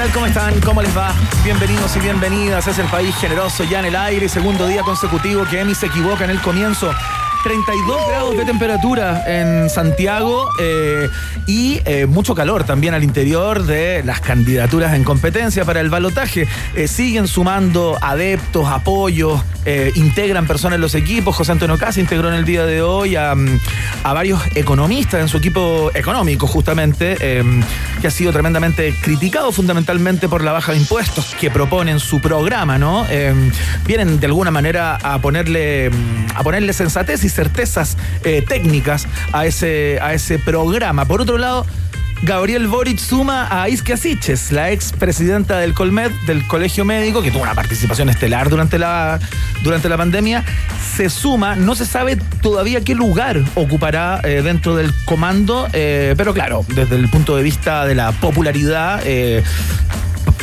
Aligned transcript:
Tal? 0.00 0.12
¿Cómo 0.12 0.26
están? 0.26 0.60
¿Cómo 0.60 0.82
les 0.82 0.96
va? 0.96 1.12
Bienvenidos 1.44 1.94
y 1.96 2.00
bienvenidas. 2.00 2.66
Es 2.66 2.78
el 2.78 2.86
país 2.86 3.14
generoso 3.16 3.64
ya 3.64 3.80
en 3.80 3.86
el 3.86 3.96
aire. 3.96 4.30
Segundo 4.30 4.66
día 4.66 4.82
consecutivo 4.82 5.44
que 5.44 5.60
Emi 5.60 5.74
se 5.74 5.86
equivoca 5.86 6.24
en 6.24 6.30
el 6.30 6.40
comienzo. 6.40 6.90
32 7.42 8.08
grados 8.08 8.36
de 8.36 8.44
temperatura 8.44 9.24
en 9.26 9.70
Santiago 9.70 10.48
eh, 10.60 11.08
y 11.46 11.80
eh, 11.86 12.06
mucho 12.06 12.34
calor 12.34 12.64
también 12.64 12.92
al 12.92 13.02
interior 13.02 13.64
de 13.64 14.02
las 14.04 14.20
candidaturas 14.20 14.94
en 14.94 15.04
competencia 15.04 15.64
para 15.64 15.80
el 15.80 15.88
balotaje. 15.88 16.46
Eh, 16.74 16.86
siguen 16.86 17.26
sumando 17.28 17.96
adeptos, 18.00 18.68
apoyos, 18.68 19.42
integran 19.94 20.46
personas 20.46 20.76
en 20.76 20.80
los 20.80 20.94
equipos. 20.94 21.36
José 21.36 21.52
Antonio 21.52 21.78
Casa 21.78 22.00
integró 22.00 22.28
en 22.28 22.34
el 22.34 22.44
día 22.44 22.66
de 22.66 22.82
hoy 22.82 23.16
a, 23.16 23.34
a 24.02 24.12
varios 24.12 24.40
economistas 24.54 25.20
en 25.20 25.28
su 25.28 25.36
equipo 25.36 25.90
económico, 25.94 26.46
justamente, 26.46 27.42
que 28.00 28.08
ha 28.08 28.10
sido 28.10 28.32
tremendamente 28.32 28.94
criticado 29.02 29.52
fundamentalmente 29.52 30.28
por 30.28 30.42
la 30.42 30.52
baja 30.52 30.72
de 30.72 30.78
impuestos 30.78 31.34
que 31.38 31.50
propone 31.50 31.90
en 31.90 32.00
su 32.00 32.20
programa, 32.20 32.78
¿no? 32.78 33.06
vienen 33.86 34.20
de 34.20 34.26
alguna 34.26 34.50
manera 34.50 34.96
a 34.96 35.18
ponerle, 35.20 35.90
a 36.34 36.42
ponerle 36.42 36.72
sensatez 36.72 37.24
y 37.24 37.28
certezas 37.28 37.96
eh, 38.24 38.42
técnicas 38.46 39.06
a 39.32 39.46
ese, 39.46 39.98
a 40.00 40.14
ese 40.14 40.38
programa. 40.38 41.04
Por 41.04 41.20
otro 41.20 41.38
lado, 41.38 41.66
Gabriel 42.22 42.66
Boric 42.66 42.98
suma 42.98 43.48
a 43.50 43.68
Iskia 43.70 43.96
Siches, 43.96 44.52
la 44.52 44.70
ex 44.70 44.92
presidenta 44.92 45.58
del 45.58 45.72
Colmed, 45.72 46.10
del 46.26 46.46
Colegio 46.46 46.84
Médico, 46.84 47.22
que 47.22 47.30
tuvo 47.30 47.42
una 47.42 47.54
participación 47.54 48.10
estelar 48.10 48.50
durante 48.50 48.78
la, 48.78 49.18
durante 49.62 49.88
la 49.88 49.96
pandemia. 49.96 50.44
Se 50.96 51.08
suma, 51.08 51.56
no 51.56 51.74
se 51.74 51.86
sabe 51.86 52.16
todavía 52.42 52.82
qué 52.82 52.94
lugar 52.94 53.42
ocupará 53.54 54.20
eh, 54.22 54.42
dentro 54.42 54.76
del 54.76 54.92
comando, 55.06 55.66
eh, 55.72 56.14
pero 56.16 56.34
claro, 56.34 56.62
desde 56.68 56.96
el 56.96 57.08
punto 57.08 57.36
de 57.36 57.42
vista 57.42 57.86
de 57.86 57.94
la 57.94 58.12
popularidad, 58.12 59.00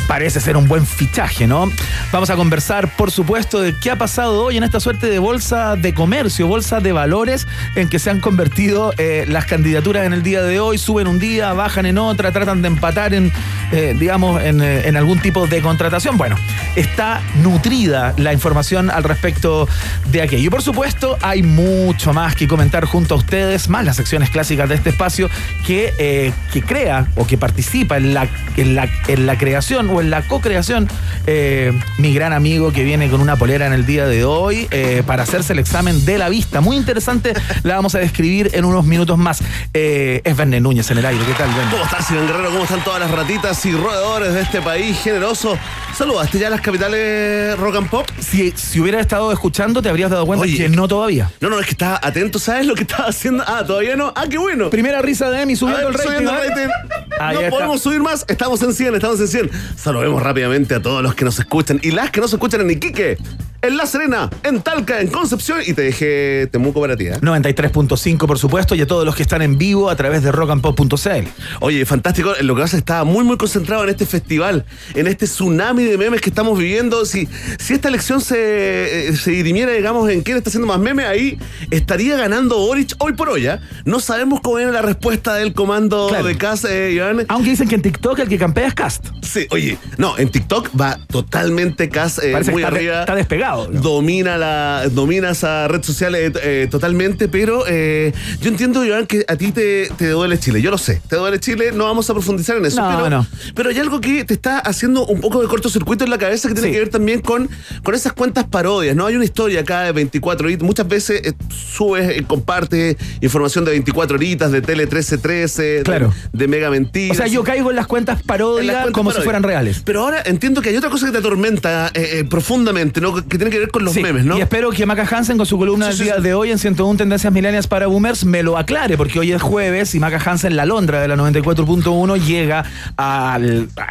parece 0.08 0.40
ser 0.40 0.56
un 0.56 0.66
buen 0.66 0.86
fichaje, 0.86 1.46
¿no? 1.46 1.70
Vamos 2.10 2.30
a 2.30 2.34
conversar, 2.34 2.96
por 2.96 3.10
supuesto, 3.10 3.60
de 3.60 3.76
qué 3.76 3.90
ha 3.90 3.96
pasado 3.96 4.42
hoy 4.42 4.56
en 4.56 4.64
esta 4.64 4.80
suerte 4.80 5.06
de 5.08 5.18
bolsa 5.18 5.76
de 5.76 5.92
comercio, 5.92 6.48
bolsa 6.48 6.80
de 6.80 6.92
valores 6.92 7.46
en 7.76 7.88
que 7.88 7.98
se 7.98 8.08
han 8.08 8.18
convertido 8.18 8.94
eh, 8.96 9.26
las 9.28 9.44
candidaturas 9.44 10.06
en 10.06 10.14
el 10.14 10.22
día 10.22 10.42
de 10.42 10.60
hoy. 10.60 10.78
Suben 10.78 11.06
un 11.06 11.18
día, 11.18 11.52
bajan 11.52 11.84
en 11.84 11.98
otra, 11.98 12.32
tratan 12.32 12.62
de 12.62 12.68
empatar 12.68 13.12
en, 13.12 13.30
eh, 13.70 13.94
digamos, 13.98 14.40
eh, 14.42 14.48
en, 14.86 14.96
algún 14.96 15.20
tipo 15.20 15.46
de 15.46 15.60
contratación. 15.60 16.16
Bueno, 16.16 16.36
está 16.74 17.20
nutrida 17.42 18.14
la 18.16 18.32
información 18.32 18.90
al 18.90 19.04
respecto 19.04 19.68
de 20.10 20.22
aquello. 20.22 20.46
Y 20.46 20.50
por 20.50 20.62
supuesto, 20.62 21.18
hay 21.20 21.42
mucho 21.42 22.14
más 22.14 22.34
que 22.34 22.48
comentar 22.48 22.86
junto 22.86 23.14
a 23.14 23.18
ustedes, 23.18 23.68
más 23.68 23.84
las 23.84 23.96
secciones 23.96 24.30
clásicas 24.30 24.70
de 24.70 24.76
este 24.76 24.88
espacio 24.88 25.28
que, 25.66 26.32
que 26.50 26.62
crea 26.62 27.06
o 27.14 27.26
que 27.26 27.36
participa 27.36 27.98
en 27.98 28.14
la, 28.14 28.26
en 28.56 28.74
la, 28.74 28.88
en 29.06 29.26
la 29.26 29.36
creación 29.36 29.90
en 30.00 30.10
la 30.10 30.22
co-creación, 30.26 30.88
eh, 31.26 31.72
mi 31.98 32.14
gran 32.14 32.32
amigo 32.32 32.72
que 32.72 32.84
viene 32.84 33.10
con 33.10 33.20
una 33.20 33.36
polera 33.36 33.66
en 33.66 33.72
el 33.72 33.86
día 33.86 34.06
de 34.06 34.24
hoy 34.24 34.68
eh, 34.70 35.02
para 35.06 35.22
hacerse 35.22 35.52
el 35.52 35.58
examen 35.58 36.04
de 36.04 36.18
la 36.18 36.28
vista. 36.28 36.60
Muy 36.60 36.76
interesante, 36.76 37.34
la 37.62 37.76
vamos 37.76 37.94
a 37.94 37.98
describir 37.98 38.50
en 38.54 38.64
unos 38.64 38.84
minutos 38.84 39.18
más. 39.18 39.40
Eh, 39.74 40.20
es 40.24 40.36
Verne 40.36 40.60
Núñez 40.60 40.90
en 40.90 40.98
el 40.98 41.06
aire. 41.06 41.24
¿Qué 41.24 41.34
tal, 41.34 41.48
Verne? 41.48 41.70
¿Cómo 41.70 41.84
estás, 41.84 42.10
Iván 42.10 42.26
Guerrero? 42.26 42.50
¿Cómo 42.50 42.64
están 42.64 42.84
todas 42.84 43.00
las 43.00 43.10
ratitas 43.10 43.64
y 43.66 43.72
roedores 43.72 44.34
de 44.34 44.40
este 44.40 44.60
país 44.60 44.98
generoso? 45.02 45.58
¿Saludaste 45.96 46.38
ya 46.38 46.50
las 46.50 46.60
capitales 46.60 47.58
rock 47.58 47.76
and 47.76 47.90
pop? 47.90 48.06
Si, 48.20 48.52
si 48.52 48.80
hubieras 48.80 49.00
estado 49.00 49.32
escuchando, 49.32 49.82
te 49.82 49.88
habrías 49.88 50.10
dado 50.10 50.26
cuenta 50.26 50.46
que 50.46 50.68
no 50.68 50.86
todavía. 50.88 51.30
No, 51.40 51.50
no, 51.50 51.58
es 51.58 51.66
que 51.66 51.72
estaba 51.72 52.00
atento, 52.02 52.38
¿sabes 52.38 52.66
lo 52.66 52.74
que 52.74 52.82
estaba 52.82 53.08
haciendo? 53.08 53.44
Ah, 53.46 53.64
todavía 53.66 53.96
no. 53.96 54.12
Ah, 54.14 54.26
qué 54.28 54.38
bueno. 54.38 54.70
Primera 54.70 55.02
risa 55.02 55.30
de 55.30 55.42
Emi 55.42 55.56
subiendo 55.56 55.88
el 55.88 55.94
rating. 55.94 56.24
no 56.24 57.50
podemos 57.50 57.82
subir 57.82 58.00
más. 58.00 58.24
Estamos 58.28 58.62
en 58.62 58.74
100, 58.74 58.94
estamos 58.94 59.20
en 59.20 59.28
100. 59.28 59.50
Saludemos 59.88 60.22
rápidamente 60.22 60.74
a 60.74 60.82
todos 60.82 61.02
los 61.02 61.14
que 61.14 61.24
nos 61.24 61.38
escuchan 61.38 61.80
y 61.82 61.92
las 61.92 62.10
que 62.10 62.20
nos 62.20 62.30
escuchan 62.30 62.60
en 62.60 62.68
Iquique, 62.72 63.16
en 63.62 63.76
La 63.78 63.86
Serena, 63.86 64.28
en 64.42 64.60
Talca, 64.60 65.00
en 65.00 65.08
Concepción 65.08 65.60
y 65.66 65.72
te 65.72 65.80
dejé 65.80 66.46
Temuco 66.52 66.80
para 66.80 66.94
ti. 66.94 67.06
¿eh? 67.06 67.14
93.5 67.20 68.26
por 68.26 68.38
supuesto 68.38 68.74
y 68.74 68.82
a 68.82 68.86
todos 68.86 69.06
los 69.06 69.16
que 69.16 69.22
están 69.22 69.40
en 69.40 69.56
vivo 69.56 69.88
a 69.88 69.96
través 69.96 70.22
de 70.22 70.30
rockandpop.cl. 70.30 71.28
Oye, 71.60 71.86
fantástico, 71.86 72.34
lo 72.42 72.54
que 72.54 72.60
pasa 72.60 72.76
estaba 72.76 73.04
muy 73.04 73.24
muy 73.24 73.38
concentrado 73.38 73.82
en 73.84 73.88
este 73.88 74.04
festival, 74.04 74.66
en 74.94 75.06
este 75.06 75.24
tsunami 75.24 75.84
de 75.84 75.96
memes 75.96 76.20
que 76.20 76.28
estamos 76.28 76.58
viviendo. 76.58 77.06
Si, 77.06 77.26
si 77.58 77.72
esta 77.72 77.88
elección 77.88 78.20
se, 78.20 79.08
eh, 79.08 79.16
se 79.16 79.30
dirimiera, 79.30 79.72
digamos, 79.72 80.10
en 80.10 80.22
quién 80.22 80.36
está 80.36 80.50
haciendo 80.50 80.66
más 80.66 80.78
memes, 80.78 81.06
ahí 81.06 81.38
estaría 81.70 82.18
ganando 82.18 82.58
Boric 82.58 82.94
hoy 82.98 83.14
por 83.14 83.30
hoy. 83.30 83.46
¿eh? 83.46 83.58
No 83.86 84.00
sabemos 84.00 84.40
cómo 84.42 84.56
viene 84.56 84.70
la 84.70 84.82
respuesta 84.82 85.34
del 85.34 85.54
comando 85.54 86.10
de 86.10 86.36
casa, 86.36 86.68
eh, 86.70 86.92
Iván. 86.92 87.24
Aunque 87.28 87.50
dicen 87.50 87.66
que 87.68 87.76
en 87.76 87.82
TikTok 87.82 88.18
el 88.18 88.28
que 88.28 88.36
campea 88.36 88.68
es 88.68 88.74
Cast. 88.74 89.06
Sí, 89.22 89.46
oye, 89.50 89.77
no, 89.96 90.18
en 90.18 90.28
TikTok 90.30 90.70
va 90.78 90.98
totalmente 91.08 91.88
Cast 91.88 92.20
muy 92.50 92.62
arriba. 92.62 93.00
está 93.00 93.14
despegado 93.14 93.66
Domina, 93.66 94.36
la, 94.36 94.88
domina 94.90 95.30
esa 95.30 95.68
red 95.68 95.82
social 95.82 96.14
eh, 96.14 96.32
eh, 96.42 96.68
totalmente, 96.70 97.28
pero 97.28 97.64
eh, 97.66 98.12
yo 98.40 98.48
entiendo, 98.48 98.84
Joan, 98.86 99.06
que 99.06 99.24
a 99.28 99.36
ti 99.36 99.52
te, 99.52 99.88
te, 99.96 100.08
duele 100.08 100.38
Chile. 100.38 100.60
Yo 100.62 100.70
lo 100.70 100.78
sé. 100.78 101.00
Te 101.08 101.16
duele 101.16 101.38
Chile, 101.40 101.72
no 101.72 101.84
vamos 101.84 102.08
a 102.10 102.12
profundizar 102.12 102.56
en 102.56 102.66
eso. 102.66 102.82
pero, 103.02 103.26
pero 103.54 103.70
hay 103.70 103.78
algo 103.78 104.00
que 104.00 104.24
te 104.24 104.34
está 104.34 104.58
haciendo 104.58 105.06
un 105.06 105.20
poco 105.20 105.40
de 105.40 105.48
cortocircuito 105.48 106.04
en 106.04 106.10
la 106.10 106.18
cabeza 106.18 106.48
que 106.48 106.54
tiene 106.54 106.72
que 106.72 106.78
ver 106.78 106.88
también 106.88 107.20
con, 107.20 107.48
con 107.82 107.94
esas 107.94 108.12
cuentas 108.12 108.46
parodias, 108.46 108.96
¿no? 108.96 109.06
Hay 109.06 109.16
una 109.16 109.24
historia 109.24 109.60
acá 109.60 109.82
de 109.82 109.92
24 109.92 110.46
horitas. 110.46 110.64
Muchas 110.64 110.88
veces 110.88 111.34
subes 111.48 112.18
y 112.18 112.22
compartes 112.22 112.96
información 113.20 113.64
de 113.64 113.72
24 113.72 114.16
horitas, 114.16 114.52
de 114.52 114.62
Tele 114.62 114.84
1313, 114.84 115.82
claro. 115.84 116.12
de, 116.32 116.48
Mega 116.48 116.70
Mentiras. 116.70 117.18
O 117.18 117.20
sea, 117.20 117.26
yo 117.26 117.44
caigo 117.44 117.70
en 117.70 117.76
las 117.76 117.86
cuentas 117.86 118.22
parodias 118.22 118.90
como 118.92 119.12
si 119.12 119.20
fueran 119.20 119.42
reales. 119.42 119.67
Pero 119.84 120.02
ahora 120.02 120.22
entiendo 120.24 120.62
que 120.62 120.70
hay 120.70 120.76
otra 120.76 120.90
cosa 120.90 121.06
que 121.06 121.12
te 121.12 121.18
atormenta 121.18 121.92
profundamente, 122.28 123.00
¿no? 123.00 123.14
Que 123.14 123.38
tiene 123.38 123.50
que 123.50 123.58
ver 123.58 123.70
con 123.70 123.84
los 123.84 123.94
memes, 123.96 124.24
¿no? 124.24 124.38
Y 124.38 124.40
espero 124.40 124.70
que 124.70 124.86
Maca 124.86 125.06
Hansen 125.10 125.36
con 125.36 125.46
su 125.46 125.58
columna 125.58 125.88
del 125.88 125.98
día 125.98 126.16
de 126.16 126.34
hoy 126.34 126.50
en 126.50 126.58
101 126.58 126.96
Tendencias 126.98 127.32
Milenias 127.32 127.66
para 127.66 127.86
Boomers 127.86 128.24
me 128.24 128.42
lo 128.42 128.58
aclare, 128.58 128.96
porque 128.96 129.18
hoy 129.18 129.32
es 129.32 129.42
jueves 129.42 129.94
y 129.94 130.00
Maca 130.00 130.20
Hansen, 130.24 130.56
la 130.56 130.66
Londra 130.66 131.00
de 131.00 131.08
la 131.08 131.16
94.1, 131.16 132.24
llega 132.24 132.64
a 132.96 133.38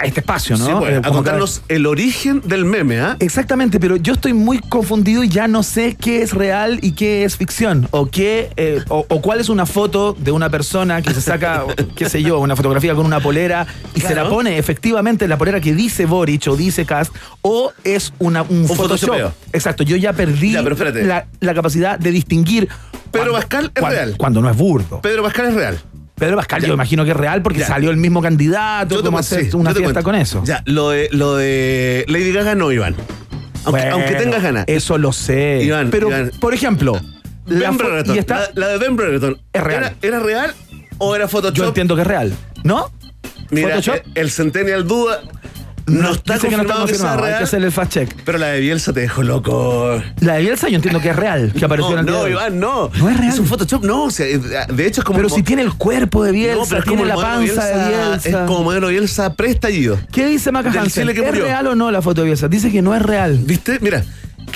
este 0.04 0.20
espacio, 0.22 0.58
¿no? 0.58 0.80
Pues, 0.80 0.94
eh, 0.94 1.02
a 1.04 1.10
contarnos 1.10 1.62
el 1.68 1.86
origen 1.86 2.42
del 2.46 2.66
meme, 2.66 3.00
¿ah? 3.00 3.16
Exactamente, 3.20 3.80
pero 3.80 3.96
yo 3.96 4.14
estoy 4.14 4.34
muy 4.34 4.60
confundido 4.60 5.24
y 5.24 5.30
ya 5.30 5.48
no 5.48 5.64
sé 5.64 5.96
qué 6.00 6.22
es 6.22 6.34
real 6.34 6.80
y 6.82 6.92
qué 6.94 7.24
es 7.24 7.38
ficción, 7.38 7.88
o 7.92 8.07
qué, 8.07 8.50
eh, 8.57 8.81
o, 8.90 9.04
cuál 9.22 9.40
es 9.40 9.50
una 9.50 9.66
foto 9.66 10.16
de 10.18 10.31
una 10.31 10.50
persona 10.50 11.01
que 11.01 11.13
se 11.13 11.22
saca, 11.22 11.63
qué 11.96 12.10
sé 12.10 12.22
yo, 12.22 12.40
una 12.40 12.56
fotografía 12.56 12.94
con 12.96 13.06
una 13.06 13.19
polera 13.19 13.68
y 13.96 14.01
se 14.01 14.16
la 14.16 14.30
pone 14.30 14.57
efectivamente 14.57 15.28
la 15.28 15.38
polera 15.38 15.60
que 15.60 15.67
dice 15.74 16.06
Boric 16.06 16.48
o 16.48 16.56
dice 16.56 16.86
Cast, 16.86 17.14
o 17.42 17.74
es 17.84 18.14
una, 18.19 18.44
un, 18.44 18.68
Photoshop. 18.68 19.31
Exacto, 19.54 19.84
yo 19.84 19.96
ya 19.96 20.14
perdí 20.14 20.52
la, 20.52 21.54
capacidad 21.54 22.00
de 22.00 22.12
distinguir. 22.12 22.68
Pedro 23.12 23.34
Pascal 23.34 23.72
es 23.74 23.84
real. 23.84 24.16
Cuando 24.18 24.42
no 24.42 24.50
es 24.50 24.58
burdo. 24.58 25.02
Pedro 25.02 25.24
Pascal 25.24 25.48
es 25.48 25.54
real. 25.54 25.80
Pedro 26.16 26.36
Pascal, 26.36 26.64
yo 26.66 26.74
imagino 26.74 27.06
que 27.06 27.12
es 27.12 27.18
real 27.18 27.42
porque 27.42 27.64
salió 27.64 27.92
el 27.92 27.98
mismo 27.98 28.22
candidato. 28.22 29.04
¿Cómo 29.04 29.19
hacer 29.19 29.56
una 29.56 29.74
fiesta 29.74 30.02
con 30.02 30.16
eso? 30.16 30.44
Ya, 30.44 30.64
lo 30.66 30.90
de, 30.90 31.10
lo 31.12 31.36
de 31.36 32.06
Lady 32.08 32.31
Gaga 32.31 32.56
no, 32.56 32.72
Iván. 32.72 32.96
Aunque, 33.66 34.16
tengas 34.16 34.42
ganas. 34.42 34.66
Eso 34.68 34.98
lo 34.98 35.12
sé. 35.12 35.62
Iván, 35.63 35.90
Pero, 35.90 36.10
por 36.40 36.54
ejemplo, 36.54 37.00
la, 37.48 37.72
de 37.72 38.78
Ben 38.78 38.96
Brereton. 38.96 39.40
¿Es 39.54 39.63
real? 39.63 39.96
¿Era, 40.02 40.20
real 40.20 40.54
o 40.98 41.16
era 41.16 41.28
Photoshop? 41.28 41.56
Yo 41.56 41.68
entiendo 41.68 41.96
que 41.96 42.02
es 42.02 42.08
real. 42.08 42.34
¿No? 42.63 42.92
Mira, 43.51 43.79
el 44.15 44.29
Centennial 44.31 44.85
duda 44.88 45.21
No 45.85 46.12
está 46.12 46.33
Dice 46.35 46.50
que 46.50 46.57
no 46.57 46.63
está 46.63 46.74
confirmado 46.75 46.85
que 46.88 46.94
sea 46.95 46.97
confirmado, 47.07 47.18
hay 47.24 47.29
real. 47.29 47.38
que 47.38 47.44
hacerle 47.45 47.68
el 47.68 47.71
fact 47.74 47.91
check. 47.94 48.13
Pero 48.25 48.38
la 48.39 48.47
de 48.47 48.59
Bielsa 48.59 48.91
te 48.91 49.00
dejó 49.00 49.24
loco. 49.24 50.01
La 50.19 50.33
de 50.33 50.41
Bielsa 50.41 50.68
yo 50.68 50.75
entiendo 50.75 51.00
que 51.00 51.09
es 51.12 51.15
real, 51.15 51.53
que 51.57 51.63
apareció 51.63 51.94
No, 51.95 52.00
el 52.01 52.06
no. 52.06 52.27
Iván, 52.27 52.59
no. 52.59 52.91
No 52.97 53.09
es 53.09 53.18
real. 53.18 53.31
Es 53.33 53.39
un 53.39 53.45
Photoshop, 53.47 53.85
no. 53.85 54.03
O 54.03 54.12
sea, 54.12 54.25
de 54.68 54.85
hecho 54.85 55.00
es 55.01 55.06
como. 55.06 55.18
Pero 55.19 55.29
si 55.29 55.44
tiene 55.44 55.62
el 55.62 55.74
cuerpo 55.75 56.24
de 56.25 56.33
Bielsa, 56.33 56.57
No, 56.57 56.65
pero 56.68 56.79
es 56.79 56.83
tiene 56.85 57.01
como 57.03 57.06
la 57.06 57.13
el 57.13 57.19
modelo 57.39 57.56
panza 57.56 57.65
de 57.65 57.88
Bielsa. 57.88 58.29
Es 58.29 58.35
como 58.47 58.63
modelo 58.65 58.88
Bielsa 58.89 59.33
prestallido. 59.33 59.97
¿Qué 60.12 60.25
dice 60.25 60.51
Maca 60.51 60.71
Del 60.71 60.79
Hansen? 60.79 61.03
Chile 61.03 61.13
que 61.13 61.21
¿Es 61.21 61.25
murió. 61.27 61.45
real 61.45 61.68
o 61.68 61.75
no 61.75 61.89
la 61.89 62.01
foto 62.01 62.19
de 62.21 62.25
Bielsa? 62.25 62.50
Dice 62.50 62.69
que 62.69 62.81
no 62.81 62.94
es 62.94 63.01
real. 63.01 63.38
¿Viste? 63.44 63.79
Mira. 63.79 64.03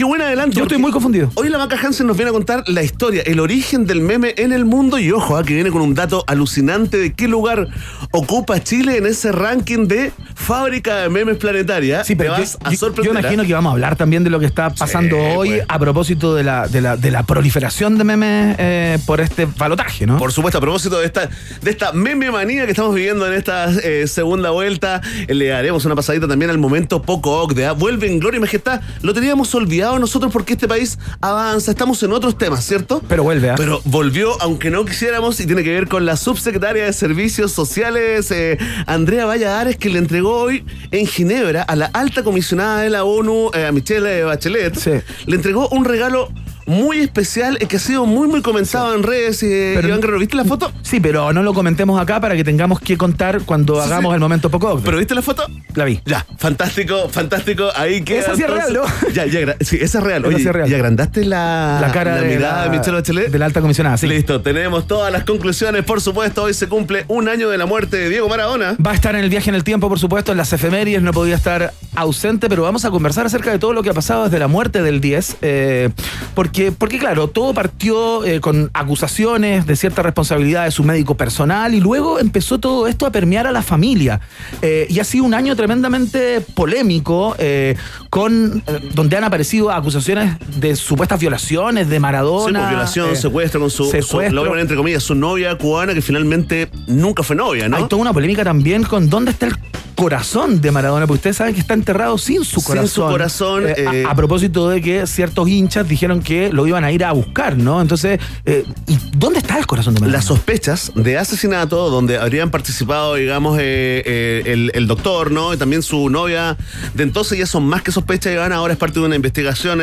Qué 0.01 0.05
buen 0.05 0.19
adelanto. 0.19 0.57
Yo 0.57 0.63
estoy 0.63 0.79
muy 0.79 0.91
confundido. 0.91 1.29
Hoy 1.35 1.49
la 1.49 1.59
Maca 1.59 1.77
Hansen 1.79 2.07
nos 2.07 2.17
viene 2.17 2.31
a 2.31 2.33
contar 2.33 2.63
la 2.65 2.81
historia, 2.81 3.21
el 3.23 3.39
origen 3.39 3.85
del 3.85 4.01
meme 4.01 4.33
en 4.35 4.51
el 4.51 4.65
mundo 4.65 4.97
y 4.97 5.11
ojo, 5.11 5.37
ah, 5.37 5.43
que 5.43 5.53
viene 5.53 5.69
con 5.69 5.83
un 5.83 5.93
dato 5.93 6.23
alucinante 6.25 6.97
de 6.97 7.13
qué 7.13 7.27
lugar 7.27 7.67
ocupa 8.09 8.59
Chile 8.63 8.97
en 8.97 9.05
ese 9.05 9.31
ranking 9.31 9.85
de 9.87 10.11
fábrica 10.33 10.95
de 10.95 11.09
memes 11.09 11.37
planetaria. 11.37 12.03
Sí, 12.03 12.15
pero 12.15 12.31
Te 12.33 12.37
yo, 12.37 12.43
vas 12.45 12.57
a 12.63 12.75
sorprender. 12.75 13.13
yo 13.13 13.19
imagino 13.19 13.43
que 13.45 13.53
vamos 13.53 13.69
a 13.69 13.73
hablar 13.73 13.95
también 13.95 14.23
de 14.23 14.31
lo 14.31 14.39
que 14.39 14.47
está 14.47 14.71
pasando 14.71 15.17
Sí, 15.17 15.21
hoy 15.35 15.49
pues. 15.49 15.65
a 15.67 15.77
propósito 15.77 16.33
de 16.33 16.45
la, 16.45 16.67
de 16.67 16.81
la, 16.81 16.97
de 16.97 17.11
la 17.11 17.21
proliferación 17.21 17.99
de 17.99 18.03
memes 18.03 18.55
eh, 18.57 18.97
por 19.05 19.21
este 19.21 19.45
balotaje, 19.45 20.07
¿no? 20.07 20.17
Por 20.17 20.31
supuesto, 20.31 20.57
a 20.57 20.61
propósito 20.61 20.97
de 20.99 21.05
esta, 21.05 21.29
de 21.61 21.69
esta 21.69 21.91
meme 21.91 22.31
manía 22.31 22.65
que 22.65 22.71
estamos 22.71 22.95
viviendo 22.95 23.27
en 23.27 23.33
esta 23.33 23.69
eh, 23.71 24.07
segunda 24.07 24.49
vuelta, 24.49 24.99
eh, 25.27 25.35
le 25.35 25.53
haremos 25.53 25.85
una 25.85 25.93
pasadita 25.93 26.27
también 26.27 26.49
al 26.49 26.57
momento 26.57 27.03
poco 27.03 27.43
ocde. 27.43 27.67
¿ah? 27.67 27.73
Vuelve 27.73 28.07
en 28.11 28.19
gloria 28.19 28.39
y 28.39 28.41
majestad. 28.41 28.81
Lo 29.03 29.13
teníamos 29.13 29.53
olvidado 29.53 29.90
nosotros 29.99 30.31
porque 30.31 30.53
este 30.53 30.67
país 30.67 30.97
avanza, 31.21 31.71
estamos 31.71 32.01
en 32.03 32.11
otros 32.13 32.37
temas, 32.37 32.65
¿cierto? 32.65 33.01
Pero 33.07 33.23
vuelve, 33.23 33.49
¿ah? 33.51 33.55
Pero 33.57 33.81
volvió, 33.85 34.41
aunque 34.41 34.69
no 34.69 34.85
quisiéramos, 34.85 35.39
y 35.39 35.45
tiene 35.45 35.63
que 35.63 35.71
ver 35.71 35.87
con 35.87 36.05
la 36.05 36.15
subsecretaria 36.17 36.85
de 36.85 36.93
Servicios 36.93 37.51
Sociales, 37.51 38.31
eh, 38.31 38.57
Andrea 38.87 39.25
Valladares, 39.25 39.77
que 39.77 39.89
le 39.89 39.99
entregó 39.99 40.35
hoy 40.37 40.63
en 40.91 41.05
Ginebra 41.07 41.63
a 41.63 41.75
la 41.75 41.87
alta 41.93 42.23
comisionada 42.23 42.81
de 42.81 42.89
la 42.89 43.03
ONU, 43.03 43.51
eh, 43.53 43.65
a 43.67 43.71
Michelle 43.71 44.23
Bachelet, 44.23 44.75
Sí. 44.77 44.91
le 45.25 45.35
entregó 45.35 45.67
un 45.69 45.85
regalo 45.85 46.29
muy 46.71 46.99
especial 46.99 47.57
eh, 47.59 47.67
que 47.67 47.75
ha 47.75 47.79
sido 47.79 48.05
muy, 48.05 48.27
muy 48.27 48.41
comentado 48.41 48.95
en 48.95 49.03
redes. 49.03 49.43
eh, 49.43 49.73
Pero- 49.75 49.87
Iván 49.89 50.01
Guerrero, 50.01 50.19
¿viste 50.19 50.35
la 50.35 50.45
foto? 50.45 50.71
Sí, 50.81 50.99
pero 50.99 51.31
no 51.33 51.43
lo 51.43 51.53
comentemos 51.53 52.01
acá 52.01 52.19
para 52.19 52.35
que 52.35 52.43
tengamos 52.43 52.79
que 52.79 52.97
contar 52.97 53.41
cuando 53.41 53.75
Sí, 53.75 53.81
hagamos 53.87 54.11
sí. 54.11 54.15
el 54.15 54.19
momento 54.19 54.49
poco. 54.49 54.79
¿Pero 54.83 54.97
viste 54.97 55.13
la 55.15 55.21
foto? 55.21 55.45
la 55.75 55.85
vi. 55.85 56.01
Ya, 56.05 56.25
fantástico, 56.37 57.07
fantástico. 57.09 57.69
Ahí 57.75 58.01
queda. 58.01 58.19
Esa 58.21 58.35
sí 58.35 58.43
es 58.43 58.49
real, 58.49 58.73
¿no? 58.73 58.81
Ya, 59.13 59.25
ya, 59.25 59.55
sí, 59.61 59.77
esa 59.81 59.99
es 59.99 60.03
real. 60.03 60.25
Oye, 60.25 60.37
es 60.37 60.45
real. 60.45 60.69
¿y 60.69 60.73
agrandaste 60.73 61.25
la, 61.25 61.77
La 61.81 61.91
cara 61.91 62.15
de 62.15 62.27
mirada 62.35 62.65
la- 62.65 62.71
de 62.71 62.77
Michelle 62.77 62.97
Bachelet? 62.97 63.31
de 63.31 63.39
la 63.39 63.45
alta 63.45 63.61
comisionada, 63.61 63.97
sí. 63.97 64.07
Listo, 64.07 64.41
tenemos 64.41 64.87
todas 64.87 65.11
las 65.11 65.23
conclusiones. 65.23 65.83
Por 65.83 66.01
supuesto, 66.01 66.43
hoy 66.43 66.53
se 66.53 66.67
cumple 66.67 67.05
un 67.07 67.29
año 67.29 67.49
de 67.49 67.57
la 67.57 67.65
muerte 67.65 67.97
de 67.97 68.09
Diego 68.09 68.27
Maradona. 68.29 68.75
Va 68.85 68.91
a 68.91 68.93
estar 68.95 69.15
en 69.15 69.23
el 69.23 69.29
viaje 69.29 69.49
en 69.49 69.55
el 69.55 69.63
tiempo, 69.63 69.89
por 69.89 69.99
supuesto, 69.99 70.31
en 70.31 70.37
las 70.37 70.51
efemérides, 70.53 71.01
no 71.01 71.11
podía 71.13 71.35
estar 71.35 71.73
ausente, 71.95 72.47
pero 72.49 72.63
vamos 72.63 72.85
a 72.85 72.91
conversar 72.91 73.25
acerca 73.25 73.51
de 73.51 73.59
todo 73.59 73.73
lo 73.73 73.81
que 73.83 73.89
ha 73.89 73.93
pasado 73.93 74.25
desde 74.25 74.39
la 74.39 74.47
muerte 74.47 74.81
del 74.83 75.01
10, 75.01 75.37
eh, 75.41 75.89
porque, 76.35 76.60
porque 76.77 76.99
claro, 76.99 77.29
todo 77.29 77.53
partió 77.53 78.25
eh, 78.25 78.39
con 78.41 78.69
acusaciones 78.73 79.65
de 79.65 79.75
cierta 79.75 80.03
responsabilidad 80.03 80.65
de 80.65 80.71
su 80.71 80.83
médico 80.83 81.15
personal 81.15 81.73
y 81.73 81.79
luego 81.79 82.19
empezó 82.19 82.59
todo 82.59 82.87
esto 82.87 83.05
a 83.05 83.11
permear 83.11 83.47
a 83.47 83.51
la 83.51 83.61
familia. 83.61 84.19
Eh, 84.61 84.85
y 84.89 84.99
ha 84.99 85.03
sido 85.03 85.23
un 85.23 85.33
año 85.33 85.55
tremendamente 85.55 86.41
polémico, 86.41 87.35
eh, 87.39 87.75
con, 88.09 88.63
donde 88.93 89.17
han 89.17 89.23
aparecido 89.23 89.71
acusaciones 89.71 90.35
de 90.59 90.75
supuestas 90.75 91.19
violaciones 91.19 91.87
de 91.89 91.95
Sí, 91.95 91.99
Maradona. 92.01 92.59
pues, 92.59 92.69
violación, 92.69 93.15
secuestro 93.15 93.61
con 93.61 93.69
su, 93.69 93.85
su 93.85 93.91
secuestro. 93.91 94.43
poner 94.43 94.59
entre 94.59 94.75
comillas, 94.75 95.03
su 95.03 95.15
novia 95.15 95.57
cubana 95.57 95.93
que 95.93 96.01
finalmente 96.01 96.69
nunca 96.87 97.23
fue 97.23 97.35
novia, 97.35 97.69
¿no? 97.69 97.77
Hay 97.77 97.87
toda 97.87 98.01
una 98.01 98.13
polémica 98.13 98.43
también 98.43 98.83
con 98.83 99.09
dónde 99.09 99.31
está 99.31 99.47
el 99.47 99.55
corazón 100.01 100.61
de 100.61 100.71
Maradona, 100.71 101.05
porque 101.05 101.17
ustedes 101.19 101.37
saben 101.37 101.53
que 101.53 101.59
está 101.59 101.75
enterrado 101.75 102.17
sin 102.17 102.43
su 102.43 102.55
Sin 102.59 102.63
corazón. 102.63 102.87
su 102.89 103.01
corazón, 103.03 103.67
Eh, 103.67 103.85
a- 103.87 103.95
eh, 103.97 104.03
a, 104.09 104.15
propósito 104.15 104.67
de 104.67 104.81
que 104.81 105.05
ciertos 105.05 105.47
hinchas 105.47 105.87
dijeron 105.87 106.21
que 106.23 106.51
lo 106.51 106.65
iban 106.65 106.83
a 106.83 106.91
ir 106.91 107.05
a 107.05 107.11
buscar, 107.11 107.55
¿no? 107.55 107.79
Entonces, 107.81 108.19
eh, 108.45 108.65
¿y 108.87 108.97
dónde 109.15 109.37
está 109.37 109.59
el 109.59 109.67
corazón 109.67 109.93
de 109.93 109.99
Maradona? 109.99 110.17
las 110.17 110.25
sospechas 110.25 110.91
de 110.95 111.19
asesinato 111.19 111.91
donde 111.91 112.17
habrían 112.17 112.49
participado, 112.49 113.13
digamos, 113.13 113.59
el, 113.59 114.71
el 114.73 114.87
doctor, 114.87 115.29
¿no? 115.29 115.53
Y 115.53 115.57
también 115.57 115.83
su 115.83 116.09
novia. 116.09 116.57
De 116.95 117.03
entonces 117.03 117.37
ya 117.37 117.45
son 117.45 117.67
más 117.67 117.83
que 117.83 117.91
sospechas, 117.91 118.33
Iván. 118.33 118.53
Ahora 118.53 118.73
es 118.73 118.79
parte 118.79 118.99
de 118.99 119.05
una 119.05 119.15
investigación 119.15 119.81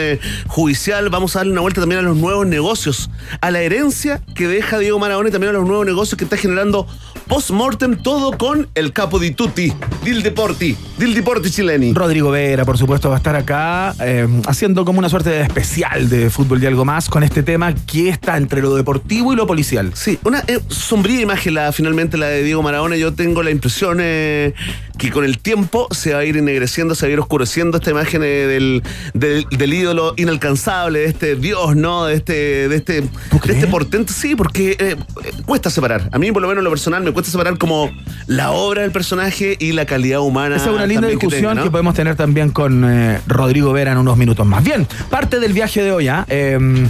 judicial. 0.49 1.11
Vamos 1.11 1.37
a 1.37 1.41
darle 1.41 1.53
una 1.53 1.61
vuelta 1.61 1.81
también 1.81 2.01
a 2.01 2.03
los 2.03 2.17
nuevos 2.17 2.45
negocios, 2.45 3.09
a 3.41 3.53
la 3.53 3.61
herencia 3.61 4.21
que 4.35 4.49
deja 4.49 4.79
Diego 4.81 4.99
Maradona 4.99 5.29
y 5.29 5.33
también 5.33 5.51
a 5.55 5.59
los 5.59 5.67
nuevos 5.69 5.87
negocios 5.87 6.19
que 6.19 6.25
está 6.25 6.37
generando 6.37 6.89
post-mortem, 7.29 7.97
todo 8.03 8.37
con 8.37 8.69
el 8.75 8.93
capo 8.93 9.19
di 9.19 9.33
tutti, 9.33 9.73
Dil 10.03 10.23
Deporti, 10.23 10.75
Dil 10.97 11.15
Deporti 11.15 11.51
chileni. 11.51 11.93
Rodrigo 11.93 12.31
Vera, 12.31 12.65
por 12.65 12.79
supuesto, 12.79 13.11
va 13.11 13.17
a 13.17 13.19
estar 13.19 13.37
acá 13.37 13.95
eh, 14.01 14.27
haciendo 14.47 14.85
como 14.85 14.99
una 14.99 15.11
suerte 15.11 15.31
de 15.31 15.43
especial 15.43 16.09
de 16.09 16.31
fútbol 16.31 16.63
y 16.63 16.67
algo 16.67 16.87
más 16.87 17.09
con 17.09 17.23
este 17.23 17.43
tema 17.43 17.75
que 17.75 18.09
está 18.09 18.39
entre 18.39 18.63
lo 18.63 18.75
deportivo 18.75 19.35
y 19.35 19.37
lo 19.37 19.47
policial. 19.47 19.93
Sí, 19.95 20.19
una 20.25 20.43
eh, 20.47 20.59
sombría 20.69 21.21
imagen 21.21 21.55
la, 21.55 21.71
finalmente 21.73 22.17
la 22.17 22.27
de 22.27 22.43
Diego 22.43 22.63
Maradona. 22.63 22.97
Yo 22.97 23.13
tengo 23.13 23.43
la 23.43 23.51
impresión 23.51 23.99
eh, 24.01 24.55
que 24.97 25.11
con 25.11 25.25
el 25.25 25.39
tiempo 25.39 25.87
se 25.91 26.15
va 26.15 26.21
a 26.21 26.25
ir 26.25 26.39
ennegreciendo, 26.39 26.95
se 26.95 27.07
va 27.07 27.11
a 27.11 27.13
ir 27.13 27.21
oscureciendo 27.21 27.77
esta 27.77 27.91
imagen 27.91 28.23
del, 28.23 28.83
del, 29.13 29.47
del 29.51 29.75
ídolo 29.75 30.15
inalcanzable, 30.17 31.01
de 31.01 31.07
este 31.07 31.37
Dios, 31.37 31.77
¿no? 31.77 32.07
De 32.07 32.15
este, 32.15 32.69
de 32.69 32.77
este, 32.77 33.03
de 33.03 33.53
este 33.53 33.67
portento. 33.67 34.13
Sí, 34.15 34.35
porque 34.35 34.97
cuesta 35.45 35.69
separar. 35.69 36.09
A 36.11 36.19
mí, 36.19 36.33
por 36.33 36.41
lo 36.41 36.49
menos 36.49 36.63
en 36.63 36.65
lo 36.65 36.71
personal, 36.71 37.03
me 37.03 37.13
cuesta 37.13 37.18
separar 37.27 37.59
como 37.59 37.91
la 38.27 38.53
obra 38.53 38.83
del 38.83 38.93
personaje 38.93 39.57
y 39.59 39.73
la 39.73 39.87
calidad 39.87 40.21
humana. 40.21 40.57
Esa 40.57 40.67
es 40.67 40.77
una 40.77 40.87
linda 40.87 41.09
que 41.09 41.15
discusión 41.15 41.43
que, 41.43 41.49
tenga, 41.49 41.65
¿no? 41.65 41.71
podemos 41.71 41.95
tener 41.95 42.17
también 42.17 42.51
con 42.51 42.85
eh, 42.85 43.21
Rodrigo 43.27 43.73
Vera 43.73 43.93
en 43.93 43.99
unos 43.99 44.17
minutos 44.17 44.47
más. 44.47 44.63
Bien, 44.63 44.87
parte 45.11 45.41
del 45.41 45.53
viaje 45.53 45.83
de 45.83 45.93
hoy, 45.93 46.09
¿ah? 46.09 46.25
Em, 46.29 46.89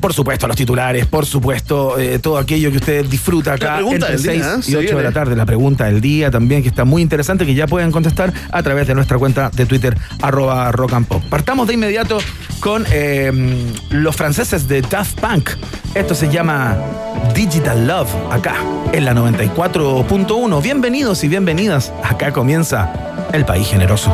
por 0.00 0.12
supuesto, 0.12 0.46
los 0.46 0.56
titulares, 0.56 1.06
por 1.06 1.26
supuesto, 1.26 1.98
eh, 1.98 2.18
todo 2.18 2.38
aquello 2.38 2.70
que 2.70 2.78
usted 2.78 3.06
disfruta 3.06 3.54
acá 3.54 3.66
La 3.66 3.76
pregunta 3.76 3.94
entre 4.10 4.16
del 4.16 4.22
día, 4.22 4.32
6 4.32 4.44
¿eh? 4.44 4.58
y 4.58 4.72
Se 4.72 4.76
8 4.78 4.96
de 4.96 5.02
la 5.02 5.12
tarde. 5.12 5.36
La 5.36 5.46
pregunta 5.46 5.84
del 5.86 6.00
día 6.00 6.30
también, 6.30 6.62
que 6.62 6.68
está 6.68 6.84
muy 6.84 7.02
interesante, 7.02 7.46
que 7.46 7.54
ya 7.54 7.66
pueden 7.66 7.90
contestar 7.90 8.32
a 8.50 8.62
través 8.62 8.86
de 8.86 8.94
nuestra 8.94 9.18
cuenta 9.18 9.50
de 9.50 9.66
Twitter, 9.66 9.96
arroba 10.22 10.70
rock 10.72 10.92
and 10.94 11.06
pop. 11.06 11.22
Partamos 11.28 11.66
de 11.68 11.74
inmediato 11.74 12.18
con 12.60 12.84
em, 12.90 13.72
los 13.90 14.16
franceses 14.16 14.68
de 14.68 14.82
Daft 14.82 15.20
Punk. 15.20 15.50
Esto 15.94 16.14
se 16.14 16.28
llama 16.28 16.76
Digital 17.34 17.86
Love, 17.86 18.10
acá, 18.30 18.56
en 18.92 19.04
la 19.04 19.14
94.1. 19.14 20.62
Bienvenidos 20.62 21.24
y 21.24 21.28
bienvenidas. 21.28 21.92
Acá 22.02 22.32
comienza 22.32 22.92
El 23.32 23.44
País 23.44 23.68
Generoso. 23.68 24.12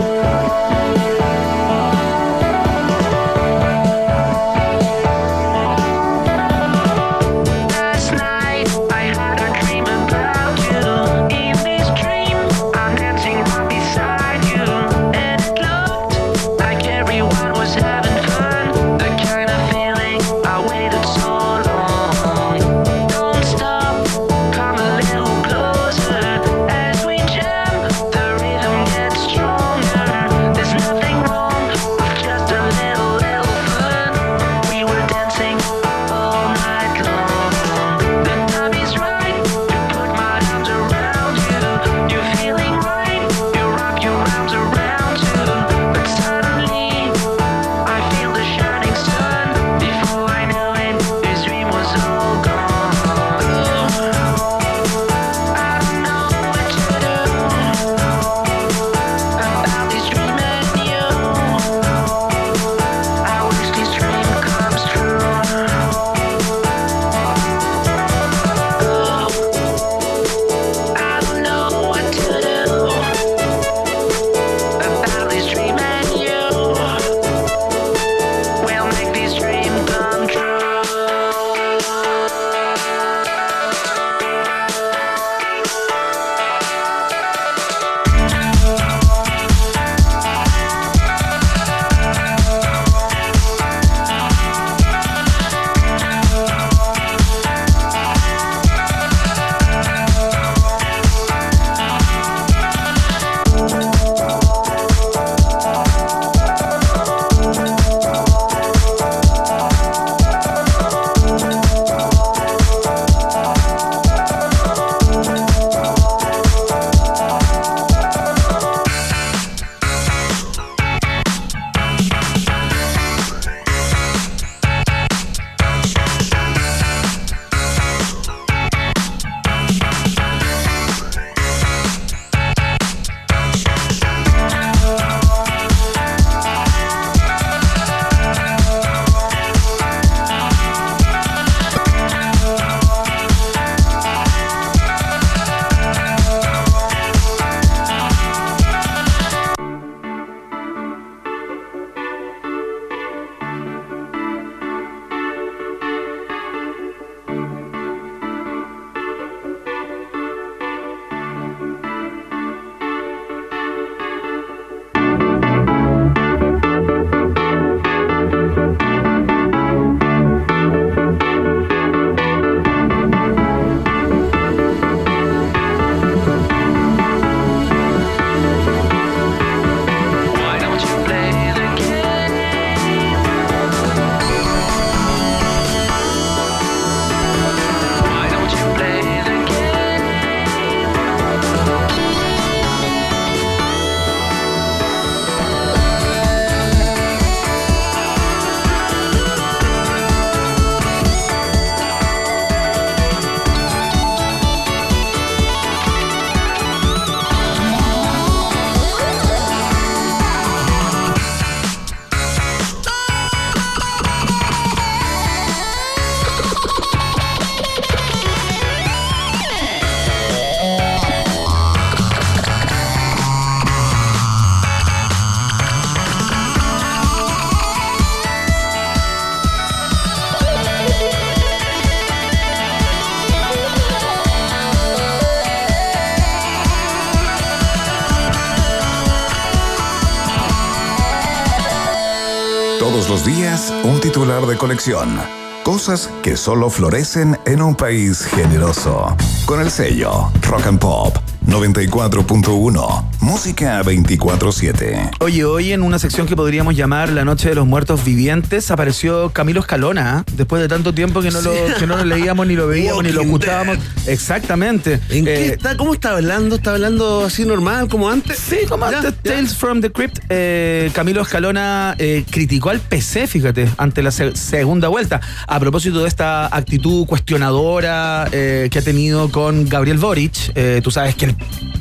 Colección. 244.63 245.19
Cosas 245.65 246.09
que 246.23 246.37
solo 246.37 246.71
florecen 246.71 247.37
en 247.47 247.61
un 247.63 247.75
país 247.75 248.25
generoso. 248.27 249.17
Con 249.45 249.61
el 249.61 249.73
sello 249.73 250.31
Rock 250.49 250.67
and 250.69 250.79
Pop 250.79 251.32
94.1. 251.53 253.05
Música 253.21 253.83
24-7. 253.83 255.11
Oye, 255.21 255.45
hoy 255.45 255.73
en 255.73 255.83
una 255.83 255.99
sección 255.99 256.27
que 256.27 256.35
podríamos 256.35 256.75
llamar 256.75 257.11
La 257.11 257.25
Noche 257.27 257.51
de 257.51 257.55
los 257.55 257.67
Muertos 257.67 258.05
Vivientes 258.05 258.71
apareció 258.71 259.31
Camilo 259.31 259.61
Escalona, 259.61 260.19
¿ah? 260.19 260.25
después 260.35 260.63
de 260.63 260.69
tanto 260.69 260.95
tiempo 260.95 261.21
que 261.21 261.31
no, 261.31 261.43
lo, 261.43 261.53
que 261.79 261.87
no 261.87 261.97
lo 261.99 262.05
leíamos, 262.07 262.47
ni 262.47 262.55
lo 262.57 262.67
veíamos, 262.67 263.05
ni 263.05 263.13
lo 263.13 263.21
escuchábamos. 263.21 263.77
Exactamente. 264.07 264.99
¿En 265.11 265.25
qué 265.27 265.35
Eh, 265.35 265.47
está? 265.53 265.77
¿Cómo 265.77 265.93
está 265.93 266.13
hablando? 266.17 266.57
¿Está 266.57 266.73
hablando 266.73 267.27
así 267.27 267.45
normal 267.45 267.87
como 267.89 268.09
antes? 268.09 268.39
Sí, 268.39 268.57
como 268.69 268.91
Ya, 268.91 268.99
antes, 268.99 269.15
ya. 269.23 269.35
Tales 269.35 269.55
from 269.55 269.83
the 269.83 269.93
Crypt, 269.93 270.21
eh, 270.31 270.91
Camilo 270.95 271.21
Escalona 271.21 271.95
eh, 271.99 272.25
criticó 272.31 272.71
al 272.71 272.81
PC, 272.81 273.27
fíjate, 273.27 273.69
ante 273.77 274.03
la 274.03 274.11
se- 274.11 274.35
segunda 274.37 274.89
vuelta, 274.89 275.21
a 275.47 275.61
propósito 275.61 276.01
de 276.01 276.09
esta 276.09 276.47
actitud 276.47 277.05
cuestionadora 277.07 278.27
eh, 278.33 278.69
que 278.71 278.79
ha 278.79 278.83
tenido 278.83 279.31
con 279.31 279.69
Gabriel 279.69 279.99
Boric. 279.99 280.33
Eh, 280.55 280.81
tú 280.83 280.91
sabes 280.91 281.15
que 281.15 281.27
el 281.27 281.37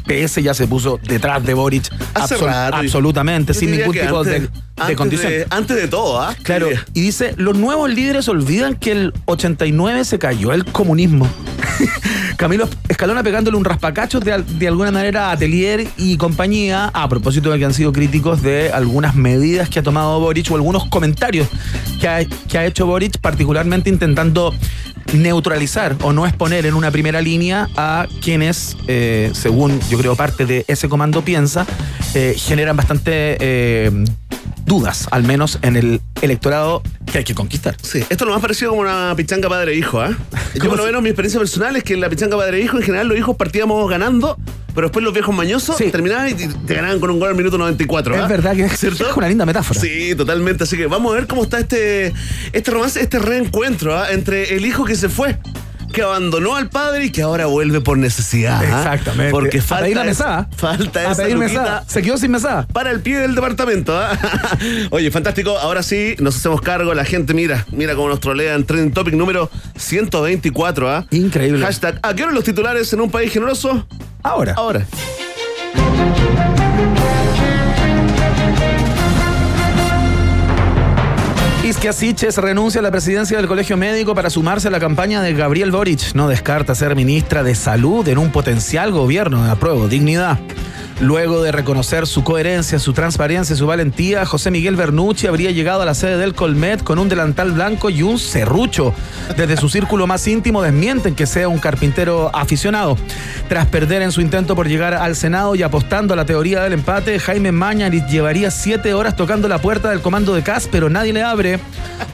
PS 0.06 0.42
ya 0.42 0.54
se 0.54 0.68
puso 0.68 1.00
detrás 1.04 1.44
de 1.46 1.54
Boric 1.54 1.90
Hace 2.14 2.36
absol- 2.36 2.46
rato. 2.46 2.78
absolutamente, 2.78 3.54
Yo 3.54 3.60
sin 3.60 3.72
ningún 3.72 3.94
tipo 3.94 4.18
antes- 4.20 4.34
de, 4.34 4.40
de 4.42 4.50
antes 4.78 4.98
condición. 4.98 5.32
de- 5.32 5.48
antes 5.50 5.78
de 5.78 5.88
todo, 5.88 6.20
¿ah? 6.22 6.36
Claro, 6.44 6.68
y 6.94 7.02
dice, 7.02 7.34
los 7.38 7.56
nuevos 7.56 7.90
líderes 7.90 8.28
olvidan 8.28 8.76
que 8.76 8.92
el 8.92 9.14
89 9.26 10.04
se 10.06 10.20
cayó 10.20 10.54
el 10.54 10.66
comunismo. 10.66 11.30
Camilo 12.38 12.68
Escalona 12.90 13.22
pegándole 13.24 13.56
un 13.58 13.64
raspacachos 13.66 14.24
de, 14.24 14.34
al- 14.34 14.60
de 14.60 14.68
alguna 14.68 14.92
manera 14.92 15.30
a 15.30 15.32
Atelier 15.34 15.88
y 15.98 16.18
compañía 16.18 16.90
a 16.94 17.08
propósito 17.08 17.52
de 17.52 17.60
que 17.60 17.66
han 17.66 17.74
sido 17.74 17.92
críticos 17.94 18.42
de 18.42 18.72
algunas 18.72 19.16
medidas 19.16 19.70
que 19.70 19.80
ha 19.80 19.84
tomado 19.84 20.20
Boric 20.20 20.50
o 20.52 20.56
algunos 20.56 20.86
comentarios 20.88 21.48
que 22.00 22.08
ha, 22.08 22.26
que 22.26 22.58
ha 22.58 22.66
hecho 22.66 22.86
Boric, 22.88 23.20
particularmente 23.20 23.90
intentando 23.90 24.54
neutralizar 25.14 25.96
o 26.02 26.14
no 26.14 26.26
exponer 26.26 26.66
en 26.66 26.74
una 26.74 26.92
primera 26.92 27.22
línea 27.22 27.70
a 27.76 28.08
quienes, 28.22 28.78
eh, 28.88 29.32
según 29.34 29.80
yo 29.90 29.98
creo 29.98 30.16
parte 30.16 30.46
de 30.46 30.66
ese 30.68 30.90
comando 30.90 31.24
piensa, 31.24 31.66
eh, 32.14 32.36
generan 32.38 32.76
bastante 32.76 33.38
eh, 33.40 33.92
dudas, 34.66 35.08
al 35.12 35.24
menos 35.24 35.60
en 35.62 35.76
el 35.76 36.02
electorado 36.22 36.82
que 37.12 37.20
hay 37.20 37.24
que 37.24 37.36
conquistar. 37.36 37.76
Sí, 37.82 38.00
esto 38.00 38.14
es 38.14 38.22
lo 38.22 38.32
más 38.32 38.42
parecido 38.42 38.72
como 38.72 38.82
una 38.82 39.14
pichanga 39.16 39.50
padre-hijo, 39.50 40.02
¿ah? 40.02 40.18
Yo 40.56 40.70
por 40.70 40.78
lo 40.78 40.86
menos 40.86 41.02
mi 41.02 41.10
experiencia 41.10 41.40
personal 41.40 41.76
es 41.76 41.84
que 41.84 41.94
en 41.94 42.02
la 42.02 42.10
pichanga 42.10 42.38
padre-hijo 42.38 42.78
en 42.78 42.84
general 42.84 43.08
los 43.08 43.18
hijos 43.18 43.36
partíamos 43.36 43.90
ganando, 43.90 44.38
pero 44.74 44.88
después 44.88 45.04
los 45.04 45.14
viejos 45.14 45.36
mañosos 45.36 45.78
Sí. 45.78 45.90
terminaban 45.92 46.30
y 46.30 46.34
te 46.34 46.74
ganaban 46.74 47.00
con 47.00 47.10
un 47.12 47.20
gol 47.20 47.30
al 47.30 47.36
minuto 47.36 47.58
94, 47.58 48.16
¿ah? 48.16 48.24
Es 48.24 48.30
verdad 48.30 48.56
que 48.56 48.64
es, 48.66 48.80
¿Cierto? 48.80 49.10
es 49.10 49.16
una 49.18 49.28
linda 49.30 49.46
metáfora. 49.46 49.80
Sí, 49.80 50.14
totalmente. 50.16 50.64
Así 50.64 50.78
que 50.78 50.88
vamos 50.88 51.12
a 51.14 51.16
ver 51.16 51.28
cómo 51.28 51.44
está 51.44 51.60
este, 51.60 52.14
este 52.54 52.72
romance, 52.72 53.02
este 53.02 53.20
reencuentro 53.20 53.98
¿ah? 53.98 54.12
entre 54.12 54.56
el 54.56 54.66
hijo 54.66 54.86
que 54.86 54.96
se 54.96 55.10
fue, 55.10 55.38
que 55.92 56.02
abandonó 56.02 56.56
al 56.56 56.70
padre 56.70 57.06
y 57.06 57.12
que 57.12 57.22
ahora 57.22 57.46
vuelve 57.46 57.82
por 57.82 57.98
necesidad. 57.98 58.62
¿ah? 58.64 58.66
Exactamente. 58.66 59.32
Porque 59.32 59.60
a 59.60 59.62
falta 59.62 59.84
pedir 59.84 59.96
la 59.98 60.04
esa- 60.04 60.10
mesada. 60.26 60.50
Falta 60.58 61.00
a 61.00 61.12
esa 61.12 61.24
pedir 61.24 61.38
mesada. 61.38 61.84
Se 61.88 62.02
quedó 62.02 62.18
sin 62.18 62.32
mesada. 62.32 62.68
para 62.68 62.92
el 62.92 63.02
pie 63.02 63.20
del 63.20 63.36
departamento. 63.36 63.98
¿ah? 63.98 64.18
Oye, 64.92 65.12
fantástico. 65.12 65.58
Ahora 65.58 65.84
sí, 65.84 66.16
nos 66.20 66.36
hacemos 66.36 66.62
cargo. 66.62 66.94
La 66.94 67.06
gente, 67.06 67.34
mira, 67.34 67.66
mira 67.72 67.96
cómo 67.96 68.10
nos 68.10 68.20
trolean. 68.20 68.64
Trending 68.66 68.92
Topic 68.94 69.14
número 69.14 69.50
124. 69.78 70.90
¿ah? 70.90 71.06
Increíble. 71.12 71.66
Hashtag, 71.66 72.00
¿a 72.02 72.14
qué 72.14 72.24
hora 72.24 72.32
los 72.32 72.44
titulares 72.44 72.92
en 72.94 73.02
un 73.02 73.12
país 73.12 73.32
generoso? 73.32 73.86
Ahora. 74.24 74.54
Ahora. 74.56 74.86
Isquia 81.72 81.94
Siches 81.94 82.38
renuncia 82.38 82.80
a 82.80 82.82
la 82.82 82.92
presidencia 82.92 83.38
del 83.38 83.48
Colegio 83.48 83.78
Médico 83.78 84.14
para 84.14 84.30
sumarse 84.30 84.68
a 84.68 84.72
la 84.72 84.82
campaña 84.82 85.22
de 85.22 85.34
Gabriel 85.34 85.72
Boric. 85.72 86.14
No 86.14 86.28
descarta 86.28 86.76
ser 86.76 86.98
ministra 86.98 87.44
de 87.44 87.56
Salud 87.56 88.06
en 88.10 88.18
un 88.18 88.30
potencial 88.30 88.92
gobierno 88.92 89.46
de 89.46 89.52
apruebo. 89.52 89.88
Dignidad. 89.88 90.38
Luego 91.02 91.42
de 91.42 91.52
reconocer 91.52 92.06
su 92.06 92.24
coherencia, 92.24 92.78
su 92.78 92.94
transparencia 92.94 93.56
y 93.56 93.58
su 93.58 93.66
valentía, 93.66 94.24
José 94.24 94.52
Miguel 94.52 94.76
Bernucci 94.76 95.26
habría 95.26 95.50
llegado 95.50 95.82
a 95.82 95.86
la 95.86 95.96
sede 95.96 96.16
del 96.18 96.36
Colmet 96.36 96.84
con 96.84 97.00
un 97.00 97.10
delantal 97.10 97.52
blanco 97.54 97.90
y 97.90 98.04
un 98.04 98.20
serrucho. 98.20 98.94
Desde 99.36 99.58
su 99.58 99.68
círculo 99.68 100.06
más 100.06 100.28
íntimo 100.28 100.62
desmienten 100.62 101.16
que 101.16 101.26
sea 101.26 101.48
un 101.48 101.58
carpintero 101.58 102.30
aficionado. 102.36 102.98
Tras 103.50 103.66
perder 103.66 104.04
en 104.04 104.12
su 104.12 104.22
intento 104.22 104.56
por 104.56 104.68
llegar 104.68 104.94
al 104.94 105.16
Senado 105.16 105.56
y 105.56 105.64
apostando 105.64 106.14
a 106.14 106.18
la 106.18 106.26
teoría 106.28 106.62
del 106.62 106.74
empate, 106.74 107.18
Jaime 107.20 107.52
Mañalich 107.52 108.06
llevaría 108.08 108.52
siete 108.52 108.94
horas 108.94 109.16
tocando 109.16 109.48
la 109.48 109.58
puerta 109.60 109.90
del 109.90 110.02
comando 110.02 110.36
de 110.36 110.44
CAS, 110.44 110.70
pero 110.72 110.88
nadie 110.88 111.14
le 111.14 111.24
abre. 111.24 111.60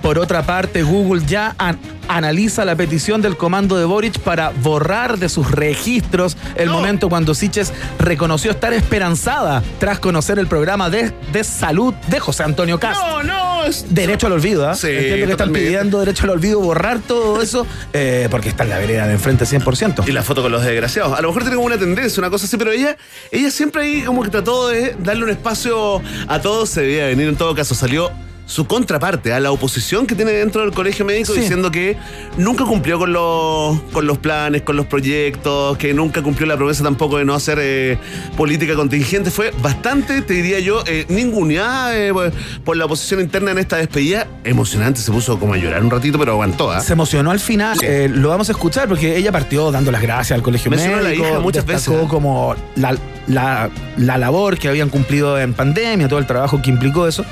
Por 0.02 0.18
otra 0.18 0.44
parte, 0.44 0.84
Google 0.84 1.24
ya 1.26 1.56
an- 1.58 1.78
analiza 2.08 2.64
la 2.64 2.76
petición 2.78 3.22
del 3.22 3.36
comando 3.36 3.78
de 3.78 3.84
Boric 3.84 4.18
para 4.20 4.52
borrar 4.64 5.18
de 5.18 5.28
sus 5.28 5.52
registros 5.52 6.38
el 6.56 6.68
No. 6.68 6.74
momento 6.74 7.10
cuando 7.10 7.34
Siches 7.36 7.74
reconoció 8.00 8.52
estar 8.52 8.72
esperanzada 8.78 9.64
tras 9.80 10.00
conocer 10.00 10.40
el 10.40 10.48
programa 10.48 10.90
de, 10.90 11.14
de 11.32 11.44
salud 11.44 11.94
de 12.08 12.20
José 12.20 12.44
Antonio 12.44 12.80
Cast. 12.80 13.02
No, 13.02 13.24
no. 13.24 13.64
es- 13.66 13.86
Derecho 13.90 14.28
al 14.28 14.34
olvido, 14.34 14.68
¿ah? 14.70 14.76
Sí, 14.76 14.88
Entiendo 14.88 15.10
que 15.16 15.22
están 15.24 15.30
totalmente. 15.38 15.60
pidiendo 15.68 16.00
derecho 16.00 16.24
al 16.24 16.30
olvido, 16.32 16.60
borrar 16.60 17.00
todo 17.00 17.42
eso, 17.42 17.66
eh, 17.94 18.28
porque 18.32 18.50
está 18.50 18.64
en 18.64 18.70
la 18.70 18.78
vereda 18.80 19.08
de 19.08 19.14
enfrente 19.14 19.46
100%. 19.46 20.08
Y 20.08 20.12
la 20.12 20.24
foto 20.24 20.42
con 20.42 20.52
los 20.52 20.64
desgraciados. 20.64 21.18
A 21.18 21.22
lo 21.22 21.28
mejor 21.30 21.44
tiene 21.44 21.56
como 21.56 21.68
una 21.68 21.78
tendencia, 21.78 22.20
una 22.22 22.30
cosa 22.30 22.46
así, 22.46 22.58
pero 22.58 22.72
ella, 22.72 22.98
ella 23.32 23.52
siempre 23.52 23.84
ahí 23.84 24.02
como 24.04 24.24
que 24.24 24.30
trató 24.30 24.68
de 24.70 24.96
darle 25.00 25.24
un 25.24 25.30
espacio 25.30 26.02
a 26.28 26.40
todos. 26.42 26.70
Se 26.70 26.82
debía 26.82 27.06
venir 27.08 27.28
en 27.28 27.36
todo 27.36 27.54
caso. 27.56 27.76
Salió 27.76 28.12
su 28.48 28.66
contraparte 28.66 29.34
a 29.34 29.40
la 29.40 29.52
oposición 29.52 30.08
que 30.08 30.16
tiene 30.16 30.32
dentro 30.32 30.62
del 30.62 30.72
colegio 30.72 31.06
médico 31.06 31.34
Sí. 31.34 31.42
diciendo 31.42 31.70
que 31.70 31.98
nunca 32.38 32.64
cumplió 32.66 32.98
con 32.98 33.12
los, 33.14 33.80
con 33.92 34.08
los 34.08 34.18
planes, 34.18 34.62
con 34.64 34.76
los 34.78 34.86
proyectos, 34.88 35.78
que 35.78 35.94
nunca 35.94 36.24
cumplió 36.24 36.48
la 36.48 36.56
promesa 36.56 36.82
tampoco 36.84 37.18
de 37.18 37.26
no 37.26 37.34
hacer 37.36 37.60
eh, 37.62 37.98
política 38.38 38.74
contingente. 38.76 39.30
Fue 39.32 39.52
bastante, 39.62 40.22
te 40.22 40.34
diría 40.34 40.60
yo, 40.62 40.82
eh, 40.88 41.06
ninguneada 41.10 41.96
eh, 41.98 42.14
por- 42.14 42.32
por 42.64 42.78
la 42.78 42.86
oposición 42.86 43.20
interna 43.20 43.52
en 43.52 43.58
esta 43.60 43.76
despedida. 43.78 44.28
Emocionante, 44.44 45.02
se 45.02 45.12
puso 45.12 45.38
como 45.38 45.54
a 45.54 45.58
llorar 45.58 45.84
un 45.84 45.92
ratito, 45.92 46.18
pero 46.18 46.32
aguantó. 46.32 46.72
¿ah? 46.72 46.80
Se 46.80 46.94
emocionó 46.94 47.32
al 47.32 47.40
final. 47.42 47.78
Lo 48.14 48.30
vamos 48.30 48.48
a 48.50 48.54
escuchar 48.54 48.88
porque 48.88 49.18
ella 49.18 49.32
partió 49.32 49.72
dando 49.72 49.92
las 49.92 50.02
gracias 50.02 50.36
al 50.38 50.42
colegio 50.42 50.72
Mencionó 50.72 50.96
a 50.98 51.02
la 51.02 51.10
médico. 51.10 51.28
hija 51.28 51.40
muchas 51.40 51.66
veces, 51.66 51.94
como 52.08 52.56
la, 52.78 52.96
la- 53.28 53.70
la 53.98 54.18
labor 54.18 54.58
que 54.58 54.68
habían 54.70 54.90
cumplido 54.90 55.40
en 55.40 55.54
pandemia, 55.54 56.08
todo 56.08 56.20
el 56.20 56.26
trabajo 56.28 56.62
que 56.62 56.70
implicó 56.70 57.08
eso. 57.08 57.26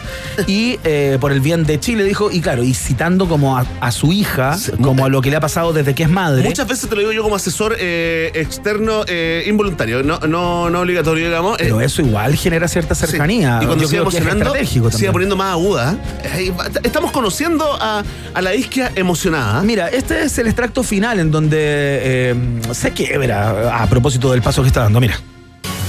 Y 0.48 0.80
eh, 0.84 1.18
por 1.22 1.32
el 1.32 1.40
bien 1.40 1.64
de 1.66 1.80
Chile 1.80 2.04
dijo, 2.04 2.32
y 2.32 2.42
claro, 2.42 2.64
y 2.64 2.74
citando 2.74 3.28
como 3.28 3.58
a, 3.58 3.66
a 3.82 3.92
su 3.92 4.12
hija, 4.12 4.58
Sí. 4.58 4.72
como 4.82 5.06
a 5.06 5.10
lo 5.10 5.22
que 5.22 5.30
le 5.30 5.36
ha 5.38 5.40
pasado 5.40 5.74
desde 5.74 5.94
que 5.96 6.04
es 6.04 6.10
madre. 6.10 6.44
Muchas 6.44 6.68
veces 6.68 6.90
te 6.90 6.96
lo 6.96 7.02
digo 7.02 7.12
yo 7.12 7.24
como 7.24 7.36
asesor 7.36 7.76
eh, 7.80 8.32
externo 8.34 9.04
eh, 9.08 9.44
involuntario, 9.48 10.04
no, 10.04 10.20
no, 10.20 10.70
no 10.70 10.82
obligatorio, 10.82 11.26
digamos. 11.28 11.58
Pero 11.58 11.80
eso 11.82 12.02
igual 12.02 12.36
genera 12.36 12.68
cierta 12.68 12.96
sí. 12.96 13.06
cercanía. 13.08 13.60
Y 13.62 13.66
cuando 13.66 13.86
es 13.86 13.94
emocionando, 13.94 14.54
sigue 14.92 15.12
poniendo 15.12 15.36
más 15.36 15.52
aguda. 15.54 15.98
Estamos 16.84 17.12
conociendo 17.12 17.66
a, 17.80 18.04
a 18.34 18.42
la 18.42 18.54
isquia 18.56 18.92
emocionada. 18.96 19.62
Mira, 19.64 19.88
este 19.90 20.24
es 20.24 20.38
el 20.38 20.48
extracto 20.48 20.84
final 20.84 21.20
en 21.20 21.32
donde 21.32 22.36
se 22.72 22.92
quiebra 22.92 23.82
a 23.82 23.88
propósito 23.88 24.32
del 24.32 24.42
paso 24.42 24.62
que 24.62 24.68
está 24.68 24.82
dando. 24.82 25.00
Mira. 25.00 25.18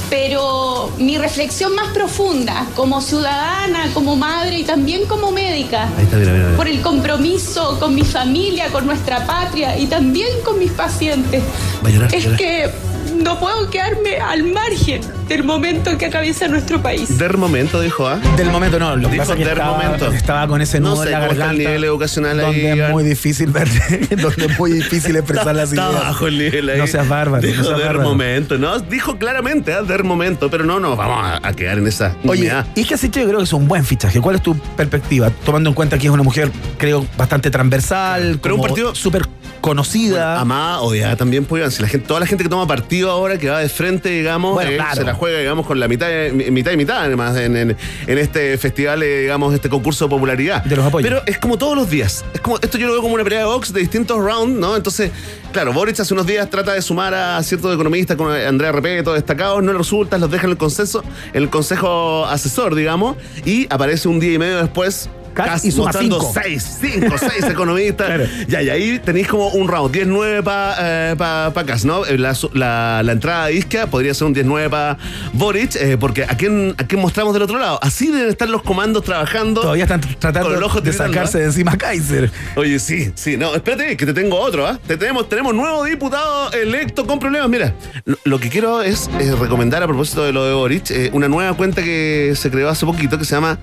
Pero 0.08 0.92
mi 0.98 1.18
reflexión 1.18 1.74
más 1.74 1.88
profunda, 1.88 2.66
como 2.76 3.00
ciudadana, 3.00 3.90
como 3.92 4.14
madre 4.16 4.58
y 4.58 4.64
también 4.64 5.06
como 5.06 5.32
médica, 5.32 5.88
Ahí 5.96 6.04
está, 6.04 6.16
mira, 6.16 6.32
mira. 6.32 6.44
mira. 6.44 6.56
por 6.56 6.68
el 6.68 6.80
compromiso 6.80 7.78
con 7.80 7.94
mi 7.94 8.04
familia, 8.04 8.68
con 8.70 8.86
nuestra 8.86 9.26
patria 9.26 9.76
y 9.78 9.86
también 9.86 10.28
con 10.44 10.58
mis 10.58 10.70
pacientes, 10.72 11.42
llorar, 11.82 12.14
es 12.14 12.26
que 12.36 12.70
no 13.22 13.38
puedo 13.40 13.68
quedarme 13.70 14.16
al 14.18 14.44
margen 14.44 15.00
del 15.28 15.42
momento 15.44 15.96
que 15.98 16.06
atraviesa 16.06 16.46
nuestro 16.48 16.80
país. 16.82 17.18
Der 17.18 17.36
momento, 17.36 17.80
dijo, 17.80 18.06
¿ah? 18.06 18.20
Del 18.36 18.50
momento 18.50 18.78
no, 18.78 18.94
lo 18.96 19.08
que 19.08 19.14
Dijo 19.14 19.22
pasa 19.22 19.32
es 19.32 19.38
que 19.38 19.44
del 19.44 19.52
estaba, 19.58 19.76
momento. 19.82 20.12
estaba 20.12 20.46
con 20.48 20.60
ese 20.62 20.78
No 20.80 20.90
nudo 20.90 21.02
sé 21.02 21.08
en 21.08 21.12
la 21.12 21.18
está 21.18 21.28
garganta. 21.28 21.52
el 21.52 21.58
nivel 21.58 21.84
educacional 21.84 22.40
ahí, 22.40 22.44
donde 22.62 22.84
es 22.84 22.90
muy 22.90 23.04
difícil 23.04 23.50
ver, 23.50 23.68
donde 24.22 24.46
es 24.46 24.58
muy 24.58 24.72
difícil 24.72 25.16
expresar 25.16 25.54
las 25.56 25.70
Está 25.72 25.90
ideas. 25.90 26.02
bajo 26.04 26.26
el 26.28 26.38
nivel 26.38 26.68
ahí. 26.68 26.78
No 26.78 26.86
seas 26.86 27.08
bárbaro, 27.08 27.46
Dijo 27.46 27.62
no 27.62 27.64
seas 27.68 27.80
bárbaro. 27.80 28.08
momento, 28.08 28.58
¿no? 28.58 28.78
Dijo 28.78 29.18
claramente, 29.18 29.72
¿ah? 29.72 29.82
Der 29.82 30.04
momento, 30.04 30.48
pero 30.50 30.64
no 30.64 30.78
nos 30.78 30.96
vamos 30.96 31.18
a, 31.24 31.40
a 31.46 31.52
quedar 31.54 31.78
en 31.78 31.86
esa 31.88 32.14
Oye, 32.24 32.42
unidad. 32.42 32.66
y 32.74 32.80
es 32.82 32.86
que 32.86 32.94
así 32.94 33.06
yo 33.08 33.24
creo 33.26 33.38
que 33.38 33.44
es 33.44 33.52
un 33.52 33.66
buen 33.66 33.84
fichaje. 33.84 34.20
¿Cuál 34.20 34.36
es 34.36 34.42
tu 34.42 34.56
perspectiva? 34.56 35.30
Tomando 35.44 35.70
en 35.70 35.74
cuenta 35.74 35.98
que 35.98 36.06
es 36.06 36.12
una 36.12 36.22
mujer, 36.22 36.50
creo, 36.78 37.04
bastante 37.16 37.50
transversal, 37.50 38.38
Pero 38.42 38.54
un 38.56 38.60
partido- 38.62 38.94
súper 38.94 39.26
conocida. 39.60 40.40
Amada, 40.40 40.80
odiada 40.80 41.16
también, 41.16 41.44
pues, 41.44 41.74
si 41.74 41.82
la 41.82 41.88
gente, 41.88 42.06
toda 42.06 42.20
la 42.20 42.26
gente 42.26 42.44
que 42.44 42.50
toma 42.50 42.66
partido 42.66 43.10
ahora, 43.10 43.38
que 43.38 43.48
va 43.50 43.58
de 43.60 43.68
frente, 43.68 44.08
digamos, 44.10 44.54
Bueno, 44.54 44.70
eh, 44.70 44.76
claro. 44.76 44.94
se 44.96 45.04
la 45.04 45.14
juega, 45.14 45.38
digamos, 45.38 45.66
con 45.66 45.78
la 45.80 45.88
mitad, 45.88 46.08
mitad 46.32 46.72
y 46.72 46.76
mitad, 46.76 46.98
además, 47.02 47.36
en, 47.36 47.56
en- 47.56 47.76
en 48.06 48.18
este 48.18 48.56
festival, 48.58 49.02
eh, 49.02 49.22
digamos, 49.22 49.54
este 49.54 49.68
concurso 49.68 50.04
de 50.06 50.10
popularidad. 50.10 50.64
De 50.64 50.76
los 50.76 50.84
apoyos. 50.86 51.08
Pero 51.08 51.22
es 51.26 51.38
como 51.38 51.58
todos 51.58 51.76
los 51.76 51.90
días. 51.90 52.24
Es 52.34 52.40
como, 52.40 52.56
esto 52.60 52.78
yo 52.78 52.86
lo 52.86 52.92
veo 52.94 53.02
como 53.02 53.14
una 53.14 53.24
pelea 53.24 53.40
de 53.40 53.46
box 53.46 53.72
de 53.72 53.80
distintos 53.80 54.18
rounds, 54.18 54.58
¿no? 54.58 54.76
Entonces, 54.76 55.10
claro, 55.52 55.72
Boric 55.72 55.98
hace 56.00 56.14
unos 56.14 56.26
días 56.26 56.48
trata 56.50 56.72
de 56.72 56.82
sumar 56.82 57.14
a 57.14 57.42
ciertos 57.42 57.74
economistas 57.74 58.16
como 58.16 58.30
Andrea 58.30 58.72
Repeto, 58.72 59.12
destacados, 59.14 59.62
no 59.62 59.72
le 59.72 59.78
resulta, 59.78 60.18
los 60.18 60.30
deja 60.30 60.44
en 60.44 60.50
el 60.52 60.56
consenso, 60.56 61.02
en 61.32 61.42
el 61.42 61.50
consejo 61.50 62.24
asesor, 62.26 62.74
digamos, 62.74 63.16
y 63.44 63.66
aparece 63.70 64.08
un 64.08 64.20
día 64.20 64.32
y 64.34 64.38
medio 64.38 64.58
después 64.58 65.08
Suma 65.44 65.84
mostrando 65.84 66.20
cinco. 66.20 66.32
6, 66.42 66.78
5, 66.80 67.16
6 67.18 67.44
economistas. 67.50 68.06
Claro. 68.06 68.24
Ya, 68.48 68.62
y 68.62 68.70
ahí 68.70 68.98
tenéis 68.98 69.28
como 69.28 69.48
un 69.48 69.68
round, 69.68 69.94
10-9 69.94 70.42
para 70.42 70.76
eh, 71.12 71.16
pa, 71.16 71.52
¿no? 71.84 72.04
Eh, 72.06 72.18
La, 72.18 72.34
la- 72.54 73.02
la 73.02 73.12
entrada 73.12 73.46
de 73.46 73.54
Isquia 73.54 73.86
podría 73.88 74.14
ser 74.14 74.26
un 74.26 74.34
10-9 74.34 74.68
para 74.70 74.98
Boric, 75.32 75.76
eh, 75.76 75.96
porque 75.98 76.24
¿a 76.24 76.36
quién, 76.36 76.74
¿a 76.78 76.86
quién 76.86 77.00
mostramos 77.00 77.32
del 77.34 77.42
otro 77.42 77.58
lado? 77.58 77.78
Así 77.82 78.10
deben 78.10 78.28
estar 78.28 78.48
los 78.48 78.62
comandos 78.62 79.04
trabajando. 79.04 79.60
Todavía 79.60 79.84
están 79.84 80.00
Con 80.00 80.10
el 80.10 80.18
tratando 80.18 80.66
ojo 80.66 80.80
de 80.80 80.92
sacarse 80.92 81.38
¿eh? 81.38 81.40
de 81.42 81.46
encima 81.46 81.72
a 81.72 81.78
Kaiser. 81.78 82.30
Oye, 82.56 82.78
sí, 82.78 83.12
sí, 83.14 83.36
no, 83.36 83.54
espérate, 83.54 83.96
que 83.96 84.06
te 84.06 84.14
tengo 84.14 84.38
otro, 84.40 84.66
¿ah? 84.66 84.78
Te 84.86 84.96
tenemos, 84.96 85.28
tenemos 85.28 85.54
nuevo 85.54 85.84
diputado 85.84 86.50
electo 86.52 87.06
con 87.06 87.18
problemas. 87.18 87.48
Mira, 87.48 87.74
lo, 88.04 88.16
lo 88.24 88.38
que 88.40 88.48
quiero 88.48 88.82
es 88.82 89.10
recomendar 89.38 89.82
a 89.82 89.86
propósito 89.86 90.24
de 90.24 90.32
lo 90.32 90.44
de 90.46 90.54
Boric, 90.54 91.10
una 91.12 91.28
nueva 91.28 91.54
cuenta 91.56 91.82
que 91.82 92.32
se 92.36 92.50
creó 92.50 92.68
hace 92.68 92.86
poquito 92.86 93.18
que 93.18 93.24
se 93.24 93.34
llama 93.34 93.58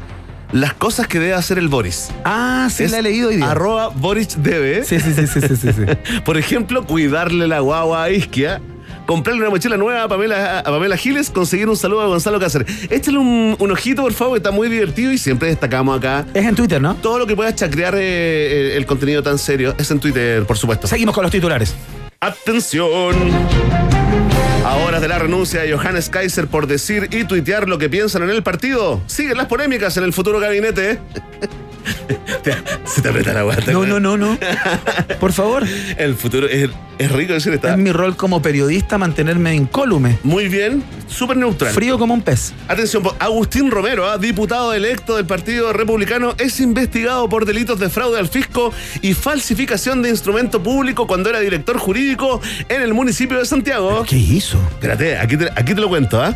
Las 0.54 0.76
cosas 0.76 1.08
que 1.08 1.20
debe 1.20 1.34
hacer 1.34 1.58
el 1.58 1.68
Boris. 1.68 2.12
Ah, 2.24 2.70
sí, 2.72 2.84
Es 2.84 2.92
la 2.92 3.00
he 3.00 3.02
leído 3.02 3.30
hoy 3.30 3.38
día. 3.38 3.50
Arroba 3.50 3.88
Boric 3.89 4.36
debe. 4.36 4.84
Sí, 4.86 5.00
sí, 5.00 5.12
sí, 5.13 5.26
sí, 5.26 5.42
sí, 5.42 5.58
sí. 5.58 6.20
Por 6.26 6.38
ejemplo, 6.38 6.86
cuidarle 6.86 7.48
la 7.48 7.60
guagua 7.60 8.04
a 8.04 8.12
Isquia. 8.12 8.62
Comprarle 9.08 9.42
una 9.42 9.50
mochila 9.50 9.76
nueva 9.78 10.04
a 10.04 10.08
Pamela, 10.08 10.60
a 10.60 10.63
Pamela 10.63 10.96
Giles, 10.96 11.30
conseguir 11.32 11.68
un 11.68 11.76
saludo 11.76 12.02
a 12.02 12.08
Gonzalo 12.08 12.39
Cáceres. 12.39 12.88
Échale 12.89 13.18
un, 13.18 13.56
un 13.60 13.72
ojito, 13.72 14.04
por 14.04 14.13
favor, 14.13 14.34
que 14.36 14.38
está 14.38 14.52
muy 14.52 14.70
divertido 14.70 15.12
y 15.12 15.18
siempre 15.18 15.50
destacamos 15.50 15.98
acá 15.98 16.24
Es 16.34 16.46
en 16.46 16.56
Twitter, 16.56 16.80
¿no? 16.82 16.96
todo 16.96 17.18
lo 17.20 17.28
que 17.28 17.36
pueda 17.36 17.54
chacrear 17.54 17.96
eh, 17.98 18.78
el 18.78 18.86
contenido 18.86 19.22
tan 19.24 19.38
serio 19.39 19.76
es 19.78 19.92
en 19.92 20.00
Twitter, 20.00 20.46
por 20.46 20.58
supuesto. 20.58 20.88
Seguimos 20.88 21.13
con 21.16 21.24
los 21.24 21.32
titulares. 21.32 21.76
Atención. 22.22 23.13
A 24.65 24.78
horas 24.78 25.02
de 25.02 25.10
la 25.10 25.19
renuncia 25.19 25.62
de 25.62 25.73
Johannes 25.73 26.10
Kaiser 26.10 26.47
por 26.47 26.67
decir 26.67 27.10
y 27.12 27.26
tuitear 27.26 27.67
lo 27.67 27.78
que 27.78 27.89
piensan 27.89 28.23
en 28.23 28.30
el 28.30 28.43
partido, 28.43 29.02
siguen 29.08 29.36
las 29.36 29.47
polémicas 29.47 29.97
en 29.97 30.06
el 30.06 30.13
futuro 30.13 30.39
gabinete. 30.39 30.99
Se 32.86 33.02
te 33.02 33.10
aprieta 33.10 33.34
la 33.34 33.43
guata. 33.43 33.72
No, 33.72 33.86
no, 33.86 34.00
no, 34.00 34.17
no. 34.17 34.38
Por 35.19 35.34
favor. 35.34 35.63
El 35.98 36.15
futuro 36.15 36.48
es, 36.48 36.69
es 37.00 37.12
rico 37.12 37.34
decir, 37.34 37.54
está 37.54 37.72
Es 37.72 37.78
mi 37.78 37.91
rol 37.91 38.15
como 38.15 38.41
periodista 38.41 38.98
mantenerme 38.98 39.56
incólume. 39.56 40.17
muy 40.24 40.48
bien, 40.50 40.84
súper 41.08 41.38
neutral. 41.38 41.74
Frío 41.74 41.98
como 41.98 42.13
un 42.13 42.22
pez. 42.22 42.54
Atención, 42.67 43.04
Agustín 43.19 43.72
Romero, 43.72 44.10
ah, 44.10 44.17
diputado 44.17 44.74
electo 44.74 45.15
del 45.15 45.26
Partido 45.26 45.74
Republicano, 45.74 46.36
es 46.38 46.60
investigado 46.60 47.28
por 47.30 47.46
delitos 47.46 47.80
de 47.80 47.89
fraude 47.89 48.19
al 48.19 48.28
fisco 48.28 48.74
y 49.02 49.13
falsificación 49.13 50.02
de 50.02 50.10
instrumento 50.10 50.62
público 50.62 51.08
cuando 51.08 51.30
era 51.30 51.39
director 51.39 51.78
jurídico 51.78 52.41
en 52.69 52.82
el 52.82 52.93
municipio 52.93 53.38
de 53.39 53.46
Santiago. 53.46 54.04
¿Qué 54.08 54.17
hizo? 54.17 54.58
Espérate, 54.72 55.17
aquí 55.17 55.38
te, 55.38 55.50
aquí 55.56 55.74
te 55.74 55.82
lo 55.82 55.89
cuento, 55.89 56.22
¿ah? 56.22 56.36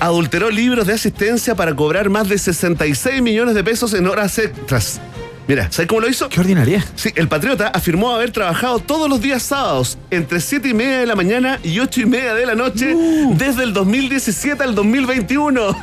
Adulteró 0.00 0.50
libros 0.50 0.86
de 0.86 0.94
asistencia 0.94 1.54
para 1.54 1.74
cobrar 1.74 2.08
más 2.08 2.28
de 2.28 2.38
66 2.38 3.20
millones 3.22 3.54
de 3.54 3.64
pesos 3.64 3.94
en 3.94 4.06
horas 4.06 4.38
extras. 4.38 5.00
Mira, 5.48 5.66
¿sabes 5.72 5.88
cómo 5.88 6.02
lo 6.02 6.10
hizo? 6.10 6.28
Qué 6.28 6.40
ordinaria. 6.40 6.84
Sí, 6.94 7.10
el 7.14 7.26
patriota 7.26 7.68
afirmó 7.68 8.14
haber 8.14 8.32
trabajado 8.32 8.80
todos 8.80 9.08
los 9.08 9.22
días 9.22 9.42
sábados, 9.42 9.96
entre 10.10 10.40
7 10.40 10.68
y 10.68 10.74
media 10.74 10.98
de 11.00 11.06
la 11.06 11.16
mañana 11.16 11.58
y 11.64 11.78
8 11.78 12.02
y 12.02 12.06
media 12.06 12.34
de 12.34 12.44
la 12.44 12.54
noche, 12.54 12.94
desde 13.32 13.62
el 13.62 13.72
2017 13.72 14.62
al 14.62 14.74
2021. 14.74 15.74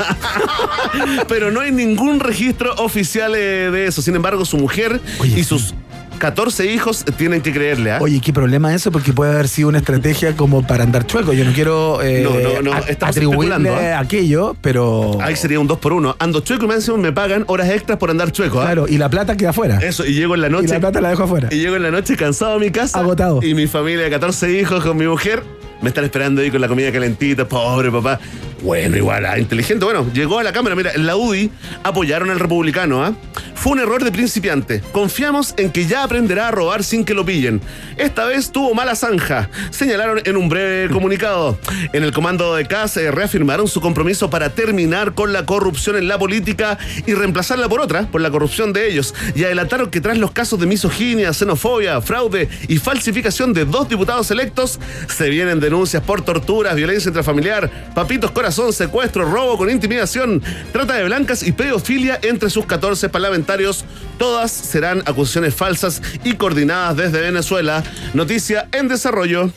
Pero 1.28 1.50
no 1.50 1.62
hay 1.62 1.72
ningún 1.72 2.20
registro 2.20 2.76
oficial 2.76 3.34
eh, 3.36 3.72
de 3.72 3.88
eso. 3.88 4.04
Sin 4.04 4.16
embargo, 4.16 4.46
su 4.46 4.58
mujer 4.58 5.02
Oye, 5.20 5.40
y 5.40 5.44
sus 5.44 5.74
14 6.18 6.72
hijos 6.72 7.06
tienen 7.18 7.42
que 7.42 7.52
creerle, 7.52 7.92
¿ah? 7.92 8.00
Oye, 8.02 8.20
¿qué 8.22 8.34
problema 8.34 8.70
es 8.74 8.82
eso? 8.82 8.92
Porque 8.92 9.14
puede 9.14 9.34
haber 9.34 9.48
sido 9.48 9.70
una 9.70 9.80
estrategia 9.80 10.36
como 10.36 10.66
para 10.66 10.84
andar 10.84 11.06
chueco. 11.06 11.34
Yo 11.34 11.46
no 11.46 11.54
quiero 11.54 12.02
eh, 12.02 12.22
No, 12.24 12.62
no, 12.62 12.62
no, 12.62 12.74
atribuirle 13.02 13.70
¿eh? 13.70 13.94
aquello, 13.94 14.56
pero. 14.62 15.18
Ahí 15.22 15.36
sería 15.36 15.60
un 15.60 15.68
2 15.68 15.80
por 15.80 15.94
1 15.94 16.16
Ando 16.20 16.42
chueco 16.42 16.66
y 16.66 16.98
me, 16.98 17.12
pagan 17.12 17.44
horas 17.48 17.70
extras 17.70 17.98
por 17.98 18.10
andar 18.10 18.32
chueco, 18.32 18.62
¿ah? 18.62 18.66
Claro, 18.66 18.86
y 18.88 18.98
la 18.98 19.10
plata 19.10 19.38
queda 19.38 19.50
afuera. 19.52 19.80
Eso, 19.80 20.06
y 20.06 20.14
llego 20.14 20.36
en 20.36 20.42
la 20.42 20.48
Y 20.48 20.52
noche. 20.52 20.68
la 20.70 20.80
plata 20.80 21.02
la 21.02 21.10
dejo 21.10 21.24
afuera. 21.24 21.50
Y 21.52 21.60
llego 21.60 21.76
en 21.76 21.84
la 21.84 21.92
noche 21.92 22.16
cansado 22.16 22.56
a 22.56 22.60
mi 22.60 22.72
casa. 22.72 23.00
Agotado. 23.00 23.42
Y 23.44 23.54
mi 23.54 23.68
familia 23.68 24.04
de 24.06 24.10
14 24.10 24.60
hijos 24.60 24.84
con 24.84 24.98
mi 24.98 25.08
mujer 25.08 25.44
me 25.82 25.90
están 25.90 26.04
esperando 26.04 26.42
ahí 26.42 26.50
con 26.50 26.62
la 26.62 26.68
comida 26.68 26.92
calentita. 26.92 27.48
Pobre 27.48 27.92
papá. 27.92 28.20
Bueno, 28.62 28.98
igual, 28.98 29.26
ah, 29.26 29.38
inteligente. 29.38 29.86
Bueno, 29.86 30.08
llegó 30.14 30.40
a 30.40 30.44
la 30.44 30.54
Cámara. 30.54 30.76
Mira, 30.76 30.92
en 30.94 31.06
la 31.06 31.16
UDI 31.16 31.52
apoyaron 31.84 32.30
al 32.30 32.40
republicano. 32.40 33.04
¿ah? 33.04 33.14
Fue 33.54 33.74
un 33.74 33.80
error 33.80 34.04
de 34.04 34.12
principiante. 34.12 34.82
Confiamos 34.92 35.54
en 35.58 35.72
que 35.72 35.88
ya 35.88 36.04
aprenderá 36.04 36.48
a 36.48 36.52
robar 36.52 36.84
sin 36.84 37.04
que 37.04 37.14
lo 37.14 37.26
pillen. 37.26 37.62
Esta 37.98 38.26
vez 38.26 38.52
tuvo 38.52 38.74
mala 38.74 38.96
zanja. 38.96 39.50
Señalaron 39.72 40.22
en 40.24 40.38
un 40.38 40.50
breve 40.50 40.94
comunicado. 40.94 41.58
En 41.92 42.04
el 42.04 42.12
comando 42.12 42.56
de 42.56 42.66
CAS 42.68 42.98
eh, 42.98 43.12
reafirmaron 43.12 43.68
su 43.68 43.82
compromiso 43.82 44.30
para 44.30 44.50
terminar 44.50 45.14
con 45.14 45.34
la 45.34 45.46
corrupción 45.46 45.96
en 45.96 46.08
la 46.08 46.20
política 46.20 46.78
y 47.06 47.14
reemplazarla 47.14 47.68
por 47.68 47.82
otra, 47.82 48.04
por 48.08 48.22
la 48.22 48.30
corrupción 48.30 48.72
de 48.72 48.88
ellos. 48.88 49.16
Y 49.36 49.44
adelantaron 49.44 49.90
que 49.90 50.02
tras 50.02 50.18
los 50.18 50.32
casos 50.32 50.60
de 50.60 50.68
misoginia, 50.68 51.34
xenofobia, 51.34 52.02
fraude 52.02 52.48
y 52.68 52.78
falsificación 52.78 53.54
de 53.54 53.66
dos 53.66 53.90
diputados 53.90 54.30
electos, 54.32 54.80
se 55.08 55.30
vienen 55.30 55.60
denuncias 55.60 56.04
por 56.04 56.22
torturas, 56.22 56.76
violencia 56.76 57.10
intrafamiliar, 57.10 57.92
papitos 57.96 58.32
corazón, 58.46 58.72
secuestro, 58.74 59.26
robo 59.26 59.58
con 59.58 59.72
intimidación, 59.72 60.40
trata 60.72 60.94
de 60.94 61.04
blancas 61.06 61.42
y 61.42 61.52
pedofilia 61.52 62.20
entre 62.22 62.52
sus 62.52 62.68
14 62.68 63.10
parlamentarios. 63.10 63.84
Todas 64.20 64.52
serán 64.52 65.02
acusaciones 65.08 65.56
falsas 65.56 66.00
y 66.24 66.34
coordinadas 66.34 66.96
desde 66.96 67.22
Venezuela. 67.22 67.84
Noticia 68.14 68.68
en 68.72 68.88
desarrollo. 68.88 69.50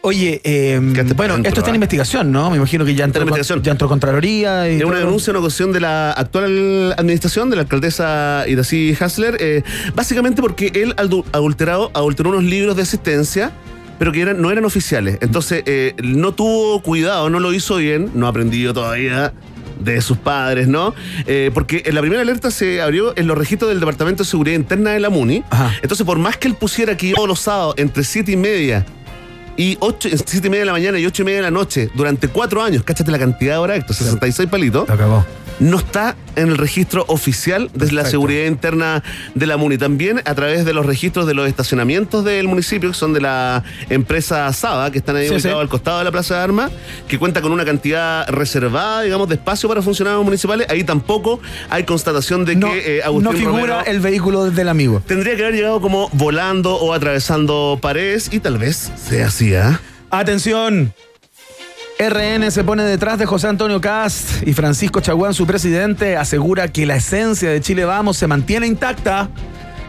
Oye, 0.00 0.40
eh, 0.42 0.80
Quédate 0.94 1.12
bueno, 1.12 1.34
dentro, 1.34 1.48
esto 1.50 1.60
está 1.60 1.68
en 1.68 1.74
investigación, 1.76 2.32
¿no? 2.32 2.48
Me 2.50 2.56
imagino 2.56 2.86
que 2.86 2.94
ya 2.94 3.04
entró, 3.04 3.20
investigación. 3.20 3.62
ya 3.62 3.72
entró 3.72 3.88
Contraloría. 3.88 4.70
Y 4.70 4.76
Es 4.78 4.84
una 4.84 5.00
denuncia, 5.00 5.30
una 5.30 5.40
cuestión 5.40 5.70
de 5.72 5.80
la 5.80 6.12
actual 6.12 6.94
administración 6.96 7.50
de 7.50 7.56
la 7.56 7.62
alcaldesa 7.62 8.44
Iracy 8.48 8.96
Hasler, 8.98 9.36
eh, 9.40 9.62
básicamente 9.94 10.40
porque 10.40 10.72
él 10.74 10.96
adul- 10.96 11.26
adulterado, 11.32 11.90
adulteró 11.92 12.30
unos 12.30 12.44
libros 12.44 12.74
de 12.74 12.82
asistencia, 12.82 13.52
pero 13.98 14.12
que 14.12 14.20
eran, 14.22 14.40
no 14.40 14.50
eran 14.50 14.64
oficiales. 14.64 15.18
Entonces, 15.20 15.62
eh, 15.66 15.94
no 16.02 16.32
tuvo 16.32 16.82
cuidado, 16.82 17.30
no 17.30 17.40
lo 17.40 17.52
hizo 17.52 17.76
bien, 17.76 18.10
no 18.14 18.26
ha 18.26 18.30
aprendido 18.30 18.74
todavía 18.74 19.32
de 19.80 20.00
sus 20.00 20.16
padres, 20.16 20.68
¿no? 20.68 20.94
Eh, 21.26 21.50
porque 21.52 21.82
en 21.86 21.94
la 21.94 22.00
primera 22.00 22.22
alerta 22.22 22.50
se 22.50 22.80
abrió 22.80 23.16
en 23.16 23.26
los 23.26 23.36
registros 23.36 23.68
del 23.70 23.80
Departamento 23.80 24.22
de 24.22 24.28
Seguridad 24.28 24.56
Interna 24.56 24.90
de 24.90 25.00
la 25.00 25.10
MUNI. 25.10 25.44
Ajá. 25.50 25.72
Entonces, 25.82 26.06
por 26.06 26.18
más 26.18 26.36
que 26.36 26.48
él 26.48 26.54
pusiera 26.54 26.96
que 26.96 27.12
todos 27.12 27.28
los 27.28 27.40
sábados 27.40 27.74
entre 27.78 28.04
7 28.04 28.32
y 28.32 28.36
media 28.36 28.86
y 29.56 29.76
8, 29.80 30.08
7 30.24 30.46
y 30.46 30.50
media 30.50 30.60
de 30.62 30.66
la 30.66 30.72
mañana 30.72 30.98
y 30.98 31.06
8 31.06 31.22
y 31.22 31.24
media 31.24 31.38
de 31.38 31.44
la 31.44 31.50
noche 31.50 31.90
durante 31.94 32.28
cuatro 32.28 32.62
años, 32.62 32.82
cáchate 32.82 33.10
la 33.10 33.18
cantidad 33.18 33.54
de 33.54 33.58
horas, 33.58 33.78
estos 33.78 33.96
66 33.96 34.48
palitos, 34.48 34.88
Lo 34.88 34.94
acabó. 34.94 35.24
No 35.60 35.78
está 35.78 36.16
en 36.36 36.48
el 36.48 36.58
registro 36.58 37.04
oficial 37.06 37.70
de 37.74 37.92
la 37.92 38.04
seguridad 38.04 38.46
interna 38.46 39.04
de 39.36 39.46
la 39.46 39.56
MUNI. 39.56 39.78
También 39.78 40.20
a 40.24 40.34
través 40.34 40.64
de 40.64 40.74
los 40.74 40.84
registros 40.84 41.26
de 41.28 41.34
los 41.34 41.48
estacionamientos 41.48 42.24
del 42.24 42.48
municipio, 42.48 42.90
que 42.90 42.96
son 42.96 43.12
de 43.12 43.20
la 43.20 43.62
empresa 43.88 44.52
Saba, 44.52 44.90
que 44.90 44.98
están 44.98 45.14
ahí 45.16 45.28
Sí, 45.28 45.34
ubicados 45.34 45.56
sí. 45.58 45.60
al 45.62 45.68
costado 45.68 45.98
de 45.98 46.04
la 46.04 46.10
Plaza 46.10 46.34
de 46.36 46.40
Armas, 46.40 46.72
que 47.06 47.18
cuenta 47.20 47.40
con 47.40 47.52
una 47.52 47.64
cantidad 47.64 48.26
reservada, 48.28 49.02
digamos, 49.02 49.28
de 49.28 49.36
espacio 49.36 49.68
para 49.68 49.80
funcionarios 49.80 50.24
municipales. 50.24 50.66
Ahí 50.70 50.82
tampoco 50.82 51.40
hay 51.70 51.84
constatación 51.84 52.44
de 52.44 52.56
No, 52.56 52.72
que 52.72 52.98
eh, 52.98 53.02
Agustín 53.04 53.30
no 53.32 53.38
figura 53.38 53.58
Romero 53.58 53.80
el 53.86 54.00
vehículo 54.00 54.50
del 54.50 54.68
amigo. 54.68 55.02
tendría 55.06 55.36
que 55.36 55.42
haber 55.42 55.54
llegado 55.54 55.80
como 55.80 56.08
volando 56.14 56.74
o 56.74 56.92
atravesando 56.92 57.78
paredes 57.80 58.28
y 58.32 58.40
tal 58.40 58.58
vez 58.58 58.90
sea 59.08 59.28
así, 59.28 59.54
¿ah? 59.54 59.80
Atención. 60.10 60.92
RN 61.98 62.50
se 62.50 62.64
pone 62.64 62.82
detrás 62.82 63.18
de 63.18 63.26
José 63.26 63.46
Antonio 63.46 63.80
Cast 63.80 64.46
y 64.46 64.52
Francisco 64.52 65.00
Chaguán, 65.00 65.32
su 65.32 65.46
presidente, 65.46 66.16
asegura 66.16 66.66
que 66.66 66.86
la 66.86 66.96
esencia 66.96 67.50
de 67.50 67.60
Chile 67.60 67.84
Vamos 67.84 68.16
se 68.16 68.26
mantiene 68.26 68.66
intacta. 68.66 69.28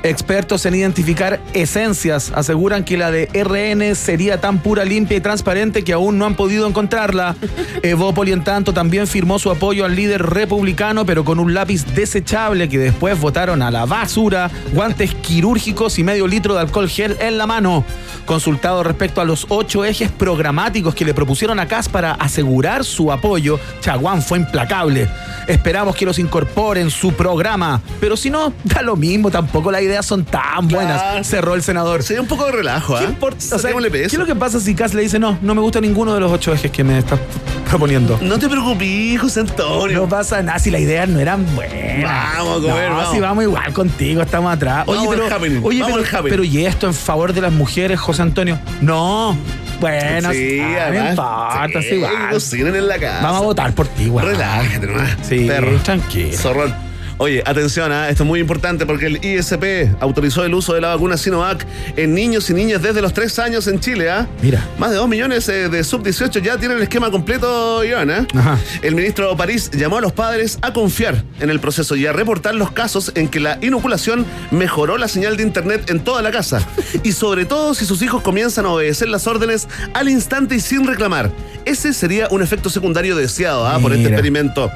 Expertos 0.06 0.68
en 0.68 0.76
identificar 0.76 1.40
esencias 1.56 2.32
aseguran 2.36 2.84
que 2.84 2.96
la 2.96 3.10
de 3.10 3.28
RN 3.34 3.96
sería 3.96 4.40
tan 4.40 4.60
pura, 4.60 4.86
limpia 4.86 5.18
y 5.18 5.20
transparente 5.20 5.84
que 5.84 5.94
aún 5.94 6.20
no 6.20 6.28
han 6.28 6.36
podido 6.36 6.68
encontrarla. 6.68 7.36
Evópoli, 7.82 8.32
en 8.32 8.44
tanto, 8.44 8.72
también 8.72 9.08
firmó 9.08 9.40
su 9.40 9.50
apoyo 9.50 9.84
al 9.84 9.96
líder 9.96 10.22
republicano, 10.22 11.08
pero 11.08 11.26
con 11.26 11.40
un 11.40 11.56
lápiz 11.56 11.88
desechable 11.96 12.70
que 12.70 12.78
después 12.78 13.20
votaron 13.20 13.64
a 13.64 13.72
la 13.72 13.88
basura, 13.88 14.52
guantes 14.74 15.16
quirúrgicos 15.16 15.98
y 15.98 16.04
medio 16.04 16.28
litro 16.28 16.54
de 16.54 16.60
alcohol 16.60 16.88
gel 16.88 17.18
en 17.20 17.40
la 17.40 17.48
mano. 17.48 17.84
Consultado 18.28 18.84
respecto 18.84 19.22
a 19.22 19.26
los 19.26 19.48
ocho 19.50 19.86
ejes 19.86 20.12
programáticos 20.12 20.94
que 20.94 21.06
le 21.06 21.16
propusieron 21.16 21.60
a 21.60 21.68
CAS 21.68 21.90
para 21.90 22.12
asegurar 22.12 22.86
su 22.86 23.12
apoyo, 23.12 23.60
Chaguán 23.82 24.22
fue 24.22 24.38
implacable. 24.38 25.10
Esperamos 25.48 25.96
que 25.96 26.06
los 26.06 26.20
incorporen 26.20 26.84
en 26.84 26.92
su 26.92 27.14
programa, 27.14 27.82
pero 28.00 28.18
si 28.18 28.30
no, 28.30 28.54
da 28.64 28.82
lo 28.82 28.96
mismo, 28.96 29.32
tampoco 29.32 29.72
las 29.72 29.82
ideas 29.96 30.06
son 30.06 30.26
tan 30.26 30.68
buenas, 30.68 31.02
Claro. 31.02 31.24
cerró 31.24 31.56
el 31.56 31.64
senador. 31.64 32.04
Sería 32.04 32.22
un 32.22 32.28
poco 32.28 32.46
de 32.46 32.52
relajo, 32.52 32.96
¿ah? 32.98 33.00
¿Qué 33.00 33.06
importa? 33.06 33.38
O 33.56 33.60
sea, 33.60 33.72
¿Qué 33.74 34.04
es 34.06 34.14
lo 34.18 34.26
que 34.26 34.36
pasa 34.36 34.60
si 34.60 34.76
Cas 34.76 34.94
le 34.94 35.02
dice 35.02 35.20
no, 35.20 35.38
no 35.42 35.56
me 35.56 35.62
gusta 35.62 35.80
ninguno 35.80 36.14
de 36.14 36.20
los 36.20 36.32
ocho 36.32 36.54
ejes 36.54 36.70
que 36.72 36.84
me 36.84 37.00
estás 37.00 37.20
proponiendo? 37.70 38.20
No 38.22 38.38
te 38.38 38.50
preocupes, 38.50 39.22
José 39.22 39.42
Antonio. 39.42 40.02
No 40.02 40.10
pasa 40.10 40.42
nada 40.42 40.60
si 40.60 40.70
las 40.70 40.82
ideas 40.82 41.08
no 41.08 41.20
eran 41.20 41.46
buenas. 41.56 42.04
Vamos 42.04 42.60
a 42.60 42.62
comer, 42.68 42.90
no, 42.90 42.96
vamos. 42.98 43.14
si 43.14 43.20
vamos 43.22 43.44
igual 43.46 43.74
contigo, 43.74 44.22
estamos 44.22 44.54
atrás. 44.54 44.84
Oye, 44.88 44.98
Vamos 44.98 45.16
pero, 45.16 45.26
al 45.28 45.44
oye, 45.64 45.82
vamos 45.82 46.02
pero, 46.04 46.18
al 46.18 46.24
pero 46.24 46.44
¿y 46.44 46.66
esto 46.66 46.88
en 46.88 46.94
favor 46.94 47.32
de 47.34 47.42
las 47.42 47.54
mujeres, 47.54 48.00
José 48.00 48.22
Antonio? 48.22 48.60
No. 48.82 49.38
Bueno, 49.80 50.32
sí, 50.32 50.60
ah, 50.62 50.86
además, 50.88 51.10
importa, 51.12 51.82
sí, 51.82 51.90
sí, 52.40 52.56
igual. 52.58 52.76
en 52.76 52.88
la 52.88 52.98
casa. 52.98 53.24
Vamos 53.24 53.42
a 53.42 53.44
votar 53.44 53.74
por 53.74 53.88
ti, 53.88 54.04
igual. 54.04 54.28
Relájate 54.28 54.88
nomás. 54.88 55.18
Sí, 55.22 55.46
perro. 55.48 55.78
tranquilo. 55.80 56.38
Zorrón. 56.38 56.95
Oye, 57.18 57.42
atención, 57.46 57.94
¿ah? 57.94 58.10
esto 58.10 58.24
es 58.24 58.28
muy 58.28 58.42
importante 58.42 58.86
porque 58.86 59.06
el 59.06 59.24
ISP 59.24 59.96
autorizó 60.02 60.44
el 60.44 60.54
uso 60.54 60.74
de 60.74 60.82
la 60.82 60.90
vacuna 60.90 61.16
Sinovac 61.16 61.66
en 61.96 62.14
niños 62.14 62.50
y 62.50 62.54
niñas 62.54 62.82
desde 62.82 63.02
los 63.02 63.14
3 63.14 63.40
años 63.40 63.68
en 63.68 63.80
Chile. 63.80 64.10
¿ah? 64.10 64.28
Mira. 64.42 64.68
Más 64.78 64.92
de 64.92 64.98
2 64.98 65.08
millones 65.08 65.48
eh, 65.48 65.70
de 65.70 65.84
sub-18 65.86 66.42
ya 66.42 66.58
tienen 66.58 66.76
el 66.76 66.84
esquema 66.84 67.12
completo, 67.12 67.86
Iván. 67.86 68.12
¿ah? 68.12 68.28
Ajá. 68.36 68.60
El 68.82 68.96
ministro 68.96 69.36
París 69.38 69.72
llamó 69.72 70.00
a 70.00 70.02
los 70.02 70.12
padres 70.12 70.60
a 70.62 70.74
confiar 70.74 71.24
en 71.40 71.50
el 71.50 71.62
proceso 71.62 71.96
y 71.96 72.06
a 72.06 72.12
reportar 72.12 72.54
los 72.54 72.72
casos 72.72 73.14
en 73.16 73.30
que 73.30 73.40
la 73.40 73.60
inoculación 73.62 74.26
mejoró 74.52 74.98
la 74.98 75.08
señal 75.08 75.38
de 75.38 75.44
internet 75.44 75.90
en 75.90 76.02
toda 76.02 76.22
la 76.22 76.32
casa. 76.32 76.68
Y 77.04 77.14
sobre 77.14 77.46
todo 77.46 77.76
si 77.76 77.86
sus 77.86 78.02
hijos 78.02 78.24
comienzan 78.24 78.66
a 78.66 78.72
obedecer 78.72 79.08
las 79.08 79.26
órdenes 79.26 79.70
al 79.94 80.10
instante 80.10 80.56
y 80.56 80.60
sin 80.60 80.86
reclamar. 80.86 81.32
Ese 81.64 81.94
sería 81.94 82.28
un 82.30 82.44
efecto 82.44 82.70
secundario 82.70 83.16
deseado 83.16 83.66
¿ah? 83.66 83.80
por 83.80 83.94
este 83.94 84.10
experimento. 84.10 84.70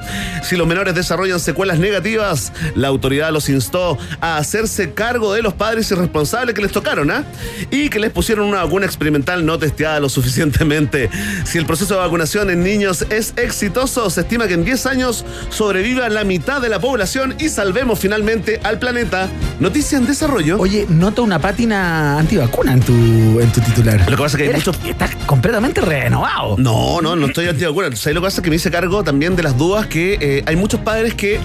Si 0.44 0.56
los 0.56 0.68
menores 0.68 0.96
desarrollan 0.96 1.42
secuelas 1.42 1.80
negativas, 1.80 2.29
la 2.76 2.88
autoridad 2.88 3.32
los 3.32 3.50
instó 3.50 3.98
a 4.22 4.38
hacerse 4.38 4.94
cargo 4.94 5.34
de 5.34 5.42
los 5.42 5.54
padres 5.54 5.90
irresponsables 5.92 6.54
que 6.56 6.62
les 6.62 6.72
tocaron, 6.72 7.10
¿ah? 7.12 7.24
Y 7.72 7.90
que 7.90 8.00
les 8.00 8.12
pusieron 8.12 8.48
una 8.48 8.64
vacuna 8.64 8.86
experimental 8.86 9.46
no 9.46 9.58
testeada 9.58 10.00
lo 10.00 10.10
suficientemente. 10.10 11.10
Si 11.46 11.58
el 11.58 11.66
proceso 11.66 11.96
de 11.96 12.00
vacunación 12.02 12.50
en 12.50 12.64
niños 12.64 13.06
es 13.10 13.34
exitoso, 13.38 14.10
se 14.10 14.22
estima 14.22 14.48
que 14.48 14.54
en 14.54 14.64
10 14.66 14.86
años 14.86 15.26
sobreviva 15.50 16.08
la 16.10 16.24
mitad 16.24 16.62
de 16.62 16.70
la 16.70 16.80
población 16.80 17.36
y 17.40 17.50
salvemos 17.50 18.00
finalmente 18.00 18.60
al 18.64 18.80
planeta. 18.80 19.30
Noticia 19.60 19.98
en 19.98 20.06
desarrollo. 20.06 20.58
Oye, 20.60 20.86
noto 20.90 21.24
una 21.24 21.40
pátina 21.40 22.18
antivacuna 22.20 22.74
en 22.74 22.80
tu, 22.82 22.94
en 23.40 23.52
tu 23.52 23.60
titular. 23.62 24.00
Lo 24.10 24.16
que 24.18 24.24
pasa 24.24 24.38
es 24.38 24.44
que 24.44 24.50
hay 24.50 24.56
muchos- 24.56 24.78
Estás 24.86 25.16
completamente 25.26 25.82
renovado. 25.82 26.56
No, 26.58 27.02
no, 27.02 27.16
no 27.16 27.28
estoy 27.28 27.48
antivacuna. 27.48 27.96
¿Sabes 27.96 28.16
lo 28.16 28.22
que 28.22 28.26
pasa? 28.28 28.42
Que 28.42 28.50
me 28.50 28.56
hice 28.56 28.72
cargo 28.72 29.04
también 29.04 29.36
de 29.36 29.44
las 29.44 29.58
dudas 29.58 29.88
que 29.88 30.18
eh, 30.22 30.44
hay 30.46 30.56
muchos 30.56 30.80
padres 30.82 31.14
que 31.14 31.40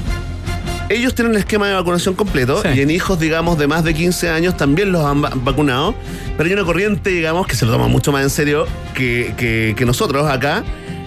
ellos 0.88 1.14
tienen 1.14 1.32
el 1.34 1.38
esquema 1.38 1.66
de 1.68 1.74
vacunación 1.74 2.14
completo 2.14 2.62
Sí. 2.62 2.68
y 2.76 2.80
en 2.80 2.90
hijos, 2.90 3.18
digamos, 3.18 3.58
de 3.58 3.66
más 3.66 3.84
de 3.84 3.94
15 3.94 4.30
años 4.30 4.56
también 4.56 4.92
los 4.92 5.04
han 5.04 5.22
va- 5.24 5.32
vacunado. 5.34 5.94
Pero 6.36 6.48
hay 6.48 6.52
una 6.54 6.64
corriente, 6.64 7.10
digamos, 7.10 7.46
que 7.46 7.56
se 7.56 7.64
lo 7.66 7.72
toma 7.72 7.88
mucho 7.88 8.12
más 8.12 8.22
en 8.22 8.30
serio 8.30 8.66
que, 8.94 9.34
que- 9.36 9.74
que 9.76 9.84
nosotros 9.84 10.28
acá. 10.30 10.64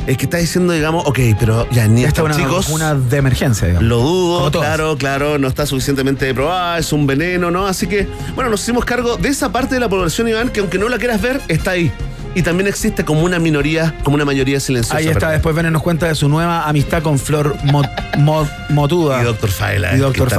Es 0.08 0.16
que 0.18 0.24
está 0.24 0.38
diciendo, 0.38 0.72
digamos, 0.72 1.06
ok, 1.06 1.20
pero 1.38 1.70
ya 1.70 1.86
ni 1.86 2.06
estos 2.06 2.24
una 2.24 2.34
chicos. 2.38 2.66
vacuna 2.68 2.96
de 2.96 3.18
emergencia, 3.18 3.68
digamos. 3.68 3.90
Lo 3.90 3.98
dudo, 3.98 4.52
claro, 4.52 4.96
claro, 4.98 5.38
no 5.38 5.50
está 5.50 5.66
suficientemente 5.66 6.34
probada, 6.34 6.78
es 6.78 6.94
un 6.94 7.06
veneno, 7.06 7.52
¿no? 7.52 7.68
Así 7.68 7.88
que, 7.88 8.08
bueno, 8.34 8.50
nos 8.50 8.62
hicimos 8.62 8.86
cargo 8.86 9.18
de 9.18 9.28
esa 9.28 9.52
parte 9.52 9.76
de 9.76 9.82
la 9.82 9.90
población, 9.90 10.30
Iván, 10.30 10.48
que 10.50 10.62
aunque 10.62 10.78
no 10.78 10.88
la 10.88 10.98
quieras 10.98 11.22
ver, 11.22 11.42
está 11.50 11.72
ahí. 11.72 11.92
Y 12.36 12.44
también 12.44 12.68
existe 12.68 13.04
como 13.04 13.22
una 13.24 13.40
minoría, 13.40 13.96
como 14.04 14.16
una 14.16 14.26
mayoría 14.26 14.60
silenciosa. 14.60 14.98
Ahí 14.98 15.06
está, 15.08 15.14
¿verdad? 15.20 15.32
después 15.34 15.56
Vene 15.56 15.72
nos 15.72 15.82
cuenta 15.82 16.08
de 16.08 16.16
su 16.16 16.30
nueva 16.30 16.68
amistad 16.68 17.02
con 17.02 17.18
Flor 17.18 17.56
Mo- 17.64 17.84
Mo- 18.18 18.48
Motuda. 18.70 19.22
Y 19.22 19.26
Dr. 19.26 19.50
Faila. 19.50 19.96
Y 19.96 19.98
Dr. 19.98 20.30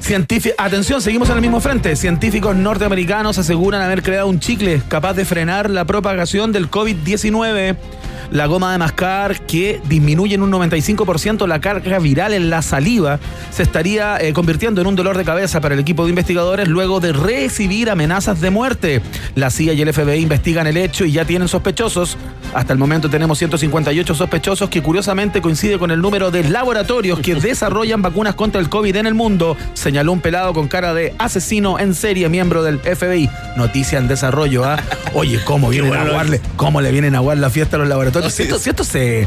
Científi- 0.00 0.52
Atención, 0.56 1.02
seguimos 1.02 1.28
en 1.28 1.36
el 1.36 1.40
mismo 1.42 1.60
frente. 1.60 1.94
Científicos 1.96 2.56
norteamericanos 2.56 3.36
aseguran 3.38 3.82
haber 3.82 4.02
creado 4.02 4.26
un 4.28 4.40
chicle 4.40 4.80
capaz 4.88 5.14
de 5.14 5.24
frenar 5.24 5.68
la 5.68 5.84
propagación 5.84 6.52
del 6.52 6.70
COVID-19. 6.70 7.76
La 8.30 8.46
goma 8.46 8.72
de 8.72 8.78
mascar 8.78 9.40
que 9.46 9.80
disminuye 9.88 10.34
en 10.34 10.42
un 10.42 10.52
95% 10.52 11.46
la 11.46 11.60
carga 11.60 11.98
viral 11.98 12.34
en 12.34 12.50
la 12.50 12.60
saliva 12.60 13.18
se 13.50 13.62
estaría 13.62 14.20
eh, 14.20 14.34
convirtiendo 14.34 14.82
en 14.82 14.86
un 14.86 14.96
dolor 14.96 15.16
de 15.16 15.24
cabeza 15.24 15.62
para 15.62 15.74
el 15.74 15.80
equipo 15.80 16.04
de 16.04 16.10
investigadores 16.10 16.68
luego 16.68 17.00
de 17.00 17.14
recibir 17.14 17.88
amenazas 17.88 18.40
de 18.42 18.50
muerte. 18.50 19.00
La 19.34 19.50
CIA 19.50 19.72
y 19.72 19.80
el 19.80 19.92
FBI 19.94 20.20
investigan 20.20 20.66
el 20.66 20.76
hecho 20.76 21.06
y 21.06 21.12
ya 21.12 21.24
tienen 21.24 21.48
sospechosos. 21.48 22.18
Hasta 22.54 22.72
el 22.74 22.78
momento 22.78 23.08
tenemos 23.08 23.38
158 23.38 24.14
sospechosos 24.14 24.68
que 24.68 24.82
curiosamente 24.82 25.40
coincide 25.40 25.78
con 25.78 25.90
el 25.90 26.00
número 26.00 26.30
de 26.30 26.44
laboratorios 26.44 27.20
que 27.20 27.34
desarrollan 27.40 28.02
vacunas 28.02 28.34
contra 28.34 28.60
el 28.60 28.68
COVID 28.68 28.96
en 28.96 29.06
el 29.06 29.14
mundo, 29.14 29.56
señaló 29.72 30.12
un 30.12 30.20
pelado 30.20 30.52
con 30.52 30.68
cara 30.68 30.92
de 30.92 31.14
asesino 31.18 31.78
en 31.78 31.94
serie, 31.94 32.28
miembro 32.28 32.62
del 32.62 32.78
FBI. 32.78 33.30
Noticia 33.56 33.98
en 33.98 34.06
desarrollo, 34.06 34.64
¿ah? 34.64 34.78
Oye, 35.14 35.40
¿cómo 35.44 35.70
vienen 35.70 35.88
bueno 35.88 36.04
a 36.04 36.08
aguarle? 36.08 36.40
¿Cómo 36.56 36.80
le 36.82 36.90
vienen 36.90 37.14
a 37.14 37.18
aguar 37.18 37.38
la 37.38 37.48
fiesta 37.48 37.76
a 37.76 37.78
los 37.78 37.88
laboratorios? 37.88 38.17
No, 38.20 38.30
si, 38.30 38.42
esto, 38.44 38.56
sí. 38.58 38.64
si 38.64 38.70
esto 38.70 38.84
se, 38.84 39.26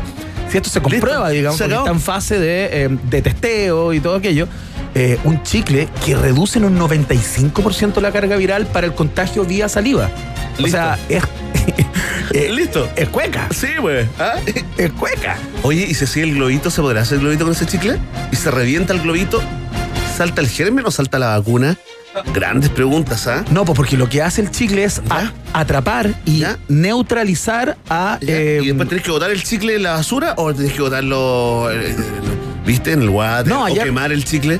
si 0.49 0.57
esto 0.57 0.69
se 0.69 0.81
comprueba, 0.81 1.29
Listo, 1.29 1.33
digamos, 1.55 1.59
porque 1.59 1.73
está 1.75 1.89
en 1.91 1.99
fase 1.99 2.39
de, 2.39 2.85
eh, 2.85 2.89
de 3.03 3.21
testeo 3.21 3.93
y 3.93 3.99
todo 3.99 4.15
aquello. 4.15 4.47
eh, 4.95 5.17
un 5.23 5.41
chicle 5.43 5.87
que 6.05 6.15
reduce 6.15 6.59
en 6.59 6.65
un 6.65 6.77
95% 6.77 8.01
la 8.01 8.11
carga 8.11 8.35
viral 8.35 8.65
para 8.67 8.87
el 8.87 8.93
contagio 8.93 9.45
vía 9.45 9.69
saliva. 9.69 10.09
O 10.61 10.67
sea, 10.67 10.99
es, 11.09 11.23
eh, 12.33 12.51
Listo. 12.51 12.89
es 12.95 13.07
cueca. 13.09 13.47
Sí, 13.51 13.67
güey. 13.79 14.05
¿Ah? 14.19 14.33
Es 14.77 14.91
cueca. 14.91 15.37
Oye, 15.63 15.85
¿y 15.89 15.93
si 15.93 16.03
así 16.03 16.19
el 16.21 16.35
globito 16.35 16.69
se 16.69 16.81
podrá 16.81 17.01
hacer 17.01 17.15
el 17.15 17.21
globito 17.21 17.45
con 17.45 17.53
ese 17.53 17.65
chicle? 17.65 17.97
¿Y 18.31 18.35
se 18.35 18.51
revienta 18.51 18.93
el 18.93 19.01
globito? 19.01 19.41
¿Salta 20.17 20.41
el 20.41 20.49
germen 20.49 20.85
o 20.85 20.91
salta 20.91 21.17
la 21.19 21.37
vacuna? 21.37 21.77
Grandes 22.33 22.69
preguntas, 22.69 23.25
¿ah? 23.27 23.43
No, 23.51 23.63
pues 23.65 23.75
porque 23.77 23.97
lo 23.97 24.09
que 24.09 24.21
hace 24.21 24.41
el 24.41 24.51
chicle 24.51 24.83
es 24.83 25.01
atrapar 25.53 26.13
y 26.25 26.39
¿Ya? 26.39 26.57
neutralizar 26.67 27.77
a. 27.89 28.17
¿Ya? 28.21 28.33
eh, 28.33 28.59
¿Y 28.63 28.67
después 28.67 28.89
tenés 28.89 29.03
que 29.03 29.11
botar 29.11 29.31
el 29.31 29.41
chicle 29.43 29.75
en 29.75 29.83
la 29.83 29.93
basura 29.93 30.33
o 30.37 30.53
tenés 30.53 30.73
que 30.73 30.81
botarlo, 30.81 31.71
eh, 31.71 31.91
eh, 31.91 31.95
viste, 32.65 32.91
en 32.91 33.03
el 33.03 33.09
water? 33.09 33.47
No, 33.47 33.65
o 33.65 33.73
quemar 33.73 34.11
el 34.11 34.25
chicle? 34.25 34.59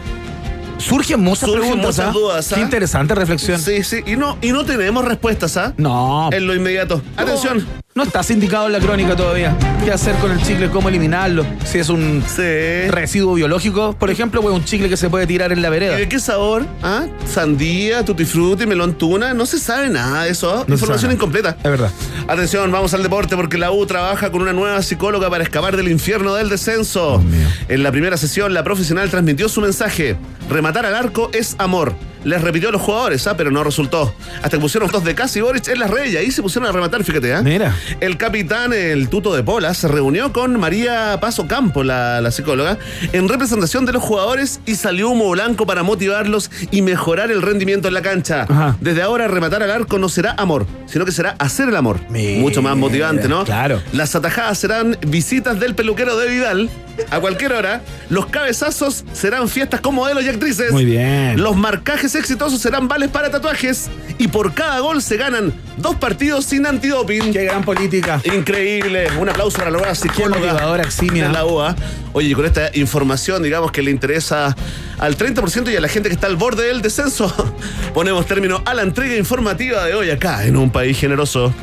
surgen 0.77 1.19
muchas 1.19 1.47
surgen 1.47 1.61
preguntas. 1.61 1.97
muchas 1.97 2.07
¿ah? 2.07 2.11
dudas, 2.11 2.51
¿ah? 2.51 2.55
Qué 2.55 2.61
interesante 2.61 3.13
reflexión. 3.15 3.59
Sí, 3.59 3.83
sí. 3.83 4.01
Y 4.05 4.15
no, 4.15 4.37
y 4.41 4.51
no 4.51 4.65
tenemos 4.65 5.05
respuestas, 5.05 5.55
¿ah? 5.57 5.73
No. 5.77 6.29
En 6.31 6.47
lo 6.47 6.55
inmediato. 6.55 7.01
Atención. 7.17 7.65
No 7.93 8.03
estás 8.03 8.31
indicado 8.31 8.67
en 8.67 8.71
la 8.71 8.79
crónica 8.79 9.17
todavía. 9.17 9.53
¿Qué 9.83 9.91
hacer 9.91 10.15
con 10.15 10.31
el 10.31 10.41
chicle? 10.41 10.69
¿Cómo 10.69 10.87
eliminarlo? 10.87 11.45
Si 11.65 11.77
es 11.77 11.89
un 11.89 12.23
Sí. 12.25 12.89
residuo 12.89 13.33
biológico, 13.33 13.93
por 13.99 14.09
ejemplo, 14.09 14.39
o 14.39 14.49
es 14.49 14.55
un 14.55 14.63
chicle 14.63 14.87
que 14.87 14.95
se 14.95 15.09
puede 15.09 15.27
tirar 15.27 15.51
en 15.51 15.61
la 15.61 15.67
¿Y 15.67 15.71
vereda. 15.71 15.97
de 15.97 16.07
qué 16.07 16.17
sabor? 16.17 16.65
¿Ah? 16.81 17.07
Sandía, 17.29 18.05
tutti 18.05 18.23
frutti, 18.23 18.65
melón 18.65 18.93
tuna. 18.93 19.33
No 19.33 19.45
se 19.45 19.59
sabe 19.59 19.89
nada 19.89 20.23
de 20.23 20.29
eso. 20.31 20.63
Información 20.69 21.11
incompleta. 21.11 21.57
Es 21.57 21.69
verdad. 21.69 21.91
Atención, 22.29 22.71
vamos 22.71 22.93
al 22.93 23.03
deporte 23.03 23.35
porque 23.35 23.57
la 23.57 23.71
U 23.73 23.85
trabaja 23.85 24.31
con 24.31 24.41
una 24.41 24.53
nueva 24.53 24.81
psicóloga 24.83 25.29
para 25.29 25.43
escapar 25.43 25.75
del 25.75 25.89
infierno 25.89 26.33
del 26.35 26.47
descenso. 26.47 27.21
En 27.67 27.83
la 27.83 27.91
primera 27.91 28.15
sesión, 28.15 28.53
la 28.53 28.63
profesional 28.63 29.09
transmitió 29.09 29.49
su 29.49 29.59
mensaje: 29.59 30.15
rematar 30.49 30.85
al 30.85 30.95
arco 30.95 31.29
es 31.33 31.55
amor. 31.57 31.93
Les 32.23 32.41
repitió 32.41 32.69
a 32.69 32.71
los 32.71 32.81
jugadores, 32.81 33.25
¿ah? 33.27 33.35
pero 33.35 33.51
no 33.51 33.63
resultó. 33.63 34.13
Hasta 34.37 34.49
que 34.57 34.59
pusieron 34.59 34.89
dos 34.91 35.03
de 35.03 35.15
Casi 35.15 35.39
y 35.39 35.41
Boric 35.41 35.67
en 35.67 35.79
las 35.79 35.89
redes 35.89 36.13
y 36.13 36.17
ahí 36.17 36.31
se 36.31 36.41
pusieron 36.41 36.69
a 36.69 36.71
rematar, 36.71 37.03
fíjate. 37.03 37.33
¿ah? 37.33 37.41
Mira. 37.41 37.75
El 37.99 38.17
capitán, 38.17 38.73
el 38.73 39.09
tuto 39.09 39.33
de 39.33 39.43
Pola, 39.43 39.73
se 39.73 39.87
reunió 39.87 40.31
con 40.31 40.59
María 40.59 41.17
Paso 41.19 41.47
Campo, 41.47 41.83
la, 41.83 42.21
la 42.21 42.31
psicóloga, 42.31 42.77
en 43.13 43.27
representación 43.27 43.85
de 43.85 43.93
los 43.93 44.03
jugadores 44.03 44.59
y 44.65 44.75
salió 44.75 45.09
humo 45.09 45.29
blanco 45.31 45.65
para 45.65 45.83
motivarlos 45.83 46.51
y 46.69 46.81
mejorar 46.81 47.31
el 47.31 47.41
rendimiento 47.41 47.87
en 47.87 47.93
la 47.95 48.01
cancha. 48.01 48.43
Ajá. 48.47 48.77
Desde 48.81 49.01
ahora, 49.01 49.27
rematar 49.27 49.63
al 49.63 49.71
arco 49.71 49.97
no 49.97 50.09
será 50.09 50.35
amor, 50.37 50.67
sino 50.85 51.05
que 51.05 51.11
será 51.11 51.35
hacer 51.39 51.69
el 51.69 51.75
amor. 51.75 51.99
Mira, 52.09 52.41
Mucho 52.41 52.61
más 52.61 52.75
motivante, 52.77 53.27
¿no? 53.27 53.43
claro. 53.45 53.81
Las 53.93 54.15
atajadas 54.15 54.57
serán 54.57 54.97
visitas 55.07 55.59
del 55.59 55.75
peluquero 55.75 56.17
de 56.17 56.27
Vidal 56.29 56.69
a 57.09 57.19
cualquier 57.19 57.53
hora. 57.53 57.81
Los 58.09 58.27
cabezazos 58.27 59.05
serán 59.13 59.47
fiestas 59.47 59.81
con 59.81 59.95
modelos 59.95 60.23
y 60.23 60.29
actrices. 60.29 60.71
Muy 60.71 60.85
bien. 60.85 61.41
Los 61.41 61.55
marcajes 61.55 62.10
exitosos 62.15 62.61
serán 62.61 62.87
vales 62.87 63.09
para 63.09 63.29
tatuajes. 63.29 63.89
Y 64.17 64.27
por 64.27 64.53
cada 64.53 64.79
gol 64.79 65.01
se 65.01 65.17
ganan 65.17 65.53
dos 65.77 65.95
partidos 65.95 66.45
sin 66.45 66.65
antidoping. 66.65 67.31
Qué 67.33 67.45
gran 67.45 67.63
política. 67.63 68.21
Increíble. 68.23 69.07
Un 69.19 69.29
aplauso 69.29 69.57
para 69.57 69.71
la 69.71 69.77
nueva 69.77 69.95
psicóloga. 69.95 70.53
de 70.53 71.29
la 71.29 71.45
UA. 71.45 71.75
Oye, 72.13 72.33
con 72.35 72.45
esta 72.45 72.69
información, 72.73 73.41
digamos 73.43 73.71
que 73.71 73.81
le 73.81 73.91
interesa 73.91 74.55
al 74.99 75.17
30% 75.17 75.71
y 75.71 75.75
a 75.75 75.81
la 75.81 75.87
gente 75.87 76.09
que 76.09 76.15
está 76.15 76.27
al 76.27 76.35
borde 76.35 76.67
del 76.67 76.81
descenso, 76.81 77.33
ponemos 77.93 78.25
término 78.25 78.61
a 78.65 78.73
la 78.73 78.83
entrega 78.83 79.15
informativa 79.15 79.85
de 79.85 79.95
hoy 79.95 80.09
acá 80.09 80.45
en 80.45 80.57
un 80.57 80.69
país 80.69 80.99
generoso. 80.99 81.53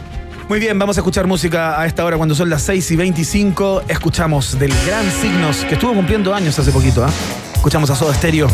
Muy 0.48 0.61
bien, 0.61 0.78
vamos 0.78 0.96
a 0.96 1.00
escuchar 1.00 1.26
música 1.26 1.78
a 1.78 1.84
esta 1.84 2.04
hora 2.06 2.16
cuando 2.16 2.34
son 2.34 2.48
las 2.48 2.62
6 2.62 2.90
y 2.92 2.96
25. 2.96 3.82
Escuchamos 3.87 4.58
del 4.58 4.72
Gran 4.87 5.04
Signos, 5.20 5.58
que 5.66 5.74
estuvo 5.74 5.92
cumpliendo 5.92 6.34
años 6.34 6.58
hace 6.58 6.72
poquito. 6.72 7.04
¿ah? 7.04 7.11
Escuchamos 7.54 7.90
a 7.90 7.96
Soda 7.96 8.14
Stereo. 8.14 8.48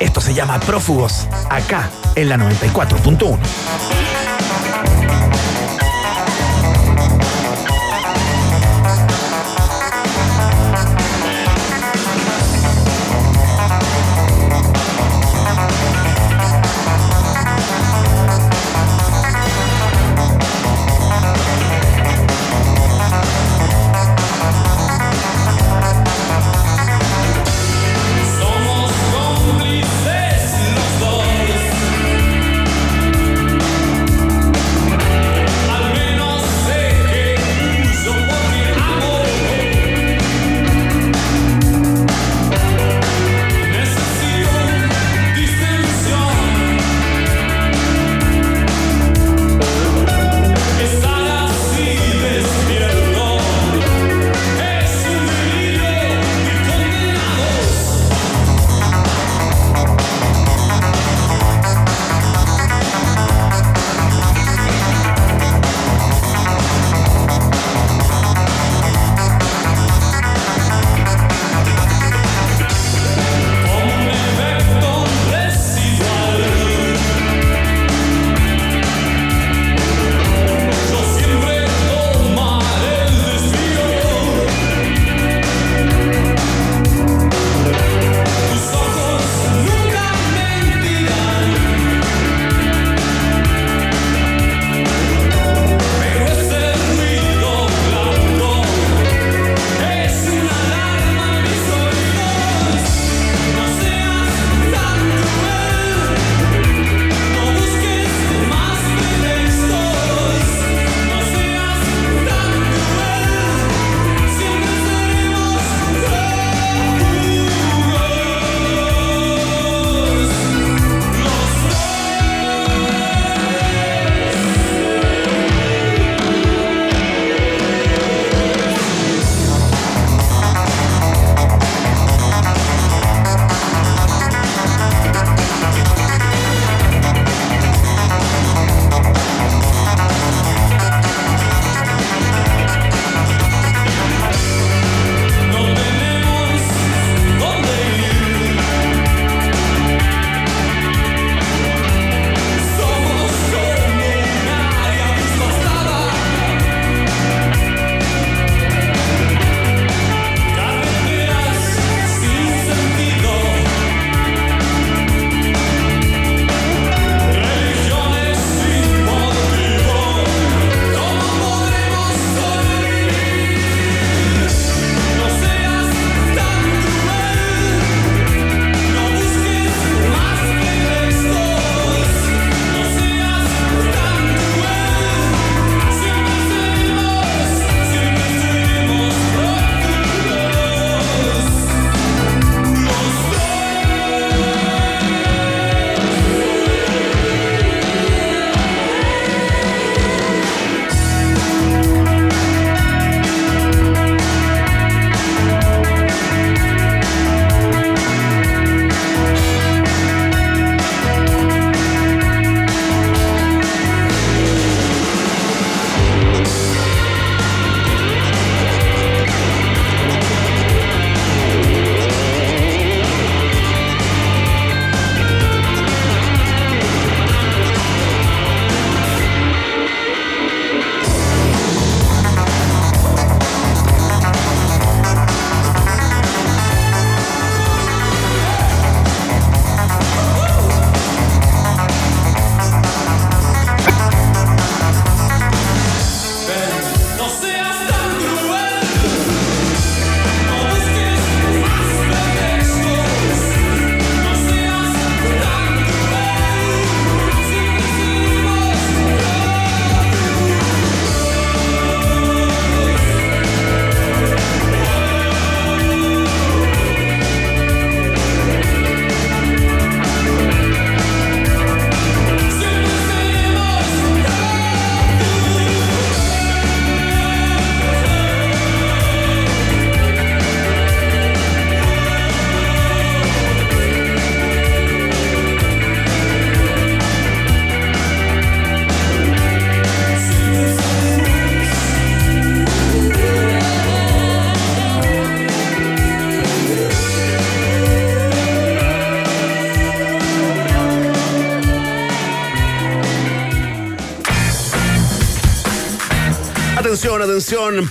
Esto 0.00 0.20
se 0.20 0.34
llama 0.34 0.58
Prófugos, 0.60 1.28
acá 1.50 1.90
en 2.16 2.28
la 2.30 2.36
94.1. 2.36 4.09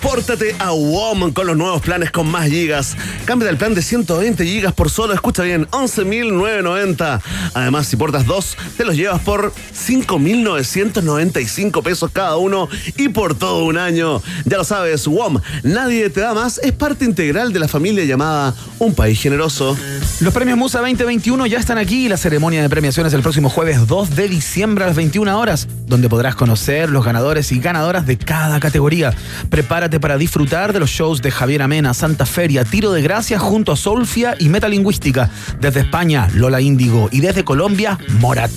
Pórtate 0.02 0.56
a 0.58 0.72
WOM 0.72 1.34
con 1.34 1.46
los 1.46 1.58
nuevos 1.58 1.82
planes 1.82 2.12
con 2.12 2.32
más 2.32 2.48
gigas. 2.48 2.96
Cambia 3.26 3.50
el 3.50 3.58
plan 3.58 3.74
de 3.74 3.82
120 3.82 4.46
gigas 4.46 4.74
por 4.74 4.90
solo, 4.90 5.14
escucha 5.14 5.44
bien, 5.44 5.68
11.990. 5.72 7.22
Además, 7.54 7.88
si 7.88 7.98
portas 7.98 8.26
dos, 8.26 8.56
te 8.78 8.86
los 8.86 8.96
llevas 8.96 9.22
por 9.22 9.52
5.995 9.52 11.84
pesos 11.84 12.10
cada 12.14 12.38
uno 12.38 12.70
y 12.96 13.10
por 13.10 13.38
todo 13.38 13.66
un 13.66 13.78
año. 13.78 14.22
Ya 14.46 14.56
lo 14.56 14.64
sabes, 14.64 15.06
WOM, 15.06 15.42
nadie 15.64 16.10
te 16.10 16.22
da 16.22 16.34
más, 16.34 16.62
es 16.64 16.72
parte 16.72 17.04
integral 17.04 17.52
de 17.52 17.60
la 17.60 17.68
familia 17.68 18.06
llamada 18.06 18.56
Un 18.80 18.96
País 18.96 19.22
Generoso. 19.22 19.78
Los 20.22 20.34
premios 20.34 20.58
Musa 20.58 20.80
2021 20.80 21.46
ya 21.46 21.60
están 21.60 21.78
aquí 21.78 22.06
y 22.06 22.10
la 22.10 22.18
ceremonia 22.18 22.62
de 22.62 22.68
premiaciones 22.68 23.14
el 23.14 23.22
próximo 23.22 23.50
jueves 23.50 23.88
2 23.88 24.18
de 24.18 24.28
diciembre 24.28 24.84
a 24.84 24.88
las 24.88 24.98
21 24.98 25.40
horas, 25.40 25.70
donde 25.86 26.10
podrás 26.10 26.36
conocer 26.36 26.90
los 26.90 27.06
ganadores 27.06 27.54
y 27.54 27.60
ganadoras 27.62 28.06
de 28.06 28.18
cada 28.18 28.60
categoría. 28.60 29.14
Prepárate 29.50 29.98
para 30.02 30.18
disfrutar 30.18 30.74
de 30.74 30.82
los 30.82 30.90
shows 30.90 31.22
de 31.22 31.32
Javier 31.32 31.62
Amena, 31.62 31.94
Santa 31.94 32.26
Feria, 32.26 32.66
Tiro 32.66 32.92
de 32.92 33.02
Gracia 33.02 33.40
junto 33.40 33.72
a 33.72 33.78
Solfia 33.78 34.36
y 34.38 34.50
Metalingüística. 34.50 35.30
Desde 35.62 35.80
España, 35.80 36.28
Lola 36.34 36.60
Índigo 36.60 37.08
y 37.14 37.22
desde 37.22 37.46
Colombia, 37.46 37.98
Morat. 38.20 38.52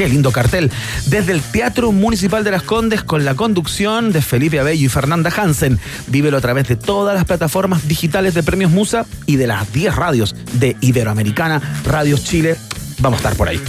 Qué 0.00 0.08
lindo 0.08 0.32
cartel. 0.32 0.70
Desde 1.08 1.32
el 1.32 1.42
Teatro 1.42 1.92
Municipal 1.92 2.42
de 2.42 2.50
Las 2.50 2.62
Condes 2.62 3.02
con 3.02 3.26
la 3.26 3.34
conducción 3.34 4.12
de 4.12 4.22
Felipe 4.22 4.58
Abello 4.58 4.86
y 4.86 4.88
Fernanda 4.88 5.30
Hansen. 5.30 5.78
Vívelo 6.06 6.38
a 6.38 6.40
través 6.40 6.66
de 6.68 6.76
todas 6.76 7.14
las 7.14 7.26
plataformas 7.26 7.86
digitales 7.86 8.32
de 8.32 8.42
Premios 8.42 8.70
Musa 8.70 9.04
y 9.26 9.36
de 9.36 9.46
las 9.46 9.70
10 9.74 9.94
radios 9.94 10.34
de 10.54 10.74
Iberoamericana, 10.80 11.60
Radios 11.84 12.24
Chile. 12.24 12.56
Vamos 13.00 13.18
a 13.18 13.20
estar 13.24 13.36
por 13.36 13.50
ahí. 13.50 13.60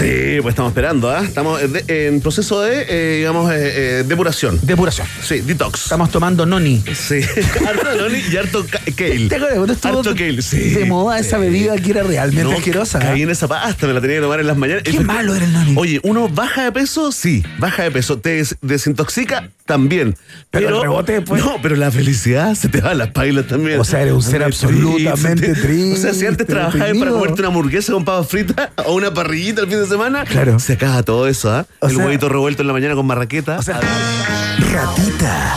Sí, 0.00 0.38
pues 0.40 0.52
estamos 0.54 0.70
esperando, 0.70 1.10
¿ah? 1.10 1.22
Estamos 1.22 1.60
de- 1.72 2.06
en 2.06 2.20
proceso 2.22 2.62
de, 2.62 2.86
eh, 2.88 3.16
digamos, 3.18 3.52
eh, 3.52 3.56
eh, 4.00 4.04
depuración. 4.06 4.58
Depuración. 4.62 5.06
Sí, 5.22 5.40
detox. 5.42 5.82
Estamos 5.82 6.10
tomando 6.10 6.46
noni. 6.46 6.82
Sí, 6.94 7.20
harto 7.68 7.94
noni 7.96 8.18
y 8.32 8.36
harto 8.36 8.64
ca- 8.70 8.80
kale. 8.96 9.28
¿Te 9.28 9.34
acuerdas 9.36 9.56
cuando 9.56 9.72
estuvo 9.74 9.98
Harto 9.98 10.14
kale, 10.14 10.40
sí. 10.42 10.58
de 10.70 10.84
moda 10.86 11.18
esa 11.18 11.36
bebida 11.38 11.76
que 11.76 11.90
era 11.90 12.02
realmente 12.02 12.52
asquerosa? 12.54 12.98
Caí 12.98 13.22
en 13.22 13.30
esa 13.30 13.46
pasta, 13.46 13.86
me 13.86 13.92
la 13.92 14.00
tenía 14.00 14.16
que 14.16 14.22
tomar 14.22 14.40
en 14.40 14.46
las 14.46 14.56
mañanas. 14.56 14.84
Qué 14.84 14.98
malo 15.00 15.34
era 15.34 15.44
el 15.44 15.52
noni. 15.52 15.74
Oye, 15.76 16.00
uno 16.02 16.28
baja 16.28 16.64
de 16.64 16.72
peso, 16.72 17.12
sí, 17.12 17.44
baja 17.58 17.82
de 17.82 17.90
peso. 17.90 18.18
Te 18.18 18.30
des- 18.36 18.56
desintoxica 18.62 19.50
también. 19.70 20.16
Pero 20.50 20.68
el 20.76 20.82
rebote 20.82 21.12
después- 21.12 21.44
No, 21.44 21.56
pero 21.62 21.76
la 21.76 21.90
felicidad 21.92 22.54
se 22.56 22.68
te 22.68 22.80
va 22.80 22.90
a 22.90 22.94
las 22.94 23.08
pailas 23.12 23.46
también. 23.46 23.78
O 23.78 23.84
sea, 23.84 24.02
eres 24.02 24.14
un 24.14 24.22
ser 24.22 24.42
absolutamente 24.42 25.54
triste. 25.54 25.92
O 25.94 25.96
sea, 26.02 26.12
si 26.14 26.26
antes 26.26 26.46
trabajabas 26.46 26.96
para 26.98 27.10
comerte 27.12 27.40
una 27.40 27.48
hamburguesa 27.48 27.92
con 27.92 28.04
papas 28.04 28.28
fritas 28.28 28.68
o 28.86 28.94
una 28.94 29.14
parrillita 29.14 29.60
el 29.62 29.68
fin 29.68 29.78
de 29.80 29.86
semana, 29.86 30.24
Claro. 30.24 30.58
se 30.58 30.72
acaba 30.72 31.02
todo 31.04 31.28
eso, 31.28 31.52
¿ah? 31.52 31.66
El 31.82 31.90
sea- 31.90 32.04
huevito 32.04 32.28
revuelto 32.28 32.62
en 32.62 32.66
la 32.66 32.72
mañana 32.72 32.94
con 32.96 33.06
marraqueta. 33.06 33.58
O 33.58 33.62
sea, 33.62 33.80
Ratita. 34.72 35.56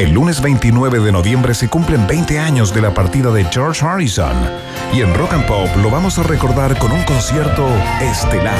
El 0.00 0.12
lunes 0.12 0.40
29 0.40 0.98
de 1.00 1.12
noviembre 1.12 1.52
se 1.52 1.68
cumplen 1.68 2.06
20 2.06 2.38
años 2.38 2.72
de 2.72 2.80
la 2.80 2.94
partida 2.94 3.30
de 3.32 3.44
George 3.44 3.84
Harrison. 3.84 4.34
Y 4.94 5.02
en 5.02 5.12
Rock 5.12 5.34
and 5.34 5.46
Pop 5.46 5.68
lo 5.76 5.90
vamos 5.90 6.18
a 6.18 6.22
recordar 6.22 6.78
con 6.78 6.90
un 6.90 7.02
concierto 7.02 7.68
estelar. 8.00 8.56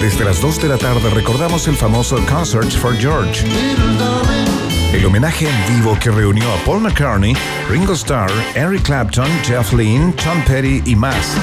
Desde 0.00 0.24
las 0.24 0.40
2 0.40 0.62
de 0.62 0.68
la 0.68 0.78
tarde 0.78 1.10
recordamos 1.10 1.68
el 1.68 1.76
famoso 1.76 2.16
Concerts 2.26 2.76
for 2.76 2.96
George, 2.96 3.46
el 4.92 5.06
homenaje 5.06 5.48
en 5.48 5.76
vivo 5.76 5.96
que 6.00 6.10
reunió 6.10 6.52
a 6.52 6.56
Paul 6.64 6.80
McCartney, 6.80 7.36
Ringo 7.70 7.92
Starr, 7.92 8.32
Eric 8.56 8.82
Clapton, 8.82 9.28
Jeff 9.44 9.72
Lynne, 9.72 10.12
Tom 10.24 10.42
Petty 10.44 10.82
y 10.84 10.96
más. 10.96 11.36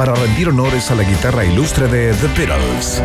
Para 0.00 0.14
rendir 0.14 0.48
honores 0.48 0.90
a 0.90 0.94
la 0.94 1.02
guitarra 1.02 1.44
ilustre 1.44 1.86
de 1.86 2.14
The 2.14 2.28
Beatles. 2.28 3.02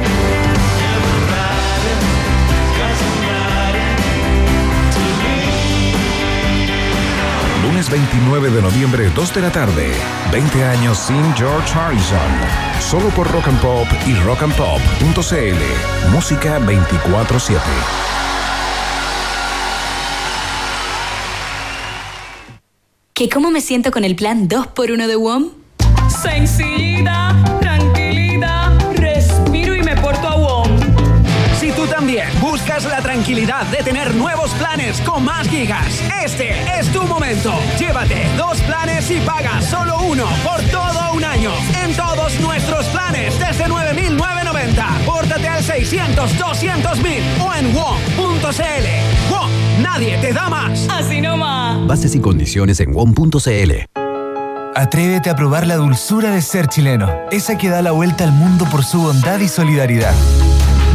Lunes 7.64 7.90
29 7.90 8.50
de 8.50 8.62
noviembre, 8.62 9.12
2 9.14 9.34
de 9.34 9.42
la 9.42 9.52
tarde. 9.52 9.92
20 10.32 10.64
años 10.64 10.98
sin 10.98 11.22
George 11.36 11.78
Harrison. 11.78 12.32
Solo 12.80 13.10
por 13.10 13.30
Rock 13.30 13.50
and 13.50 13.60
Pop 13.60 13.88
y 14.08 14.16
rockandpop.cl. 14.16 16.12
Música 16.14 16.60
24-7. 16.62 17.60
¿Que 23.14 23.28
cómo 23.28 23.52
me 23.52 23.60
siento 23.60 23.92
con 23.92 24.06
el 24.06 24.16
plan 24.16 24.48
2x1 24.48 25.08
de 25.08 25.16
WOM? 25.18 25.65
Sencillita, 26.22 27.36
tranquilita, 27.60 28.72
respiro 28.96 29.76
y 29.76 29.84
me 29.84 29.96
porto 29.98 30.28
a 30.28 30.36
WOM. 30.36 30.68
Si 31.60 31.72
tú 31.72 31.86
también 31.88 32.28
buscas 32.42 32.86
la 32.86 33.02
tranquilidad 33.02 33.66
de 33.68 33.84
tener 33.84 34.14
nuevos 34.16 34.52
planes 34.52 35.02
con 35.02 35.24
más 35.26 35.48
gigas, 35.48 36.02
este 36.24 36.52
es 36.80 36.92
tu 36.92 37.04
momento. 37.04 37.54
Llévate 37.78 38.28
dos 38.38 38.60
planes 38.62 39.10
y 39.12 39.20
paga 39.22 39.62
solo 39.62 39.98
uno 40.00 40.26
por 40.44 40.62
todo 40.72 41.14
un 41.14 41.24
año. 41.24 41.52
En 41.84 41.94
todos 41.96 42.40
nuestros 42.40 42.86
planes 42.88 43.38
desde 43.40 43.68
9,990. 43.68 44.88
Pórtate 45.06 45.48
al 45.48 45.64
600 45.64 46.38
200 46.38 47.00
o 47.42 47.54
en 47.54 47.74
WOM.cl. 47.74 49.32
WOM, 49.32 49.50
nadie 49.82 50.18
te 50.20 50.34
da 50.34 50.50
más. 50.50 50.88
Así 50.90 51.20
nomás. 51.20 51.86
Bases 51.88 52.16
y 52.16 52.20
condiciones 52.20 52.80
en 52.80 52.94
WOM.cl. 52.94 54.05
Atrévete 54.78 55.30
a 55.30 55.38
probar 55.38 55.66
la 55.66 55.78
dulzura 55.78 56.32
de 56.32 56.42
ser 56.42 56.68
chileno, 56.68 57.10
esa 57.32 57.58
que 57.58 57.70
da 57.70 57.82
la 57.82 57.92
vuelta 57.92 58.26
al 58.26 58.34
mundo 58.34 58.66
por 58.70 58.84
su 58.84 59.02
bondad 59.02 59.40
y 59.40 59.48
solidaridad. 59.48 60.14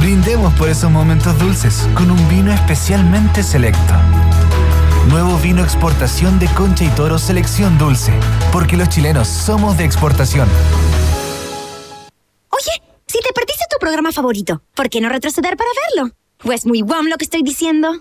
Brindemos 0.00 0.52
por 0.52 0.68
esos 0.68 0.90
momentos 0.90 1.38
dulces 1.38 1.88
con 1.94 2.10
un 2.10 2.28
vino 2.28 2.52
especialmente 2.52 3.42
selecto. 3.42 3.94
Nuevo 5.08 5.38
vino 5.38 5.62
exportación 5.62 6.38
de 6.38 6.46
Concha 6.48 6.84
y 6.84 6.88
Toro 6.88 7.18
Selección 7.18 7.78
Dulce, 7.78 8.12
porque 8.52 8.76
los 8.76 8.90
chilenos 8.90 9.26
somos 9.26 9.78
de 9.78 9.86
exportación. 9.86 10.46
Oye, 12.50 12.82
si 13.06 13.18
te 13.20 13.32
perdiste 13.32 13.64
tu 13.70 13.78
programa 13.78 14.12
favorito, 14.12 14.60
¿por 14.74 14.90
qué 14.90 15.00
no 15.00 15.08
retroceder 15.08 15.56
para 15.56 15.70
verlo? 15.88 16.14
¿O 16.44 16.52
es 16.52 16.66
muy 16.66 16.82
guam 16.82 17.06
lo 17.06 17.16
que 17.16 17.24
estoy 17.24 17.42
diciendo? 17.42 17.92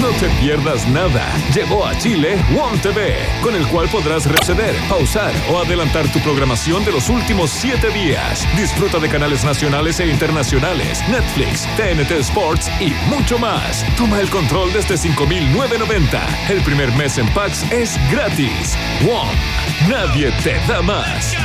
No 0.00 0.10
te 0.20 0.28
pierdas 0.40 0.86
nada. 0.88 1.32
Llegó 1.54 1.86
a 1.86 1.96
Chile 1.98 2.36
WOM 2.54 2.78
TV, 2.80 3.16
con 3.42 3.54
el 3.54 3.66
cual 3.68 3.88
podrás 3.88 4.26
retroceder, 4.26 4.74
pausar 4.88 5.32
o 5.50 5.58
adelantar 5.58 6.06
tu 6.12 6.20
programación 6.20 6.84
de 6.84 6.92
los 6.92 7.08
últimos 7.08 7.50
siete 7.50 7.90
días. 7.90 8.46
Disfruta 8.56 8.98
de 8.98 9.08
canales 9.08 9.44
nacionales 9.44 9.98
e 10.00 10.06
internacionales, 10.06 11.02
Netflix, 11.08 11.66
TNT 11.76 12.10
Sports 12.20 12.70
y 12.80 12.92
mucho 13.08 13.38
más. 13.38 13.84
Toma 13.96 14.20
el 14.20 14.28
control 14.28 14.72
desde 14.72 14.96
5.990. 14.96 16.50
El 16.50 16.60
primer 16.62 16.92
mes 16.92 17.16
en 17.18 17.28
Pax 17.32 17.64
es 17.72 17.98
gratis. 18.10 18.76
WOM. 19.02 19.28
Nadie 19.88 20.30
te 20.42 20.54
da 20.68 20.82
más. 20.82 21.36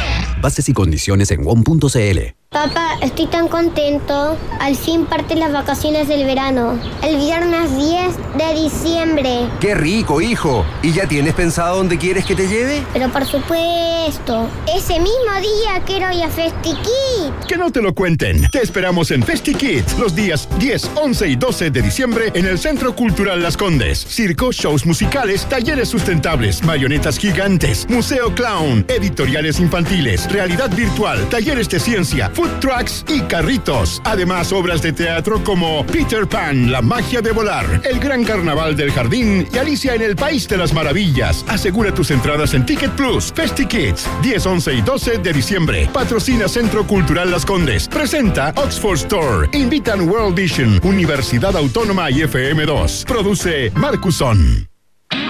Bases 0.42 0.68
y 0.70 0.74
condiciones 0.74 1.30
en 1.32 1.44
WOM.cl. 1.44 2.42
Papá, 2.52 2.98
estoy 3.02 3.28
tan 3.28 3.48
contento. 3.48 4.38
Al 4.60 4.76
fin 4.76 5.06
parten 5.06 5.40
las 5.40 5.54
vacaciones 5.54 6.10
del 6.10 6.26
verano. 6.26 6.78
El 7.02 7.16
viernes 7.16 7.78
10 7.78 8.38
de 8.38 8.62
diciembre. 8.62 9.48
¡Qué 9.62 9.74
rico, 9.74 10.20
hijo! 10.20 10.66
¿Y 10.84 10.92
ya 10.92 11.08
tienes 11.08 11.34
pensado 11.34 11.78
dónde 11.78 11.98
quieres 11.98 12.26
que 12.26 12.36
te 12.36 12.50
lleve? 12.50 12.84
Pero 12.92 13.10
por 13.10 13.26
supuesto, 13.26 14.50
ese 14.68 15.00
mismo 15.00 15.34
día 15.40 15.82
quiero 15.86 16.12
ir 16.12 16.24
a 16.24 16.30
FestiKid. 16.30 17.48
Que 17.48 17.56
no 17.56 17.72
te 17.72 17.82
lo 17.82 17.96
cuenten. 17.96 18.46
Te 18.52 18.62
esperamos 18.62 19.12
en 19.12 19.24
FestiKids 19.24 19.98
los 19.98 20.14
días 20.14 20.50
10, 20.60 20.92
11 20.96 21.28
y 21.30 21.36
12 21.38 21.72
de 21.72 21.82
diciembre 21.82 22.32
en 22.34 22.46
el 22.48 22.60
Centro 22.60 22.94
Cultural 22.94 23.42
Las 23.42 23.56
Condes. 23.56 24.06
Circo, 24.10 24.52
shows 24.52 24.86
musicales, 24.86 25.48
talleres 25.48 25.88
sustentables, 25.88 26.62
marionetas 26.64 27.18
gigantes, 27.18 27.88
museo 27.88 28.36
clown, 28.36 28.84
editoriales 28.90 29.62
infantiles, 29.62 30.28
realidad 30.32 30.70
virtual, 30.76 31.28
talleres 31.30 31.70
de 31.70 31.80
ciencia, 31.80 32.30
food 32.30 32.50
trucks 32.60 33.06
y 33.08 33.22
carritos. 33.22 34.02
Además, 34.06 34.52
obras 34.52 34.82
de 34.82 34.94
teatro 34.94 35.44
como 35.44 35.86
Peter 35.86 36.28
Pan, 36.28 36.72
La 36.72 36.82
magia 36.82 37.22
de 37.22 37.32
volar, 37.32 37.82
El 37.84 38.00
gran 38.00 38.24
carnaval 38.24 38.76
del 38.76 38.92
jardín 38.92 39.48
y 39.52 39.58
Alicia 39.58 39.96
en 39.96 40.02
el 40.02 40.16
País 40.16 40.48
de 40.48 40.58
las 40.58 40.74
Maravillas. 40.74 41.46
Asegura 41.48 41.94
tus 41.94 42.12
entradas 42.12 42.54
en 42.54 42.66
Ticket 42.66 42.92
Plus. 42.92 43.32
Festi 43.34 43.66
Kids, 43.66 44.08
10, 44.22 44.46
11 44.46 44.74
y 44.74 44.82
12 44.82 45.18
de 45.20 45.34
diciembre. 45.34 45.90
Patrocina 45.94 46.48
Centro 46.48 46.86
Cultural 46.88 47.30
Las 47.30 47.46
Condes. 47.46 47.88
Presenta 47.88 48.54
Oxford 48.56 48.98
Store. 48.98 49.50
Invitan 49.54 50.08
World 50.10 50.36
Vision, 50.36 50.80
Universidad 50.84 51.56
Autónoma 51.56 52.10
y 52.10 52.22
FM2. 52.22 53.06
Produce 53.06 53.72
Marcuson. 53.76 54.71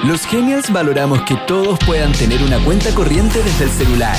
Los 0.03 0.25
Genials 0.25 0.73
valoramos 0.73 1.21
que 1.23 1.35
todos 1.47 1.77
puedan 1.85 2.11
tener 2.11 2.41
una 2.41 2.57
cuenta 2.63 2.89
corriente 2.95 3.43
desde 3.43 3.65
el 3.65 3.69
celular. 3.69 4.17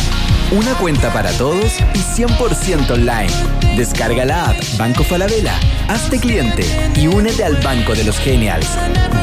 Una 0.53 0.75
cuenta 0.75 1.13
para 1.13 1.33
todos 1.33 1.73
y 1.93 1.99
100% 1.99 2.89
online. 2.89 3.33
Descarga 3.77 4.25
la 4.25 4.51
app 4.51 4.57
Banco 4.79 5.03
Falabella, 5.03 5.59
hazte 5.89 6.21
cliente 6.21 6.65
y 6.95 7.09
únete 7.09 7.43
al 7.43 7.57
Banco 7.57 7.97
de 7.97 8.05
los 8.05 8.17
Genials. 8.19 8.69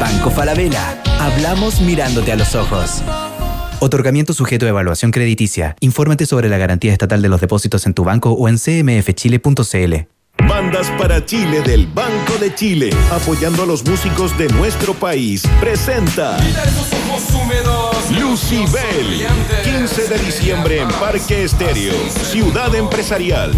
Banco 0.01 0.29
Falabella, 0.31 1.01
hablamos 1.17 1.79
mirándote 1.79 2.33
a 2.33 2.35
los 2.35 2.53
ojos. 2.55 3.03
Otorgamiento 3.79 4.33
sujeto 4.33 4.65
a 4.65 4.69
evaluación 4.69 5.11
crediticia. 5.11 5.77
Infórmate 5.79 6.25
sobre 6.25 6.49
la 6.49 6.57
garantía 6.57 6.91
estatal 6.91 7.21
de 7.21 7.29
los 7.29 7.39
depósitos 7.39 7.85
en 7.85 7.93
tu 7.93 8.03
banco 8.03 8.31
o 8.31 8.49
en 8.49 8.57
cmfchile.cl. 8.57 10.18
Bandas 10.47 10.89
para 10.97 11.25
Chile 11.25 11.61
del 11.61 11.87
Banco 11.87 12.37
de 12.39 12.53
Chile, 12.53 12.89
apoyando 13.11 13.63
a 13.63 13.65
los 13.65 13.85
músicos 13.85 14.37
de 14.37 14.47
nuestro 14.49 14.93
país. 14.93 15.43
Presenta 15.59 16.37
Lucibel, 18.19 19.27
15 19.63 20.07
de 20.07 20.19
diciembre 20.19 20.81
en 20.81 20.87
Parque 20.89 21.43
Estéreo, 21.43 21.93
Ciudad 22.09 22.73
Empresarial. 22.75 23.53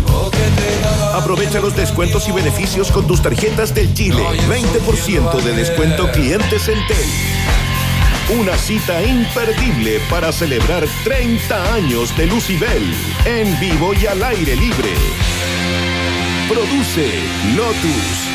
Aprovecha 1.14 1.60
los 1.60 1.76
descuentos 1.76 2.28
y 2.28 2.32
beneficios 2.32 2.92
con 2.92 3.08
tus 3.08 3.22
tarjetas 3.22 3.74
del 3.74 3.94
Chile. 3.94 4.24
20% 4.50 5.42
de 5.42 5.54
descuento 5.54 6.12
clientes 6.12 6.68
en 6.68 6.86
Tel. 6.88 8.40
Una 8.40 8.58
cita 8.58 9.02
imperdible 9.04 10.00
para 10.10 10.32
celebrar 10.32 10.86
30 11.04 11.74
años 11.74 12.16
de 12.18 12.28
Lucibel, 12.28 12.94
en 13.26 13.60
vivo 13.60 13.94
y 13.94 14.06
al 14.06 14.24
aire 14.24 14.56
libre. 14.56 14.90
Produce 16.52 17.08
Lotus. 17.56 18.31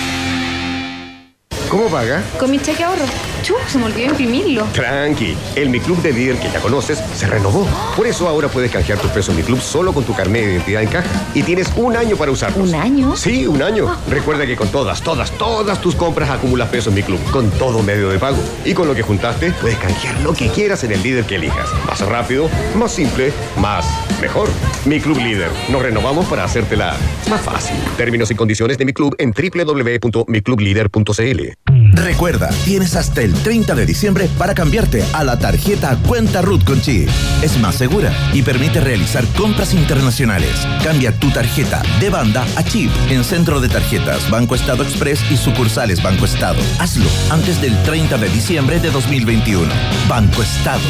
¿Cómo 1.68 1.88
paga? 1.88 2.22
Con 2.38 2.50
mi 2.50 2.58
cheque 2.58 2.84
ahorro. 2.84 3.04
Chu, 3.42 3.54
se 3.68 3.78
me 3.78 3.84
olvidó 3.84 4.10
imprimirlo. 4.10 4.64
Tranqui, 4.72 5.36
el 5.54 5.68
Mi 5.68 5.80
Club 5.80 6.00
de 6.02 6.12
líder 6.12 6.38
que 6.38 6.50
ya 6.50 6.60
conoces 6.60 6.98
se 7.14 7.26
renovó. 7.26 7.66
Por 7.96 8.06
eso 8.06 8.28
ahora 8.28 8.48
puedes 8.48 8.70
canjear 8.70 8.98
tus 8.98 9.10
pesos 9.10 9.34
Mi 9.34 9.42
Club 9.42 9.60
solo 9.60 9.92
con 9.92 10.04
tu 10.04 10.14
carnet 10.14 10.44
de 10.44 10.52
identidad 10.52 10.82
en 10.82 10.88
caja. 10.88 11.08
Y 11.34 11.42
tienes 11.42 11.68
un 11.76 11.96
año 11.96 12.16
para 12.16 12.30
usarlos. 12.30 12.68
¿Un 12.68 12.74
año? 12.74 13.16
Sí, 13.16 13.46
un 13.46 13.62
año. 13.62 13.94
Recuerda 14.08 14.46
que 14.46 14.56
con 14.56 14.68
todas, 14.68 15.02
todas, 15.02 15.30
todas 15.32 15.80
tus 15.80 15.94
compras 15.94 16.30
acumulas 16.30 16.68
pesos 16.68 16.92
Mi 16.92 17.02
Club, 17.02 17.20
con 17.30 17.50
todo 17.52 17.82
medio 17.82 18.08
de 18.08 18.18
pago. 18.18 18.38
Y 18.64 18.74
con 18.74 18.88
lo 18.88 18.94
que 18.94 19.02
juntaste, 19.02 19.52
puedes 19.60 19.78
canjear 19.78 20.20
lo 20.20 20.34
que 20.34 20.48
quieras 20.48 20.82
en 20.84 20.92
el 20.92 21.02
líder 21.02 21.24
que 21.24 21.36
elijas. 21.36 21.68
Más 21.86 22.00
rápido, 22.00 22.48
más 22.74 22.92
simple, 22.92 23.32
más 23.60 23.86
mejor. 24.20 24.48
Mi 24.84 25.00
Club 25.00 25.18
Líder. 25.18 25.50
Nos 25.68 25.82
renovamos 25.82 26.26
para 26.26 26.44
hacértela 26.44 26.96
más 27.28 27.40
fácil. 27.40 27.76
Términos 27.96 28.30
y 28.30 28.34
condiciones 28.34 28.78
de 28.78 28.84
Mi 28.84 28.92
Club 28.92 29.14
en 29.18 29.32
www.miclublider.cl. 29.32 31.45
Recuerda, 31.92 32.48
tienes 32.64 32.96
hasta 32.96 33.22
el 33.22 33.34
30 33.34 33.74
de 33.74 33.86
diciembre 33.86 34.28
para 34.38 34.54
cambiarte 34.54 35.04
a 35.12 35.24
la 35.24 35.38
tarjeta 35.38 35.96
Cuenta 36.06 36.42
Root 36.42 36.64
con 36.64 36.80
Chip. 36.80 37.08
Es 37.42 37.58
más 37.58 37.76
segura 37.76 38.12
y 38.32 38.42
permite 38.42 38.80
realizar 38.80 39.24
compras 39.36 39.74
internacionales. 39.74 40.66
Cambia 40.82 41.12
tu 41.12 41.30
tarjeta 41.30 41.82
de 42.00 42.10
banda 42.10 42.46
a 42.56 42.62
chip 42.62 42.90
en 43.08 43.24
Centro 43.24 43.60
de 43.60 43.68
Tarjetas 43.68 44.30
Banco 44.30 44.54
Estado 44.54 44.82
Express 44.82 45.20
y 45.30 45.36
sucursales 45.36 46.02
Banco 46.02 46.24
Estado. 46.24 46.60
Hazlo 46.78 47.08
antes 47.30 47.60
del 47.60 47.80
30 47.82 48.18
de 48.18 48.28
diciembre 48.28 48.80
de 48.80 48.90
2021. 48.90 49.66
Banco 50.08 50.42
Estado. 50.42 50.80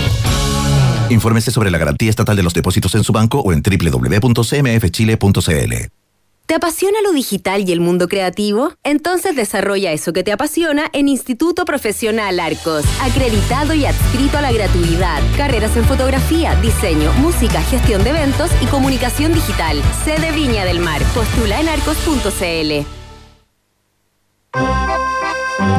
Infórmese 1.11 1.51
sobre 1.51 1.71
la 1.71 1.79
garantía 1.79 2.11
estatal 2.11 2.37
de 2.37 2.43
los 2.43 2.53
depósitos 2.53 2.95
en 2.95 3.05
su 3.05 3.13
banco 3.13 3.41
o 3.41 3.53
en 3.53 3.63
www.cmfchile.cl. 3.63 6.06
¿Te 6.47 6.55
apasiona 6.55 7.03
lo 7.03 7.11
digital 7.11 7.69
y 7.69 7.73
el 7.73 7.81
mundo 7.81 8.07
creativo? 8.07 8.73
Entonces 8.85 9.35
desarrolla 9.35 9.91
eso 9.91 10.13
que 10.13 10.23
te 10.23 10.31
apasiona 10.31 10.89
en 10.93 11.09
Instituto 11.09 11.65
Profesional 11.65 12.39
Arcos, 12.39 12.85
acreditado 13.03 13.75
y 13.75 13.85
adscrito 13.85 14.39
a 14.39 14.43
la 14.43 14.53
gratuidad. 14.53 15.21
Carreras 15.37 15.77
en 15.77 15.85
fotografía, 15.85 16.55
diseño, 16.61 17.13
música, 17.15 17.61
gestión 17.63 18.05
de 18.05 18.11
eventos 18.11 18.53
y 18.63 18.67
comunicación 18.67 19.35
digital. 19.35 19.83
Sede 20.05 20.31
Viña 20.31 20.65
del 20.65 20.79
Mar. 20.79 21.03
Postula 21.15 21.61
en 21.61 21.69
arcos.cl. 21.69 22.87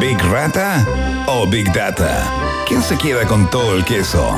¿Big 0.01 0.19
Rata 0.29 0.85
o 1.27 1.47
Big 1.47 1.71
Data? 1.71 2.29
¿Quién 2.67 2.81
se 2.81 2.97
queda 2.97 3.25
con 3.25 3.49
todo 3.49 3.73
el 3.73 3.85
queso? 3.85 4.37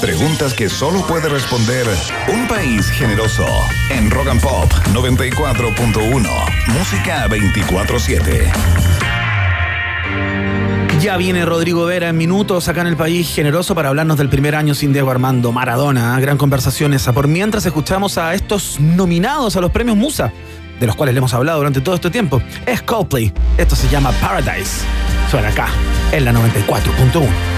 Preguntas 0.00 0.54
que 0.54 0.68
solo 0.68 1.04
puede 1.06 1.28
responder 1.28 1.84
un 2.32 2.46
país 2.46 2.88
generoso. 2.88 3.44
En 3.90 4.10
Rock 4.10 4.28
Pop 4.40 4.70
94.1. 4.92 6.22
Música 6.68 7.26
24-7. 7.28 8.52
Ya 11.00 11.16
viene 11.16 11.44
Rodrigo 11.44 11.84
Vera 11.84 12.10
en 12.10 12.16
minutos 12.16 12.68
acá 12.68 12.82
en 12.82 12.86
el 12.86 12.96
país 12.96 13.34
generoso 13.34 13.74
para 13.74 13.88
hablarnos 13.88 14.18
del 14.18 14.28
primer 14.28 14.54
año 14.54 14.74
sin 14.74 14.92
Diego 14.92 15.10
Armando 15.10 15.50
Maradona. 15.50 16.16
¿eh? 16.16 16.20
Gran 16.20 16.38
conversación 16.38 16.94
esa. 16.94 17.12
Por 17.12 17.26
mientras 17.26 17.66
escuchamos 17.66 18.18
a 18.18 18.34
estos 18.34 18.78
nominados 18.78 19.56
a 19.56 19.60
los 19.60 19.72
premios 19.72 19.96
Musa, 19.96 20.32
de 20.78 20.86
los 20.86 20.94
cuales 20.94 21.14
le 21.14 21.18
hemos 21.18 21.34
hablado 21.34 21.58
durante 21.58 21.80
todo 21.80 21.96
este 21.96 22.10
tiempo. 22.10 22.40
Es 22.66 22.82
Coldplay. 22.82 23.32
Esto 23.56 23.74
se 23.74 23.88
llama 23.88 24.12
Paradise. 24.20 24.84
Suena 25.28 25.48
acá, 25.48 25.66
en 26.12 26.24
la 26.24 26.32
94.1. 26.32 27.57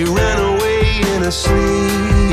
she 0.00 0.06
ran 0.06 0.38
away 0.38 1.02
in 1.14 1.22
her 1.22 1.30
sleep 1.30 2.29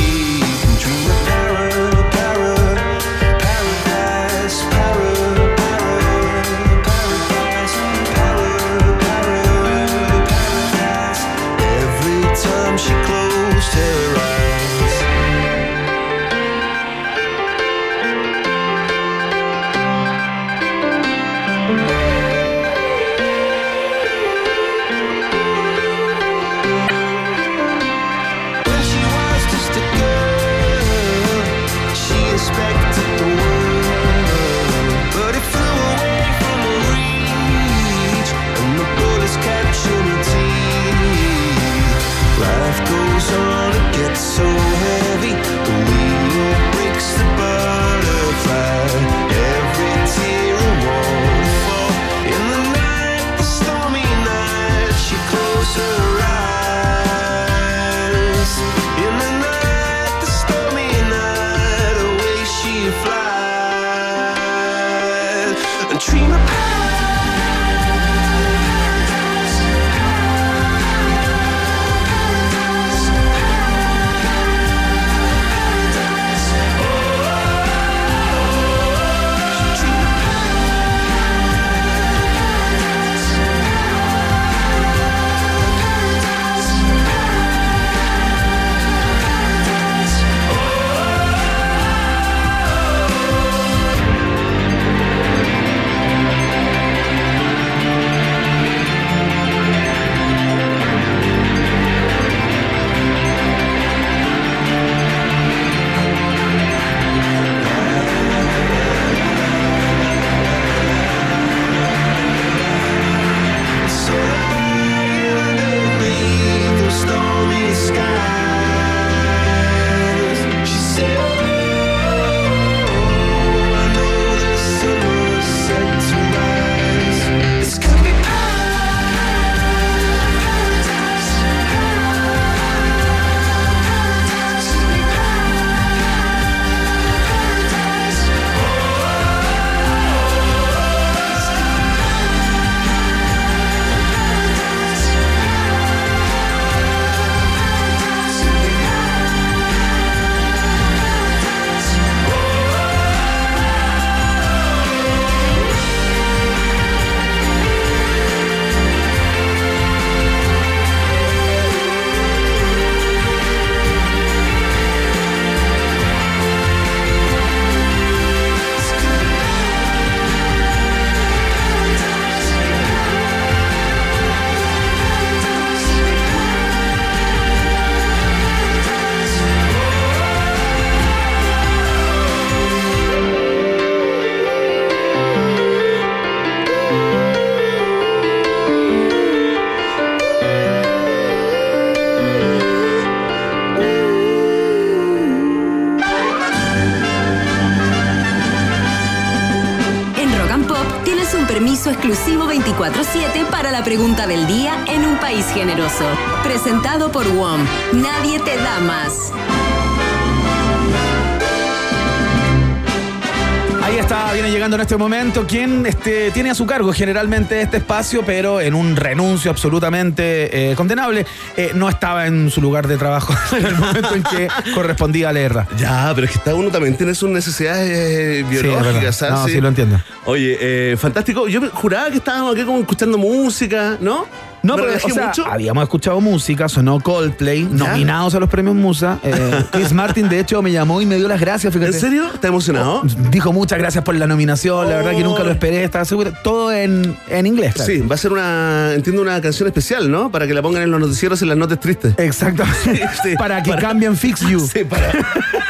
este 214.87 214.95
momento 214.95 215.45
quien 215.45 215.85
este, 215.85 216.31
tiene 216.31 216.49
a 216.49 216.55
su 216.55 216.65
cargo 216.65 216.93
generalmente 216.93 217.59
este 217.59 217.75
espacio, 217.75 218.23
pero 218.25 218.61
en 218.61 218.73
un 218.73 218.95
renuncio 218.95 219.51
absolutamente 219.51 220.71
eh, 220.71 220.75
condenable. 220.75 221.25
Eh, 221.57 221.71
no 221.75 221.89
estaba 221.89 222.25
en 222.25 222.49
su 222.49 222.61
lugar 222.61 222.87
de 222.87 222.95
trabajo 222.95 223.33
en 223.57 223.65
el 223.65 223.75
momento 223.75 224.15
en 224.15 224.23
que 224.23 224.47
correspondía 224.73 225.33
leerla. 225.33 225.67
Ya, 225.77 226.13
pero 226.15 226.25
es 226.25 226.31
que 226.31 226.39
cada 226.39 226.55
uno 226.55 226.69
también 226.69 226.95
tiene 226.95 227.15
sus 227.15 227.29
necesidades 227.29 227.89
eh, 227.91 228.45
Sí, 228.47 228.49
biológicas, 228.49 228.93
verdad. 228.93 229.11
¿sabes? 229.11 229.33
No, 229.33 229.47
sí, 229.49 229.59
lo 229.59 229.67
entiendo. 229.67 229.99
Oye, 230.23 230.57
eh, 230.61 230.95
fantástico. 230.95 231.49
Yo 231.49 231.69
juraba 231.71 232.09
que 232.09 232.17
estábamos 232.17 232.55
aquí 232.55 232.63
como 232.63 232.79
escuchando 232.79 233.17
música, 233.17 233.97
¿no? 233.99 234.25
No, 234.63 234.75
¿Me 234.75 234.83
pero 234.83 234.95
o 235.05 235.09
sea, 235.09 235.27
mucho? 235.27 235.45
habíamos 235.45 235.83
escuchado 235.83 236.19
música, 236.19 236.67
sonó 236.67 236.99
Coldplay, 236.99 237.63
nominados 237.63 238.35
a 238.35 238.39
los 238.39 238.49
premios 238.49 238.75
Musa. 238.75 239.19
Eh, 239.23 239.63
Chris 239.71 239.93
Martin, 239.93 240.27
de 240.29 240.39
hecho, 240.39 240.61
me 240.61 240.71
llamó 240.71 241.01
y 241.01 241.05
me 241.05 241.15
dio 241.17 241.27
las 241.27 241.39
gracias, 241.39 241.71
fíjate. 241.73 241.93
¿En 241.93 241.99
serio? 241.99 242.25
¿Estás 242.33 242.49
emocionado? 242.49 243.01
Oh, 243.03 243.07
dijo 243.31 243.53
muchas 243.53 243.77
gracias 243.79 244.03
por 244.03 244.15
la 244.15 244.27
nominación, 244.27 244.89
la 244.89 244.97
verdad 244.97 245.11
que 245.11 245.23
nunca 245.23 245.43
lo 245.43 245.51
esperé, 245.51 245.83
estaba 245.83 246.05
seguro. 246.05 246.31
Todo 246.43 246.71
en, 246.73 247.15
en 247.27 247.45
inglés, 247.45 247.75
claro. 247.75 247.91
Sí, 247.91 247.99
va 248.01 248.15
a 248.15 248.17
ser 248.17 248.33
una, 248.33 248.93
entiendo, 248.93 249.21
una 249.21 249.39
canción 249.41 249.67
especial, 249.67 250.09
¿no? 250.11 250.31
Para 250.31 250.47
que 250.47 250.53
la 250.53 250.61
pongan 250.61 250.83
en 250.83 250.91
los 250.91 250.99
noticieros 250.99 251.39
y 251.41 251.45
en 251.45 251.49
las 251.49 251.57
notas 251.57 251.79
tristes. 251.79 252.13
Exactamente. 252.17 253.07
Sí, 253.23 253.35
para 253.37 253.61
que 253.63 253.69
para- 253.71 253.81
cambien 253.81 254.15
Fix 254.17 254.41
You. 254.41 254.59
Sí, 254.73 254.83
para, 254.83 255.11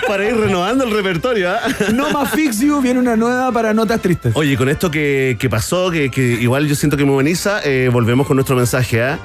para 0.08 0.26
ir 0.26 0.36
renovando 0.38 0.84
el 0.84 0.92
repertorio, 0.92 1.52
¿ah? 1.52 1.60
No 1.94 2.10
más 2.12 2.32
Fix 2.32 2.60
You, 2.60 2.82
viene 2.82 3.00
una 3.00 3.16
nueva 3.16 3.52
para 3.52 3.74
notas 3.74 4.02
tristes. 4.02 4.34
Oye, 4.36 4.58
con 4.58 4.70
esto 4.70 4.90
que, 4.92 5.38
que 5.40 5.50
pasó, 5.50 5.92
que, 5.92 6.10
que 6.10 6.22
igual 6.22 6.68
yo 6.68 6.76
siento 6.76 6.98
que 6.98 7.06
me 7.06 7.12
humaniza, 7.12 7.60
eh, 7.64 7.90
volvemos 7.92 8.28
con 8.28 8.38
nuestro 8.38 8.56
mensaje, 8.56 9.02
¿ah? 9.04 9.20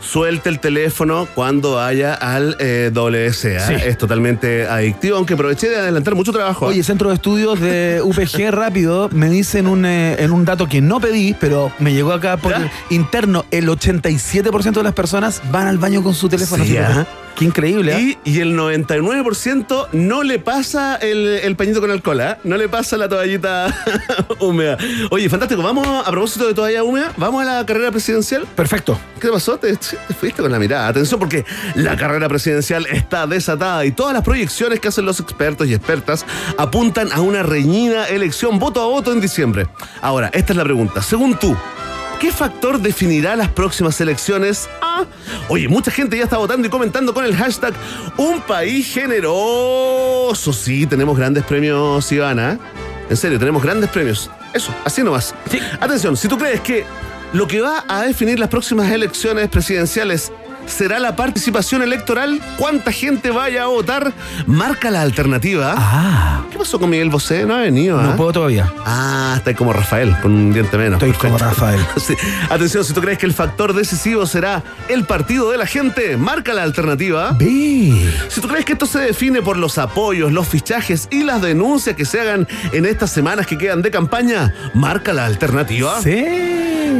Suelte 0.00 0.50
el 0.50 0.60
teléfono 0.60 1.26
cuando 1.34 1.76
vaya 1.76 2.14
al 2.14 2.56
eh, 2.60 2.92
WSA. 2.94 3.66
Sí. 3.66 3.74
Es 3.84 3.98
totalmente 3.98 4.66
adictivo, 4.66 5.16
aunque 5.16 5.34
aproveché 5.34 5.68
de 5.68 5.76
adelantar 5.76 6.14
mucho 6.14 6.32
trabajo. 6.32 6.66
¿ah? 6.66 6.68
Oye, 6.68 6.82
Centro 6.84 7.08
de 7.08 7.16
Estudios 7.16 7.58
de 7.58 8.00
UPG 8.04 8.50
rápido 8.50 9.08
me 9.10 9.28
dicen 9.30 9.66
un, 9.66 9.84
eh, 9.84 10.22
en 10.22 10.32
un 10.32 10.44
dato 10.44 10.68
que 10.68 10.80
no 10.80 11.00
pedí, 11.00 11.34
pero 11.40 11.72
me 11.78 11.92
llegó 11.92 12.12
acá 12.12 12.36
por 12.36 12.52
¿Ya? 12.52 12.70
interno, 12.90 13.46
el 13.50 13.68
87% 13.68 14.72
de 14.72 14.82
las 14.82 14.92
personas 14.92 15.42
van 15.50 15.66
al 15.66 15.78
baño 15.78 16.02
con 16.02 16.14
su 16.14 16.28
teléfono. 16.28 16.64
Sí. 16.64 16.76
Qué 17.36 17.44
increíble. 17.44 17.94
¿eh? 17.94 18.18
Y, 18.24 18.32
y 18.36 18.40
el 18.40 18.58
99% 18.58 19.88
no 19.92 20.22
le 20.22 20.38
pasa 20.38 20.96
el, 20.96 21.26
el 21.28 21.54
pañito 21.54 21.82
con 21.82 21.90
alcohol, 21.90 22.20
¿ah? 22.22 22.38
No 22.44 22.56
le 22.56 22.66
pasa 22.68 22.96
la 22.96 23.08
toallita 23.10 23.74
húmeda. 24.40 24.78
Oye, 25.10 25.28
fantástico. 25.28 25.62
Vamos, 25.62 25.86
a 25.86 26.10
propósito 26.10 26.46
de 26.48 26.54
toalla 26.54 26.82
húmeda, 26.82 27.12
vamos 27.18 27.42
a 27.42 27.58
la 27.58 27.66
carrera 27.66 27.90
presidencial. 27.90 28.46
Perfecto. 28.56 28.98
¿Qué 29.20 29.26
te 29.26 29.32
pasó? 29.32 29.58
Te, 29.58 29.76
te 29.76 30.14
fuiste 30.18 30.40
con 30.40 30.50
la 30.50 30.58
mirada. 30.58 30.88
Atención 30.88 31.20
porque 31.20 31.44
la 31.74 31.94
carrera 31.96 32.26
presidencial 32.28 32.86
está 32.86 33.26
desatada 33.26 33.84
y 33.84 33.92
todas 33.92 34.14
las 34.14 34.22
proyecciones 34.22 34.80
que 34.80 34.88
hacen 34.88 35.04
los 35.04 35.20
expertos 35.20 35.68
y 35.68 35.74
expertas 35.74 36.24
apuntan 36.56 37.12
a 37.12 37.20
una 37.20 37.42
reñida 37.42 38.08
elección 38.08 38.58
voto 38.58 38.80
a 38.80 38.86
voto 38.86 39.12
en 39.12 39.20
diciembre. 39.20 39.66
Ahora, 40.00 40.30
esta 40.32 40.54
es 40.54 40.56
la 40.56 40.64
pregunta. 40.64 41.02
Según 41.02 41.38
tú, 41.38 41.54
¿Qué 42.20 42.32
factor 42.32 42.80
definirá 42.80 43.36
las 43.36 43.48
próximas 43.48 44.00
elecciones? 44.00 44.68
Ah, 44.80 45.04
oye, 45.48 45.68
mucha 45.68 45.90
gente 45.90 46.16
ya 46.16 46.24
está 46.24 46.38
votando 46.38 46.66
y 46.66 46.70
comentando 46.70 47.12
con 47.12 47.24
el 47.26 47.36
hashtag 47.36 47.74
Un 48.16 48.40
país 48.40 48.92
generoso. 48.92 50.52
Sí, 50.52 50.86
tenemos 50.86 51.16
grandes 51.18 51.44
premios, 51.44 52.10
Ivana. 52.10 52.58
En 53.10 53.16
serio, 53.16 53.38
tenemos 53.38 53.62
grandes 53.62 53.90
premios. 53.90 54.30
Eso, 54.54 54.74
así 54.84 55.02
nomás. 55.02 55.34
Atención, 55.78 56.16
si 56.16 56.26
tú 56.26 56.38
crees 56.38 56.60
que 56.62 56.84
lo 57.34 57.46
que 57.46 57.60
va 57.60 57.84
a 57.86 58.02
definir 58.02 58.38
las 58.38 58.48
próximas 58.48 58.90
elecciones 58.90 59.48
presidenciales 59.50 60.32
será 60.66 60.98
la 60.98 61.16
participación 61.16 61.82
electoral, 61.82 62.40
cuánta 62.56 62.92
gente 62.92 63.30
vaya 63.30 63.64
a 63.64 63.66
votar, 63.66 64.12
marca 64.46 64.90
la 64.90 65.02
alternativa. 65.02 65.74
Ah. 65.76 66.44
¿Qué 66.50 66.58
pasó 66.58 66.78
con 66.78 66.90
Miguel 66.90 67.10
Bosé? 67.10 67.44
No 67.44 67.54
ha 67.54 67.60
venido. 67.60 68.00
No 68.00 68.10
¿ah? 68.10 68.16
puedo 68.16 68.32
todavía. 68.32 68.72
Ah, 68.84 69.34
está 69.36 69.54
como 69.54 69.72
Rafael, 69.72 70.16
con 70.20 70.32
un 70.32 70.52
diente 70.52 70.76
menos. 70.76 71.02
Estoy 71.02 71.12
como. 71.12 71.38
Rafael. 71.38 71.80
Sí. 72.06 72.14
Atención, 72.50 72.84
si 72.84 72.92
tú 72.92 73.00
crees 73.00 73.18
que 73.18 73.26
el 73.26 73.32
factor 73.32 73.72
decisivo 73.72 74.26
será 74.26 74.62
el 74.88 75.04
partido 75.04 75.50
de 75.50 75.58
la 75.58 75.66
gente, 75.66 76.16
marca 76.16 76.54
la 76.54 76.62
alternativa. 76.62 77.32
B. 77.32 78.08
Si 78.28 78.40
tú 78.40 78.46
crees 78.46 78.64
que 78.64 78.74
esto 78.74 78.86
se 78.86 79.00
define 79.00 79.42
por 79.42 79.56
los 79.56 79.78
apoyos, 79.78 80.30
los 80.30 80.46
fichajes 80.46 81.08
y 81.10 81.24
las 81.24 81.42
denuncias 81.42 81.96
que 81.96 82.04
se 82.04 82.20
hagan 82.20 82.46
en 82.72 82.86
estas 82.86 83.10
semanas 83.10 83.46
que 83.46 83.58
quedan 83.58 83.82
de 83.82 83.90
campaña, 83.90 84.54
marca 84.74 85.12
la 85.12 85.26
alternativa. 85.26 86.00
Sí. 86.00 86.24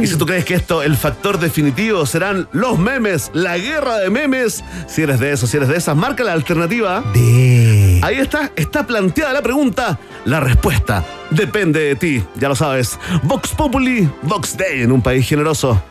Y 0.01 0.05
si 0.05 0.15
tú 0.15 0.25
crees 0.25 0.45
que 0.45 0.53
esto, 0.53 0.83
el 0.83 0.95
factor 0.95 1.39
definitivo 1.39 2.05
serán 2.05 2.47
los 2.51 2.77
memes, 2.77 3.31
la 3.33 3.56
guerra 3.57 3.97
de 3.99 4.09
memes, 4.09 4.63
si 4.87 5.01
eres 5.01 5.19
de 5.19 5.31
esos, 5.31 5.49
si 5.49 5.57
eres 5.57 5.69
de 5.69 5.77
esas, 5.77 5.95
marca 5.95 6.23
la 6.23 6.33
alternativa. 6.33 7.03
D. 7.13 7.99
Ahí 8.03 8.17
está, 8.17 8.51
está 8.55 8.85
planteada 8.85 9.33
la 9.33 9.41
pregunta. 9.41 9.99
La 10.25 10.39
respuesta 10.39 11.03
depende 11.29 11.79
de 11.79 11.95
ti, 11.95 12.23
ya 12.35 12.49
lo 12.49 12.55
sabes. 12.55 12.99
Vox 13.23 13.49
Populi, 13.49 14.09
Vox 14.23 14.57
Day 14.57 14.81
en 14.81 14.91
un 14.91 15.01
país 15.01 15.27
generoso. 15.27 15.81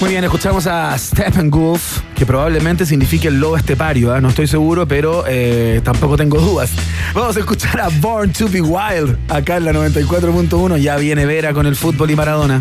Muy 0.00 0.10
bien, 0.10 0.22
escuchamos 0.22 0.68
a 0.68 0.96
Steppenwolf, 0.96 2.02
que 2.14 2.24
probablemente 2.24 2.86
signifique 2.86 3.26
el 3.26 3.40
lobo 3.40 3.56
estepario, 3.56 4.14
¿ah? 4.14 4.20
no 4.20 4.28
estoy 4.28 4.46
seguro, 4.46 4.86
pero 4.86 5.24
eh, 5.26 5.80
tampoco 5.82 6.16
tengo 6.16 6.40
dudas. 6.40 6.70
Vamos 7.14 7.36
a 7.36 7.40
escuchar 7.40 7.80
a 7.80 7.88
Born 7.88 8.32
to 8.32 8.48
be 8.48 8.60
Wild, 8.60 9.18
acá 9.28 9.56
en 9.56 9.64
la 9.64 9.72
94.1. 9.72 10.78
Ya 10.78 10.96
viene 10.96 11.26
Vera 11.26 11.52
con 11.52 11.66
el 11.66 11.74
fútbol 11.74 12.12
y 12.12 12.16
Maradona. 12.16 12.60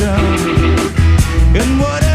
And 0.00 1.80
what 1.80 2.07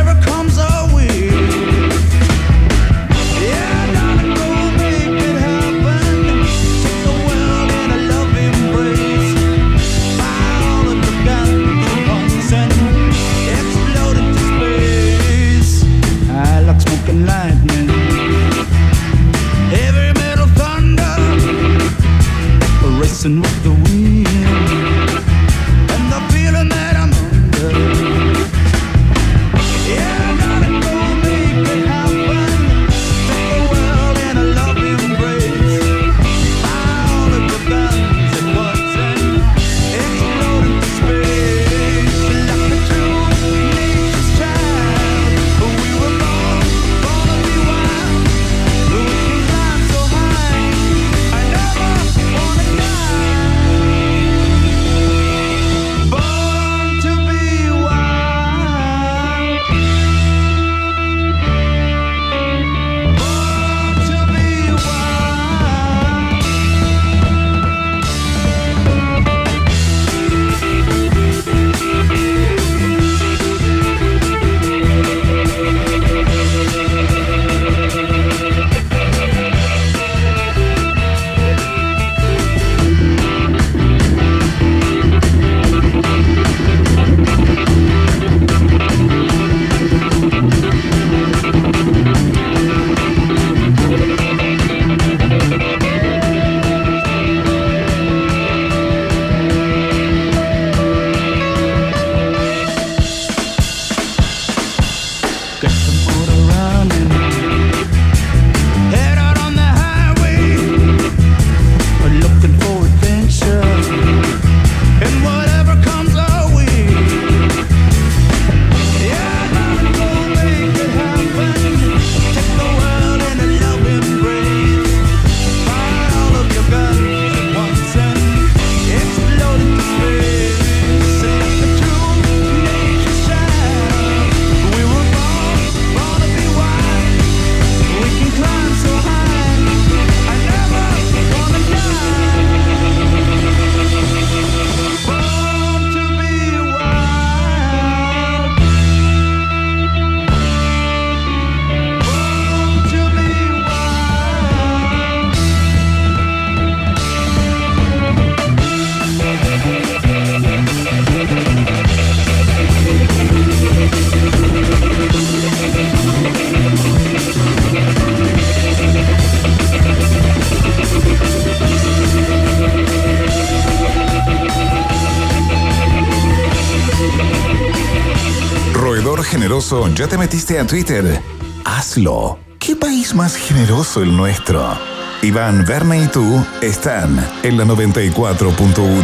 generoso, 179.53 179.87
¿ya 179.93 180.07
te 180.07 180.17
metiste 180.17 180.57
a 180.57 180.65
Twitter? 180.65 181.21
Hazlo. 181.63 182.39
¿Qué 182.57 182.75
país 182.75 183.13
más 183.13 183.35
generoso 183.35 184.01
el 184.01 184.17
nuestro? 184.17 184.75
Iván, 185.21 185.63
Verne 185.63 186.01
y 186.01 186.07
tú 186.07 186.43
están 186.59 187.23
en 187.43 187.57
la 187.57 187.63
94.1 187.63 189.03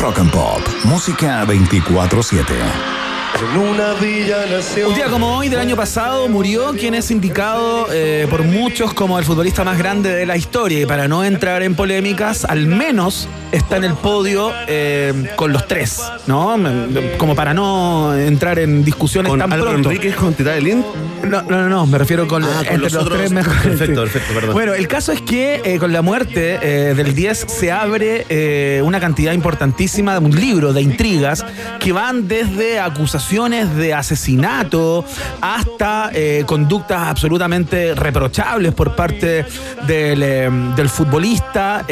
Rock 0.00 0.18
and 0.18 0.30
Pop, 0.30 0.60
música 0.84 1.44
24/7. 1.44 2.54
En 3.38 3.58
una 3.58 3.92
villa 3.94 4.46
nació. 4.50 4.88
Un 4.88 4.94
día 4.94 5.10
como 5.10 5.36
hoy 5.36 5.50
del 5.50 5.60
año 5.60 5.76
pasado 5.76 6.26
murió 6.26 6.72
quien 6.72 6.94
es 6.94 7.10
indicado 7.10 7.88
eh, 7.92 8.26
por 8.30 8.44
muchos 8.44 8.94
como 8.94 9.18
el 9.18 9.26
futbolista 9.26 9.62
más 9.62 9.76
grande 9.76 10.14
de 10.14 10.24
la 10.24 10.38
historia 10.38 10.80
y 10.80 10.86
para 10.86 11.06
no 11.06 11.22
entrar 11.22 11.62
en 11.62 11.74
polémicas, 11.74 12.46
al 12.46 12.66
menos 12.66 13.28
está 13.52 13.76
en 13.76 13.84
el 13.84 13.94
podio 13.94 14.50
eh, 14.66 15.30
con 15.36 15.52
los 15.52 15.68
tres, 15.68 16.02
¿no? 16.26 16.56
Como 17.18 17.34
para 17.34 17.54
no 17.54 18.14
entrar 18.14 18.58
en 18.58 18.84
discusiones 18.84 19.30
¿Con 19.30 19.38
tan 19.38 19.52
Álvaro 19.52 19.72
pronto. 19.72 19.90
Enríquez 19.90 20.16
con 20.16 20.34
Tita 20.34 20.56
Lin? 20.56 20.84
No, 21.22 21.42
no, 21.42 21.62
no, 21.62 21.68
no, 21.68 21.86
me 21.86 21.98
refiero 21.98 22.26
con, 22.26 22.42
Ah, 22.42 22.62
con 22.68 22.80
los 22.80 22.92
los, 22.92 23.02
otros. 23.04 23.18
tres 23.18 23.30
mejores. 23.30 23.62
Perfecto, 23.62 24.02
perfecto, 24.02 24.34
perdón. 24.34 24.52
Bueno, 24.54 24.74
el 24.74 24.88
caso 24.88 25.12
es 25.12 25.20
que 25.20 25.60
eh, 25.64 25.78
con 25.78 25.92
la 25.92 26.02
muerte 26.02 26.58
eh, 26.62 26.94
del 26.94 27.14
10 27.14 27.46
se 27.48 27.70
abre 27.70 28.82
una 28.82 28.98
cantidad 28.98 29.32
importantísima 29.32 30.18
de 30.18 30.18
un 30.24 30.34
libro 30.34 30.72
de 30.72 30.82
intrigas 30.82 31.44
que 31.78 31.92
van 31.92 32.26
desde 32.26 32.80
acusaciones 32.80 33.74
de 33.76 33.94
asesinato 33.94 35.04
hasta 35.40 36.10
conductas 36.46 37.08
absolutamente 37.08 37.94
reprochables 37.94 38.72
por 38.72 38.96
parte 38.96 39.44
del, 39.86 40.74
del 40.74 40.88
futbolista. 40.88 41.84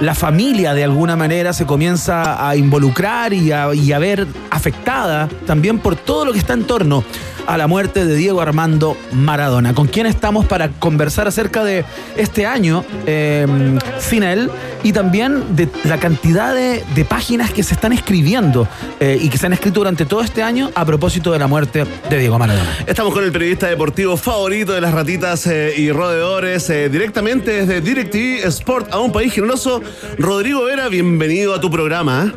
La 0.00 0.14
familia 0.14 0.74
de 0.74 0.77
alguna 0.84 1.16
manera 1.16 1.52
se 1.52 1.66
comienza 1.66 2.48
a 2.48 2.56
involucrar 2.56 3.32
y 3.32 3.52
a, 3.52 3.74
y 3.74 3.92
a 3.92 3.98
ver 3.98 4.26
afectada 4.50 5.28
también 5.46 5.78
por 5.78 5.96
todo 5.96 6.24
lo 6.24 6.32
que 6.32 6.38
está 6.38 6.54
en 6.54 6.64
torno 6.64 7.04
a 7.48 7.56
la 7.56 7.66
muerte 7.66 8.04
de 8.04 8.14
Diego 8.14 8.42
Armando 8.42 8.94
Maradona, 9.10 9.74
con 9.74 9.86
quien 9.86 10.04
estamos 10.04 10.44
para 10.44 10.68
conversar 10.68 11.26
acerca 11.26 11.64
de 11.64 11.82
este 12.18 12.44
año 12.44 12.84
eh, 13.06 13.46
sin 13.98 14.22
él 14.22 14.50
y 14.82 14.92
también 14.92 15.56
de 15.56 15.66
la 15.84 15.98
cantidad 15.98 16.54
de, 16.54 16.84
de 16.94 17.04
páginas 17.06 17.50
que 17.50 17.62
se 17.62 17.72
están 17.72 17.94
escribiendo 17.94 18.68
eh, 19.00 19.18
y 19.20 19.30
que 19.30 19.38
se 19.38 19.46
han 19.46 19.54
escrito 19.54 19.80
durante 19.80 20.04
todo 20.04 20.20
este 20.20 20.42
año 20.42 20.70
a 20.74 20.84
propósito 20.84 21.32
de 21.32 21.38
la 21.38 21.46
muerte 21.46 21.84
de 22.10 22.18
Diego 22.18 22.38
Maradona. 22.38 22.68
Estamos 22.86 23.14
con 23.14 23.24
el 23.24 23.32
periodista 23.32 23.66
deportivo 23.66 24.18
favorito 24.18 24.72
de 24.72 24.82
las 24.82 24.92
ratitas 24.92 25.46
eh, 25.46 25.72
y 25.76 25.90
roedores, 25.90 26.68
eh, 26.68 26.90
directamente 26.90 27.64
desde 27.64 27.80
DirecTV 27.80 28.46
Sport 28.48 28.92
a 28.92 28.98
un 28.98 29.10
país 29.10 29.32
generoso. 29.32 29.80
Rodrigo 30.18 30.64
Vera, 30.64 30.88
bienvenido 30.88 31.54
a 31.54 31.60
tu 31.60 31.70
programa. 31.70 32.34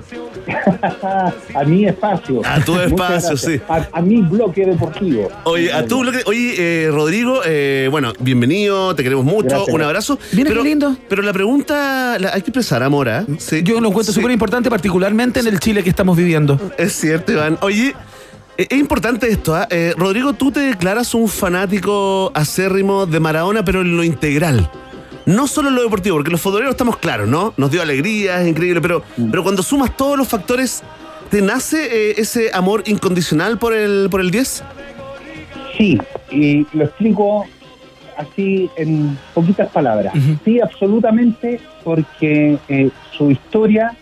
a 1.54 1.64
mi 1.66 1.86
espacio. 1.86 2.42
A 2.46 2.64
tu 2.64 2.80
espacio, 2.80 3.36
sí. 3.38 3.60
A, 3.68 3.88
a 3.92 4.02
mi 4.02 4.22
bloque 4.22 4.66
deportivo. 4.66 5.01
Oye, 5.46 5.74
a 5.74 5.82
bloque- 5.84 6.24
oye 6.26 6.54
eh, 6.86 6.92
Rodrigo, 6.92 7.42
eh, 7.46 7.88
bueno, 7.90 8.14
bienvenido, 8.20 8.94
te 8.96 9.02
queremos 9.04 9.26
mucho, 9.26 9.48
Gracias. 9.50 9.74
un 9.74 9.82
abrazo. 9.82 10.20
Mira 10.34 10.50
pero, 10.50 10.62
qué 10.62 10.70
lindo. 10.70 10.96
Pero 11.10 11.24
la 11.24 11.34
pregunta, 11.34 12.18
la- 12.20 12.30
hay 12.30 12.42
que 12.42 12.50
expresar 12.52 12.84
amor, 12.84 13.10
¿ah? 13.10 13.26
Sí. 13.40 13.64
Yo 13.64 13.82
lo 13.82 13.88
encuentro 13.90 14.14
Sí. 14.14 14.20
súper 14.20 14.32
importante, 14.32 14.70
particularmente 14.70 15.40
en 15.40 15.48
el 15.48 15.60
Chile 15.60 15.84
que 15.84 15.90
estamos 15.90 16.16
viviendo. 16.16 16.60
Es 16.78 16.94
cierto, 16.94 17.32
Iván. 17.32 17.58
Oye, 17.62 17.96
eh, 18.58 18.68
es 18.70 18.78
importante 18.78 19.28
esto, 19.30 19.56
¿ah? 19.56 19.68
Eh, 19.72 19.94
Rodrigo, 19.98 20.34
tú 20.34 20.52
te 20.52 20.60
declaras 20.60 21.16
un 21.16 21.28
fanático 21.28 22.32
acérrimo 22.36 23.06
de 23.08 23.20
Maradona, 23.20 23.66
pero 23.66 23.82
en 23.82 23.98
lo 23.98 24.04
integral. 24.04 24.70
No 25.26 25.48
solo 25.48 25.70
en 25.70 25.76
lo 25.76 25.84
deportivo, 25.84 26.18
porque 26.18 26.32
los 26.32 26.42
futboleros 26.42 26.72
estamos 26.74 26.98
claros, 26.98 27.28
¿no? 27.28 27.54
Nos 27.58 27.72
dio 27.72 27.82
alegría, 27.82 28.42
es 28.42 28.48
increíble, 28.48 28.82
pero, 28.82 29.04
pero 29.32 29.44
cuando 29.44 29.64
sumas 29.64 29.96
todos 29.98 30.18
los 30.18 30.28
factores, 30.28 30.84
¿te 31.32 31.42
nace 31.42 31.86
eh, 31.86 32.16
ese 32.18 32.52
amor 32.54 32.84
incondicional 32.86 33.58
por 33.58 33.74
el, 33.74 34.10
por 34.12 34.20
el 34.20 34.32
10? 34.32 34.64
Sí, 35.78 35.98
y 36.30 36.68
lo 36.74 36.84
explico 36.84 37.46
así 38.18 38.70
en 38.76 39.18
poquitas 39.34 39.70
palabras. 39.70 40.14
Sí, 40.44 40.60
absolutamente, 40.60 41.62
porque 41.86 42.58
eh, 42.68 42.90
su 43.18 43.32
historia 43.32 43.96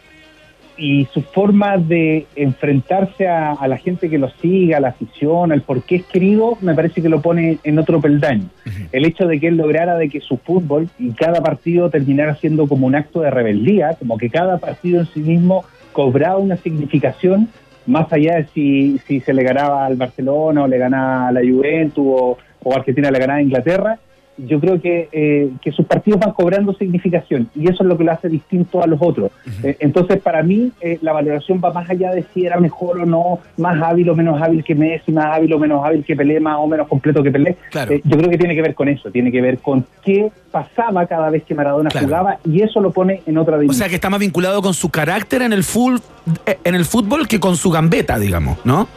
y 0.75 1.07
su 1.13 1.21
forma 1.21 1.77
de 1.77 2.25
enfrentarse 2.35 3.27
a, 3.27 3.51
a 3.51 3.67
la 3.67 3.77
gente 3.77 4.09
que 4.09 4.17
lo 4.17 4.31
sigue, 4.41 4.73
a 4.73 4.79
la 4.79 4.89
afición, 4.89 5.51
al 5.51 5.61
por 5.61 5.83
qué 5.83 5.97
es 5.97 6.05
querido, 6.05 6.57
me 6.61 6.73
parece 6.73 7.01
que 7.01 7.09
lo 7.09 7.21
pone 7.21 7.59
en 7.63 7.77
otro 7.77 8.01
peldaño. 8.01 8.45
El 8.91 9.05
hecho 9.05 9.27
de 9.27 9.39
que 9.39 9.49
él 9.49 9.57
lograra 9.57 9.97
de 9.97 10.09
que 10.09 10.21
su 10.21 10.37
fútbol 10.37 10.89
y 10.97 11.11
cada 11.11 11.41
partido 11.41 11.89
terminara 11.89 12.35
siendo 12.35 12.65
como 12.67 12.87
un 12.87 12.95
acto 12.95 13.19
de 13.21 13.29
rebeldía, 13.29 13.95
como 13.99 14.17
que 14.17 14.29
cada 14.29 14.57
partido 14.57 15.01
en 15.01 15.07
sí 15.07 15.19
mismo 15.19 15.65
cobraba 15.99 16.37
una 16.37 16.55
significación 16.55 17.49
más 17.85 18.13
allá 18.13 18.37
de 18.37 18.45
si, 18.53 18.99
si 18.99 19.19
se 19.19 19.33
le 19.33 19.43
ganaba 19.43 19.85
al 19.85 19.97
Barcelona 19.97 20.63
o 20.63 20.67
le 20.67 20.77
ganaba 20.77 21.27
a 21.27 21.31
la 21.33 21.41
Juventus 21.41 22.05
o, 22.07 22.37
o 22.63 22.73
Argentina 22.73 23.11
le 23.11 23.19
ganaba 23.19 23.39
a 23.39 23.41
Inglaterra, 23.41 23.99
yo 24.47 24.59
creo 24.59 24.81
que, 24.81 25.09
eh, 25.11 25.49
que 25.61 25.71
sus 25.71 25.85
partidos 25.85 26.19
van 26.19 26.31
cobrando 26.33 26.73
significación 26.73 27.49
y 27.55 27.63
eso 27.69 27.83
es 27.83 27.89
lo 27.89 27.97
que 27.97 28.03
lo 28.03 28.11
hace 28.11 28.29
distinto 28.29 28.81
a 28.83 28.87
los 28.87 28.99
otros. 29.01 29.31
Eh, 29.63 29.77
entonces, 29.79 30.19
para 30.21 30.43
mí, 30.43 30.71
eh, 30.81 30.97
la 31.01 31.13
valoración 31.13 31.61
va 31.63 31.71
más 31.73 31.89
allá 31.89 32.11
de 32.11 32.25
si 32.33 32.45
era 32.45 32.59
mejor 32.59 32.99
o 32.99 33.05
no, 33.05 33.39
más 33.57 33.81
hábil 33.81 34.09
o 34.09 34.15
menos 34.15 34.41
hábil 34.41 34.63
que 34.63 34.75
Messi, 34.75 35.11
más 35.11 35.25
hábil 35.37 35.53
o 35.53 35.59
menos 35.59 35.83
hábil 35.85 36.03
que 36.03 36.15
Pelé, 36.15 36.39
más 36.39 36.57
o 36.59 36.67
menos 36.67 36.87
completo 36.87 37.21
que 37.23 37.31
Pelé. 37.31 37.57
Claro. 37.71 37.91
Eh, 37.93 38.01
yo 38.03 38.17
creo 38.17 38.29
que 38.29 38.37
tiene 38.37 38.55
que 38.55 38.61
ver 38.61 38.75
con 38.75 38.87
eso, 38.89 39.09
tiene 39.11 39.31
que 39.31 39.41
ver 39.41 39.59
con 39.59 39.85
qué 40.03 40.31
pasaba 40.51 41.05
cada 41.05 41.29
vez 41.29 41.43
que 41.43 41.53
Maradona 41.55 41.89
Claro. 41.89 42.07
jugaba 42.07 42.37
y 42.45 42.61
eso 42.61 42.79
lo 42.81 42.91
pone 42.91 43.21
en 43.25 43.37
otra 43.37 43.57
O 43.57 43.59
dimensión. 43.59 43.79
sea 43.79 43.89
que 43.89 43.95
está 43.95 44.09
más 44.09 44.19
vinculado 44.19 44.61
con 44.61 44.73
su 44.73 44.89
carácter 44.89 45.41
en 45.41 45.53
el, 45.53 45.63
full, 45.63 45.97
eh, 46.45 46.57
en 46.63 46.75
el 46.75 46.85
fútbol 46.85 47.27
que 47.27 47.39
con 47.39 47.55
su 47.55 47.69
gambeta, 47.69 48.17
digamos, 48.17 48.57
¿no? 48.65 48.87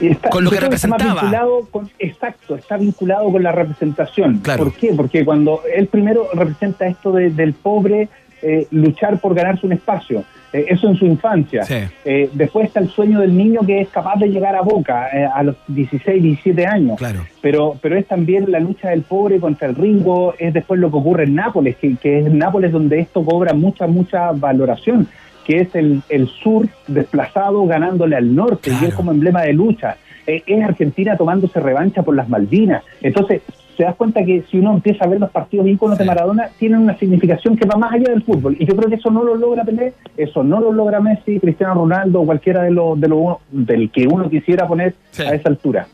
Está- 0.00 0.30
con 0.30 0.44
lo 0.44 0.50
que 0.50 0.60
representaba. 0.60 1.12
vinculado 1.22 1.60
con, 1.70 1.90
exacto, 1.98 2.54
está 2.56 2.76
vinculado 2.76 3.30
con 3.32 3.42
la 3.42 3.52
representación. 3.52 4.38
Claro. 4.38 4.64
¿Por 4.64 4.72
qué? 4.74 4.92
Porque 4.96 5.24
cuando 5.24 5.60
él 5.74 5.86
primero 5.88 6.28
representa 6.34 6.86
esto 6.86 7.12
de- 7.12 7.30
del 7.30 7.52
pobre 7.54 8.08
eh, 8.40 8.68
luchar 8.70 9.18
por 9.18 9.34
ganarse 9.34 9.66
un 9.66 9.72
espacio, 9.72 10.22
eh, 10.52 10.66
eso 10.68 10.88
en 10.88 10.94
su 10.94 11.04
infancia. 11.06 11.64
Sí. 11.64 11.74
Eh, 12.04 12.30
después 12.34 12.68
está 12.68 12.78
el 12.78 12.88
sueño 12.88 13.18
del 13.18 13.36
niño 13.36 13.62
que 13.66 13.80
es 13.80 13.88
capaz 13.88 14.14
de 14.20 14.28
llegar 14.28 14.54
a 14.54 14.60
Boca 14.60 15.08
eh, 15.12 15.24
a 15.34 15.42
los 15.42 15.56
16, 15.66 16.22
17 16.22 16.64
años. 16.64 16.96
Claro. 16.98 17.26
Pero, 17.42 17.76
pero 17.82 17.96
es 17.96 18.06
también 18.06 18.48
la 18.52 18.60
lucha 18.60 18.90
del 18.90 19.02
pobre 19.02 19.40
contra 19.40 19.66
el 19.66 19.74
Ringo, 19.74 20.34
es 20.38 20.54
después 20.54 20.78
lo 20.78 20.88
que 20.88 20.96
ocurre 20.98 21.24
en 21.24 21.34
Nápoles, 21.34 21.74
que, 21.78 21.96
que 21.96 22.20
es 22.20 22.26
en 22.26 22.38
Nápoles 22.38 22.70
donde 22.70 23.00
esto 23.00 23.24
cobra 23.24 23.54
mucha, 23.54 23.88
mucha 23.88 24.30
valoración, 24.30 25.08
que 25.48 25.62
es 25.62 25.74
el, 25.74 26.02
el 26.10 26.28
sur 26.28 26.68
desplazado 26.86 27.64
ganándole 27.66 28.16
al 28.16 28.34
norte, 28.34 28.70
y 28.70 28.84
es 28.84 28.94
como 28.94 29.12
emblema 29.12 29.40
de 29.42 29.54
lucha. 29.54 29.96
Eh, 30.26 30.42
es 30.46 30.62
Argentina 30.62 31.16
tomándose 31.16 31.58
revancha 31.58 32.02
por 32.02 32.14
las 32.14 32.28
Malvinas. 32.28 32.84
Entonces, 33.00 33.40
se 33.78 33.84
das 33.84 33.94
cuenta 33.96 34.22
que 34.24 34.44
si 34.50 34.58
uno 34.58 34.74
empieza 34.74 35.04
a 35.04 35.08
ver 35.08 35.18
los 35.20 35.30
partidos 35.30 35.66
íconos 35.66 35.96
de 35.96 36.04
Maradona, 36.04 36.50
tienen 36.58 36.80
una 36.80 36.98
significación 36.98 37.56
que 37.56 37.64
va 37.66 37.76
más 37.78 37.92
allá 37.94 38.10
del 38.10 38.22
fútbol. 38.24 38.54
Y 38.58 38.66
yo 38.66 38.76
creo 38.76 38.90
que 38.90 38.96
eso 38.96 39.10
no 39.10 39.24
lo 39.24 39.34
logra 39.36 39.64
Pelé, 39.64 39.94
eso 40.16 40.42
no 40.44 40.60
lo 40.60 40.72
logra 40.72 41.00
Messi, 41.00 41.38
Cristiano 41.40 41.74
Ronaldo, 41.74 42.22
cualquiera 42.26 42.62
de 42.64 42.72
los 42.72 43.00
de 43.00 43.08
lo, 43.08 43.40
del 43.50 43.90
que 43.90 44.06
uno 44.06 44.28
quisiera 44.28 44.66
poner 44.68 44.94
a 45.18 45.32
esa 45.34 45.48
altura. 45.48 45.86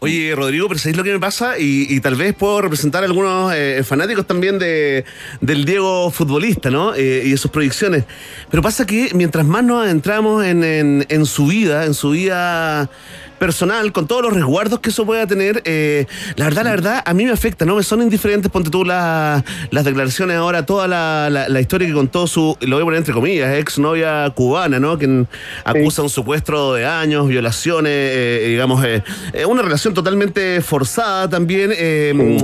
Oye, 0.00 0.34
Rodrigo, 0.36 0.68
pero 0.68 0.78
¿sabéis 0.78 0.96
lo 0.98 1.04
que 1.04 1.12
me 1.12 1.18
pasa? 1.20 1.58
Y, 1.58 1.86
y 1.88 2.00
tal 2.00 2.14
vez 2.16 2.34
puedo 2.34 2.60
representar 2.60 3.02
a 3.02 3.06
algunos 3.06 3.52
eh, 3.54 3.82
fanáticos 3.84 4.26
también 4.26 4.58
de, 4.58 5.04
del 5.40 5.64
Diego 5.64 6.10
futbolista, 6.10 6.70
¿no? 6.70 6.94
Eh, 6.94 7.22
y 7.24 7.30
de 7.30 7.36
sus 7.36 7.50
proyecciones. 7.50 8.04
Pero 8.50 8.62
pasa 8.62 8.84
que 8.86 9.08
mientras 9.14 9.46
más 9.46 9.62
nos 9.64 9.84
adentramos 9.84 10.44
en, 10.44 10.62
en- 10.64 11.06
en 11.08 11.24
su 11.26 11.46
vida, 11.46 11.84
en 11.86 11.94
su 11.94 12.10
vida 12.10 12.90
personal, 13.38 13.92
con 13.92 14.06
todos 14.06 14.22
los 14.22 14.32
resguardos 14.32 14.80
que 14.80 14.90
eso 14.90 15.06
pueda 15.06 15.26
tener, 15.26 15.62
eh, 15.64 16.06
la 16.36 16.44
verdad, 16.46 16.64
la 16.64 16.70
verdad, 16.70 17.02
a 17.04 17.14
mí 17.14 17.24
me 17.24 17.30
afecta, 17.32 17.64
¿no? 17.64 17.76
Me 17.76 17.82
son 17.82 18.02
indiferentes, 18.02 18.50
ponte 18.50 18.70
tú 18.70 18.84
la- 18.84 19.44
las 19.70 19.84
declaraciones 19.84 20.36
ahora, 20.36 20.66
toda 20.66 20.88
la, 20.88 21.28
la- 21.30 21.48
la 21.48 21.60
historia 21.60 21.86
que 21.88 21.94
contó 21.94 22.26
su, 22.26 22.56
lo 22.60 22.76
voy 22.76 22.82
a 22.82 22.84
poner 22.84 22.98
entre 22.98 23.14
comillas, 23.14 23.56
ex 23.56 23.78
novia 23.78 24.30
cubana, 24.34 24.78
¿no? 24.80 24.98
Que 24.98 25.24
acusa 25.64 26.02
un 26.02 26.10
secuestro 26.10 26.74
de 26.74 26.84
años, 26.86 27.28
violaciones, 27.28 27.92
eh, 27.92 28.46
digamos, 28.48 28.84
eh, 28.84 29.02
eh, 29.32 29.44
una 29.46 29.62
relación 29.62 29.94
totalmente 29.94 30.60
forzada 30.60 31.28
también. 31.28 31.70
eh, 31.76 32.38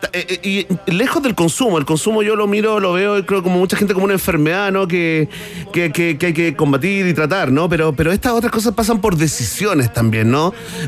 ta- 0.00 0.10
eh, 0.12 0.40
eh, 0.42 0.66
y 0.86 0.92
lejos 0.92 1.22
del 1.22 1.34
consumo, 1.34 1.78
el 1.78 1.84
consumo 1.84 2.22
yo 2.22 2.36
lo 2.36 2.46
miro, 2.46 2.80
lo 2.80 2.92
veo, 2.94 3.24
creo 3.26 3.42
como 3.42 3.58
mucha 3.58 3.76
gente 3.76 3.92
como 3.94 4.04
una 4.04 4.14
enfermedad, 4.14 4.72
¿no? 4.72 4.88
Que, 4.88 5.28
que, 5.72 5.92
que- 5.92 6.16
que 6.18 6.26
hay 6.26 6.32
que 6.32 6.56
combatir 6.56 7.06
y 7.06 7.12
tratar, 7.14 7.52
¿no? 7.52 7.68
Pero, 7.68 7.92
pero 7.92 8.12
estas 8.12 8.32
otras 8.32 8.50
cosas 8.52 8.72
pasan 8.74 9.00
por 9.00 9.16
decisiones 9.16 9.92
también, 9.92 10.30
¿no? 10.30 10.37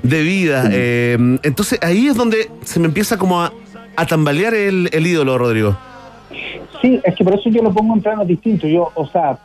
De 0.03 0.23
vida. 0.23 0.69
eh, 0.73 1.17
entonces 1.43 1.79
ahí 1.83 2.07
es 2.07 2.17
donde 2.17 2.51
se 2.65 2.81
me 2.81 2.87
empieza 2.87 3.17
como 3.19 3.43
a, 3.43 3.53
a 3.97 4.07
tambalear 4.07 4.55
el, 4.55 4.89
el 4.93 5.07
ídolo, 5.07 5.37
Rodrigo. 5.39 5.77
Sí, 6.81 7.01
es 7.05 7.15
que 7.15 7.25
por 7.25 7.35
eso 7.35 7.51
yo 7.51 7.63
lo 7.63 7.73
pongo 7.73 7.95
en 7.95 8.01
planos 8.01 8.27
distintos. 8.27 8.71
Yo, 8.71 8.91
o 8.95 9.07
sea, 9.07 9.39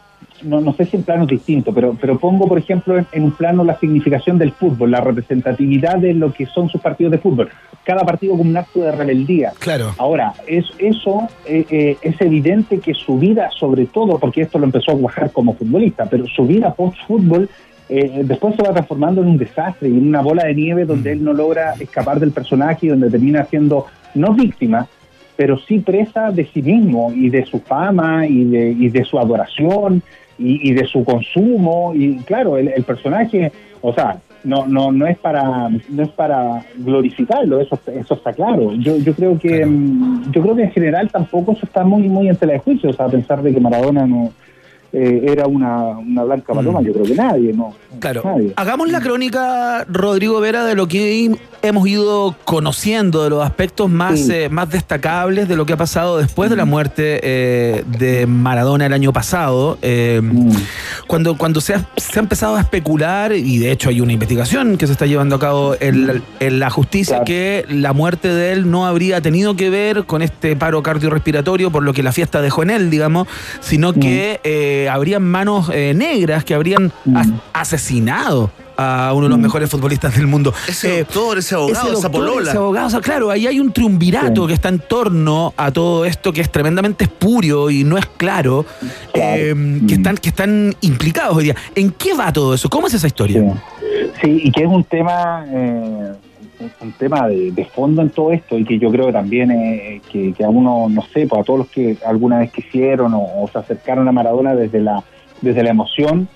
no, 0.44 0.62
no 0.62 0.74
sé 0.74 0.86
si 0.86 0.96
en 0.98 1.04
planos 1.04 1.28
distintos, 1.28 1.74
pero, 1.74 1.98
pero 2.00 2.18
pongo, 2.18 2.48
por 2.48 2.58
ejemplo, 2.58 2.98
en, 2.98 3.06
en 3.12 3.24
un 3.24 3.32
plano 3.32 3.64
la 3.64 3.78
significación 3.80 4.38
del 4.38 4.52
fútbol, 4.54 4.92
la 4.92 5.02
representatividad 5.02 5.98
de 5.98 6.14
lo 6.14 6.32
que 6.32 6.46
son 6.46 6.70
sus 6.70 6.80
partidos 6.80 7.12
de 7.12 7.18
fútbol. 7.18 7.50
Cada 7.84 8.04
partido 8.06 8.38
como 8.38 8.50
un 8.50 8.58
acto 8.58 8.82
de 8.82 8.92
rebeldía. 8.92 9.52
Claro. 9.60 9.94
Ahora, 9.98 10.34
es, 10.48 10.66
eso 10.80 11.28
eh, 11.46 11.66
eh, 11.70 11.98
es 12.02 12.20
evidente 12.22 12.80
que 12.80 12.94
su 12.94 13.20
vida, 13.20 13.50
sobre 13.60 13.86
todo, 13.86 14.18
porque 14.18 14.42
esto 14.42 14.58
lo 14.58 14.66
empezó 14.66 14.92
a 14.92 14.98
cuajar 14.98 15.32
como 15.32 15.56
futbolista, 15.56 16.06
pero 16.06 16.26
su 16.28 16.46
vida 16.48 16.74
post-fútbol 16.74 17.50
eh, 17.90 18.22
después 18.24 18.56
se 18.56 18.64
va 18.64 18.74
transformando 18.74 19.22
en 19.22 19.28
un 19.28 19.38
desastre 19.38 19.90
y 19.90 19.98
en 19.98 20.08
una 20.08 20.22
bola 20.22 20.46
de 20.46 20.56
nieve 20.56 20.86
donde 20.86 21.12
él 21.12 21.24
no 21.24 21.34
logra 21.34 21.74
escapar 21.80 22.20
del 22.20 22.32
personaje 22.32 22.88
y 22.88 22.90
donde 22.90 23.10
termina 23.10 23.46
siendo 23.46 23.86
no 24.16 24.34
víctima, 24.34 24.88
pero 25.36 25.58
sí 25.60 25.80
presa 25.80 26.32
de 26.32 26.46
sí 26.46 26.62
mismo 26.62 27.12
y 27.14 27.30
de 27.30 27.46
su 27.46 27.60
fama 27.60 28.26
y 28.26 28.46
de, 28.46 28.72
y 28.72 28.90
de 28.90 29.04
su 29.04 29.20
adoración 29.20 30.02
y, 30.40 30.70
y 30.70 30.74
de 30.74 30.86
su 30.86 31.04
consumo. 31.04 31.94
Y 31.94 32.18
claro, 32.20 32.58
el, 32.58 32.70
el 32.70 32.84
personaje, 32.84 33.52
o 33.82 33.94
sea, 33.94 34.18
no, 34.46 34.66
no, 34.68 34.92
no 34.92 35.08
es 35.08 35.18
para 35.18 35.70
no 35.90 36.04
es 36.04 36.10
para 36.10 36.64
glorificarlo, 36.78 37.60
eso, 37.60 37.80
eso 37.94 38.14
está 38.14 38.32
claro. 38.32 38.74
Yo, 38.76 38.98
yo 38.98 39.14
creo 39.14 39.38
que 39.38 39.66
mm, 39.66 40.32
yo 40.32 40.42
creo 40.42 40.56
que 40.56 40.64
en 40.64 40.72
general 40.72 41.10
tampoco 41.12 41.54
eso 41.54 41.66
está 41.66 41.84
muy 41.84 42.08
muy 42.08 42.30
en 42.30 42.36
tela 42.36 42.54
de 42.54 42.60
juicio, 42.60 42.90
o 42.90 42.94
sea, 42.94 43.08
pensar 43.08 43.42
de 43.42 43.54
que 43.54 43.60
Maradona 43.60 44.06
no 44.06 44.32
eh, 44.96 45.26
era 45.32 45.48
una, 45.48 45.90
una 45.98 46.24
blanca 46.24 46.54
paloma, 46.54 46.82
yo 46.82 46.94
creo 46.94 47.06
que 47.06 47.16
nadie, 47.16 47.54
no. 47.54 47.74
Claro. 48.00 48.22
Nadie. 48.24 48.54
Hagamos 48.56 48.90
la 48.90 49.02
crónica, 49.02 49.86
Rodrigo 49.90 50.40
Vera, 50.40 50.64
de 50.66 50.76
lo 50.76 50.88
que 50.88 51.36
hemos 51.62 51.88
ido 51.88 52.36
conociendo, 52.46 53.24
de 53.24 53.30
los 53.30 53.44
aspectos 53.44 53.90
más, 53.90 54.20
Sí. 54.20 54.32
eh, 54.34 54.50
más 54.50 54.70
destacables 54.70 55.48
de 55.48 55.56
lo 55.56 55.66
que 55.66 55.74
ha 55.74 55.78
pasado 55.78 56.18
después 56.18 56.50
de 56.50 56.56
la 56.56 56.66
muerte 56.66 57.20
eh, 57.24 57.84
de 57.98 58.26
Maradona 58.28 58.86
el 58.86 58.94
año 58.94 59.12
pasado. 59.14 59.78
Eh, 59.82 60.22
Cuando, 61.08 61.38
cuando 61.38 61.62
se, 61.62 61.74
ha, 61.76 61.88
se 61.98 62.20
ha 62.20 62.22
empezado 62.22 62.56
a 62.56 62.62
especular, 62.62 63.32
y 63.34 63.60
de 63.60 63.72
hecho 63.72 63.90
hay 63.90 64.02
una 64.02 64.14
investigación 64.14 64.78
que 64.78 64.88
se 64.88 64.94
está 64.94 65.06
llevando 65.06 65.36
a 65.36 65.40
cabo 65.40 65.76
en, 65.80 66.24
en 66.40 66.60
la 66.60 66.70
justicia, 66.70 67.24
que 67.24 67.66
la 67.70 67.94
muerte 67.94 68.28
de 68.30 68.52
él 68.54 68.72
no 68.72 68.86
habría 68.88 69.22
tenido 69.22 69.56
que 69.56 69.70
ver 69.70 70.06
con 70.06 70.22
este 70.22 70.56
paro 70.56 70.82
cardiorrespiratorio, 70.82 71.72
por 71.72 71.84
lo 71.84 71.94
que 71.94 72.02
la 72.04 72.12
fiesta 72.12 72.42
dejó 72.42 72.64
en 72.64 72.70
él, 72.72 72.90
digamos, 72.90 73.28
sino 73.60 73.94
que 73.94 74.85
eh, 74.86 74.90
habrían 74.90 75.24
manos 75.24 75.70
eh, 75.74 75.94
negras 75.96 76.44
que 76.44 76.54
habrían 76.54 76.92
as- 77.16 77.30
asesinado 77.54 78.52
a 78.78 79.14
uno 79.14 79.28
de 79.28 79.30
los 79.30 79.40
mejores 79.40 79.70
futbolistas 79.70 80.16
del 80.16 80.28
mundo. 80.28 80.54
Ese 80.68 81.00
doctor, 81.00 81.38
ese 81.38 81.56
abogado, 81.56 81.94
esa 81.94 82.10
doctor, 82.10 82.12
polola. 82.12 82.50
ese 82.50 82.58
abogado, 82.58 82.88
o 82.88 82.90
sea, 82.90 83.00
claro, 83.00 83.32
ahí 83.32 83.48
hay 83.48 83.60
un 83.62 83.72
triunvirato 83.72 84.46
que 84.48 84.54
está 84.54 84.68
en 84.68 84.80
torno 84.80 85.54
a 85.56 85.72
todo 85.72 86.04
esto 86.04 86.34
que 86.34 86.42
es 86.42 86.52
tremendamente 86.52 87.06
espurio 87.06 87.70
y 87.70 87.86
no 87.86 87.98
es 87.98 88.06
claro, 88.18 88.66
eh, 89.14 89.56
que, 89.88 89.94
están, 89.96 90.18
que 90.18 90.28
están 90.30 90.76
implicados 90.82 91.38
hoy 91.38 91.46
día. 91.46 91.56
¿En 91.74 91.92
qué 91.92 92.14
va 92.16 92.34
todo 92.34 92.54
eso? 92.54 92.70
¿Cómo 92.70 92.88
es 92.88 92.94
esa 92.94 93.08
historia? 93.08 93.42
Sí, 94.22 94.42
y 94.44 94.52
que 94.52 94.64
es 94.64 94.68
un 94.68 94.84
tema, 94.84 95.46
eh, 95.48 96.12
un- 96.82 96.92
tema 96.94 97.28
de, 97.28 97.66
fondo 97.74 98.02
en 98.02 98.10
todo 98.10 98.32
esto 98.32 98.58
y 98.58 98.66
que 98.66 98.80
yo 98.80 98.92
creo 98.92 99.08
que 99.08 99.14
también 99.14 99.52
eh, 99.52 100.02
que, 100.12 100.34
que 100.34 100.44
a 100.44 100.50
uno, 100.50 100.88
no 100.90 101.02
sé, 101.02 101.28
pues 101.28 101.42
a 101.42 101.44
todos 101.44 101.60
los 101.60 101.68
que 101.70 101.98
alguna 102.06 102.40
vez 102.40 102.52
quisieron 102.52 103.14
o, 103.14 103.22
o 103.22 103.50
se 103.52 103.58
acercaron 103.58 104.08
a 104.08 104.12
Maradona 104.12 104.56
desde 104.56 104.80
la 104.82 105.04
desde 105.42 105.64
la 105.64 105.70
emoción, 105.72 106.28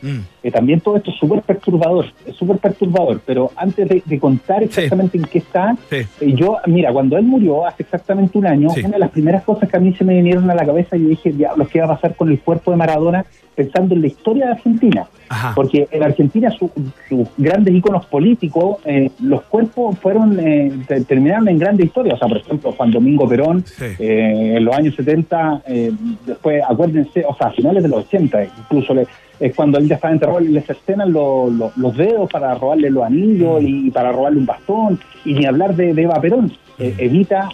eh, 0.43 0.51
también 0.51 0.79
todo 0.79 0.97
esto 0.97 1.11
es 1.11 1.17
súper 1.17 1.41
perturbador, 1.41 2.05
es 2.25 2.35
súper 2.35 2.57
perturbador, 2.57 3.19
pero 3.25 3.51
antes 3.55 3.87
de, 3.89 4.01
de 4.05 4.19
contar 4.19 4.63
exactamente 4.63 5.17
en 5.17 5.23
qué 5.25 5.39
está, 5.39 5.75
eh, 6.21 6.33
yo, 6.33 6.57
mira, 6.67 6.91
cuando 6.93 7.17
él 7.17 7.23
murió 7.25 7.65
hace 7.67 7.83
exactamente 7.83 8.37
un 8.37 8.47
año, 8.47 8.69
una 8.85 8.93
de 8.93 8.99
las 8.99 9.11
primeras 9.11 9.43
cosas 9.43 9.69
que 9.69 9.77
a 9.77 9.79
mí 9.79 9.93
se 9.93 10.03
me 10.03 10.15
vinieron 10.15 10.49
a 10.49 10.55
la 10.55 10.65
cabeza, 10.65 10.95
yo 10.97 11.07
dije, 11.09 11.31
diablos, 11.31 11.67
¿qué 11.69 11.79
va 11.79 11.85
a 11.85 11.95
pasar 11.95 12.15
con 12.15 12.29
el 12.29 12.39
cuerpo 12.39 12.71
de 12.71 12.77
Maradona? 12.77 13.25
Pensando 13.55 13.93
en 13.93 14.01
la 14.01 14.07
historia 14.07 14.45
de 14.45 14.51
Argentina. 14.53 15.07
Porque 15.53 15.87
en 15.91 16.01
Argentina 16.03 16.49
su- 16.51 16.71
sus 17.09 17.27
grandes 17.37 17.73
íconos 17.75 18.05
políticos, 18.05 18.77
eh, 18.85 19.11
los 19.21 19.41
cuerpos 19.43 19.99
fueron 19.99 20.39
eh, 20.39 20.71
te- 20.87 21.01
terminaron 21.03 21.49
en 21.49 21.59
grandes 21.59 21.87
historias. 21.87 22.15
O 22.15 22.17
sea, 22.19 22.27
por 22.29 22.37
ejemplo, 22.37 22.71
Juan 22.71 22.91
Domingo 22.91 23.27
Perón, 23.27 23.63
eh, 23.99 24.53
en 24.57 24.63
los 24.65 24.73
años 24.75 24.95
70, 24.95 25.61
eh, 25.67 25.91
después, 26.25 26.63
acuérdense, 26.67 27.25
o 27.27 27.35
sea, 27.35 27.47
a 27.47 27.51
finales 27.51 27.83
de 27.83 27.89
los 27.89 28.05
80, 28.05 28.43
incluso 28.45 28.93
le- 28.93 29.07
es 29.39 29.55
cuando 29.55 29.77
él 29.77 29.87
ya 29.87 29.95
estaba 29.95 30.13
enterrado 30.13 30.41
y 30.41 30.49
le 30.49 30.61
cercenan 30.61 31.11
lo- 31.13 31.49
lo- 31.49 31.71
los 31.75 31.95
dedos 31.95 32.29
para 32.29 32.53
robarle 32.55 32.89
los 32.89 33.03
anillos 33.03 33.61
y 33.63 33.89
para 33.91 34.11
robarle 34.11 34.39
un 34.39 34.45
bastón. 34.45 34.99
Y 35.25 35.33
ni 35.33 35.45
hablar 35.45 35.75
de, 35.75 35.93
de 35.93 36.01
Eva 36.03 36.19
Perón. 36.21 36.51
Eh, 36.77 36.95
Evita 36.97 37.49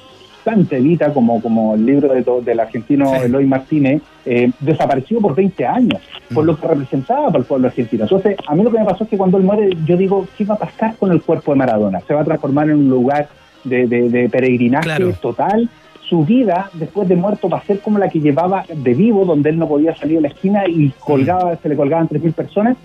bastante 0.45 0.77
Evita, 0.77 1.11
como, 1.11 1.41
como 1.41 1.73
el 1.73 1.83
libro 1.88 2.13
de 2.13 2.21
to- 2.21 2.39
del 2.41 2.59
argentino 2.59 3.15
Eloy 3.23 3.45
Martínez, 3.47 4.03
eh, 4.27 4.51
desapareció 4.59 5.19
por 5.19 5.33
20 5.33 5.65
años, 5.65 5.99
por 6.36 6.45
lo 6.45 6.55
que 6.59 6.67
representaba 6.67 7.25
para 7.27 7.39
el 7.39 7.45
pueblo 7.45 7.67
argentino. 7.67 8.03
Entonces, 8.03 8.36
a 8.47 8.53
mí 8.53 8.61
lo 8.63 8.71
que 8.71 8.77
me 8.77 8.86
pasó 8.86 9.05
es 9.05 9.09
que 9.09 9.17
cuando 9.17 9.38
él 9.39 9.43
muere, 9.43 9.75
yo 9.88 9.97
digo, 9.97 10.27
¿qué 10.38 10.45
va 10.45 10.53
a 10.53 10.59
pasar 10.59 10.95
con 10.97 11.11
el 11.11 11.23
cuerpo 11.23 11.51
de 11.53 11.57
Maradona? 11.57 11.99
¿Se 12.01 12.13
va 12.13 12.21
a 12.21 12.25
transformar 12.25 12.69
en 12.69 12.75
un 12.77 12.89
lugar 12.89 13.27
de, 13.63 13.88
de- 13.88 14.07
de 14.09 14.29
peregrinaje 14.29 14.88
total? 15.19 15.67
Su 16.10 16.24
vida, 16.24 16.70
después 16.74 17.08
de 17.10 17.16
muerto, 17.16 17.49
va 17.49 17.58
a 17.58 17.64
ser 17.64 17.80
como 17.80 17.97
la 17.97 18.10
que 18.10 18.20
llevaba 18.20 18.64
de 18.74 18.93
vivo, 18.93 19.26
donde 19.26 19.49
él 19.49 19.58
no 19.58 19.68
podía 19.68 19.95
salir 19.95 20.18
de 20.18 20.22
la 20.22 20.28
esquina 20.28 20.68
y 20.68 20.91
colgaba, 20.99 21.56
se 21.58 21.68
le 21.70 21.76
colgaban 21.76 22.08
3.000 22.08 22.34
personas. 22.34 22.78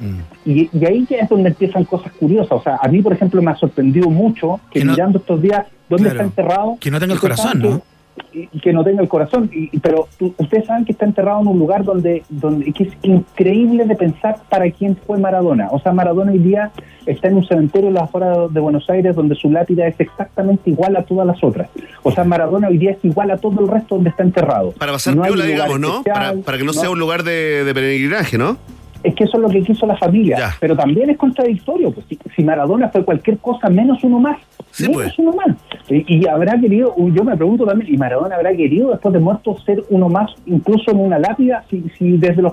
Y, 0.47 0.71
y 0.73 0.85
ahí 0.87 1.07
ya 1.09 1.18
es 1.18 1.29
donde 1.29 1.51
empiezan 1.51 1.85
cosas 1.85 2.12
curiosas. 2.12 2.53
O 2.53 2.62
sea, 2.62 2.79
a 2.83 2.89
mí, 2.89 3.03
por 3.03 3.12
ejemplo, 3.12 3.43
me 3.43 3.51
ha 3.51 3.57
sorprendido 3.57 4.09
mucho 4.09 4.61
que, 4.71 4.85
mirando 4.85 5.18
estos 5.18 5.43
días 5.43 5.66
dónde 5.89 6.11
Claro. 6.11 6.21
está 6.27 6.43
enterrado. 6.43 6.77
Que 6.81 6.91
no 6.91 6.99
tenga 7.01 7.14
el 7.14 7.21
corazón, 7.21 7.59
¿no? 7.61 7.83
Que- 8.33 8.49
y- 8.53 8.61
que 8.61 8.73
no 8.73 8.85
tenga 8.85 9.03
el 9.03 9.09
corazón. 9.09 9.51
Y, 9.53 9.79
pero 9.81 10.09
ustedes 10.39 10.66
saben 10.66 10.85
que 10.85 10.93
está 10.93 11.05
enterrado 11.07 11.41
en 11.41 11.49
un 11.49 11.59
lugar 11.59 11.85
donde, 11.85 12.23
donde 12.29 12.73
que 12.73 12.85
es 12.85 12.93
increíble 13.03 13.85
de 13.85 13.95
pensar 13.97 14.37
para 14.49 14.71
quién 14.71 14.97
fue 14.97 15.18
Maradona. 15.18 15.68
O 15.71 15.79
sea, 15.81 15.93
Maradona 15.93 16.33
hoy 16.33 16.39
día 16.39 16.71
está 17.07 17.29
en 17.29 17.37
un 17.37 17.47
cementerio 17.47 17.89
en 17.89 17.95
las 17.95 18.05
afueras 18.05 18.53
de 18.53 18.61
Buenos 18.61 18.89
Aires 18.91 19.16
donde 19.16 19.35
su 19.35 19.51
lápida 19.51 19.87
es 19.87 19.99
exactamente 19.99 20.71
igual 20.71 20.97
a 20.97 21.03
todas 21.03 21.27
las 21.27 21.43
otras. 21.43 21.68
O 22.03 22.11
sea, 22.12 22.25
Maradona 22.25 22.68
hoy 22.68 22.79
día 22.79 22.93
es 22.93 23.05
igual 23.05 23.31
a 23.31 23.39
todo 23.39 23.61
el 23.61 23.68
resto 23.68 23.97
donde 23.97 24.11
está 24.11 24.23
enterrado. 24.23 24.73
Para 24.73 24.93
pasar 24.93 25.16
No 25.16 25.23
piola, 25.23 25.45
digamos, 25.45 25.81
¿no? 25.81 25.97
Especial, 25.99 26.41
para 26.41 26.59
que 26.59 26.64
no, 26.64 26.73
sea 26.73 26.91
un 26.91 26.99
lugar 26.99 27.23
de, 27.25 27.64
de 27.64 27.75
peregrinaje, 27.75 28.39
¿no? 28.39 28.57
Es 29.03 29.14
que 29.14 29.24
eso 29.24 29.36
es 29.36 29.42
lo 29.42 29.48
que 29.48 29.62
quiso 29.62 29.86
la 29.86 29.96
familia. 29.96 30.55
Pero 30.61 30.76
también 30.76 31.11
es 31.11 31.16
contradictorio. 31.16 31.90
Pues, 31.90 32.07
si, 32.09 32.18
si 32.36 32.44
Maradona 32.44 32.88
fue 32.90 33.05
cualquier 33.05 33.38
cosa 33.38 33.68
menos 33.68 34.03
uno 34.05 34.18
más. 34.18 34.38
menos 34.78 34.94
pues. 34.94 35.18
uno 35.18 35.32
más. 35.32 35.57
Y, 35.88 36.18
y 36.18 36.26
habrá 36.26 36.59
querido, 36.61 36.94
yo 36.96 37.24
me 37.24 37.36
pregunto 37.36 37.64
también, 37.64 37.92
¿y 37.92 37.96
Maradona 37.96 38.36
habrá 38.36 38.55
querido 38.55 38.90
después 38.90 39.12
de 39.12 39.20
muerto 39.20 39.57
ser 39.64 39.82
uno 39.90 40.09
más, 40.09 40.30
incluso 40.46 40.90
en 40.90 41.01
una 41.01 41.18
lápida, 41.18 41.64
si, 41.70 41.84
si 41.98 42.16
desde 42.16 42.42
los 42.42 42.53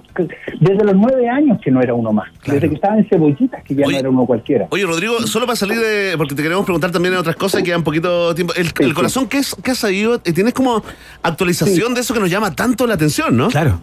desde 0.59 0.83
los 0.83 0.95
nueve 0.95 1.29
años 1.29 1.59
que 1.61 1.71
no 1.71 1.81
era 1.81 1.93
uno 1.93 2.13
más? 2.13 2.29
Desde 2.45 2.69
que 2.69 2.75
estaba 2.75 2.97
en 2.97 3.07
cebollitas 3.07 3.63
que 3.63 3.75
ya 3.75 3.85
no 3.85 3.97
era 3.97 4.09
uno 4.09 4.25
cualquiera. 4.25 4.67
Oye, 4.69 4.85
Rodrigo, 4.85 5.19
solo 5.21 5.45
para 5.45 5.55
salir 5.55 5.79
de. 5.79 6.15
Porque 6.17 6.35
te 6.35 6.41
queremos 6.41 6.65
preguntar 6.65 6.91
también 6.91 7.13
en 7.13 7.19
otras 7.19 7.35
cosas, 7.35 7.63
queda 7.63 7.77
un 7.77 7.83
poquito 7.83 8.33
tiempo. 8.33 8.53
El, 8.55 8.71
el 8.79 8.93
corazón, 8.93 9.27
¿qué, 9.27 9.39
es, 9.39 9.55
¿qué 9.63 9.71
ha 9.71 9.75
sabido? 9.75 10.15
Eh, 10.23 10.33
¿Tienes 10.33 10.53
como 10.53 10.83
actualización 11.21 11.93
de 11.93 12.01
eso 12.01 12.13
que 12.13 12.19
nos 12.19 12.29
llama 12.29 12.53
tanto 12.55 12.87
la 12.87 12.93
atención, 12.93 13.35
no? 13.35 13.49
Claro. 13.49 13.79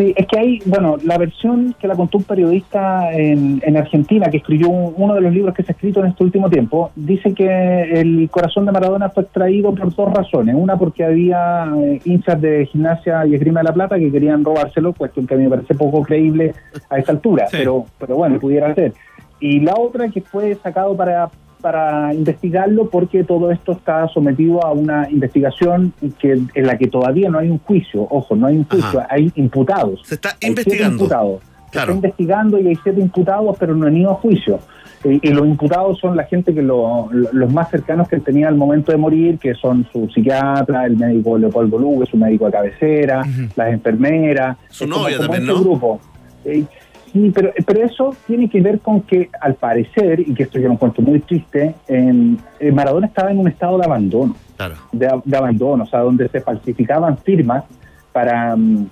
Sí, 0.00 0.14
es 0.16 0.26
que 0.28 0.38
hay, 0.38 0.58
bueno, 0.64 0.96
la 1.04 1.18
versión 1.18 1.74
que 1.78 1.86
la 1.86 1.94
contó 1.94 2.16
un 2.16 2.24
periodista 2.24 3.12
en, 3.12 3.60
en 3.62 3.76
Argentina 3.76 4.30
que 4.30 4.38
escribió 4.38 4.70
un- 4.70 4.94
uno 4.96 5.14
de 5.14 5.20
los 5.20 5.30
libros 5.30 5.54
que 5.54 5.62
se 5.62 5.72
ha 5.72 5.74
escrito 5.74 6.00
en 6.00 6.06
este 6.06 6.24
último 6.24 6.48
tiempo, 6.48 6.90
dice 6.96 7.34
que 7.34 7.82
el 8.00 8.30
corazón 8.30 8.64
de 8.64 8.72
Maradona 8.72 9.10
fue 9.10 9.24
extraído 9.24 9.74
por 9.74 9.94
dos 9.94 10.10
razones. 10.14 10.54
Una 10.58 10.78
porque 10.78 11.04
había 11.04 11.70
eh, 11.76 12.00
hinchas 12.06 12.40
de 12.40 12.64
gimnasia 12.64 13.26
y 13.26 13.34
esgrima 13.34 13.60
de 13.60 13.64
la 13.64 13.74
plata 13.74 13.98
que 13.98 14.10
querían 14.10 14.42
robárselo, 14.42 14.94
cuestión 14.94 15.26
que 15.26 15.34
a 15.34 15.36
mí 15.36 15.44
me 15.44 15.50
parece 15.50 15.74
poco 15.74 16.02
creíble 16.02 16.54
a 16.88 16.98
esta 16.98 17.12
altura, 17.12 17.46
pero, 17.50 17.84
pero 17.98 18.16
bueno, 18.16 18.38
pudiera 18.40 18.74
ser. 18.74 18.94
Y 19.38 19.60
la 19.60 19.74
otra 19.76 20.08
que 20.08 20.22
fue 20.22 20.54
sacado 20.54 20.96
para, 20.96 21.28
para 21.60 22.12
investigarlo 22.14 22.88
porque 22.90 23.24
todo 23.24 23.50
esto 23.50 23.72
está 23.72 24.08
sometido 24.08 24.64
a 24.64 24.72
una 24.72 25.08
investigación 25.10 25.92
que 26.18 26.32
en 26.54 26.66
la 26.66 26.76
que 26.78 26.88
todavía 26.88 27.28
no 27.30 27.38
hay 27.38 27.50
un 27.50 27.58
juicio. 27.58 28.06
Ojo, 28.10 28.34
no 28.36 28.46
hay 28.46 28.56
un 28.56 28.64
juicio, 28.64 29.02
hay 29.08 29.30
imputados. 29.36 30.00
Se 30.04 30.14
está 30.16 30.30
Hay 30.42 30.48
investigando. 30.48 31.04
imputados. 31.04 31.40
Se 31.42 31.70
Claro. 31.72 31.92
está 31.92 32.06
investigando 32.08 32.58
y 32.58 32.66
hay 32.68 32.76
siete 32.82 33.00
imputados, 33.00 33.56
pero 33.60 33.74
no 33.76 33.86
han 33.86 33.96
ido 33.96 34.10
a 34.10 34.14
juicio. 34.14 34.58
Y, 35.04 35.26
y 35.28 35.32
los 35.32 35.46
imputados 35.46 35.98
son 35.98 36.14
la 36.16 36.24
gente 36.24 36.52
que 36.52 36.60
lo- 36.62 37.08
lo- 37.12 37.32
los 37.32 37.52
más 37.52 37.70
cercanos 37.70 38.06
que 38.08 38.16
él 38.16 38.22
tenía 38.22 38.48
al 38.48 38.56
momento 38.56 38.92
de 38.92 38.98
morir, 38.98 39.38
que 39.38 39.54
son 39.54 39.86
su 39.92 40.08
psiquiatra, 40.10 40.84
el 40.84 40.96
médico 40.96 41.38
Leopoldo 41.38 41.78
Lugue, 41.78 42.06
su 42.06 42.16
médico 42.16 42.46
de 42.46 42.52
cabecera, 42.52 43.22
las 43.56 43.72
enfermeras. 43.72 44.56
Su 44.68 44.86
novia 44.86 45.18
también, 45.18 45.46
¿no? 45.46 45.60
grupo. 45.60 46.00
Eh, 46.44 46.64
sí, 47.12 47.30
pero, 47.34 47.52
pero 47.66 47.84
eso 47.84 48.14
tiene 48.26 48.48
que 48.48 48.60
ver 48.60 48.80
con 48.80 49.02
que, 49.02 49.28
al 49.40 49.54
parecer, 49.54 50.20
y 50.20 50.34
que 50.34 50.44
esto 50.44 50.58
yo 50.58 50.68
lo 50.68 50.74
encuentro 50.74 51.02
muy 51.02 51.20
triste, 51.20 51.74
en, 51.88 52.38
eh, 52.58 52.72
Maradona 52.72 53.06
estaba 53.06 53.30
en 53.30 53.38
un 53.38 53.48
estado 53.48 53.78
de 53.78 53.84
abandono 53.86 54.34
Claro. 54.56 54.74
de, 54.92 55.08
de 55.24 55.36
abandono, 55.36 55.84
o 55.84 55.86
sea, 55.86 56.00
donde 56.00 56.28
se 56.28 56.40
falsificaban 56.40 57.16
firmas 57.18 57.64
para... 58.12 58.54
mm, 58.56 58.86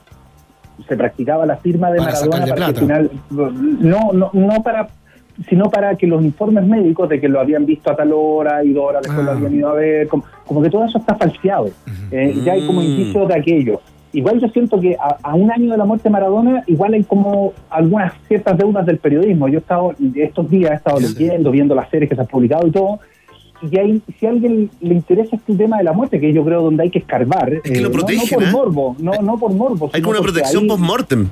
se 0.88 0.96
practicaba 0.96 1.44
la 1.44 1.56
firma 1.56 1.90
de 1.90 1.98
Para 1.98 2.12
Maradona 2.12 2.46
para 2.46 2.54
que 2.54 2.62
al 2.62 2.74
final... 2.76 3.10
No, 3.30 4.12
no, 4.12 4.30
no 4.32 4.62
para 4.62 4.88
sino 5.48 5.70
para 5.70 5.94
que 5.96 6.04
los 6.06 6.20
informes 6.24 6.64
médicos 6.66 7.08
de 7.08 7.20
que 7.20 7.28
lo 7.28 7.38
habían 7.38 7.64
visto 7.64 7.90
a 7.92 7.94
tal 7.96 8.10
hora 8.12 8.64
y 8.64 8.72
dos 8.72 8.86
horas 8.86 9.02
después 9.02 9.24
lo 9.24 9.30
Ah. 9.32 9.34
habían 9.36 9.54
ido 9.54 9.68
a 9.68 9.74
ver, 9.74 10.08
como, 10.08 10.24
como 10.46 10.60
que 10.62 10.68
todo 10.70 10.84
eso 10.84 10.98
está 10.98 11.14
falseado. 11.14 11.70
Eh, 12.10 12.40
Ya 12.44 12.54
hay 12.54 12.66
como 12.66 12.82
indicios 12.82 13.28
de 13.28 13.34
aquello. 13.38 13.80
Igual 14.12 14.40
yo 14.40 14.48
siento 14.48 14.80
que 14.80 14.96
a, 14.96 15.16
a 15.22 15.34
un 15.34 15.50
año 15.50 15.70
de 15.72 15.76
la 15.76 15.84
muerte 15.84 16.04
de 16.04 16.10
Maradona, 16.10 16.64
igual 16.66 16.94
hay 16.94 17.04
como 17.04 17.52
algunas 17.68 18.12
ciertas 18.26 18.56
deudas 18.56 18.86
del 18.86 18.98
periodismo. 18.98 19.48
Yo 19.48 19.56
he 19.58 19.60
estado, 19.60 19.94
estos 20.14 20.50
días 20.50 20.70
he 20.72 20.74
estado 20.74 20.98
leyendo, 21.00 21.50
viendo 21.50 21.74
las 21.74 21.90
series 21.90 22.08
que 22.08 22.14
se 22.14 22.20
han 22.22 22.26
publicado 22.26 22.66
y 22.66 22.70
todo, 22.70 23.00
y 23.60 23.76
hay, 23.76 24.00
si 24.18 24.26
a 24.26 24.30
alguien 24.30 24.70
le 24.80 24.94
interesa 24.94 25.36
este 25.36 25.54
tema 25.56 25.78
de 25.78 25.84
la 25.84 25.92
muerte, 25.92 26.20
que 26.20 26.32
yo 26.32 26.44
creo 26.44 26.62
donde 26.62 26.84
hay 26.84 26.90
que 26.90 27.00
escarbar, 27.00 27.60
que 27.60 27.80
lo 27.80 27.88
no- 27.88 27.92
protegen, 27.92 28.20
no, 28.20 28.46
¿eh? 28.46 28.50
por 28.52 28.52
morbo, 28.52 28.96
no, 28.98 29.12
no 29.20 29.36
por 29.38 29.52
morbo. 29.52 29.90
Hay 29.92 30.00
como 30.00 30.12
una 30.12 30.22
protección 30.22 30.66
post-mortem. 30.68 31.28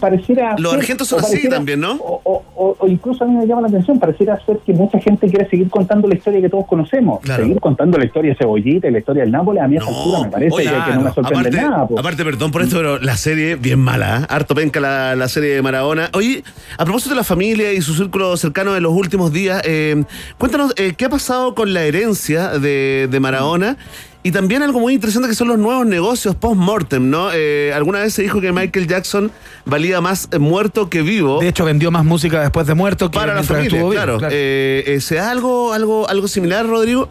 Pareciera... 0.00 0.54
Los 0.58 0.72
ser- 0.72 0.80
argentos 0.80 1.08
son 1.08 1.20
así 1.20 1.48
también, 1.48 1.80
¿no? 1.80 1.92
O, 1.94 2.42
o- 2.54 2.88
incluso 2.88 3.24
a 3.24 3.26
mí 3.26 3.34
me 3.36 3.46
llama 3.46 3.62
la 3.62 3.68
atención, 3.68 3.98
pareciera 3.98 4.38
ser 4.44 4.58
que 4.66 4.72
mucha 4.72 4.98
gente 4.98 5.28
quiere 5.28 5.48
seguir 5.48 5.68
contando 5.70 6.08
la 6.08 6.14
historia 6.16 6.40
que 6.40 6.48
todos 6.48 6.66
conocemos. 6.66 7.20
Seguir 7.24 7.60
contando 7.60 7.96
la 7.98 8.04
historia 8.04 8.32
de 8.32 8.36
Cebollita 8.38 8.88
y 8.88 8.90
la 8.92 8.98
historia 8.98 9.22
del 9.22 9.32
Nápoles, 9.32 9.62
a 9.62 9.68
mí 9.68 9.76
a 9.76 9.80
esa 9.80 9.88
altura 9.88 10.20
me 10.22 10.28
parece 10.30 10.54
Oye, 10.54 10.64
que, 10.64 10.94
no 10.94 11.00
me 11.02 11.12
sorprende 11.12 11.48
aparte, 11.48 11.56
nada. 11.70 11.86
po. 11.86 11.98
aparte, 11.98 12.24
perdón 12.24 12.50
por 12.50 12.62
esto, 12.62 12.76
pero 12.76 12.98
la 12.98 13.16
serie 13.16 13.56
bien 13.56 13.78
mala, 13.78 14.20
¿eh? 14.22 14.26
harto 14.28 14.54
penca 14.54 14.80
la, 14.80 15.14
la 15.16 15.28
serie 15.28 15.54
de 15.54 15.62
Maradona. 15.62 16.10
Oye, 16.14 16.42
a 16.76 16.84
propósito 16.84 17.10
de 17.10 17.16
la 17.16 17.24
familia 17.24 17.72
y 17.72 17.80
su 17.80 17.94
círculo 17.94 18.36
cercano 18.36 18.72
de 18.72 18.80
los 18.80 18.92
últimos 18.92 19.32
días, 19.32 19.62
eh, 19.64 20.04
cuéntanos 20.38 20.72
eh, 20.76 20.94
qué 20.96 21.04
ha 21.04 21.08
pasado 21.10 21.54
con 21.54 21.72
la 21.72 21.82
herencia 21.84 22.58
de, 22.58 23.08
de 23.10 23.20
Maradona. 23.20 23.76
Y 24.22 24.32
también 24.32 24.62
algo 24.62 24.80
muy 24.80 24.94
interesante 24.94 25.28
que 25.28 25.34
son 25.34 25.48
los 25.48 25.58
nuevos 25.58 25.86
negocios 25.86 26.34
post-mortem, 26.34 27.08
¿no? 27.08 27.28
Eh, 27.32 27.72
alguna 27.72 28.00
vez 28.00 28.14
se 28.14 28.22
dijo 28.22 28.40
que 28.40 28.52
Michael 28.52 28.88
Jackson 28.88 29.30
valía 29.64 30.00
más 30.00 30.28
muerto 30.38 30.90
que 30.90 31.02
vivo. 31.02 31.38
De 31.40 31.48
hecho, 31.48 31.64
vendió 31.64 31.90
más 31.90 32.04
música 32.04 32.40
después 32.40 32.66
de 32.66 32.74
muerto 32.74 33.10
que 33.10 33.18
Para 33.18 33.34
la 33.34 33.44
familia, 33.44 33.68
estuvo 33.68 33.90
vivo, 33.90 34.02
claro. 34.02 34.18
Eh, 34.30 34.82
eh, 34.86 35.00
¿Se 35.00 35.16
da 35.16 35.30
algo, 35.30 35.72
algo, 35.72 36.08
algo 36.08 36.26
similar, 36.26 36.66
Rodrigo? 36.66 37.08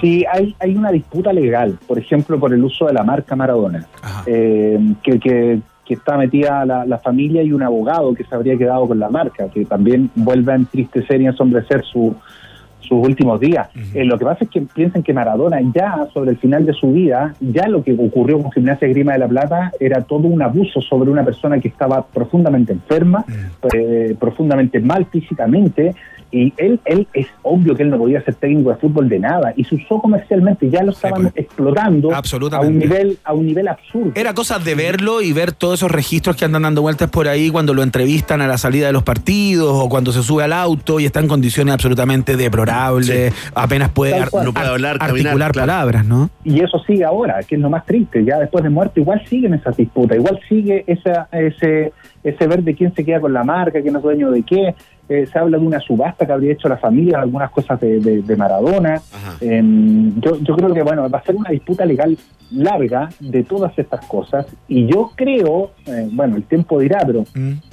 Sí, 0.00 0.24
hay, 0.32 0.54
hay 0.60 0.76
una 0.76 0.92
disputa 0.92 1.32
legal, 1.32 1.78
por 1.86 1.98
ejemplo, 1.98 2.38
por 2.38 2.54
el 2.54 2.64
uso 2.64 2.86
de 2.86 2.94
la 2.94 3.02
marca 3.02 3.36
Maradona, 3.36 3.86
eh, 4.26 4.78
que, 5.02 5.18
que, 5.18 5.60
que 5.84 5.94
está 5.94 6.16
metida 6.16 6.64
la, 6.64 6.86
la 6.86 6.98
familia 6.98 7.42
y 7.42 7.52
un 7.52 7.62
abogado 7.62 8.14
que 8.14 8.24
se 8.24 8.34
habría 8.34 8.56
quedado 8.56 8.86
con 8.86 8.98
la 8.98 9.10
marca, 9.10 9.48
que 9.50 9.64
también 9.64 10.10
vuelve 10.14 10.52
a 10.52 10.54
entristecer 10.54 11.20
y 11.20 11.26
ensombrecer 11.26 11.84
su, 11.84 12.14
sus 12.88 13.06
últimos 13.06 13.38
días. 13.40 13.68
Eh, 13.94 14.04
lo 14.04 14.18
que 14.18 14.24
pasa 14.24 14.44
es 14.44 14.50
que 14.50 14.62
piensan 14.62 15.02
que 15.02 15.12
Maradona 15.12 15.60
ya 15.74 16.08
sobre 16.12 16.30
el 16.30 16.38
final 16.38 16.64
de 16.64 16.72
su 16.72 16.92
vida, 16.92 17.34
ya 17.40 17.68
lo 17.68 17.82
que 17.82 17.92
ocurrió 17.92 18.40
con 18.40 18.50
Gimnasia 18.50 18.88
Grima 18.88 19.12
de 19.12 19.18
la 19.18 19.28
Plata 19.28 19.72
era 19.78 20.02
todo 20.02 20.26
un 20.28 20.42
abuso 20.42 20.80
sobre 20.80 21.10
una 21.10 21.24
persona 21.24 21.58
que 21.60 21.68
estaba 21.68 22.06
profundamente 22.06 22.72
enferma, 22.72 23.24
eh, 23.74 24.16
profundamente 24.18 24.80
mal 24.80 25.06
físicamente, 25.06 25.94
y 26.30 26.52
él, 26.56 26.78
él 26.84 27.06
es 27.14 27.26
obvio 27.42 27.74
que 27.74 27.82
él 27.82 27.90
no 27.90 27.98
podía 27.98 28.22
ser 28.22 28.34
técnico 28.34 28.70
de 28.70 28.76
fútbol 28.76 29.08
de 29.08 29.18
nada, 29.18 29.52
y 29.56 29.64
se 29.64 29.74
usó 29.76 30.00
comercialmente, 30.00 30.68
ya 30.70 30.82
lo 30.82 30.92
estaban 30.92 31.32
explotando 31.34 32.10
a 32.14 32.60
un 32.60 32.78
nivel, 32.78 33.18
a 33.24 33.32
un 33.32 33.46
nivel 33.46 33.68
absurdo. 33.68 34.12
Era 34.14 34.34
cosa 34.34 34.58
de 34.58 34.74
verlo 34.74 35.22
y 35.22 35.32
ver 35.32 35.52
todos 35.52 35.80
esos 35.80 35.90
registros 35.90 36.36
que 36.36 36.44
andan 36.44 36.62
dando 36.62 36.82
vueltas 36.82 37.10
por 37.10 37.28
ahí 37.28 37.50
cuando 37.50 37.74
lo 37.74 37.82
entrevistan 37.82 38.40
a 38.40 38.46
la 38.46 38.58
salida 38.58 38.86
de 38.88 38.92
los 38.92 39.02
partidos 39.02 39.70
o 39.72 39.88
cuando 39.88 40.12
se 40.12 40.22
sube 40.22 40.42
al 40.44 40.52
auto 40.52 41.00
y 41.00 41.06
está 41.06 41.20
en 41.20 41.28
condiciones 41.28 41.74
absolutamente 41.74 42.36
deplorables, 42.36 43.32
apenas 43.54 43.90
puede, 43.90 44.14
ar- 44.14 44.30
No 44.32 44.52
hablar, 44.54 44.96
articular 45.00 45.52
caminar, 45.52 45.52
palabras, 45.52 46.04
¿no? 46.04 46.30
Y 46.44 46.60
eso 46.62 46.78
sigue 46.86 47.04
ahora, 47.04 47.40
que 47.42 47.54
es 47.54 47.60
lo 47.60 47.70
más 47.70 47.84
triste. 47.86 48.24
Ya 48.24 48.38
después 48.38 48.62
de 48.64 48.70
muerto, 48.70 49.00
igual 49.00 49.22
siguen 49.28 49.54
esas 49.54 49.76
disputas, 49.76 50.16
igual 50.18 50.38
sigue 50.48 50.84
esa, 50.86 51.28
ese, 51.32 51.92
ese 52.30 52.46
ver 52.46 52.62
de 52.62 52.74
quién 52.74 52.94
se 52.94 53.04
queda 53.04 53.20
con 53.20 53.32
la 53.32 53.44
marca, 53.44 53.80
quién 53.82 53.96
es 53.96 54.02
dueño 54.02 54.30
de 54.30 54.42
qué. 54.42 54.74
Eh, 55.08 55.26
se 55.26 55.38
habla 55.38 55.56
de 55.58 55.66
una 55.66 55.80
subasta 55.80 56.26
que 56.26 56.32
habría 56.32 56.52
hecho 56.52 56.68
la 56.68 56.76
familia, 56.76 57.20
algunas 57.20 57.50
cosas 57.50 57.80
de, 57.80 57.98
de- 57.98 58.20
de 58.22 58.36
Maradona. 58.36 59.00
Eh, 59.40 59.62
yo, 60.20 60.38
yo 60.42 60.54
creo 60.56 60.74
que 60.74 60.82
bueno 60.82 61.08
va 61.08 61.18
a 61.18 61.22
ser 61.22 61.34
una 61.36 61.48
disputa 61.50 61.86
legal 61.86 62.16
larga 62.52 63.08
de 63.20 63.42
todas 63.44 63.78
estas 63.78 64.04
cosas. 64.06 64.46
Y 64.68 64.86
yo 64.86 65.10
creo, 65.14 65.70
eh, 65.86 66.08
bueno, 66.12 66.36
el 66.36 66.42
tiempo 66.44 66.78
dirá, 66.78 67.02
pero 67.06 67.24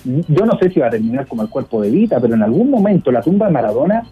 yo 0.04 0.46
no 0.46 0.58
sé 0.60 0.70
si 0.70 0.80
va 0.80 0.88
a 0.88 0.92
terminar 0.92 1.28
como 1.28 1.42
el 1.42 1.50
cuerpo 1.50 1.82
de 1.82 1.90
Vita, 1.90 2.20
pero 2.22 2.36
en 2.36 2.44
algún 2.44 2.70
momento 2.72 3.12
la 3.12 3.22
tumba 3.22 3.48
de 3.48 3.52
Maradona 3.54 4.04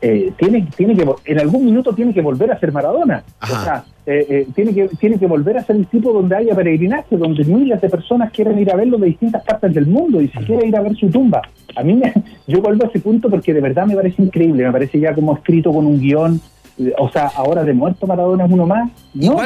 eh, 0.00 0.32
tiene, 0.38 0.68
tiene 0.76 0.94
que, 0.96 1.04
en 1.24 1.40
algún 1.40 1.64
minuto 1.64 1.92
tiene 1.92 2.14
que 2.14 2.20
volver 2.20 2.50
a 2.52 2.58
ser 2.60 2.72
Maradona. 2.72 3.24
O 3.42 3.46
sea, 3.46 3.84
eh, 4.06 4.26
eh, 4.28 4.46
tiene, 4.54 4.72
que, 4.74 4.88
tiene 4.88 5.18
que 5.18 5.26
volver 5.26 5.58
a 5.58 5.64
ser 5.64 5.76
el 5.76 5.86
tipo 5.86 6.12
donde 6.12 6.36
haya 6.36 6.54
peregrinaje, 6.54 7.16
donde 7.16 7.44
miles 7.44 7.80
de 7.80 7.90
personas 7.90 8.30
quieren 8.32 8.58
ir 8.58 8.70
a 8.72 8.76
verlo 8.76 8.96
de 8.98 9.06
distintas 9.08 9.42
partes 9.44 9.74
del 9.74 9.86
mundo 9.86 10.20
y 10.20 10.28
si 10.28 10.38
quiere 10.38 10.66
ir 10.66 10.76
a 10.76 10.80
ver 10.80 10.94
su 10.96 11.08
tumba. 11.10 11.42
A 11.76 11.82
mí, 11.82 11.94
me, 11.94 12.12
yo 12.46 12.60
vuelvo 12.62 12.84
a 12.84 12.88
ese 12.88 13.00
punto 13.00 13.28
porque 13.28 13.52
de 13.52 13.60
verdad 13.60 13.86
me 13.86 13.96
parece 13.96 14.22
increíble, 14.22 14.64
me 14.64 14.72
parece 14.72 15.00
ya 15.00 15.14
como 15.14 15.34
escrito 15.34 15.72
con 15.72 15.84
un 15.84 15.98
guion. 16.00 16.40
eh, 16.78 16.92
O 16.98 17.10
sea, 17.10 17.30
ahora 17.34 17.64
de 17.64 17.74
muerto 17.74 18.06
Maradona 18.06 18.46
es 18.46 18.52
uno 18.52 18.66
más. 18.66 18.90
No. 19.14 19.36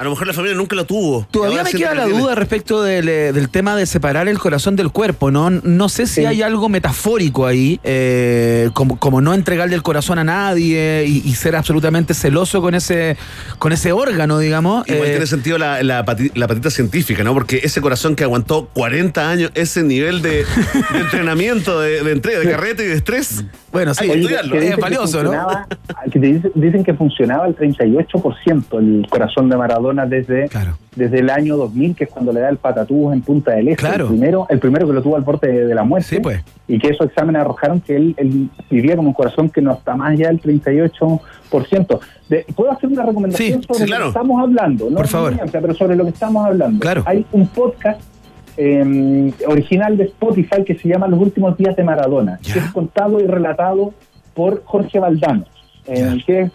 A 0.00 0.04
lo 0.04 0.08
mejor 0.10 0.26
la 0.28 0.32
familia 0.32 0.56
nunca 0.56 0.74
lo 0.74 0.86
tuvo. 0.86 1.26
Todavía 1.30 1.62
me 1.62 1.70
queda 1.72 1.90
que 1.90 1.94
la 1.94 2.04
tiene. 2.06 2.18
duda 2.20 2.34
respecto 2.34 2.82
del, 2.82 3.06
eh, 3.06 3.34
del 3.34 3.50
tema 3.50 3.76
de 3.76 3.84
separar 3.84 4.28
el 4.28 4.38
corazón 4.38 4.74
del 4.74 4.90
cuerpo, 4.90 5.30
¿no? 5.30 5.50
No 5.50 5.90
sé 5.90 6.06
si 6.06 6.24
hay 6.24 6.40
algo 6.40 6.70
metafórico 6.70 7.44
ahí, 7.46 7.78
eh, 7.84 8.70
como, 8.72 8.98
como 8.98 9.20
no 9.20 9.34
entregarle 9.34 9.74
el 9.76 9.82
corazón 9.82 10.18
a 10.18 10.24
nadie 10.24 11.04
y, 11.06 11.18
y 11.28 11.34
ser 11.34 11.54
absolutamente 11.54 12.14
celoso 12.14 12.62
con 12.62 12.74
ese, 12.74 13.18
con 13.58 13.72
ese 13.74 13.92
órgano, 13.92 14.38
digamos. 14.38 14.88
Igual 14.88 15.06
eh, 15.06 15.10
tiene 15.10 15.26
sentido 15.26 15.58
la, 15.58 15.82
la, 15.82 16.02
pati- 16.06 16.32
la 16.34 16.48
patita 16.48 16.70
científica, 16.70 17.22
¿no? 17.22 17.34
Porque 17.34 17.60
ese 17.62 17.82
corazón 17.82 18.16
que 18.16 18.24
aguantó 18.24 18.70
40 18.72 19.28
años, 19.30 19.50
ese 19.54 19.82
nivel 19.82 20.22
de, 20.22 20.46
de 20.94 20.98
entrenamiento, 20.98 21.78
de, 21.78 22.02
de 22.02 22.12
entrega, 22.12 22.38
de 22.40 22.50
carrete 22.50 22.84
y 22.84 22.86
de 22.88 22.94
estrés. 22.94 23.44
Bueno, 23.70 23.92
hay 23.98 24.06
que 24.08 24.12
Oye, 24.14 24.20
estudiarlo. 24.22 24.52
que 24.52 24.60
dicen 24.60 24.76
que 24.78 24.96
funcionaba- 24.96 25.66
que 26.10 26.18
te 26.18 26.26
dice- 26.26 26.50
dicen 26.54 26.84
que 26.84 26.94
funcionaba 26.94 27.46
el 27.46 27.54
38% 27.54 28.78
el 28.78 29.06
corazón 29.10 29.50
de 29.50 29.56
Maradona 29.58 29.89
desde, 29.94 30.48
desde 30.96 31.18
el 31.18 31.30
año 31.30 31.56
2000, 31.56 31.94
que 31.94 32.04
es 32.04 32.10
cuando 32.10 32.32
le 32.32 32.40
da 32.40 32.48
el 32.48 32.56
patatús 32.56 33.12
en 33.12 33.20
Punta 33.22 33.52
del 33.52 33.68
Este. 33.68 33.86
Claro. 33.86 34.04
El, 34.04 34.10
primero, 34.10 34.46
el 34.48 34.58
primero 34.58 34.86
que 34.86 34.92
lo 34.92 35.02
tuvo 35.02 35.16
al 35.16 35.22
borde 35.22 35.50
de, 35.52 35.66
de 35.66 35.74
la 35.74 35.84
muerte. 35.84 36.20
pues. 36.20 36.42
Y 36.68 36.78
que 36.78 36.88
esos 36.88 37.06
exámenes 37.08 37.40
arrojaron 37.42 37.80
que 37.80 37.96
él, 37.96 38.14
él 38.16 38.48
vivía 38.70 38.96
con 38.96 39.06
un 39.06 39.12
corazón 39.12 39.48
que 39.50 39.60
no 39.60 39.72
está 39.72 39.96
más 39.96 40.12
allá 40.12 40.28
del 40.28 40.40
38%. 40.40 42.00
De- 42.28 42.46
¿Puedo 42.54 42.70
hacer 42.70 42.88
una 42.90 43.04
recomendación 43.04 43.60
Sí, 43.62 43.66
sobre 43.68 43.84
sí, 43.86 43.90
lo 43.90 43.98
que 43.98 44.06
estamos 44.08 44.40
hablando? 44.42 44.90
No 44.90 44.96
Por 44.96 45.08
favor. 45.08 45.34
ciencia, 45.34 45.60
pero 45.60 45.74
sobre 45.74 45.96
lo 45.96 46.04
que 46.04 46.10
estamos 46.10 46.46
hablando. 46.46 46.78
Claro. 46.80 47.02
Hay 47.06 47.26
un 47.32 47.46
podcast 47.48 48.00
eh, 48.56 49.32
original 49.46 49.96
de 49.96 50.04
Spotify 50.04 50.64
que 50.64 50.76
se 50.76 50.88
llama 50.88 51.08
Los 51.08 51.20
últimos 51.20 51.56
días 51.56 51.74
de 51.76 51.82
Maradona, 51.82 52.38
que 52.42 52.58
es 52.58 52.70
contado 52.72 53.20
y 53.20 53.26
relatado 53.26 53.92
por 54.34 54.62
Jorge 54.64 54.98
Valdano. 55.00 55.44
Eh, 55.90 56.22
que, 56.26 56.50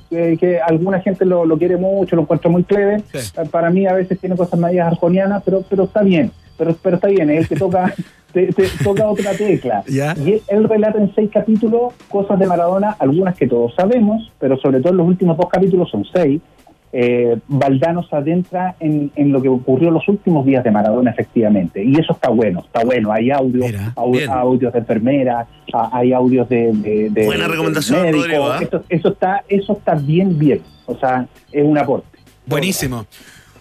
eh, 0.51 0.59
alguna 0.65 0.99
gente 1.01 1.25
lo, 1.25 1.45
lo 1.45 1.57
quiere 1.57 1.77
mucho, 1.77 2.15
lo 2.15 2.23
encuentra 2.23 2.49
muy 2.49 2.63
clever. 2.63 3.01
Eh, 3.13 3.19
Para 3.51 3.69
mí 3.69 3.86
a 3.86 3.93
veces 3.93 4.19
tiene 4.19 4.36
cosas 4.36 4.59
medias 4.59 4.88
arjonianas, 4.88 5.43
pero 5.43 5.63
pero 5.69 5.83
está 5.83 6.01
bien. 6.03 6.31
Pero, 6.57 6.73
pero 6.81 6.95
está 6.95 7.07
bien, 7.09 7.29
es 7.29 7.39
el 7.41 7.47
que 7.49 7.55
toca, 7.57 7.93
te- 8.31 8.47
te- 8.53 8.69
toca 8.83 9.07
otra 9.09 9.31
tecla. 9.33 9.83
Ya. 9.88 10.15
Y 10.17 10.33
él, 10.33 10.41
él 10.47 10.63
relata 10.63 10.97
en 10.99 11.13
seis 11.13 11.29
capítulos 11.31 11.93
cosas 12.09 12.39
de 12.39 12.47
Maradona, 12.47 12.95
algunas 12.97 13.36
que 13.36 13.45
todos 13.45 13.73
sabemos, 13.75 14.31
pero 14.39 14.57
sobre 14.57 14.79
todo 14.79 14.91
en 14.91 14.97
los 14.97 15.07
últimos 15.07 15.36
dos 15.38 15.49
capítulos 15.49 15.89
son 15.89 16.05
seis. 16.13 16.41
Eh, 16.97 17.37
Valdano 17.49 18.03
se 18.03 18.15
adentra 18.15 18.75
en, 18.79 19.11
en 19.17 19.33
lo 19.33 19.41
que 19.41 19.49
ocurrió 19.49 19.91
los 19.91 20.07
últimos 20.07 20.45
días 20.45 20.63
de 20.63 20.71
Maradona, 20.71 21.11
efectivamente. 21.11 21.83
Y 21.83 21.93
eso 21.99 22.13
está 22.13 22.29
bueno, 22.29 22.61
está 22.65 22.85
bueno. 22.85 23.11
Hay 23.11 23.31
audios, 23.31 23.65
au- 23.95 24.13
bien. 24.13 24.29
audios 24.29 24.71
de 24.71 24.79
enfermeras, 24.79 25.45
hay 25.91 26.13
audios 26.13 26.47
de. 26.47 26.71
de- 26.71 27.09
de- 27.09 27.25
Buena 27.25 27.43
de 27.47 27.51
recomendación, 27.51 28.01
médicos. 28.03 28.21
Rodrigo, 28.27 28.47
¿ah? 28.49 28.59
Eso, 28.61 28.83
eso 28.87 29.09
está, 29.09 29.43
eso 29.49 29.73
está 29.73 29.95
bien, 29.95 30.39
bien. 30.39 30.61
O 30.85 30.97
sea, 30.97 31.27
es 31.51 31.65
un 31.65 31.77
aporte. 31.77 32.07
Buenísimo. 32.45 33.05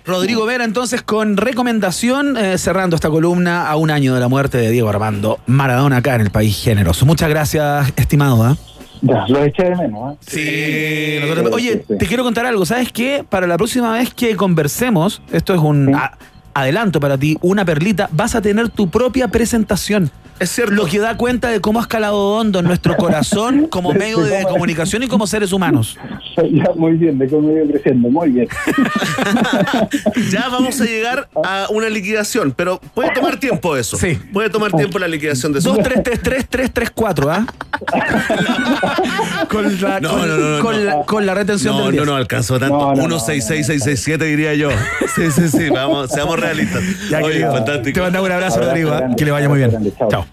Rodrigo 0.06 0.44
Vera, 0.44 0.64
entonces, 0.64 1.02
con 1.02 1.36
recomendación, 1.38 2.36
eh, 2.36 2.58
cerrando 2.58 2.94
esta 2.94 3.08
columna 3.08 3.66
a 3.68 3.76
un 3.76 3.90
año 3.90 4.14
de 4.14 4.20
la 4.20 4.28
muerte 4.28 4.58
de 4.58 4.70
Diego 4.70 4.90
Armando 4.90 5.38
Maradona 5.46 5.96
acá 5.96 6.14
en 6.14 6.20
el 6.20 6.30
país 6.30 6.62
generoso. 6.62 7.04
Muchas 7.06 7.30
gracias, 7.30 7.90
estimado. 7.96 8.56
Ya, 9.06 9.26
lo 9.28 9.44
eché 9.44 9.64
de 9.64 9.76
menos. 9.76 10.14
¿ah? 10.14 10.16
Sí, 10.20 11.16
nosotros- 11.20 11.52
Oye, 11.54 11.76
te 11.76 12.06
quiero 12.06 12.24
contar 12.24 12.46
algo. 12.46 12.64
¿Sabes 12.64 12.90
qué? 12.92 13.22
Para 13.28 13.46
la 13.46 13.56
próxima 13.56 13.92
vez 13.92 14.14
que 14.14 14.34
conversemos, 14.36 15.20
esto 15.30 15.52
es 15.54 15.60
un 15.60 15.94
a- 15.94 16.16
adelanto 16.54 17.00
para 17.00 17.18
ti, 17.18 17.36
una 17.42 17.64
perlita, 17.64 18.08
vas 18.12 18.34
a 18.34 18.40
tener 18.42 18.68
tu 18.68 18.88
propia 18.88 19.28
presentación. 19.28 20.10
Es 20.40 20.50
cierto. 20.50 20.74
Lo 20.74 20.86
que 20.86 20.98
da 20.98 21.16
cuenta 21.16 21.48
de 21.48 21.60
cómo 21.60 21.78
ha 21.78 21.82
escalado 21.82 22.18
hondo 22.34 22.58
en 22.58 22.64
nuestro 22.64 22.96
corazón 22.96 23.66
como 23.70 23.92
medio 23.92 24.18
de 24.18 24.42
comunicación 24.42 25.04
y 25.04 25.06
como 25.08 25.26
seres 25.26 25.52
humanos. 25.52 25.96
Ya, 26.36 26.64
muy 26.74 26.94
bien, 26.94 27.16
de 27.16 27.28
cómo 27.28 27.48
ido 27.52 27.64
creciendo, 27.68 28.08
muy 28.10 28.28
bien. 28.30 28.48
Ya 30.32 30.48
vamos 30.48 30.80
a 30.80 30.84
llegar 30.84 31.28
a 31.44 31.68
una 31.70 31.88
liquidación, 31.88 32.52
pero 32.56 32.80
puede 32.92 33.12
tomar 33.12 33.38
tiempo 33.38 33.76
eso. 33.76 33.96
Sí. 33.96 34.18
Puede 34.32 34.50
tomar 34.50 34.72
tiempo 34.72 34.98
la 34.98 35.06
liquidación 35.06 35.52
de 35.52 35.60
eso. 35.60 35.76
2-3-3-3-3-3-4, 35.76 37.30
¿ah? 37.30 37.46
con, 39.48 39.80
la, 39.80 40.00
No, 40.00 40.10
con, 40.10 40.18
no, 40.18 40.26
no, 40.26 40.56
no, 40.56 40.62
con 40.62 40.74
no. 40.76 40.82
la, 40.82 41.02
con 41.04 41.26
la 41.26 41.34
retención 41.34 41.76
No, 41.76 41.86
del 41.86 41.96
no, 41.96 42.02
10. 42.02 42.06
no 42.06 42.16
alcanzó 42.16 42.58
tanto. 42.58 42.76
No, 42.76 42.94
no, 42.94 43.02
no, 43.02 43.08
166667 43.08 44.24
diría 44.24 44.54
yo. 44.54 44.70
Sí, 45.14 45.30
sí, 45.30 45.48
sí, 45.48 45.70
vamos, 45.70 46.10
seamos 46.10 46.38
realistas. 46.44 46.82
Ya, 47.10 47.18
Oye, 47.18 47.32
querido. 47.32 47.52
fantástico. 47.52 47.94
Te 47.94 48.00
mandamos 48.00 48.26
un 48.28 48.32
abrazo, 48.32 48.60
Rodrigo. 48.60 48.92
¿ah? 48.92 49.08
Que 49.16 49.24
le 49.24 49.30
vaya 49.30 49.48
muy 49.48 49.58
bien. 49.58 49.92
Chao. 50.10 50.26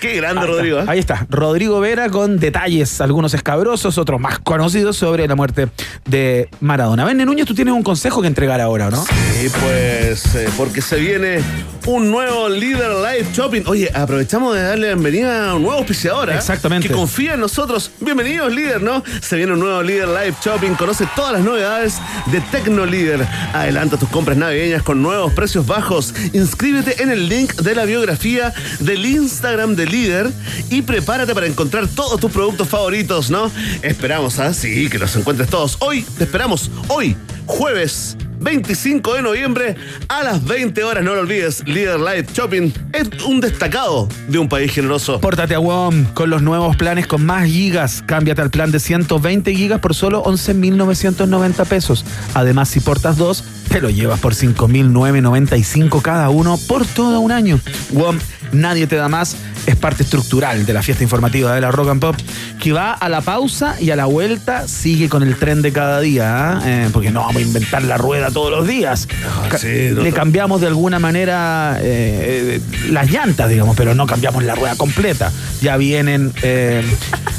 Qué 0.00 0.16
grande, 0.16 0.42
Ahí. 0.42 0.46
Rodrigo. 0.46 0.78
¿eh? 0.80 0.84
Ahí 0.86 0.98
está. 0.98 1.26
Rodrigo 1.30 1.80
Vera 1.80 2.08
con 2.10 2.38
detalles, 2.38 3.00
algunos 3.00 3.34
escabrosos, 3.34 3.96
otros 3.98 4.20
más 4.20 4.38
conocidos 4.40 4.96
sobre 4.96 5.26
la 5.26 5.34
muerte 5.34 5.68
de 6.06 6.48
Maradona. 6.60 7.04
Verne 7.04 7.24
Núñez, 7.24 7.46
tú 7.46 7.54
tienes 7.54 7.72
un 7.74 7.82
consejo 7.82 8.20
que 8.20 8.28
entregar 8.28 8.60
ahora, 8.60 8.90
¿no? 8.90 9.02
Sí, 9.04 9.48
pues, 9.60 10.34
eh, 10.34 10.48
porque 10.56 10.80
se 10.82 10.96
viene 10.96 11.40
un 11.86 12.10
nuevo 12.10 12.48
líder 12.48 12.90
live 12.90 13.26
shopping. 13.32 13.62
Oye, 13.66 13.90
aprovechamos 13.94 14.54
de 14.54 14.62
darle 14.62 14.88
la 14.88 14.94
bienvenida 14.94 15.50
a 15.50 15.54
un 15.54 15.62
nuevo 15.62 15.78
auspiciador. 15.78 16.30
¿eh? 16.30 16.34
Exactamente. 16.36 16.88
Que 16.88 16.94
confía 16.94 17.34
en 17.34 17.40
nosotros. 17.40 17.90
Bienvenidos, 18.00 18.52
líder, 18.52 18.82
¿no? 18.82 19.02
Se 19.20 19.36
viene 19.36 19.52
un 19.52 19.60
nuevo 19.60 19.82
líder 19.82 20.08
live 20.08 20.34
shopping. 20.44 20.72
Conoce 20.74 21.08
todas 21.16 21.32
las 21.32 21.42
novedades 21.42 21.98
de 22.26 22.40
Tecno 22.40 22.84
Líder. 22.86 23.26
Adelanta 23.54 23.96
tus 23.96 24.08
compras 24.10 24.36
navideñas 24.36 24.82
con 24.82 25.02
nuevos 25.02 25.32
precios 25.32 25.57
bajos. 25.66 26.14
Inscríbete 26.32 27.02
en 27.02 27.10
el 27.10 27.28
link 27.28 27.54
de 27.54 27.74
la 27.74 27.84
biografía 27.84 28.52
del 28.80 29.04
Instagram 29.04 29.76
de 29.76 29.86
Líder 29.86 30.30
y 30.70 30.82
prepárate 30.82 31.34
para 31.34 31.46
encontrar 31.46 31.88
todos 31.88 32.20
tus 32.20 32.30
productos 32.30 32.68
favoritos, 32.68 33.30
¿no? 33.30 33.50
Esperamos, 33.82 34.38
¿ah? 34.38 34.54
Sí, 34.54 34.88
que 34.88 34.98
los 34.98 35.14
encuentres 35.16 35.48
todos. 35.48 35.76
Hoy, 35.80 36.02
te 36.16 36.24
esperamos, 36.24 36.70
hoy, 36.88 37.16
jueves 37.46 38.16
25 38.40 39.14
de 39.14 39.22
noviembre 39.22 39.76
a 40.08 40.22
las 40.22 40.44
20 40.44 40.82
horas. 40.84 41.04
No 41.04 41.14
lo 41.14 41.20
olvides, 41.20 41.66
Líder 41.66 42.00
Light 42.00 42.30
Shopping 42.32 42.72
es 42.92 43.24
un 43.24 43.40
destacado 43.40 44.08
de 44.28 44.38
un 44.38 44.48
país 44.48 44.72
generoso. 44.72 45.20
Pórtate 45.20 45.54
a 45.54 45.58
WOM 45.58 46.04
con 46.14 46.30
los 46.30 46.42
nuevos 46.42 46.76
planes 46.76 47.06
con 47.06 47.24
más 47.24 47.46
gigas. 47.46 48.02
Cámbiate 48.06 48.42
al 48.42 48.50
plan 48.50 48.70
de 48.70 48.80
120 48.80 49.54
gigas 49.54 49.80
por 49.80 49.94
solo 49.94 50.22
11.990 50.24 51.66
pesos. 51.66 52.04
Además, 52.34 52.68
si 52.68 52.80
portas 52.80 53.16
dos, 53.16 53.44
te 53.68 53.80
lo 53.80 53.90
llevas 53.90 54.20
por 54.20 54.34
5.995 54.34 56.00
cada 56.02 56.30
uno 56.30 56.58
por 56.68 56.86
todo 56.86 57.20
un 57.20 57.32
año. 57.32 57.60
WOM, 57.92 58.18
nadie 58.52 58.86
te 58.86 58.96
da 58.96 59.08
más. 59.08 59.36
Es 59.66 59.76
parte 59.76 60.02
estructural 60.02 60.64
de 60.64 60.72
la 60.72 60.82
fiesta 60.82 61.02
informativa 61.02 61.54
de 61.54 61.60
la 61.60 61.70
Rock 61.70 61.90
and 61.90 62.00
Pop, 62.00 62.16
que 62.58 62.72
va 62.72 62.92
a 62.92 63.08
la 63.10 63.20
pausa 63.20 63.76
y 63.78 63.90
a 63.90 63.96
la 63.96 64.06
vuelta 64.06 64.66
sigue 64.66 65.10
con 65.10 65.22
el 65.22 65.36
tren 65.36 65.60
de 65.60 65.72
cada 65.72 66.00
día, 66.00 66.52
¿ah? 66.52 66.62
Eh, 66.64 66.88
porque 66.90 67.10
no 67.10 67.20
vamos 67.20 67.36
a 67.36 67.40
inventar 67.42 67.82
la 67.82 67.98
rueda 67.98 68.27
todos 68.30 68.50
los 68.50 68.66
días. 68.66 69.08
Sí, 69.56 69.90
no, 69.92 70.02
Le 70.02 70.12
cambiamos 70.12 70.60
de 70.60 70.66
alguna 70.66 70.98
manera 70.98 71.78
eh, 71.80 72.58
eh, 72.58 72.90
las 72.90 73.10
llantas, 73.10 73.48
digamos, 73.48 73.76
pero 73.76 73.94
no 73.94 74.06
cambiamos 74.06 74.44
la 74.44 74.54
rueda 74.54 74.76
completa. 74.76 75.32
Ya 75.60 75.76
vienen 75.76 76.32
eh, 76.42 76.82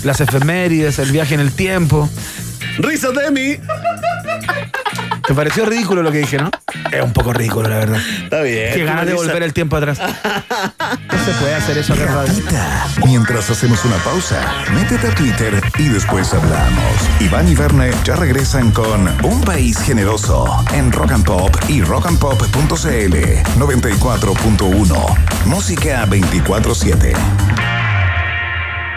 las 0.03 0.21
efemérides, 0.21 0.99
el 0.99 1.11
viaje 1.11 1.35
en 1.35 1.41
el 1.41 1.51
tiempo. 1.51 2.09
¡Risa 2.77 3.11
de 3.11 3.31
mí! 3.31 3.57
¿Te 5.29 5.35
pareció 5.35 5.63
ridículo 5.63 6.01
lo 6.01 6.11
que 6.11 6.17
dije, 6.17 6.39
no? 6.39 6.49
Es 6.91 7.03
un 7.03 7.13
poco 7.13 7.31
ridículo, 7.33 7.69
la 7.69 7.77
verdad. 7.77 7.99
Está 8.23 8.41
bien. 8.41 8.73
Qué 8.73 8.83
ganas 8.83 9.05
de 9.05 9.13
volver 9.13 9.43
el 9.43 9.53
tiempo 9.53 9.75
atrás. 9.75 9.99
No 9.99 11.23
se 11.23 11.31
puede 11.39 11.53
hacer 11.53 11.77
eso 11.77 11.93
radio. 11.93 12.33
Mientras 13.05 13.47
hacemos 13.47 13.85
una 13.85 13.97
pausa, 13.97 14.41
métete 14.73 15.05
a 15.05 15.13
Twitter 15.13 15.61
y 15.77 15.89
después 15.89 16.33
hablamos. 16.33 16.81
Iván 17.19 17.47
y 17.47 17.53
Verne 17.53 17.91
ya 18.03 18.15
regresan 18.15 18.71
con 18.71 19.07
Un 19.23 19.41
País 19.41 19.77
Generoso 19.77 20.47
en 20.73 20.91
Rock 20.91 21.11
and 21.11 21.25
Pop 21.25 21.55
y 21.67 21.83
rockandpop.cl 21.83 23.15
94.1. 23.59 25.17
Música 25.45 26.07
24-7. 26.07 27.78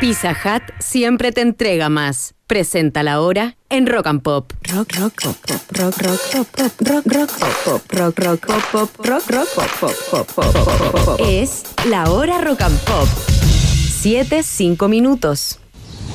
Pizza 0.02 0.32
Hut 0.32 0.64
siempre 0.80 1.30
te 1.30 1.42
entrega 1.42 1.88
más. 1.88 2.34
Presenta 2.48 3.04
la 3.04 3.20
hora 3.20 3.56
en 3.70 3.86
Rock 3.86 4.08
and 4.08 4.20
Pop. 4.20 4.52
Rock, 4.62 4.96
rock, 4.98 5.14
pop, 5.22 5.36
pop, 5.46 5.60
rock, 5.78 5.96
rock, 5.98 6.20
pop, 6.32 6.46
pop, 6.56 6.72
rock, 6.80 7.06
rock, 7.06 7.30
pop, 7.38 7.54
pop, 7.64 7.92
rock, 7.92 8.18
rock, 8.18 8.46
pop, 8.48 8.62
pop, 8.72 9.06
rock, 9.06 9.30
rock, 9.30 9.48
pop, 9.54 9.70
pop, 9.78 9.96
pop, 10.10 10.26
pop, 10.34 10.52
pop, 10.52 10.92
pop, 10.92 11.04
pop. 11.04 11.20
Es 11.20 11.62
la 11.88 12.10
hora 12.10 12.40
Rock 12.40 12.62
and 12.62 12.80
Pop. 12.80 13.06
Siete, 13.06 14.42
cinco 14.42 14.88
minutos. 14.88 15.61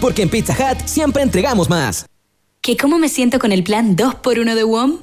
porque 0.00 0.22
en 0.22 0.28
Pizza 0.28 0.52
Hut 0.52 0.86
siempre 0.86 1.22
entregamos 1.22 1.68
más. 1.70 2.06
¿Qué 2.60 2.76
cómo 2.76 2.98
me 2.98 3.08
siento 3.08 3.38
con 3.38 3.52
el 3.52 3.62
plan 3.62 3.96
2x1 3.96 4.54
de 4.54 4.64
WOM? 4.64 4.98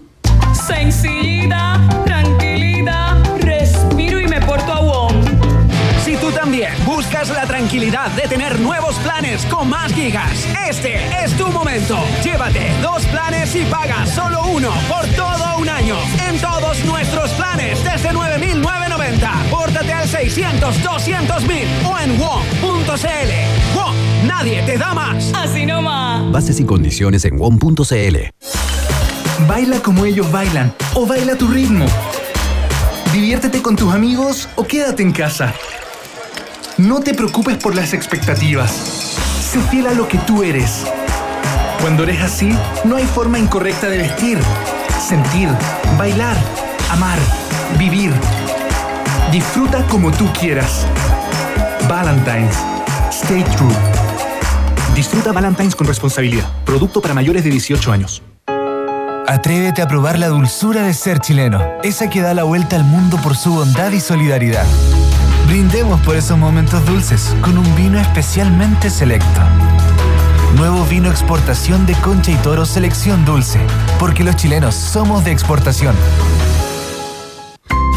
Sencillita, 0.68 1.80
tranquilita, 2.05 3.18
respiro 3.39 4.20
y 4.20 4.28
me 4.28 4.41
porto 4.41 4.72
a 4.72 4.82
WOM. 4.82 5.14
Si 6.03 6.16
tú 6.18 6.32
también 6.32 6.72
buscas 6.86 7.30
la 7.30 7.45
tranquilidad 7.45 8.09
de 8.12 8.28
tener 8.28 8.59
nuevos 8.59 8.95
planes 8.95 9.45
con 9.45 9.70
más 9.70 9.93
gigas, 9.93 10.32
este 10.68 10.95
es 11.24 11.36
tu 11.38 11.47
momento. 11.47 11.99
Llévate 12.24 12.72
dos 12.82 13.05
planes 13.05 13.55
y 13.55 13.64
paga 13.66 14.05
solo 14.05 14.43
uno 14.47 14.72
por 14.89 15.05
todo 15.16 15.57
un 15.59 15.70
año. 15.70 15.95
En 16.28 16.39
todos 16.39 16.84
nuestros 16.86 17.32
planes, 17.32 17.84
desde 17.84 18.09
9.990 18.09 19.49
por 19.49 19.70
600-200 20.22 21.47
mil 21.47 21.67
o 21.84 21.97
en 21.97 22.19
WOM.cl. 22.19 23.76
WOM, 23.76 23.95
nadie 24.28 24.61
te 24.63 24.78
da 24.78 24.93
más. 24.93 25.32
Así 25.34 25.65
nomás. 25.65 26.32
Bases 26.32 26.59
y 26.59 26.63
condiciones 26.63 27.26
en 27.26 27.39
WOM.cl. 27.39 28.17
Baila 29.47 29.80
como 29.80 30.05
ellos 30.05 30.32
bailan 30.32 30.74
o 30.93 31.07
baila 31.07 31.36
tu 31.36 31.47
ritmo. 31.47 31.88
Diviértete 33.11 33.63
con 33.63 33.76
tus 33.76 33.91
amigos 33.93 34.47
o 34.55 34.63
quédate 34.63 35.01
en 35.01 35.11
casa. 35.11 35.55
No 36.78 36.99
te 36.99 37.15
preocupes 37.15 37.57
por 37.57 37.74
las 37.74 37.93
expectativas. 37.93 38.72
Sé 38.72 39.59
fiel 39.72 39.88
a 39.88 39.93
lo 39.93 40.07
que 40.07 40.19
tú 40.19 40.43
eres. 40.43 40.86
Cuando 41.82 42.03
eres 42.03 42.22
así, 42.22 42.55
no 42.86 42.95
hay 42.95 43.05
forma 43.05 43.39
incorrecta 43.39 43.89
de 43.89 43.97
vestir, 43.97 44.38
sentir, 44.99 45.49
bailar, 45.97 46.38
amar, 46.91 47.17
vivir 47.80 48.13
Disfruta 49.32 49.88
como 49.88 50.11
tú 50.11 50.27
quieras. 50.38 50.86
Valentine's. 51.88 52.57
Stay 53.09 53.43
true. 53.55 53.73
Disfruta 54.93 55.32
Valentine's 55.32 55.73
con 55.73 55.88
responsabilidad. 55.88 56.45
Producto 56.65 57.01
para 57.01 57.13
mayores 57.13 57.45
de 57.45 57.49
18 57.49 57.93
años. 57.93 58.21
Atrévete 59.27 59.82
a 59.82 59.88
probar 59.88 60.19
la 60.19 60.27
dulzura 60.27 60.82
de 60.84 60.93
ser 60.93 61.19
chileno, 61.19 61.61
esa 61.82 62.09
que 62.09 62.19
da 62.19 62.34
la 62.34 62.43
vuelta 62.43 62.75
al 62.75 62.84
mundo 62.84 63.17
por 63.23 63.38
su 63.38 63.53
bondad 63.53 63.93
y 63.93 64.01
solidaridad. 64.01 64.65
Brindemos 65.47 66.01
por 66.01 66.17
esos 66.17 66.38
momentos 66.38 66.86
dulces 66.86 67.34
con 67.41 67.57
un 67.57 67.75
vino 67.77 68.01
especialmente 68.01 68.89
selecto. 68.89 69.41
Nuevo 70.57 70.84
vino 70.84 71.09
exportación 71.09 71.86
de 71.86 71.93
Concha 71.93 72.32
y 72.32 72.36
Toro 72.36 72.65
Selección 72.65 73.23
Dulce, 73.23 73.61
porque 73.97 74.25
los 74.25 74.36
chilenos 74.36 74.75
somos 74.75 75.23
de 75.23 75.32
exportación. 75.32 75.95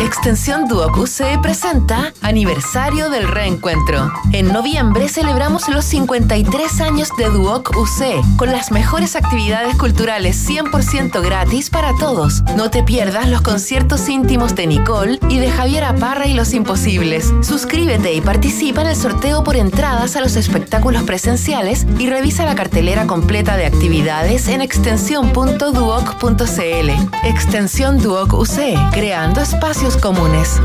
Extensión 0.00 0.66
Duoc 0.66 0.98
UC 0.98 1.40
presenta 1.40 2.12
Aniversario 2.20 3.10
del 3.10 3.28
Reencuentro. 3.28 4.12
En 4.32 4.52
noviembre 4.52 5.08
celebramos 5.08 5.68
los 5.68 5.84
53 5.84 6.80
años 6.80 7.10
de 7.16 7.26
Duoc 7.26 7.70
UC 7.76 8.36
con 8.36 8.50
las 8.50 8.72
mejores 8.72 9.14
actividades 9.14 9.76
culturales 9.76 10.48
100% 10.48 11.22
gratis 11.22 11.70
para 11.70 11.92
todos. 11.98 12.42
No 12.56 12.70
te 12.70 12.82
pierdas 12.82 13.28
los 13.28 13.42
conciertos 13.42 14.08
íntimos 14.08 14.56
de 14.56 14.66
Nicole 14.66 15.20
y 15.28 15.38
de 15.38 15.50
Javier 15.50 15.84
Aparra 15.84 16.26
y 16.26 16.34
Los 16.34 16.54
Imposibles. 16.54 17.32
Suscríbete 17.42 18.14
y 18.14 18.20
participa 18.20 18.80
en 18.82 18.88
el 18.88 18.96
sorteo 18.96 19.44
por 19.44 19.54
entradas 19.56 20.16
a 20.16 20.20
los 20.20 20.34
espectáculos 20.34 21.04
presenciales 21.04 21.86
y 21.98 22.10
revisa 22.10 22.44
la 22.44 22.56
cartelera 22.56 23.06
completa 23.06 23.56
de 23.56 23.66
actividades 23.66 24.48
en 24.48 24.60
extensión.duoc.cl. 24.60 26.90
Extensión 27.24 28.02
Duoc 28.02 28.34
UC, 28.34 28.90
creando 28.92 29.40
espacios 29.40 29.83
comunes. 29.92 30.60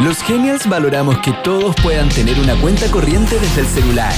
Los 0.00 0.22
Genials 0.22 0.66
valoramos 0.66 1.18
que 1.18 1.32
todos 1.44 1.76
puedan 1.82 2.08
tener 2.08 2.38
una 2.40 2.54
cuenta 2.56 2.86
corriente 2.90 3.38
desde 3.38 3.60
el 3.60 3.66
celular. 3.66 4.12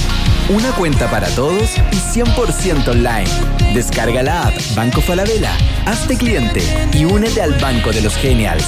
Una 0.48 0.70
cuenta 0.72 1.10
para 1.10 1.26
todos 1.30 1.76
y 1.90 1.96
100% 1.96 2.88
online. 2.88 3.28
Descarga 3.74 4.22
la 4.22 4.46
app 4.46 4.54
Banco 4.76 5.00
Falabella, 5.00 5.50
hazte 5.84 6.16
cliente 6.16 6.62
y 6.92 7.04
únete 7.04 7.42
al 7.42 7.54
Banco 7.54 7.90
de 7.90 8.02
los 8.02 8.14
Genials. 8.14 8.66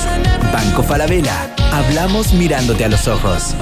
Banco 0.52 0.82
Falabella, 0.82 1.54
hablamos 1.72 2.32
mirándote 2.32 2.84
a 2.84 2.88
los 2.88 3.06
ojos. 3.06 3.54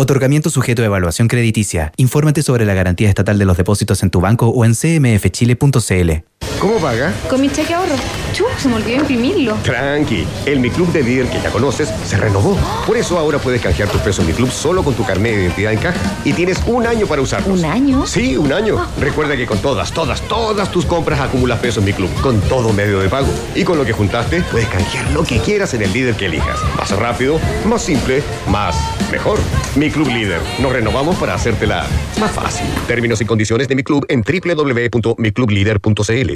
Otorgamiento 0.00 0.48
sujeto 0.48 0.80
a 0.80 0.86
evaluación 0.86 1.28
crediticia. 1.28 1.92
Infórmate 1.98 2.42
sobre 2.42 2.64
la 2.64 2.72
garantía 2.72 3.10
estatal 3.10 3.38
de 3.38 3.44
los 3.44 3.58
depósitos 3.58 4.02
en 4.02 4.08
tu 4.08 4.22
banco 4.22 4.48
o 4.48 4.64
en 4.64 4.72
cmfchile.cl. 4.72 6.10
¿Cómo 6.58 6.78
paga? 6.78 7.12
Con 7.28 7.40
mi 7.40 7.50
cheque 7.50 7.74
ahorro. 7.74 7.94
Chu, 8.34 8.44
se 8.58 8.68
me 8.68 8.76
olvidó 8.76 9.00
imprimirlo. 9.00 9.56
Tranqui, 9.62 10.26
el 10.46 10.60
Mi 10.60 10.70
Club 10.70 10.92
de 10.92 11.02
líder 11.02 11.26
que 11.28 11.40
ya 11.40 11.50
conoces 11.50 11.90
se 12.06 12.16
renovó. 12.16 12.56
Por 12.86 12.96
eso 12.96 13.18
ahora 13.18 13.38
puedes 13.38 13.60
canjear 13.60 13.88
tus 13.88 14.00
pesos 14.00 14.26
Mi 14.26 14.32
Club 14.32 14.50
solo 14.50 14.82
con 14.82 14.94
tu 14.94 15.04
carnet 15.04 15.36
de 15.36 15.42
identidad 15.44 15.72
en 15.72 15.78
caja. 15.78 15.98
Y 16.24 16.32
tienes 16.32 16.62
un 16.66 16.86
año 16.86 17.06
para 17.06 17.22
usarlos. 17.22 17.58
¿Un 17.58 17.64
año? 17.64 18.06
Sí, 18.06 18.36
un 18.36 18.52
año. 18.52 18.78
Recuerda 18.98 19.36
que 19.36 19.46
con 19.46 19.58
todas, 19.58 19.92
todas, 19.92 20.20
todas 20.28 20.70
tus 20.70 20.84
compras 20.86 21.20
acumulas 21.20 21.58
pesos 21.60 21.82
Mi 21.82 21.92
Club, 21.92 22.10
con 22.20 22.40
todo 22.42 22.72
medio 22.72 23.00
de 23.00 23.08
pago. 23.08 23.28
Y 23.54 23.64
con 23.64 23.78
lo 23.78 23.84
que 23.84 23.92
juntaste, 23.92 24.42
puedes 24.50 24.68
canjear 24.68 25.10
lo 25.12 25.24
que 25.24 25.38
quieras 25.40 25.72
en 25.74 25.82
el 25.82 25.92
líder 25.92 26.14
que 26.14 26.26
elijas. 26.26 26.58
Más 26.76 26.90
rápido, 26.90 27.38
más 27.66 27.82
simple, 27.82 28.22
más 28.48 28.76
mejor. 29.10 29.38
Mi 29.76 29.89
Club 29.90 30.08
Líder. 30.08 30.40
Nos 30.60 30.72
renovamos 30.72 31.16
para 31.16 31.34
hacértela 31.34 31.86
más 32.18 32.30
fácil. 32.32 32.66
Términos 32.86 33.20
y 33.20 33.24
condiciones 33.24 33.68
de 33.68 33.74
Mi 33.74 33.82
Club 33.82 34.06
en 34.08 34.22
www.miclubleader.cl. 34.22 36.30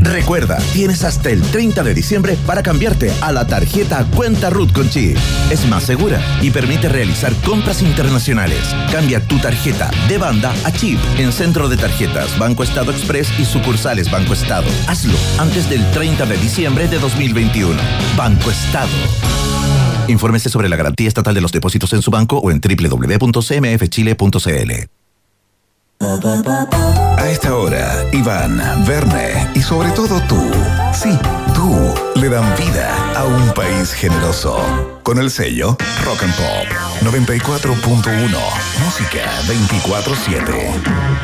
Recuerda, 0.00 0.58
tienes 0.72 1.04
hasta 1.04 1.30
el 1.30 1.42
30 1.42 1.82
de 1.82 1.94
diciembre 1.94 2.36
para 2.46 2.62
cambiarte 2.62 3.12
a 3.20 3.32
la 3.32 3.46
tarjeta 3.46 4.06
Cuenta 4.14 4.50
Ruth 4.50 4.72
con 4.72 4.88
Chip. 4.88 5.16
Es 5.50 5.66
más 5.66 5.84
segura 5.84 6.20
y 6.40 6.50
permite 6.50 6.88
realizar 6.88 7.32
compras 7.44 7.82
internacionales. 7.82 8.60
Cambia 8.92 9.20
tu 9.20 9.38
tarjeta 9.38 9.90
de 10.08 10.18
banda 10.18 10.54
a 10.64 10.72
chip 10.72 10.98
en 11.18 11.32
Centro 11.32 11.68
de 11.68 11.76
Tarjetas 11.76 12.38
Banco 12.38 12.62
Estado 12.62 12.92
Express 12.92 13.28
y 13.38 13.44
sucursales 13.44 14.10
Banco 14.10 14.32
Estado. 14.32 14.68
Hazlo 14.86 15.18
antes 15.38 15.68
del 15.68 15.84
30 15.92 16.26
de 16.26 16.36
diciembre 16.36 16.88
de 16.88 16.98
2021. 16.98 17.76
Banco 18.16 18.50
Estado. 18.50 18.88
Infórmese 20.08 20.48
sobre 20.48 20.68
la 20.68 20.76
garantía 20.76 21.08
estatal 21.08 21.34
de 21.34 21.40
los 21.40 21.52
depósitos 21.52 21.92
en 21.92 22.02
su 22.02 22.10
banco 22.10 22.38
o 22.38 22.50
en 22.50 22.60
www.cmfchile.cl. 22.60 23.38
A 26.00 27.28
esta 27.28 27.56
hora, 27.56 28.06
Iván, 28.12 28.62
Verne 28.86 29.48
y 29.54 29.60
sobre 29.60 29.90
todo 29.90 30.20
tú, 30.28 30.40
sí, 30.92 31.18
tú, 31.54 31.92
le 32.14 32.28
dan 32.28 32.44
vida 32.56 33.14
a 33.16 33.24
un 33.24 33.52
país 33.52 33.92
generoso. 33.92 34.56
Con 35.02 35.18
el 35.18 35.28
sello 35.30 35.76
Rock 36.04 36.22
and 36.22 36.34
Pop 36.36 36.66
94.1, 37.02 38.38
música 38.84 39.24
24-7. 39.48 41.18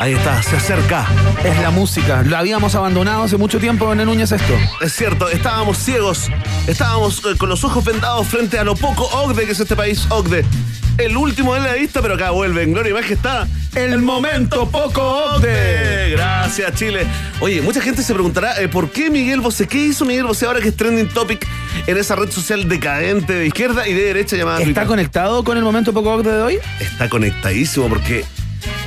Ahí 0.00 0.12
está, 0.12 0.40
se 0.42 0.56
acerca. 0.56 1.06
Es 1.44 1.58
la 1.60 1.70
música. 1.70 2.22
La 2.22 2.38
habíamos 2.38 2.74
abandonado 2.76 3.24
hace 3.24 3.36
mucho 3.36 3.58
tiempo 3.58 3.92
en 3.92 3.98
el 4.00 4.06
Núñez 4.06 4.30
esto. 4.30 4.54
Es 4.80 4.92
cierto, 4.92 5.28
estábamos 5.28 5.76
ciegos, 5.78 6.30
estábamos 6.68 7.18
eh, 7.24 7.36
con 7.36 7.48
los 7.48 7.64
ojos 7.64 7.84
vendados 7.84 8.28
frente 8.28 8.58
a 8.60 8.64
lo 8.64 8.76
poco 8.76 9.04
OCDE 9.04 9.46
que 9.46 9.52
es 9.52 9.60
este 9.60 9.74
país, 9.74 10.06
OCDE. 10.10 10.44
El 10.98 11.16
último 11.16 11.54
de 11.54 11.60
la 11.60 11.74
lista, 11.74 12.00
pero 12.00 12.14
acá 12.14 12.30
vuelve 12.30 12.62
en 12.62 12.72
gloria 12.72 12.90
y 12.90 12.94
majestad. 12.94 13.48
El 13.74 13.98
momento 13.98 14.68
poco 14.70 15.02
OCDE. 15.02 16.10
Gracias, 16.12 16.74
Chile. 16.74 17.04
Oye, 17.40 17.60
mucha 17.60 17.80
gente 17.80 18.02
se 18.04 18.14
preguntará 18.14 18.60
eh, 18.60 18.68
por 18.68 18.90
qué 18.90 19.10
Miguel 19.10 19.40
Bosé, 19.40 19.66
qué 19.66 19.78
hizo 19.78 20.04
Miguel 20.04 20.24
Bosé 20.24 20.46
ahora 20.46 20.60
que 20.60 20.68
es 20.68 20.76
trending 20.76 21.08
topic 21.08 21.44
en 21.88 21.96
esa 21.96 22.14
red 22.14 22.30
social 22.30 22.68
decadente 22.68 23.32
de 23.32 23.46
izquierda 23.48 23.88
y 23.88 23.94
de 23.94 24.04
derecha 24.04 24.36
llamada 24.36 24.58
¿Está 24.58 24.66
Twitter? 24.66 24.86
conectado 24.86 25.42
con 25.42 25.56
el 25.58 25.64
momento 25.64 25.92
poco 25.92 26.14
OCDE 26.14 26.30
de 26.32 26.42
hoy? 26.42 26.58
Está 26.78 27.08
conectadísimo 27.08 27.88
porque 27.88 28.24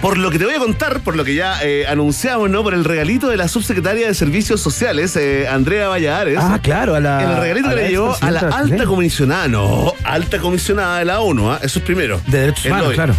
por 0.02 0.18
lo 0.18 0.32
que 0.32 0.40
te 0.40 0.46
voy 0.46 0.56
a 0.56 0.60
contar, 0.60 1.02
por 1.02 1.16
lo 1.16 1.24
que 1.24 1.36
ya 1.36 1.62
eh, 1.64 1.86
anunciamos, 1.88 2.50
¿no? 2.50 2.64
Por 2.64 2.74
el 2.74 2.84
regalito 2.84 3.30
de 3.30 3.38
la 3.38 3.48
subsecretaria 3.48 4.08
de 4.08 4.14
Servicios 4.14 4.62
Sociales, 4.62 5.16
eh, 5.16 5.48
Andrea 5.48 5.88
Valladares. 5.88 6.40
Ah, 6.40 6.60
claro, 6.62 6.96
a 6.96 7.00
la. 7.00 7.22
El 7.24 7.42
regalito 7.42 7.70
que 7.70 7.76
le 7.76 7.90
llevó 7.90 8.18
a 8.20 8.32
la 8.32 8.40
alta 8.40 8.64
chilena. 8.64 8.86
comisionada, 8.86 9.48
no, 9.48 9.94
alta 10.04 10.40
comisionada 10.40 11.00
de 11.00 11.06
la 11.06 11.22
ONU, 11.22 11.52
¿ah? 11.52 11.60
eso 11.62 11.80
es 11.80 11.86
primero. 11.86 12.20
De 12.28 12.40
derechos 12.40 12.66
humanos, 12.66 12.94
claro. 12.94 13.16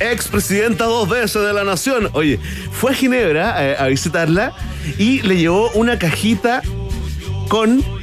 Expresidenta 0.00 0.84
dos 0.84 1.08
veces 1.08 1.42
de 1.42 1.52
la 1.52 1.64
nación. 1.64 2.08
Oye, 2.12 2.40
fue 2.72 2.92
a 2.92 2.94
Ginebra 2.94 3.54
eh, 3.64 3.76
a 3.78 3.86
visitarla 3.86 4.52
y 4.96 5.20
le 5.22 5.36
llevó 5.36 5.70
una 5.72 5.98
cajita 5.98 6.62
con. 7.48 7.99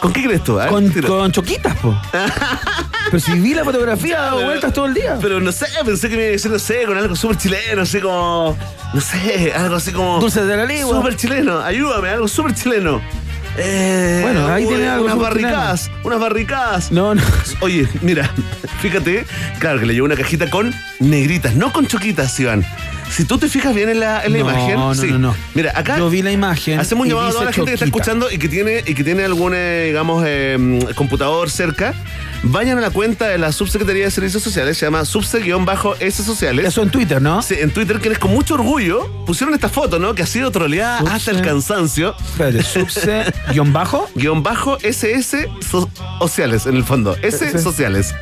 ¿Con 0.00 0.12
qué 0.12 0.22
crees 0.22 0.44
tú? 0.44 0.58
ah? 0.60 0.68
Con, 0.68 0.90
con 1.02 1.32
choquitas, 1.32 1.76
po. 1.78 1.98
Pero 3.10 3.20
si 3.20 3.32
vi 3.40 3.54
la 3.54 3.64
fotografía, 3.64 4.20
dado 4.20 4.44
vueltas 4.44 4.72
todo 4.72 4.86
el 4.86 4.94
día. 4.94 5.18
Pero 5.20 5.40
no 5.40 5.50
sé, 5.50 5.66
pensé 5.84 6.08
que 6.08 6.16
me 6.16 6.22
iba 6.22 6.28
a 6.28 6.32
decir, 6.32 6.50
no 6.50 6.58
sé, 6.58 6.84
con 6.84 6.96
algo 6.98 7.16
súper 7.16 7.38
chileno, 7.38 7.82
así 7.82 8.00
como. 8.00 8.56
No 8.92 9.00
sé, 9.00 9.52
algo 9.56 9.76
así 9.76 9.92
como. 9.92 10.20
Dulces 10.20 10.46
de 10.46 10.56
la 10.56 10.64
Ligua. 10.66 10.96
Súper 10.96 11.16
chileno, 11.16 11.60
ayúdame, 11.60 12.10
algo 12.10 12.28
súper 12.28 12.54
chileno. 12.54 13.00
Eh, 13.56 14.20
Bueno, 14.22 14.46
ahí 14.46 14.66
tiene 14.66 14.88
algo 14.88 15.06
Unas 15.06 15.18
barricadas, 15.18 15.90
unas 16.04 16.20
barricadas. 16.20 16.92
No, 16.92 17.14
no. 17.14 17.22
Oye, 17.60 17.88
mira, 18.02 18.30
fíjate, 18.80 19.26
claro 19.58 19.80
que 19.80 19.86
le 19.86 19.94
llevó 19.94 20.04
una 20.06 20.14
cajita 20.16 20.48
con 20.50 20.72
negritas, 21.00 21.54
no 21.56 21.72
con 21.72 21.86
choquitas, 21.86 22.38
Iván. 22.38 22.64
Si 23.10 23.24
tú 23.24 23.38
te 23.38 23.48
fijas 23.48 23.74
bien 23.74 23.88
en 23.88 24.00
la, 24.00 24.24
en 24.24 24.32
la 24.32 24.38
No, 24.40 24.50
imagen, 24.50 24.74
no, 24.76 24.94
sí. 24.94 25.06
no, 25.10 25.18
no. 25.18 25.34
Mira, 25.54 25.72
acá 25.74 25.98
Yo 25.98 26.08
vi 26.10 26.22
la 26.22 26.30
imagen. 26.30 26.78
hacemos 26.78 27.04
un 27.04 27.08
llamado 27.10 27.28
a 27.28 27.32
toda 27.32 27.44
la 27.46 27.52
gente 27.52 27.70
que 27.70 27.74
está 27.74 27.84
escuchando 27.86 28.30
y 28.30 28.38
que 28.38 28.48
tiene, 28.48 28.82
y 28.86 28.94
que 28.94 29.02
tiene 29.04 29.24
algún, 29.24 29.52
eh, 29.54 29.84
digamos, 29.86 30.22
eh, 30.26 30.78
computador 30.94 31.50
cerca. 31.50 31.94
Vayan 32.44 32.78
a 32.78 32.80
la 32.80 32.90
cuenta 32.90 33.26
de 33.26 33.36
la 33.38 33.50
Subsecretaría 33.50 34.04
de 34.04 34.10
Servicios 34.12 34.42
Sociales, 34.44 34.78
se 34.78 34.86
llama 34.86 35.04
subse-s 35.04 36.22
sociales. 36.22 36.66
Eso 36.66 36.82
en 36.82 36.90
Twitter, 36.90 37.20
¿no? 37.20 37.42
Sí, 37.42 37.56
en 37.58 37.70
Twitter, 37.72 37.98
quienes 37.98 38.20
con 38.20 38.30
mucho 38.30 38.54
orgullo 38.54 39.10
pusieron 39.26 39.54
esta 39.54 39.68
foto, 39.68 39.98
¿no? 39.98 40.14
Que 40.14 40.22
ha 40.22 40.26
sido 40.26 40.52
troleada 40.52 41.00
Subse- 41.00 41.10
hasta 41.10 41.30
el 41.32 41.42
cansancio. 41.42 42.14
Espérate, 42.20 42.62
subse 42.62 43.24
guion 43.52 43.72
bajo. 43.72 44.78
SS 44.82 45.48
so- 45.68 45.90
sociales, 46.20 46.66
en 46.66 46.76
el 46.76 46.84
fondo. 46.84 47.16
S 47.22 47.58
sociales. 47.58 48.14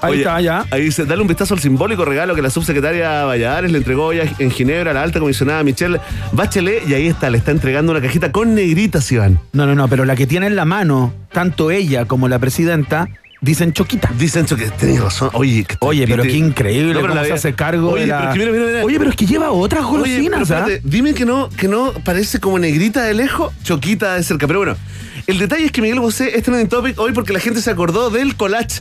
Ahí 0.00 0.18
está, 0.18 0.40
ya. 0.40 0.64
Ahí 0.70 0.82
dice, 0.82 1.04
dale 1.04 1.22
un 1.22 1.28
vistazo 1.28 1.54
al 1.54 1.60
simbólico 1.60 2.04
regalo 2.04 2.34
que 2.34 2.42
la 2.42 2.50
subsecretaria 2.50 3.24
Valladares 3.24 3.70
le 3.70 3.78
entregó 3.78 4.12
ya 4.12 4.24
en 4.38 4.50
Ginebra 4.50 4.90
a 4.90 4.94
la 4.94 5.02
alta 5.02 5.18
comisionada 5.20 5.62
Michelle 5.62 6.00
Bachelet 6.32 6.88
y 6.88 6.94
ahí 6.94 7.06
está, 7.06 7.30
le 7.30 7.38
está 7.38 7.50
entregando 7.50 7.92
una 7.92 8.00
cajita 8.00 8.32
con 8.32 8.54
negritas, 8.54 9.10
Iván. 9.12 9.40
No, 9.52 9.66
no, 9.66 9.74
no, 9.74 9.88
pero 9.88 10.04
la 10.04 10.16
que 10.16 10.26
tiene 10.26 10.46
en 10.46 10.56
la 10.56 10.64
mano, 10.64 11.12
tanto 11.32 11.70
ella 11.70 12.04
como 12.04 12.28
la 12.28 12.38
presidenta, 12.38 13.08
dicen 13.40 13.72
choquita. 13.72 14.10
Dicen 14.18 14.46
que 14.46 14.70
tenés 14.70 15.00
razón. 15.00 15.30
Oye, 15.34 15.66
Oye, 15.80 16.06
pero 16.06 16.22
qué 16.22 16.36
increíble 16.36 16.94
No, 16.94 17.00
pero 17.00 17.08
cómo 17.08 17.20
la 17.20 17.26
se 17.26 17.32
hace 17.32 17.54
cargo 17.54 17.90
Oye, 17.92 18.02
de 18.02 18.06
la... 18.08 18.32
pero 18.32 18.34
mira, 18.34 18.52
mira, 18.52 18.66
mira. 18.66 18.84
Oye, 18.84 18.98
pero 18.98 19.10
es 19.10 19.16
que 19.16 19.26
lleva 19.26 19.50
otras 19.50 19.84
Oye, 19.84 19.92
pero 19.92 20.02
golosinas, 20.02 20.50
¿ah? 20.50 20.58
espérate, 20.60 20.80
dime 20.84 21.14
que 21.14 21.24
no, 21.24 21.48
que 21.50 21.68
no 21.68 21.92
parece 22.04 22.40
como 22.40 22.58
negrita 22.58 23.02
de 23.02 23.14
lejos, 23.14 23.52
choquita 23.62 24.14
de 24.14 24.22
cerca. 24.22 24.46
Pero 24.46 24.60
bueno, 24.60 24.76
el 25.26 25.38
detalle 25.38 25.66
es 25.66 25.72
que 25.72 25.82
Miguel 25.82 26.00
Bosé 26.00 26.36
es 26.36 26.42
trending 26.42 26.68
topic 26.68 26.98
hoy 26.98 27.12
porque 27.12 27.32
la 27.32 27.40
gente 27.40 27.60
se 27.60 27.70
acordó 27.70 28.10
del 28.10 28.36
collage 28.36 28.80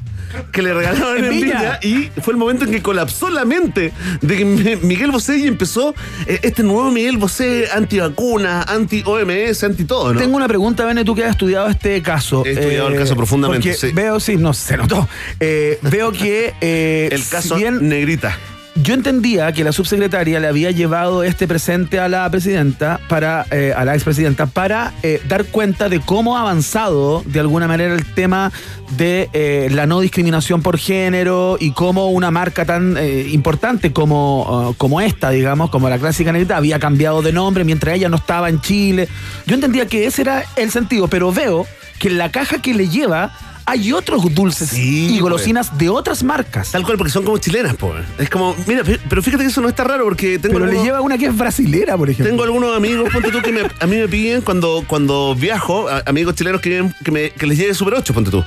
que 0.52 0.62
le 0.62 0.74
regalaron 0.74 1.24
en, 1.24 1.34
y 1.82 2.12
fue 2.22 2.34
el 2.34 2.38
momento 2.38 2.66
en 2.66 2.72
que 2.72 2.82
colapsó 2.82 3.30
la 3.30 3.46
mente 3.46 3.94
de 4.22 4.78
Miguel 4.82 5.12
Bosé 5.12 5.38
y 5.38 5.48
empezó 5.48 5.96
eh, 6.28 6.40
este 6.44 6.62
nuevo 6.64 6.92
Miguel 6.92 7.18
Bosé 7.18 7.68
anti-vacuna, 7.72 8.64
anti-OMS, 8.64 9.64
anti-todo, 9.64 10.14
¿no? 10.14 10.20
Tengo 10.20 10.36
una 10.36 10.48
pregunta, 10.48 10.86
Bene, 10.86 11.06
tú 11.06 11.16
que 11.16 11.24
has 11.24 11.32
estudiado 11.32 11.68
este 11.68 12.02
caso. 12.02 12.46
He 12.46 12.52
estudiado 12.52 12.90
el 12.90 12.98
caso 12.98 13.16
profundamente, 13.16 13.74
sí. 13.74 13.92
Veo, 13.94 14.20
sí, 14.20 14.36
no, 14.36 14.54
se 14.54 14.78
notó. 14.78 15.08
Eh, 15.40 15.80
veo 15.82 16.12
que... 16.12 16.54
eh, 16.62 17.10
el 17.12 17.26
caso 17.28 17.56
si 17.56 17.62
bien 17.62 17.88
negrita. 17.88 18.38
Yo 18.84 18.94
entendía 18.94 19.54
que 19.54 19.64
la 19.64 19.72
subsecretaria 19.72 20.42
le 20.42 20.48
había 20.48 20.70
llevado 20.70 21.24
este 21.24 21.48
presente 21.48 21.98
a 21.98 22.10
la 22.10 22.30
presidenta, 22.30 23.00
para, 23.08 23.46
eh, 23.50 23.74
a 23.76 23.86
la 23.86 23.94
expresidenta, 23.94 24.48
para 24.48 24.92
eh, 25.02 25.22
dar 25.30 25.46
cuenta 25.46 25.88
de 25.88 26.02
cómo 26.02 26.36
ha 26.36 26.42
avanzado 26.42 27.24
de 27.26 27.40
alguna 27.40 27.70
manera 27.70 27.94
el 27.94 28.06
tema 28.06 28.52
de 28.98 29.30
eh, 29.32 29.70
la 29.72 29.86
no 29.86 30.02
discriminación 30.02 30.62
por 30.62 30.78
género 30.78 31.56
y 31.58 31.72
cómo 31.72 32.10
una 32.10 32.32
marca 32.32 32.66
tan 32.66 32.98
importante 33.32 33.94
como, 33.94 34.70
uh, 34.70 34.74
como 34.76 35.00
esta, 35.00 35.30
digamos, 35.30 35.70
como 35.70 35.90
la 35.90 35.98
clásica 35.98 36.34
negrita, 36.34 36.58
había 36.58 36.78
cambiado 36.78 37.22
de 37.22 37.32
nombre 37.32 37.64
mientras 37.64 37.96
ella 37.96 38.10
no 38.10 38.18
estaba 38.18 38.50
en 38.50 38.60
Chile. 38.60 39.08
Yo 39.46 39.56
entendía 39.56 39.86
que 39.88 40.06
ese 40.06 40.22
era 40.24 40.44
el 40.58 40.70
sentido, 40.70 41.08
pero 41.08 41.32
veo 41.32 41.66
que 41.98 42.10
la 42.10 42.30
caja 42.30 42.62
que 42.62 42.74
le 42.74 42.90
lleva 42.90 43.32
hay 43.66 43.92
otros 43.92 44.34
dulces 44.34 44.70
Sí, 44.70 45.16
y 45.16 45.20
golosinas 45.20 45.78
de 45.78 45.90
otras 45.90 46.24
marcas. 46.24 46.72
Tal 46.72 46.84
cual, 46.84 46.98
porque 46.98 47.12
son 47.12 47.24
como 47.24 47.38
chilenas, 47.38 47.76
po. 47.76 47.94
Es 48.18 48.30
como, 48.30 48.56
mira, 48.68 48.84
pero 49.10 49.22
fíjate 49.24 49.44
que 49.44 49.50
eso 49.50 49.62
no 49.62 49.70
está 49.70 49.84
raro 49.84 50.04
porque 50.06 50.38
tengo. 50.40 50.54
Pero 50.54 50.66
le 50.66 50.72
algunos- 50.72 50.86
lleva 50.86 51.02
una 51.02 51.18
que 51.18 51.26
es 51.28 51.36
brasilera, 51.38 51.98
por 51.98 52.10
ejemplo. 52.10 52.32
Tengo 52.32 52.44
algunos 52.44 52.76
amigos, 52.78 53.10
ponte 53.12 53.32
tú, 53.32 53.42
que 53.42 53.52
me- 53.52 53.62
a 53.80 53.88
mí 53.88 53.96
me 53.98 54.08
piden 54.08 54.42
cuando, 54.42 54.84
cuando 54.88 55.36
viajo, 55.36 55.88
a- 55.90 56.04
amigos 56.06 56.36
chilenos 56.36 56.62
que, 56.62 56.90
que, 57.04 57.12
me- 57.12 57.30
que 57.32 57.48
les 57.48 57.58
lleve 57.58 57.74
Super 57.74 57.96
8, 57.96 58.14
ponte 58.14 58.30
tú. 58.32 58.44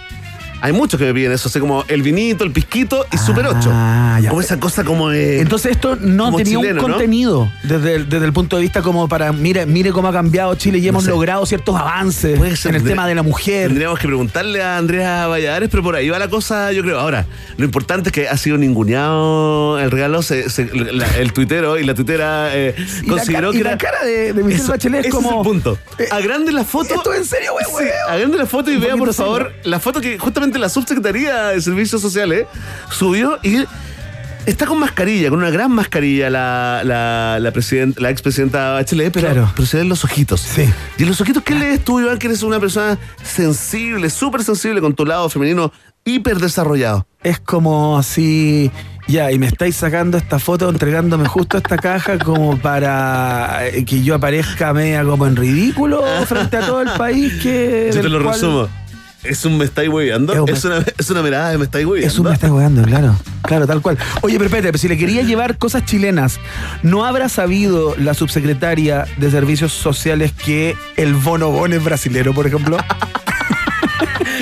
Hay 0.61 0.73
muchos 0.73 0.99
que 0.99 1.07
me 1.07 1.15
piden 1.15 1.33
eso, 1.33 1.49
así 1.49 1.61
como 1.61 1.85
el 1.89 2.03
vinito, 2.03 2.45
el 2.45 2.51
pisquito 2.53 3.07
y 3.13 3.19
Super 3.19 3.47
8. 3.47 3.71
Ah, 3.73 4.19
ya. 4.23 4.29
Como 4.31 4.41
esa 4.41 4.59
cosa 4.59 4.85
como 4.85 5.09
de... 5.11 5.41
Entonces 5.41 5.73
esto 5.73 5.97
no 5.97 6.35
tenía 6.35 6.59
chileno, 6.59 6.83
un 6.83 6.89
¿no? 6.89 6.95
contenido 6.95 7.51
desde, 7.63 7.95
el, 7.95 8.09
desde 8.09 8.27
el 8.27 8.33
punto 8.33 8.57
de 8.57 8.63
vista 8.63 8.83
como 8.83 9.09
para, 9.09 9.33
mire, 9.33 9.67
mire 9.67 9.93
cómo 9.93 10.09
ha 10.09 10.13
cambiado 10.13 10.55
Chile 10.57 10.79
y 10.79 10.89
hemos 10.89 11.05
sé. 11.05 11.11
logrado 11.11 11.45
ciertos 11.47 11.77
avances 11.77 12.65
en 12.67 12.75
el 12.75 12.83
tema 12.85 13.07
de 13.07 13.15
la 13.15 13.23
mujer. 13.23 13.69
Tendríamos 13.69 13.99
que 13.99 14.07
preguntarle 14.07 14.63
a 14.63 14.77
Andrea 14.79 15.27
Valladares, 15.27 15.69
pero 15.71 15.83
por 15.83 15.95
ahí 15.97 16.09
va 16.09 16.19
la 16.19 16.29
cosa, 16.29 16.73
yo 16.73 16.83
creo. 16.83 16.99
Ahora, 16.99 17.27
lo 17.57 17.65
importante 17.65 18.09
es 18.09 18.13
que 18.13 18.29
ha 18.29 18.37
sido 18.37 18.59
ninguneado 18.59 19.79
el 19.79 19.91
regalo, 19.91 20.23
se- 20.23 20.51
se- 20.51 20.67
la- 20.75 21.07
el 21.19 21.33
tuitero 21.33 21.79
y 21.79 21.85
la 21.85 21.95
tuitera 21.95 22.55
eh, 22.55 22.75
Y 23.03 23.07
la 23.07 23.13
consideró 23.15 23.51
ca- 23.51 23.55
y 23.55 23.59
que 23.59 23.65
la 23.65 23.71
era... 23.71 23.79
cara 23.79 24.05
de- 24.05 24.33
de 24.33 24.43
Michelle 24.43 24.63
Eso- 24.63 24.73
Bachelet 24.73 25.05
es 25.07 25.13
como- 25.15 25.41
el 25.43 25.47
punto. 25.47 25.79
eh, 25.99 26.07
Agrande 26.11 26.53
la 26.53 26.65
foto... 26.65 26.95
¿Esto 26.95 27.13
es 27.13 27.21
en 27.21 27.25
serio, 27.25 27.53
güey, 27.53 27.65
Sí, 27.89 27.93
agrande 28.09 28.39
la 28.39 28.47
foto 28.47 28.71
y 28.71 28.77
Un 28.77 28.81
vea, 28.83 28.97
por 28.97 29.13
favor, 29.15 29.53
la 29.65 29.79
foto 29.81 30.01
que 30.01 30.19
justamente 30.19 30.48
la 30.57 30.69
subsecretaría 30.69 31.49
de 31.49 31.61
Servicios 31.61 32.01
Sociales 32.01 32.47
subió 32.91 33.39
y 33.43 33.65
está 34.47 34.65
con 34.67 34.79
mascarilla, 34.79 35.29
con 35.29 35.41
una 35.41 35.51
gran 35.51 35.71
mascarilla 35.73 36.31
la, 36.31 36.81
la, 36.85 37.39
la, 37.41 37.53
president- 37.53 37.99
la 37.99 38.09
expresidenta 38.11 38.71
Bachelet, 38.73 39.13
pero, 39.13 39.27
Claro. 39.27 39.53
pero 39.55 39.67
se 39.67 39.77
ven 39.77 39.89
los 39.91 40.05
ojitos. 40.05 40.41
Sí. 40.41 40.65
Y 40.97 41.03
en 41.03 41.09
los 41.11 41.21
ojitos, 41.21 41.43
¿qué 41.43 41.55
lees 41.55 41.85
tú, 41.85 42.01
Iván, 42.01 42.19
que 42.19 42.29
eres 42.29 42.43
una 42.43 42.59
persona 42.59 42.97
sensible, 43.23 44.09
súper 44.11 44.43
sensible 44.43 44.81
con 44.81 44.95
tu 44.95 45.05
lado 45.05 45.29
femenino 45.29 45.71
hiper 46.05 46.39
desarrollado? 46.39 47.07
Es 47.23 47.39
como 47.41 48.03
si, 48.03 48.71
ya, 49.07 49.31
y 49.33 49.39
me 49.39 49.47
estáis 49.49 49.77
sacando 49.77 50.17
esta 50.17 50.39
foto, 50.39 50.69
entregándome 50.71 51.27
justo 51.27 51.59
esta 51.59 51.77
caja 51.77 52.19
como 52.19 52.57
para 52.59 53.67
eh, 53.67 53.85
que 53.85 54.03
yo 54.03 54.15
aparezca 54.15 54.73
media 54.73 55.05
como 55.05 55.27
en 55.27 55.37
ridículo 55.37 56.03
frente 56.27 56.57
a 56.57 56.61
todo 56.61 56.81
el 56.83 56.91
país 56.91 57.35
que... 57.43 57.91
Yo 57.95 58.01
te 58.01 58.09
lo 58.09 58.23
cual- 58.23 58.35
resumo. 58.35 58.69
Es 59.29 59.45
un 59.45 59.59
me 59.59 59.65
estáis 59.65 59.89
hueveando. 59.89 60.33
Es 60.33 60.39
un 60.41 60.45
me- 60.47 60.53
Es 60.53 60.65
una, 60.65 60.85
es 60.99 61.11
una 61.11 61.23
mirada 61.23 61.51
de 61.51 61.59
me 61.59 61.65
estáis 61.65 61.87
hueveando. 61.87 62.13
Es 62.13 62.19
un 62.19 62.27
me 62.27 62.33
estáis 62.35 62.51
jugando, 62.51 62.83
claro. 62.83 63.17
Claro, 63.43 63.67
tal 63.67 63.81
cual. 63.81 63.97
Oye, 64.23 64.35
pero 64.35 64.47
espérate, 64.47 64.69
pero 64.69 64.79
si 64.79 64.89
le 64.89 64.99
quería 64.99 65.23
llevar 65.23 65.57
cosas 65.59 65.85
chilenas, 65.85 66.39
¿no 66.83 67.05
habrá 67.07 67.29
sabido 67.29 67.95
la 67.97 68.15
subsecretaria 68.15 69.07
de 69.17 69.31
Servicios 69.31 69.73
Sociales 69.73 70.33
que 70.33 70.77
el 70.97 71.15
bonobón 71.15 71.73
es 71.73 71.83
brasilero, 71.83 72.35
por 72.35 72.47
ejemplo? 72.47 72.77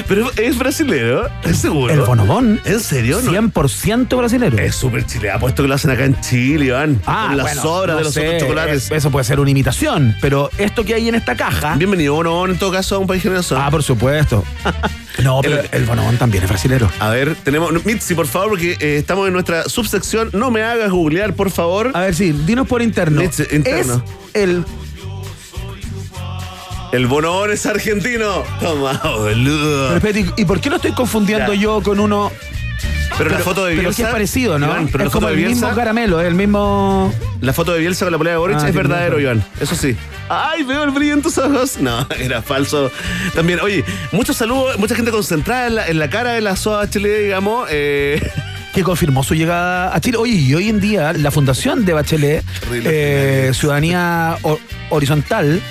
Pero 0.09 0.31
es 0.37 0.57
brasilero, 0.57 1.29
es 1.43 1.59
seguro. 1.59 1.93
El 1.93 2.01
bonobón. 2.03 2.61
¿En 2.65 2.79
serio? 2.79 3.21
No. 3.23 3.33
100% 3.33 4.17
brasilero. 4.17 4.57
Es 4.59 4.77
súper 4.77 5.05
chileno. 5.05 5.35
Apuesto 5.35 5.63
que 5.63 5.69
lo 5.69 5.75
hacen 5.75 5.91
acá 5.91 6.05
en 6.05 6.21
Chile, 6.21 6.67
Iván. 6.67 7.01
Ah, 7.07 7.27
Con 7.29 7.39
las 7.39 7.47
bueno, 7.47 7.63
sobras 7.63 7.95
no 7.95 7.99
de 7.99 8.05
los 8.05 8.15
sé, 8.15 8.27
otros 8.27 8.43
chocolates. 8.43 8.91
Eso 8.93 9.11
puede 9.11 9.25
ser 9.25 9.41
una 9.41 9.51
imitación, 9.51 10.17
pero 10.21 10.51
esto 10.59 10.85
que 10.85 10.95
hay 10.95 11.09
en 11.09 11.17
esta 11.17 11.35
caja. 11.35 11.75
Bienvenido, 11.75 12.15
Bonobón, 12.15 12.53
en 12.53 12.59
todo 12.59 12.71
caso, 12.71 12.97
a 12.97 12.99
un 12.99 13.09
país 13.09 13.23
generoso. 13.23 13.57
Ah, 13.59 13.71
por 13.71 13.83
supuesto. 13.83 14.45
No, 15.23 15.41
pero 15.41 15.63
el, 15.73 15.85
bonobón 15.87 16.19
también 16.19 16.45
es 16.45 16.51
brasilero. 16.51 16.91
A 17.01 17.09
ver, 17.09 17.35
tenemos. 17.37 17.73
Mitzi, 17.87 18.15
por 18.15 18.27
favor, 18.27 18.51
porque 18.51 18.73
eh, 18.73 18.99
estamos 18.99 19.27
en 19.27 19.33
nuestra 19.33 19.65
subsección. 19.65 20.29
No 20.35 20.51
me 20.51 20.63
hagas 20.63 20.91
googlear, 20.91 21.35
por 21.35 21.51
favor. 21.51 21.91
A 21.95 22.01
ver, 22.01 22.15
sí, 22.15 22.33
dinos 22.45 22.69
por 22.69 22.83
interno. 22.83 23.23
Mitzi, 23.23 23.45
interno. 23.51 24.05
Es 24.35 24.43
el. 24.43 24.65
El 26.93 27.07
bonobón 27.07 27.51
es 27.53 27.67
argentino. 27.67 28.43
Toma, 28.61 29.01
boludo. 29.05 29.89
Pero 29.89 29.97
espérate, 30.07 30.41
¿y 30.41 30.45
por 30.45 30.61
qué 30.61 30.71
lo 30.71 30.77
estoy 30.77 30.93
confundiendo 30.93 31.53
Ya. 31.55 31.61
yo 31.61 31.83
con 31.83 32.01
uno? 32.01 32.31
Pero, 33.19 33.31
la 33.31 33.39
foto 33.39 33.65
de 33.65 33.71
Pero 33.73 33.83
Bielsa. 33.83 33.97
sí 33.97 34.03
es 34.03 34.09
parecido, 34.09 34.59
¿no? 34.59 34.67
Iván, 34.67 34.89
pero 34.93 35.05
es 35.05 35.09
la 35.09 35.11
como 35.13 35.13
foto 35.13 35.27
de 35.29 35.33
el 35.33 35.37
Bielsa. 35.39 35.67
mismo 35.67 35.77
caramelo, 35.77 36.21
es 36.21 36.27
el 36.27 36.35
mismo. 36.35 37.15
La 37.41 37.53
foto 37.55 37.73
de 37.73 37.79
Bielsa 37.81 38.05
con 38.05 38.13
la 38.13 38.19
polea 38.19 38.35
de 38.35 38.39
Boric 38.39 38.59
Ah, 38.61 38.69
es 38.69 38.75
verdadero. 38.75 39.19
Iván. 39.19 39.43
Eso 39.59 39.75
sí. 39.75 39.97
¡Ay, 40.29 40.65
veo 40.65 40.85
el 40.85 40.91
brillo 40.91 41.15
en 41.15 41.23
tus 41.23 41.39
ojos! 41.39 41.79
No, 41.79 42.07
era 42.19 42.43
falso. 42.43 42.91
También, 43.35 43.61
oye, 43.61 43.85
muchos 44.13 44.37
saludos, 44.37 44.79
mucha 44.79 44.95
gente 44.95 45.11
concentrada 45.11 45.67
en 45.69 45.75
la, 45.77 45.89
en 45.89 45.99
la 45.99 46.11
cara 46.11 46.33
de 46.33 46.41
la 46.43 46.57
SOA 46.57 46.91
Chile, 46.91 47.21
digamos. 47.23 47.69
Eh, 47.71 48.21
que 48.75 48.83
confirmó 48.83 49.25
su 49.25 49.35
llegada 49.35 49.95
a 49.97 50.01
Chile. 50.03 50.19
Oye, 50.19 50.35
y 50.35 50.55
hoy 50.55 50.69
en 50.69 50.81
día 50.81 51.15
la 51.15 51.31
fundación 51.31 51.87
de 51.87 51.95
Bachelet, 51.95 52.45
eh, 52.71 53.51
Ciudadanía 53.55 54.37
Ho- 54.43 54.59
Horizontal, 54.91 55.63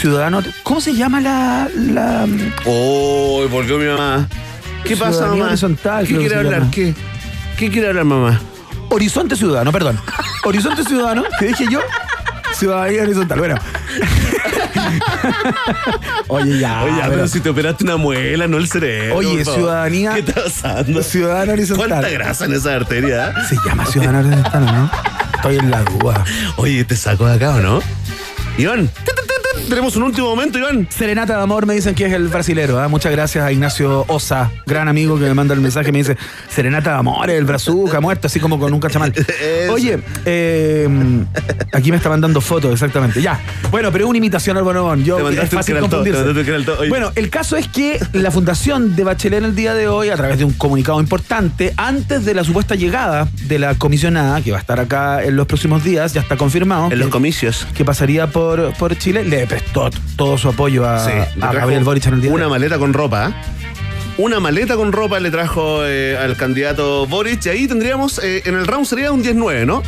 Ciudadano, 0.00 0.42
¿cómo 0.62 0.80
se 0.80 0.94
llama 0.94 1.20
la... 1.20 1.68
la 1.74 2.26
¡Oh, 2.66 3.46
volvió 3.50 3.78
mi 3.78 3.86
mamá! 3.86 4.28
¿Qué 4.84 4.96
pasa, 4.96 5.26
mamá? 5.26 5.46
Horizontal, 5.46 6.06
¿Qué 6.06 6.16
quiere 6.16 6.36
hablar? 6.36 6.52
llama. 6.60 6.70
¿Qué? 6.70 6.94
¿Qué 7.56 7.70
quiere 7.70 7.88
hablar, 7.88 8.04
mamá? 8.04 8.40
Horizonte 8.90 9.34
Ciudadano, 9.36 9.72
perdón. 9.72 9.98
Horizonte 10.44 10.84
Ciudadano, 10.84 11.24
¿qué 11.38 11.46
dije 11.46 11.66
yo? 11.70 11.80
Ciudadanía 12.54 13.02
Horizontal, 13.02 13.38
bueno. 13.38 13.56
Oye, 16.28 16.58
ya. 16.60 16.82
Oye, 16.84 16.92
pero- 17.00 17.10
pero 17.10 17.28
si 17.28 17.40
te 17.40 17.48
operaste 17.50 17.84
una 17.84 17.96
muela, 17.96 18.46
no 18.46 18.58
el 18.58 18.68
cerebro. 18.68 19.16
Oye, 19.16 19.44
ciudadanía- 19.44 20.12
¿Qué 20.14 20.20
está 20.20 20.44
pasando? 20.44 21.02
Ciudadano 21.02 21.52
Horizontal. 21.52 21.88
¿Cuánta 21.88 22.08
grasa 22.10 22.44
en 22.44 22.52
esa 22.54 22.74
arteria? 22.74 23.34
Se 23.48 23.56
llama 23.66 23.84
Ciudadano 23.86 24.18
Horizontal, 24.20 24.66
¿no? 24.66 24.90
Estoy 25.34 25.56
en 25.56 25.70
la 25.70 25.82
duda. 25.82 26.24
Oye, 26.56 26.84
¿te 26.84 26.96
saco 26.96 27.26
de 27.26 27.34
acá 27.34 27.56
o 27.56 27.60
no? 27.60 27.80
Iván. 28.58 28.88
Tenemos 29.68 29.96
un 29.96 30.04
último 30.04 30.28
momento, 30.28 30.58
Iván. 30.58 30.88
Serenata 30.90 31.36
de 31.36 31.42
Amor 31.42 31.66
me 31.66 31.74
dicen 31.74 31.94
que 31.94 32.06
es 32.06 32.12
el 32.12 32.28
brasilero. 32.28 32.80
¿ah? 32.80 32.88
Muchas 32.88 33.12
gracias 33.12 33.44
a 33.44 33.52
Ignacio 33.52 34.04
Osa, 34.08 34.50
gran 34.66 34.88
amigo 34.88 35.18
que 35.18 35.24
me 35.24 35.34
manda 35.34 35.54
el 35.54 35.60
mensaje. 35.60 35.92
Me 35.92 35.98
dice: 35.98 36.16
Serenata 36.48 36.92
de 36.92 36.96
Amor, 36.98 37.30
el 37.30 37.44
brazuca, 37.44 38.00
muerto, 38.00 38.26
así 38.26 38.40
como 38.40 38.58
con 38.58 38.72
un 38.72 38.80
cachamal. 38.80 39.12
Oye, 39.70 39.98
eh, 40.24 40.88
aquí 41.72 41.90
me 41.90 41.96
está 41.96 42.08
mandando 42.08 42.40
fotos, 42.40 42.72
exactamente. 42.72 43.20
Ya. 43.22 43.40
Bueno, 43.70 43.90
pero 43.92 44.04
es 44.04 44.10
una 44.10 44.18
imitación 44.18 44.56
al 44.56 44.64
bonobón. 44.64 45.04
Yo, 45.04 45.16
Te 45.30 45.42
es 45.42 45.50
fácil 45.50 45.78
confundirse. 45.78 46.24
Bueno, 46.88 47.12
el 47.14 47.30
caso 47.30 47.56
es 47.56 47.68
que 47.68 48.00
la 48.12 48.30
fundación 48.30 48.96
de 48.96 49.04
Bachelet 49.04 49.36
en 49.36 49.44
el 49.44 49.54
día 49.54 49.74
de 49.74 49.88
hoy, 49.88 50.08
a 50.08 50.16
través 50.16 50.38
de 50.38 50.44
un 50.44 50.52
comunicado 50.52 51.00
importante, 51.00 51.74
antes 51.76 52.24
de 52.24 52.34
la 52.34 52.44
supuesta 52.44 52.74
llegada 52.74 53.28
de 53.42 53.58
la 53.58 53.74
comisionada, 53.74 54.40
que 54.40 54.50
va 54.50 54.58
a 54.58 54.60
estar 54.60 54.80
acá 54.80 55.22
en 55.22 55.36
los 55.36 55.46
próximos 55.46 55.84
días, 55.84 56.14
ya 56.14 56.20
está 56.20 56.36
confirmado. 56.36 56.90
En 56.90 56.98
los 56.98 57.08
comicios. 57.08 57.66
que 57.74 57.84
pasaría 57.84 58.28
por, 58.28 58.72
por 58.74 58.96
Chile, 58.96 59.24
le 59.24 59.45
prestó 59.46 59.90
todo 60.16 60.36
su 60.38 60.48
apoyo 60.48 60.88
a, 60.88 61.04
Sí, 61.04 61.12
Gabriel 61.36 61.84
Boric 61.84 62.06
en 62.06 62.14
el 62.14 62.20
día 62.22 62.30
de 62.30 62.36
Una 62.36 62.48
maleta 62.48 62.78
con 62.78 62.92
ropa. 62.92 63.28
¿eh? 63.28 63.34
Una 64.18 64.40
maleta 64.40 64.76
con 64.76 64.92
ropa 64.92 65.20
le 65.20 65.30
trajo 65.30 65.84
eh, 65.84 66.16
al 66.18 66.36
candidato 66.36 67.06
Boric. 67.06 67.44
Y 67.46 67.48
ahí 67.50 67.68
tendríamos, 67.68 68.18
eh, 68.22 68.42
en 68.46 68.54
el 68.54 68.66
round 68.66 68.86
sería 68.86 69.12
un 69.12 69.22
10-9, 69.22 69.66
¿no? 69.66 69.82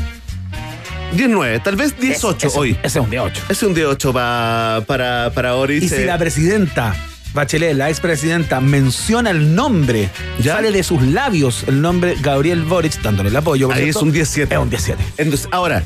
10-9, 1.17 1.63
tal 1.63 1.77
vez 1.77 1.97
10-8 1.99 2.47
Ese- 2.47 2.59
hoy. 2.59 2.71
Ese 2.83 2.99
es 2.99 3.05
un 3.05 3.11
día 3.11 3.23
8. 3.23 3.43
Ese 3.45 3.53
es 3.53 3.63
un 3.63 3.75
10-8 3.75 4.13
pa- 4.13 4.83
para, 4.87 5.31
para 5.35 5.55
Boric. 5.55 5.83
Y 5.83 5.89
si 5.89 6.05
la 6.05 6.19
presidenta 6.19 6.95
Bachelet, 7.35 7.75
la 7.75 7.89
expresidenta, 7.89 8.61
menciona 8.61 9.31
el 9.31 9.55
nombre, 9.55 10.09
sale 10.43 10.71
de 10.73 10.83
sus 10.83 11.01
labios 11.03 11.65
el 11.67 11.81
nombre 11.81 12.17
Gabriel 12.21 12.63
Boric, 12.65 13.01
dándole 13.03 13.29
el 13.31 13.37
apoyo. 13.37 13.71
Ahí 13.73 13.85
cierto, 13.85 13.99
es 14.01 14.03
un 14.03 14.13
17. 14.13 14.55
Es 14.55 14.61
un 14.61 14.71
17. 14.71 15.05
Entonces, 15.19 15.49
ahora, 15.53 15.83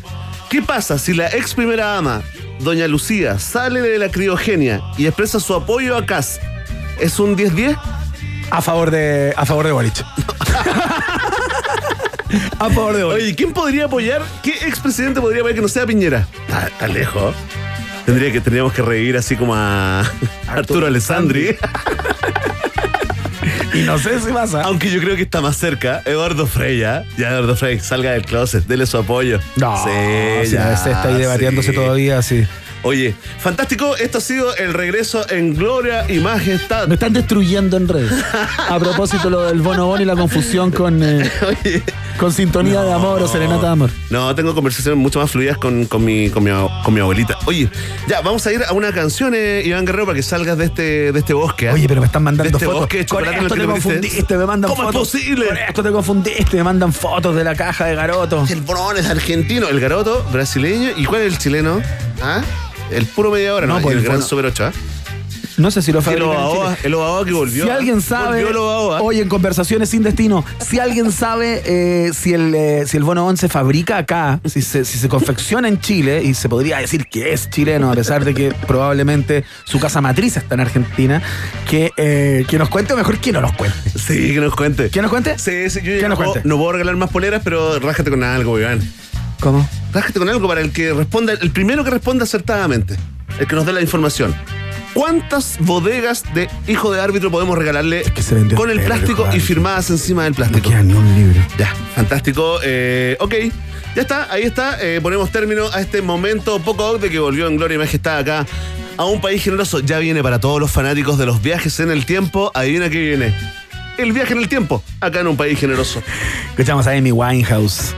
¿qué 0.51 0.63
pasa 0.63 0.99
si 0.99 1.15
la 1.15 1.29
ex 1.29 1.55
primera 1.55 1.87
dama, 1.87 2.23
doña 2.61 2.87
Lucía, 2.89 3.39
sale 3.39 3.81
de 3.81 3.99
la 3.99 4.11
criogenia 4.11 4.83
y 4.97 5.07
expresa 5.07 5.41
su 5.41 5.55
apoyo 5.55 5.97
a 5.97 6.07
Cas? 6.07 6.41
¿Es 7.01 7.19
un 7.19 7.37
10-10? 7.37 7.79
A 8.51 8.63
favor 8.63 8.91
de, 8.91 9.33
a 9.37 9.47
favor 9.47 9.67
de 9.67 9.73
Boric. 9.73 10.05
a 12.59 12.71
favor 12.71 12.97
de 12.97 13.05
Boric. 13.05 13.23
Oye, 13.23 13.35
¿quién 13.35 13.53
podría 13.53 13.87
apoyar? 13.87 14.23
¿Qué 14.43 14.51
expresidente 14.67 15.21
podría 15.21 15.41
apoyar 15.41 15.57
que 15.57 15.63
no 15.63 15.69
sea 15.69 15.87
Piñera? 15.87 16.27
Está, 16.47 16.67
está 16.69 16.89
lejos. 16.89 17.35
Tendría 18.05 18.33
que, 18.33 18.41
tendríamos 18.41 18.73
que 18.73 18.83
reír 18.83 19.17
así 19.17 19.37
como 19.37 19.55
a 19.55 20.05
Arturo 20.49 20.87
Alessandri. 20.87 21.57
Y 23.75 23.83
no 23.83 23.99
sé 23.99 24.21
si 24.21 24.33
pasa. 24.33 24.63
Aunque 24.63 24.91
yo 24.91 25.01
creo 25.01 25.17
que 25.17 25.23
está 25.23 25.41
más 25.41 25.57
cerca. 25.57 26.03
Eduardo 26.05 26.47
Freya. 26.47 27.05
Ya 27.17 27.29
Eduardo 27.31 27.57
Frey, 27.57 27.81
salga 27.81 28.13
del 28.13 28.25
closet, 28.25 28.67
dele 28.67 28.87
su 28.87 28.99
apoyo. 28.99 29.41
No, 29.57 29.77
sí, 29.85 30.47
si 30.47 30.53
ya. 30.53 30.77
se 30.77 30.91
está 30.91 31.09
ahí 31.09 31.19
debatiéndose 31.19 31.71
sí. 31.71 31.75
todavía, 31.75 32.23
sí. 32.23 32.47
Oye, 32.85 33.15
fantástico. 33.39 33.97
Esto 33.97 34.19
ha 34.19 34.21
sido 34.21 34.57
el 34.57 34.75
regreso 34.75 35.25
en 35.31 35.55
gloria 35.55 36.05
y 36.11 36.19
majestad. 36.19 36.89
Me 36.89 36.95
están 36.95 37.13
destruyendo 37.13 37.77
en 37.77 37.87
redes. 37.89 38.13
A 38.69 38.79
propósito 38.79 39.31
lo 39.31 39.43
del 39.43 39.61
bonobón 39.61 40.01
y 40.01 40.05
la 40.05 40.17
confusión 40.17 40.71
con, 40.73 41.01
eh, 41.03 41.31
con 42.19 42.33
sintonía 42.33 42.83
de 42.83 42.93
amor 42.93 43.23
o 43.23 43.29
serenata 43.29 43.67
de 43.67 43.73
amor. 43.73 43.91
No, 44.11 44.35
tengo 44.35 44.55
conversaciones 44.55 44.99
mucho 44.99 45.21
más 45.21 45.31
fluidas 45.31 45.59
con, 45.59 45.85
con 45.87 46.05
mi, 46.05 46.29
con, 46.31 46.43
mi, 46.43 46.51
con 46.85 46.93
mi 46.95 47.01
abuelita. 47.01 47.39
Oye, 47.47 47.69
ya, 48.09 48.21
vamos 48.21 48.45
a 48.47 48.53
ir 48.53 48.63
a 48.65 48.73
una 48.73 48.93
canción, 48.93 49.33
eh, 49.37 49.63
Iván 49.65 49.85
Guerrero, 49.85 50.07
para 50.07 50.17
que 50.17 50.23
salgas 50.25 50.59
de 50.59 50.65
este, 50.65 51.13
de 51.13 51.19
este 51.19 51.35
bosque. 51.35 51.67
¿eh? 51.67 51.73
Oye, 51.73 51.87
pero 51.87 52.01
me 52.01 52.07
están 52.07 52.25
mandando 52.25 52.51
De 52.51 52.57
este 52.57 52.67
fotos. 52.67 52.81
bosque 52.81 52.99
de 52.99 53.07
Con 53.07 53.19
chocolate 53.21 53.39
el 53.39 53.45
esto 53.47 53.55
te 53.55 53.67
confundiste, 53.67 54.37
me 54.37 54.47
mandan 54.47 54.71
¿Cómo 54.71 54.83
es 54.83 54.87
fotos. 54.95 55.11
posible? 55.13 55.47
Con 55.47 55.57
esto 55.57 55.83
te 55.85 55.91
confundiste, 55.93 56.57
me 56.57 56.65
mandan 56.65 56.93
fotos 56.93 57.37
de 57.37 57.45
la 57.45 57.55
caja 57.55 57.87
de 57.87 57.95
garoto. 57.95 58.45
El 58.49 58.61
Bron 58.63 58.97
es 58.97 59.07
argentino, 59.07 59.69
el 59.69 59.79
garoto 59.79 60.25
brasileño. 60.33 60.91
¿Y 60.97 61.05
cuál 61.05 61.23
es 61.23 61.33
el 61.33 61.39
chileno? 61.39 61.81
¿Ah? 62.21 62.43
El 62.93 63.07
puro 63.07 63.31
media 63.31 63.55
hora, 63.55 63.67
No, 63.67 63.77
¿no? 63.77 63.83
pues 63.83 63.93
el 63.95 63.99
el 64.01 64.05
gran 64.05 64.17
bono- 64.19 64.27
Super 64.29 64.47
8, 64.47 64.65
¿ah? 64.67 64.73
No 65.59 65.71
sé 65.71 65.83
si 65.83 65.93
lo 65.93 65.99
El 65.99 66.05
fabrican 66.05 66.31
en 66.31 66.35
Obaoa, 66.37 66.77
el 66.83 66.95
Obaoa 66.95 67.25
que 67.27 67.33
volvió. 67.33 67.65
Si 67.65 67.71
¿ah? 67.71 67.75
alguien 67.77 68.01
sabe, 68.01 68.41
el 68.41 68.57
Obaoa. 68.57 69.03
hoy 69.03 69.21
en 69.21 69.29
Conversaciones 69.29 69.91
sin 69.91 70.03
Destino, 70.03 70.47
si 70.67 70.79
alguien 70.79 71.13
sabe 71.13 71.63
eh, 71.67 72.11
si, 72.15 72.33
el, 72.33 72.55
eh, 72.55 72.85
si 72.87 72.97
el 72.97 73.03
bono 73.05 73.27
11 73.27 73.43
se 73.43 73.49
fabrica 73.53 73.99
acá, 73.99 74.41
si 74.47 74.63
se, 74.63 74.87
si 74.87 74.97
se 74.99 75.11
confecciona 75.11 75.69
en 75.69 75.79
Chile, 75.79 76.23
y 76.25 76.33
se 76.33 76.49
podría 76.49 76.79
decir 76.79 77.07
que 77.07 77.35
es 77.35 77.51
chileno, 77.51 77.93
a 77.93 77.95
pesar 77.95 78.25
de 78.25 78.33
que 78.33 78.51
probablemente 78.67 79.45
su 79.67 79.79
casa 79.79 80.01
matriz 80.01 80.39
está 80.39 80.55
en 80.55 80.61
Argentina, 80.63 81.23
que, 81.69 81.91
eh, 81.99 82.47
que 82.49 82.59
nos 82.59 82.71
cuente 82.71 82.95
o 82.95 82.97
mejor 82.97 83.19
que 83.19 83.31
no 83.33 83.43
nos 83.43 83.53
cuente. 83.53 83.77
Sí, 83.91 84.33
que 84.33 84.41
nos 84.41 84.57
cuente. 84.57 84.89
¿Que 84.89 85.03
nos 85.03 85.11
cuente? 85.11 85.39
Sí, 85.39 85.69
sí, 85.69 85.81
yo 85.81 85.93
¿Qué 85.93 86.01
ya 86.01 86.09
nos 86.09 86.19
no, 86.19 86.25
puedo, 86.25 86.33
cuente? 86.33 86.49
no 86.49 86.57
puedo 86.57 86.73
regalar 86.73 86.97
más 86.97 87.11
poleras, 87.11 87.43
pero 87.45 87.79
rájate 87.79 88.09
con 88.09 88.25
algo, 88.25 88.59
Iván. 88.59 88.81
¿Cómo? 89.41 89.69
Rájate 89.93 90.19
con 90.19 90.29
algo 90.29 90.49
para 90.49 90.61
el 90.61 90.73
que 90.73 90.93
responda, 90.93 91.35
el 91.35 91.51
primero 91.51 91.85
que 91.85 91.91
responda 91.91 92.25
acertadamente, 92.25 92.97
el 93.39 93.47
que 93.47 93.55
nos 93.55 93.67
dé 93.67 93.73
la 93.73 93.83
información. 93.83 94.35
¿Cuántas 94.95 95.57
bodegas 95.61 96.23
de 96.35 96.49
hijo 96.67 96.93
de 96.93 97.01
árbitro 97.01 97.31
podemos 97.31 97.57
regalarle 97.57 98.05
se 98.21 98.55
con 98.55 98.71
el 98.71 98.81
plástico 98.83 99.27
y 99.33 99.41
firmadas 99.41 99.91
encima 99.91 100.25
del 100.25 100.35
plástico? 100.35 100.69
queda 100.69 100.83
ni 100.83 100.93
un 100.93 101.15
libro. 101.15 101.41
Ya, 101.59 101.75
fantástico. 101.95 102.59
Eh, 102.63 103.17
ok, 103.21 103.35
ya 103.97 104.03
está, 104.03 104.31
ahí 104.31 104.43
está. 104.43 104.79
Eh, 104.83 105.01
ponemos 105.03 105.31
término 105.31 105.69
a 105.73 105.81
este 105.81 106.03
momento 106.03 106.59
poco 106.61 106.99
de 106.99 107.11
que 107.11 107.19
volvió 107.19 107.47
en 107.47 107.57
gloria 107.57 107.77
y 107.77 107.79
majestad 107.79 108.19
acá 108.19 108.47
a 108.99 109.05
un 109.07 109.21
país 109.21 109.43
generoso. 109.43 109.81
Ya 109.81 109.99
viene 109.99 110.23
para 110.23 110.41
todos 110.41 110.61
los 110.61 110.71
fanáticos 110.71 111.19
de 111.19 111.25
los 111.25 111.41
viajes 111.41 111.81
en 111.81 111.91
el 111.91 112.05
tiempo. 112.05 112.51
Adivina 112.55 112.91
qué 112.91 113.01
viene. 113.01 113.35
El 113.97 114.13
viaje 114.13 114.33
en 114.33 114.41
el 114.41 114.49
tiempo, 114.49 114.83
acá 115.01 115.21
en 115.21 115.27
un 115.27 115.37
país 115.37 115.59
generoso. 115.59 116.03
Escuchamos 116.51 116.87
a 116.87 116.93
Amy 116.93 117.13
Winehouse. 117.13 117.95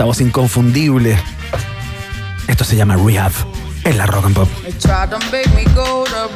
Esta 0.00 0.06
voz 0.06 0.22
inconfundible. 0.22 1.22
Esto 2.48 2.64
se 2.64 2.74
llama 2.74 2.96
Rehab. 2.96 3.32
En 3.84 3.98
la 3.98 4.06
Rock 4.06 4.24
and 4.24 4.34
Pop. 4.34 4.48
Tried 4.80 5.10
to 5.10 5.18
make 5.30 5.54
me 5.54 5.64
go 5.74 6.06
to 6.06 6.30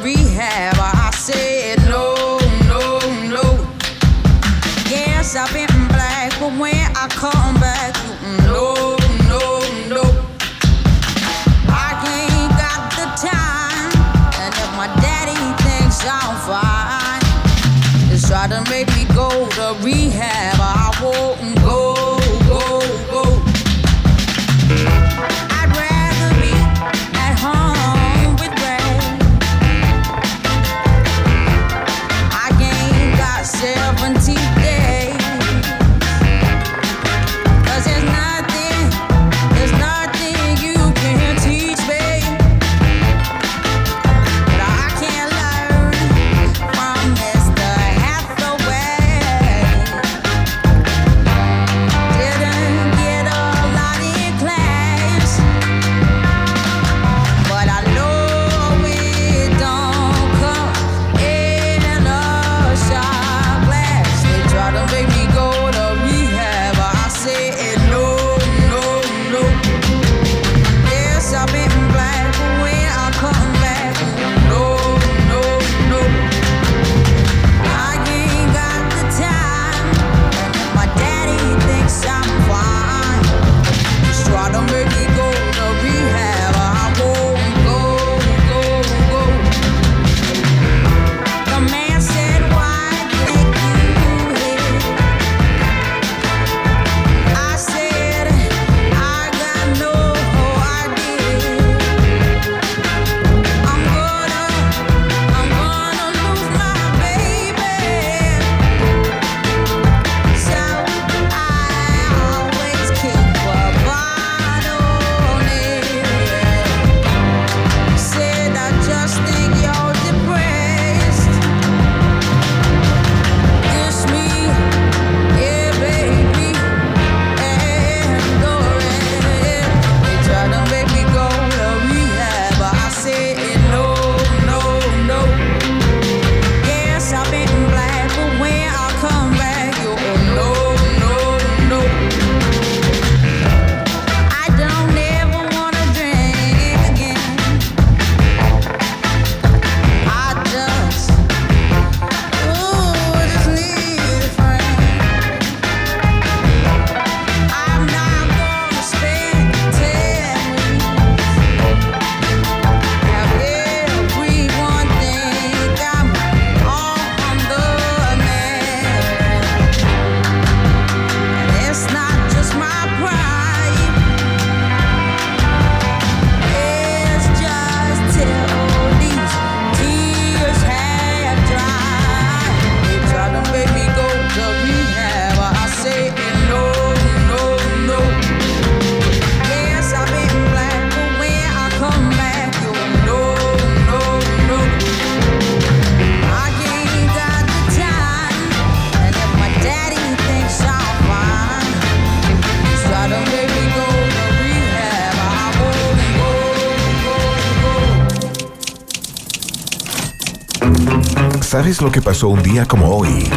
¿Sabes 211.65 211.81
lo 211.81 211.91
que 211.91 211.99
pasó 211.99 212.27
un 212.27 212.43
día 212.43 212.67
como 212.67 212.95
hoy? 212.95 213.27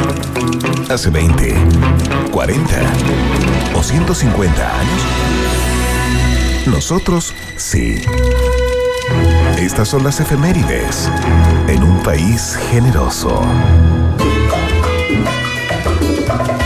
Hace 0.90 1.08
20, 1.08 1.54
40 2.30 2.70
o 3.74 3.82
150 3.82 4.80
años. 4.80 5.02
Nosotros 6.66 7.32
sí. 7.56 8.02
Estas 9.56 9.88
son 9.88 10.04
las 10.04 10.20
efemérides 10.20 11.10
en 11.68 11.82
un 11.82 12.02
país 12.02 12.58
generoso. 12.70 13.40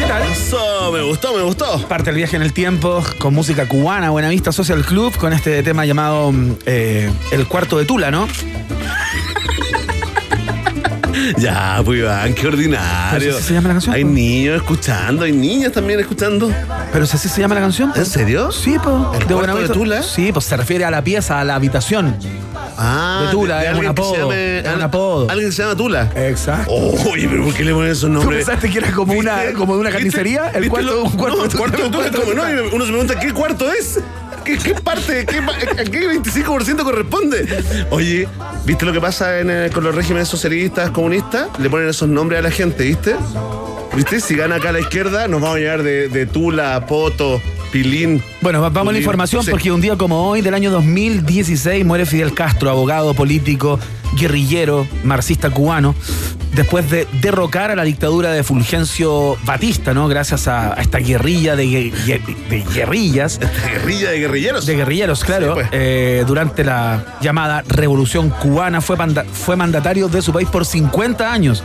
¿Qué 0.01 0.05
tal? 0.09 0.23
Eso, 0.33 0.91
me 0.93 1.03
gustó, 1.03 1.33
me 1.37 1.45
gustó. 1.45 1.87
Parte 1.87 2.07
del 2.07 2.17
viaje 2.17 2.35
en 2.35 2.43
el 2.43 2.53
tiempo 2.53 3.05
con 3.19 3.35
música 3.35 3.69
cubana, 3.69 4.11
Buenavista 4.11 4.51
Social 4.51 4.85
Club, 4.85 5.17
con 5.17 5.33
este 5.33 5.63
tema 5.63 5.87
llamado 5.87 6.33
mm, 6.33 6.55
eh, 6.67 7.09
El 7.31 7.47
Cuarto 7.47 7.79
de 7.79 7.85
Tula, 7.85 8.11
¿no? 8.11 8.27
Ya, 11.39 11.81
pues 11.85 11.99
Iván, 12.01 12.35
qué 12.35 12.47
ordinario. 12.47 13.19
¿Pero 13.19 13.33
si 13.33 13.39
así 13.39 13.49
se 13.49 13.55
llama 13.55 13.69
la 13.69 13.75
canción, 13.75 13.95
Hay 13.95 14.05
po? 14.05 14.11
niños 14.11 14.57
escuchando, 14.57 15.25
hay 15.25 15.33
niñas 15.33 15.73
también 15.73 16.01
escuchando. 16.01 16.53
¿Pero 16.93 17.07
si 17.07 17.17
así 17.17 17.29
se 17.29 17.41
llama 17.41 17.55
la 17.55 17.61
canción? 17.63 17.93
¿En 17.95 18.07
serio? 18.07 18.51
Sí, 18.53 18.77
pues. 18.83 18.95
¿El 19.21 19.27
cuarto 19.27 19.57
de 19.59 19.69
Tula? 19.69 20.03
Sí, 20.03 20.33
pues 20.33 20.45
se 20.45 20.57
refiere 20.57 20.85
a 20.85 20.91
la 20.91 21.03
pieza, 21.03 21.41
a 21.41 21.45
la 21.45 21.55
habitación. 21.57 22.17
Ah, 22.77 23.25
De 23.27 23.31
Tula, 23.33 23.63
es 23.65 23.71
un 23.71 23.75
alguien 23.87 23.95
que 23.95 24.03
se 24.03 24.09
apodo, 24.09 24.31
llame- 24.31 24.59
es 24.69 24.75
un 24.75 24.83
apodo. 24.83 25.31
Alguien 25.31 25.49
que 25.51 25.57
se 25.57 25.63
llama 25.63 25.77
Tula. 25.77 26.11
Exacto. 26.17 26.73
Oye, 26.73 27.29
pero 27.29 27.45
¿por 27.45 27.55
qué 27.55 27.65
le 27.65 27.73
ponen 27.75 27.91
esos 27.93 28.03
¿Tú 28.03 28.09
nombres? 28.09 28.45
pensaste 28.47 28.71
que 28.71 28.79
era 28.79 28.91
como 28.93 29.13
una, 29.15 29.53
como 29.57 29.75
de 29.75 29.81
una 29.81 29.91
carnicería? 29.91 30.49
El 30.55 30.63
¿Viste 30.63 30.69
cuarto, 30.71 31.03
un 31.05 31.11
cuarto 31.13 31.37
no, 31.39 31.49
de 31.49 31.57
cuarto 31.59 31.83
de 31.83 31.89
Tula 31.91 32.07
es 32.07 32.17
como, 32.17 32.33
no, 32.35 32.43
uno 32.73 32.85
se 32.87 32.91
pregunta, 32.91 33.21
¿qué 33.21 33.33
cuarto 33.33 33.71
es? 33.71 34.01
¿Qué, 34.45 34.59
qué 34.59 34.75
parte, 34.75 35.25
qué, 35.27 35.39
a 35.39 35.85
qué 35.85 36.09
25% 36.21 36.83
corresponde? 36.83 37.47
Oye, 37.91 38.29
¿viste 38.65 38.85
lo 38.85 38.93
que 38.93 39.01
pasa 39.01 39.41
en, 39.41 39.51
eh, 39.51 39.71
con 39.73 39.85
los 39.85 39.95
regímenes 39.95 40.29
socialistas, 40.29 40.91
comunistas? 40.91 41.49
Le 41.59 41.71
ponen 41.71 41.89
esos 41.89 42.09
nombres 42.09 42.41
a 42.41 42.43
la 42.43 42.51
gente, 42.51 42.85
¿viste? 42.85 43.15
¿Viste? 43.95 44.21
Si 44.21 44.35
gana 44.35 44.57
acá 44.57 44.71
a 44.71 44.73
la 44.73 44.81
izquierda, 44.81 45.29
nos 45.29 45.41
vamos 45.41 45.57
a 45.57 45.61
llevar 45.61 45.83
de, 45.83 46.09
de 46.09 46.27
Tula, 46.27 46.87
Poto, 46.87 47.41
Pilín. 47.71 48.23
Bueno, 48.41 48.61
va- 48.63 48.71
vamos 48.71 48.91
a 48.91 48.93
la 48.93 48.99
información 48.99 49.43
Sí. 49.45 49.51
porque 49.51 49.71
un 49.71 49.81
día 49.81 49.97
como 49.97 50.29
hoy, 50.29 50.41
del 50.41 50.55
año 50.55 50.71
2016, 50.71 51.85
muere 51.85 52.07
Fidel 52.07 52.33
Castro, 52.35 52.71
abogado, 52.71 53.15
político, 53.15 53.79
guerrillero, 54.19 54.87
marxista 55.05 55.51
cubano, 55.51 55.95
después 56.53 56.91
de 56.91 57.07
derrocar 57.21 57.71
a 57.71 57.77
la 57.77 57.83
dictadura 57.85 58.31
de 58.33 58.43
Fulgencio 58.45 59.37
Batista, 59.45 59.95
¿no? 59.95 60.09
Gracias 60.09 60.49
a, 60.49 60.73
a 60.75 60.81
esta 60.83 60.99
guerrilla 60.99 61.57
de, 61.57 61.65
gue- 61.67 61.93
gue- 62.07 62.49
de 62.49 62.61
guerrillas. 62.75 63.41
Guerrilla 63.67 64.11
de 64.11 64.19
guerrilleros. 64.21 64.67
De 64.67 64.77
guerrilleros, 64.77 65.25
claro. 65.25 65.47
Sí, 65.49 65.53
pues. 65.55 65.69
Eh, 65.73 66.25
durante 66.27 66.65
la 66.65 67.05
llamada 67.21 67.63
Revolución 67.67 68.31
Cubana 68.31 68.81
fue, 68.81 68.97
fue 69.33 69.57
mandatario 69.57 70.09
de 70.09 70.23
su 70.23 70.33
país 70.33 70.49
por 70.49 70.65
50 70.65 71.33
años. 71.33 71.63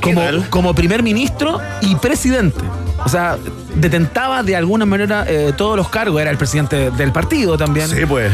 Como, 0.00 0.22
como 0.48 0.74
primer 0.74 1.02
ministro 1.02 1.60
y 1.82 1.94
presidente. 1.96 2.58
O 3.04 3.08
sea, 3.08 3.36
detentaba 3.74 4.42
de 4.42 4.56
alguna 4.56 4.86
manera 4.86 5.24
eh, 5.28 5.52
todos 5.56 5.76
los 5.76 5.88
cargos. 5.90 6.20
Era 6.20 6.30
el 6.30 6.38
presidente 6.38 6.90
del 6.92 7.12
partido 7.12 7.58
también. 7.58 7.88
Sí, 7.88 8.06
pues. 8.06 8.32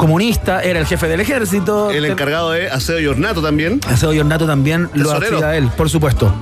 Comunista, 0.00 0.62
era 0.62 0.80
el 0.80 0.86
jefe 0.86 1.08
del 1.08 1.20
ejército. 1.20 1.90
El 1.90 2.06
encargado 2.06 2.52
de 2.52 2.70
aseo 2.70 2.98
y 3.00 3.06
ornato 3.06 3.42
también. 3.42 3.80
Aseo 3.86 4.14
y 4.14 4.18
ornato 4.18 4.46
también 4.46 4.88
lo 4.94 5.12
hacía 5.12 5.58
él, 5.58 5.68
por 5.76 5.90
supuesto. 5.90 6.34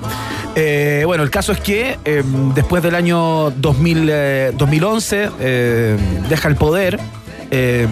Eh, 0.55 1.03
bueno, 1.05 1.25
el 1.25 1.31
caso 1.31 1.51
es 1.51 1.59
que 1.59 1.99
eh, 2.05 2.23
después 2.55 2.85
del 2.85 2.95
año 2.95 3.51
2000, 3.51 4.09
eh, 4.13 4.53
2011 4.57 5.31
eh, 5.41 5.97
deja 6.29 6.47
el 6.47 6.55
poder. 6.55 7.01
Eh, 7.51 7.87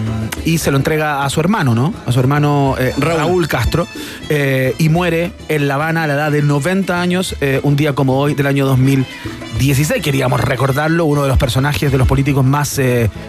y 0.45 0.57
se 0.59 0.71
lo 0.71 0.77
entrega 0.77 1.23
a 1.25 1.29
su 1.29 1.39
hermano, 1.39 1.73
¿no? 1.75 1.93
A 2.05 2.11
su 2.11 2.19
hermano 2.19 2.75
eh, 2.79 2.93
Raúl. 2.97 3.47
Castro. 3.47 3.87
eh, 4.29 4.75
y 4.77 4.89
muere 4.89 5.31
en 5.49 5.67
La 5.67 5.75
Habana 5.75 6.03
a 6.03 6.07
la 6.07 6.13
edad 6.15 6.31
de 6.31 6.41
90 6.41 6.99
años, 7.01 7.35
un 7.63 7.75
día 7.75 7.93
como 7.93 8.19
hoy 8.19 8.33
del 8.33 8.47
año 8.47 8.65
2016. 8.65 10.01
Queríamos 10.03 10.41
recordarlo, 10.41 11.05
uno 11.05 11.23
de 11.23 11.29
los 11.29 11.37
personajes 11.37 11.91
de 11.91 11.97
los 11.97 12.07
políticos 12.07 12.43
más 12.45 12.79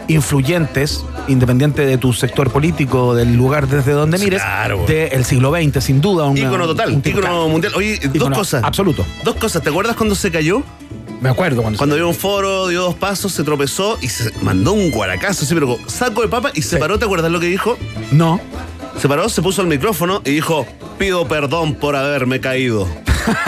influyentes, 0.09 1.05
independiente 1.29 1.85
de 1.87 1.99
tu 1.99 2.13
sector 2.13 2.51
político, 2.51 3.15
del 3.15 3.35
lugar 3.37 3.69
desde 3.69 3.93
donde 3.93 4.19
mires, 4.19 4.43
Claro. 4.43 4.85
del 4.87 5.25
siglo 5.25 5.53
XX, 5.55 5.83
sin 5.85 6.01
duda. 6.01 6.25
un- 6.27 6.37
Ícono 6.37 6.67
total, 6.67 6.93
un 6.95 7.03
ícono 7.05 7.49
mundial. 7.49 7.73
Oye, 7.77 7.99
dos 8.15 8.31
cosas. 8.31 8.65
Absoluto. 8.65 9.05
Dos 9.25 9.37
cosas. 9.37 9.63
¿Te 9.63 9.71
acuerdas 9.71 9.97
cuando 9.97 10.15
se 10.15 10.31
cayó? 10.31 10.63
Me 11.21 11.29
acuerdo 11.31 11.63
cuando, 11.63 11.79
Cuando 11.79 11.97
dio 11.97 12.07
un 12.09 12.15
foro, 12.15 12.69
dio 12.69 12.83
dos 12.83 12.95
pasos, 12.95 13.33
se 13.33 13.43
tropezó 13.43 13.99
y 14.01 14.09
se 14.09 14.33
mandó 14.43 14.73
un 14.73 14.91
guaracazo, 14.91 15.45
sí, 15.45 15.55
pero 15.55 15.79
saco 15.87 16.23
de 16.23 16.29
papa 16.29 16.51
y 16.55 16.63
se 16.63 16.77
paró. 16.77 16.99
¿Te 16.99 17.05
acuerdas 17.07 17.31
lo 17.33 17.41
que 17.41 17.47
dijo? 17.47 17.77
No. 18.13 18.41
Se 19.01 19.09
paró, 19.09 19.29
se 19.29 19.43
puso 19.43 19.63
el 19.63 19.69
micrófono 19.69 20.23
y 20.25 20.31
dijo: 20.31 20.67
Pido 20.99 21.27
perdón 21.27 21.75
por 21.75 21.97
haberme 21.97 22.41
caído. 22.41 22.87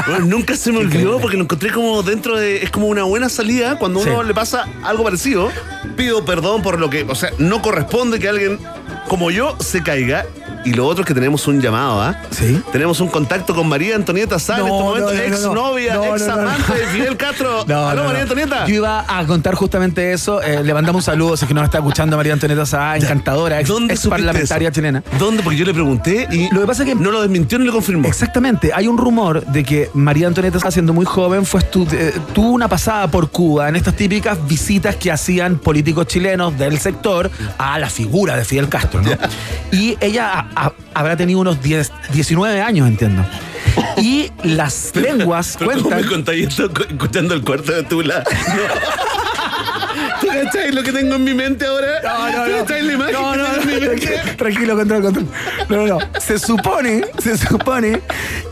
Bueno, 0.07 0.27
nunca 0.27 0.57
se 0.57 0.73
me 0.73 0.79
olvidó 0.79 1.19
porque 1.21 1.39
lo 1.39 1.45
encontré 1.45 1.73
como 1.73 2.03
dentro 2.03 2.37
de. 2.37 2.63
Es 2.63 2.71
como 2.71 2.89
una 2.89 3.05
buena 3.05 3.31
salida 3.31 3.79
cuando 3.79 4.01
uno 4.01 4.21
Sí. 4.21 4.27
le 4.29 4.35
pasa 4.35 4.69
algo 4.83 5.05
parecido. 5.05 5.51
Pido 5.97 6.23
perdón 6.23 6.61
por 6.63 6.79
lo 6.79 6.91
que. 6.91 7.05
O 7.05 7.15
sea, 7.15 7.31
no 7.39 7.63
corresponde 7.63 8.19
que 8.19 8.29
alguien 8.29 8.59
como 9.09 9.31
yo 9.31 9.57
se 9.59 9.83
caiga. 9.83 10.27
Y 10.65 10.75
lo 10.75 10.87
otro 10.87 11.03
es 11.03 11.07
que 11.09 11.15
tenemos 11.15 11.47
un 11.49 11.61
llamado, 11.61 12.01
¿ah? 12.03 12.17
Sí. 12.31 12.61
Tenemos 12.73 13.01
un 13.01 13.09
contacto 13.09 13.55
con 13.55 13.69
María 13.69 13.97
Antonieta 13.97 14.39
Sá 14.39 14.59
en 14.59 14.67
No, 14.67 14.67
este 14.67 14.85
momento, 14.85 15.13
no, 15.13 15.21
ex 15.35 15.43
novia, 15.55 15.95
no, 15.95 16.05
no, 16.07 16.17
ex 16.17 16.29
amante 16.29 16.75
de 16.75 16.87
Fidel 16.89 17.17
Castro. 17.19 17.65
No, 17.67 17.89
¿Aló, 17.89 18.05
María. 18.05 18.23
Antonieta? 18.23 18.67
Yo 18.67 18.75
iba 18.77 19.05
a 19.09 19.27
contar 19.27 19.55
justamente 19.55 20.13
eso. 20.13 20.43
eh, 20.43 20.63
le 20.63 20.75
mandamos 20.75 21.01
un 21.01 21.05
saludo, 21.05 21.37
si 21.37 21.45
es 21.45 21.49
que 21.49 21.55
nos 21.55 21.65
está 21.65 21.79
escuchando 21.79 22.17
María 22.17 22.33
Antonieta 22.35 22.67
Sá, 22.67 22.97
encantadora, 22.97 23.61
ex, 23.61 23.69
¿Dónde 23.69 23.95
ex 23.95 24.07
parlamentaria 24.07 24.69
eso? 24.69 24.75
chilena. 24.75 25.03
¿Dónde? 25.19 25.43
Porque 25.43 25.59
yo 25.59 25.65
le 25.65 25.73
pregunté 25.75 26.29
y 26.31 26.53
Lo 26.53 26.61
que 26.61 26.67
pasa 26.67 26.83
es 26.83 26.89
que 26.91 26.95
no 26.95 27.11
lo 27.11 27.23
desmintió 27.23 27.59
ni 27.59 27.65
lo 27.65 27.73
confirmó. 27.73 28.07
Exactamente, 28.09 28.73
hay 28.75 28.87
un 28.87 28.99
rumor 28.99 29.45
de 29.47 29.65
que 29.65 29.91
María 29.95 30.27
Antonieta 30.27 30.59
Sá, 30.61 30.71
siendo 30.71 30.93
muy 30.93 31.07
joven, 31.07 31.47
fue 31.47 31.61
eh, 31.93 32.13
tuvo 32.35 32.51
una 32.51 32.69
pasada 32.69 33.09
por 33.11 33.31
Cuba 33.31 33.69
en 33.69 33.77
estas 33.77 33.95
típicas 33.95 34.39
visitas 34.47 34.97
que 34.97 35.11
hacían 35.11 35.59
políticos 35.59 36.07
chilenos 36.07 36.57
del 36.59 36.79
sector 36.79 37.31
a 37.59 37.79
la 37.79 37.89
figura 37.89 38.37
de 38.37 38.45
Fidel 38.45 38.69
Castro, 38.69 39.01
¿no? 39.03 39.11
Y 39.73 39.97
ella 40.01 40.47
a- 40.57 40.73
habrá 40.95 41.17
tenido 41.17 41.41
unos 41.41 41.63
10, 41.63 41.93
19 42.13 42.61
años, 42.63 42.89
entiendo. 42.89 43.25
Y 43.97 44.31
las 44.43 44.93
lenguas 44.95 45.57
Pero 45.59 45.71
¿cómo 45.73 45.83
cuentan. 45.83 46.01
me 46.03 46.09
contáis 46.09 46.49
esto 46.49 46.71
escuchando 46.89 47.35
el 47.35 47.43
cuarto 47.43 47.73
de 47.73 47.83
Tula? 47.85 48.25
¿Tú 48.25 48.31
lo 50.75 50.83
que 50.83 50.93
tengo 50.93 51.15
en 51.17 51.25
mi 51.25 51.35
mente 51.35 51.67
ahora? 51.67 52.01
¿Tú 52.01 52.51
cacháis 52.61 52.85
la 52.85 52.93
imagen 52.93 53.13
No, 53.15 53.33
que 53.33 53.39
no, 53.39 53.45
tengo 53.45 53.63
en 53.63 53.67
mi 53.67 53.75
no, 53.75 53.81
mente? 53.91 54.07
tranquilo, 54.07 54.37
tranquilo, 54.37 54.77
control, 54.77 55.03
control. 55.03 55.27
No, 55.69 55.77
no, 55.77 55.87
no. 55.87 55.99
Se 56.21 56.39
supone, 56.39 57.05
se 57.19 57.37
supone 57.37 58.01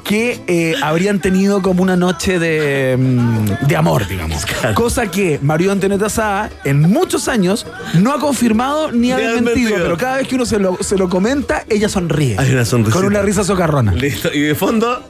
que 0.05 0.40
eh, 0.47 0.74
habrían 0.82 1.20
tenido 1.20 1.61
como 1.62 1.82
una 1.82 1.97
noche 1.97 2.39
de, 2.39 2.97
mm, 2.99 3.66
de 3.66 3.77
amor, 3.77 4.07
digamos. 4.09 4.47
Cosa 4.74 5.11
que 5.11 5.39
Mario 5.43 5.73
Antonieta 5.73 6.09
Sá, 6.09 6.49
en 6.65 6.81
muchos 6.82 7.28
años, 7.28 7.66
no 7.95 8.12
ha 8.12 8.19
confirmado 8.20 8.90
ni 8.93 9.12
ha 9.12 9.16
desmentido, 9.19 9.77
pero 9.77 9.97
cada 9.97 10.16
vez 10.16 10.28
que 10.28 10.35
uno 10.35 10.47
se 10.47 10.59
lo, 10.59 10.78
se 10.81 10.97
lo 10.97 11.09
comenta, 11.09 11.65
ella 11.69 11.89
sonríe. 11.89 12.36
Hay 12.39 12.53
una 12.53 12.65
sonrisa. 12.65 12.97
Con 12.97 13.07
una 13.07 13.23
risa 13.23 13.45
socarrona. 13.45 13.93
Listo. 13.93 14.32
Y 14.32 14.40
de 14.40 14.55
fondo, 14.55 15.03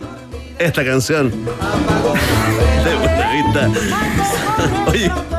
esta 0.58 0.84
canción. 0.84 1.32
De. 3.54 4.90
Oye. 4.90 5.37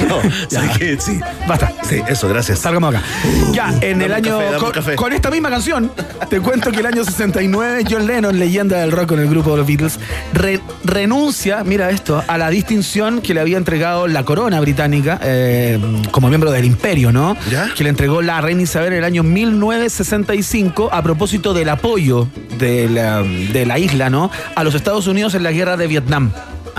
No, 0.08 0.20
¿sabes 0.48 0.78
qué? 0.78 0.96
Sí. 1.00 1.20
Basta. 1.46 1.72
Sí, 1.88 2.00
eso, 2.08 2.28
gracias. 2.28 2.58
Salgamos 2.60 2.94
acá. 2.94 3.04
Ya, 3.52 3.74
en 3.80 4.00
el 4.02 4.12
año. 4.12 4.38
café, 4.38 4.44
dame 4.44 4.56
un 4.56 4.62
con, 4.62 4.72
café. 4.72 4.94
con 4.96 5.12
esta 5.12 5.30
misma 5.30 5.50
canción, 5.50 5.90
te 6.30 6.40
cuento 6.40 6.70
que 6.70 6.80
el 6.80 6.86
año 6.86 7.04
69, 7.04 7.84
John 7.90 8.06
Lennon, 8.06 8.38
leyenda 8.38 8.78
del 8.78 8.92
rock 8.92 9.08
con 9.10 9.20
el 9.20 9.28
grupo 9.28 9.50
de 9.52 9.56
los 9.58 9.66
Beatles, 9.66 9.98
re- 10.32 10.60
renuncia, 10.84 11.62
mira 11.64 11.90
esto, 11.90 12.22
a 12.26 12.38
la 12.38 12.48
distinción 12.50 13.20
que 13.20 13.34
le 13.34 13.40
había 13.40 13.56
entregado 13.58 14.06
la 14.06 14.24
corona 14.24 14.60
británica 14.60 15.18
eh, 15.22 15.78
como 16.10 16.28
miembro 16.28 16.50
del 16.50 16.64
imperio, 16.64 17.12
¿no? 17.12 17.36
¿Ya? 17.50 17.68
Que 17.74 17.84
le 17.84 17.90
entregó 17.90 18.22
la 18.22 18.40
reina 18.40 18.62
Isabel 18.62 18.92
en 18.92 18.98
el 19.00 19.04
año 19.04 19.22
1965 19.22 20.90
a 20.92 21.02
propósito 21.02 21.54
del 21.54 21.68
apoyo 21.68 22.28
de 22.58 22.88
la, 22.88 23.22
de 23.22 23.66
la 23.66 23.78
isla, 23.78 24.10
¿no? 24.10 24.30
A 24.54 24.64
los 24.64 24.74
Estados 24.74 25.06
Unidos 25.06 25.34
en 25.34 25.42
la 25.42 25.52
guerra 25.52 25.76
de 25.76 25.86
Vietnam. 25.86 26.30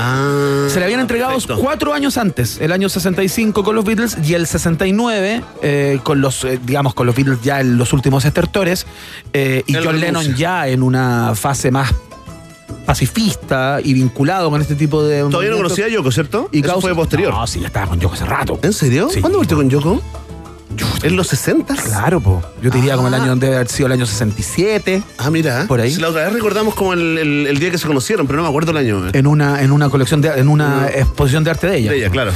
Ah. 0.01 0.67
Se 0.69 0.79
le 0.79 0.85
habían 0.85 1.01
entregado 1.01 1.31
perfecto. 1.33 1.57
cuatro 1.59 1.93
años 1.93 2.17
antes, 2.17 2.59
el 2.61 2.71
año 2.71 2.87
65 2.87 3.63
con 3.65 3.75
los 3.75 3.83
Beatles 3.83 4.17
y 4.23 4.33
el 4.33 4.47
69 4.47 5.43
eh, 5.61 5.99
con 6.03 6.21
los, 6.21 6.45
eh, 6.45 6.57
digamos, 6.63 6.93
con 6.93 7.05
los 7.05 7.15
Beatles 7.15 7.39
ya 7.43 7.59
en 7.59 7.77
los 7.77 7.91
últimos 7.91 8.23
estertores 8.23 8.85
eh, 9.33 9.63
y 9.67 9.73
John. 9.73 9.99
Lennon 9.99 10.35
ya 10.35 10.67
en 10.69 10.83
una 10.83 11.33
fase 11.35 11.69
más 11.71 11.93
pacifista 12.85 13.79
y 13.83 13.93
vinculado 13.93 14.49
con 14.49 14.61
este 14.61 14.75
tipo 14.75 15.03
de. 15.03 15.21
Todavía 15.29 15.51
no 15.51 15.57
conocía 15.57 15.85
a 15.85 15.89
Yoko, 15.89 16.11
¿cierto? 16.11 16.49
Y 16.51 16.59
Eso 16.59 16.67
causa- 16.67 16.81
fue 16.81 16.95
posterior. 16.95 17.33
No, 17.33 17.45
sí, 17.45 17.59
ya 17.59 17.67
estaba 17.67 17.87
con 17.87 17.99
Yoko 17.99 18.15
hace 18.15 18.25
rato. 18.25 18.59
¿En 18.63 18.73
serio? 18.73 19.09
Sí. 19.11 19.21
¿Cuándo 19.21 19.37
volvió 19.39 19.57
con 19.57 19.69
Yoko? 19.69 20.01
¿En 21.03 21.15
los 21.15 21.27
60? 21.27 21.75
Claro, 21.75 22.19
po. 22.21 22.41
Yo 22.61 22.69
te 22.71 22.77
diría 22.77 22.95
como 22.95 23.07
el 23.07 23.13
año 23.13 23.35
debe 23.35 23.55
haber 23.55 23.67
sido 23.69 23.87
el 23.87 23.93
año 23.93 24.05
67, 24.05 25.01
Ah, 25.17 25.31
mira. 25.31 25.65
Por 25.67 25.81
ahí. 25.81 25.91
Si 25.91 25.99
la 26.01 26.09
otra 26.09 26.25
vez 26.25 26.33
recordamos 26.33 26.75
como 26.75 26.93
el, 26.93 27.17
el- 27.17 27.47
el 27.47 27.59
día 27.59 27.71
que 27.71 27.77
se 27.77 27.87
conocieron, 27.87 28.27
pero 28.27 28.37
no 28.37 28.43
me 28.43 28.49
acuerdo 28.49 28.71
el 28.71 28.77
año. 28.77 29.03
en 29.11 29.27
una, 29.27 29.61
en 29.63 29.71
una 29.71 29.89
colección 29.89 30.21
de, 30.21 30.29
en 30.29 30.47
una 30.47 30.87
exposición 30.93 31.43
de 31.43 31.49
arte 31.51 31.67
de 31.67 31.77
ella. 31.77 31.91
De 31.91 31.97
ella, 31.97 32.09
claro. 32.09 32.31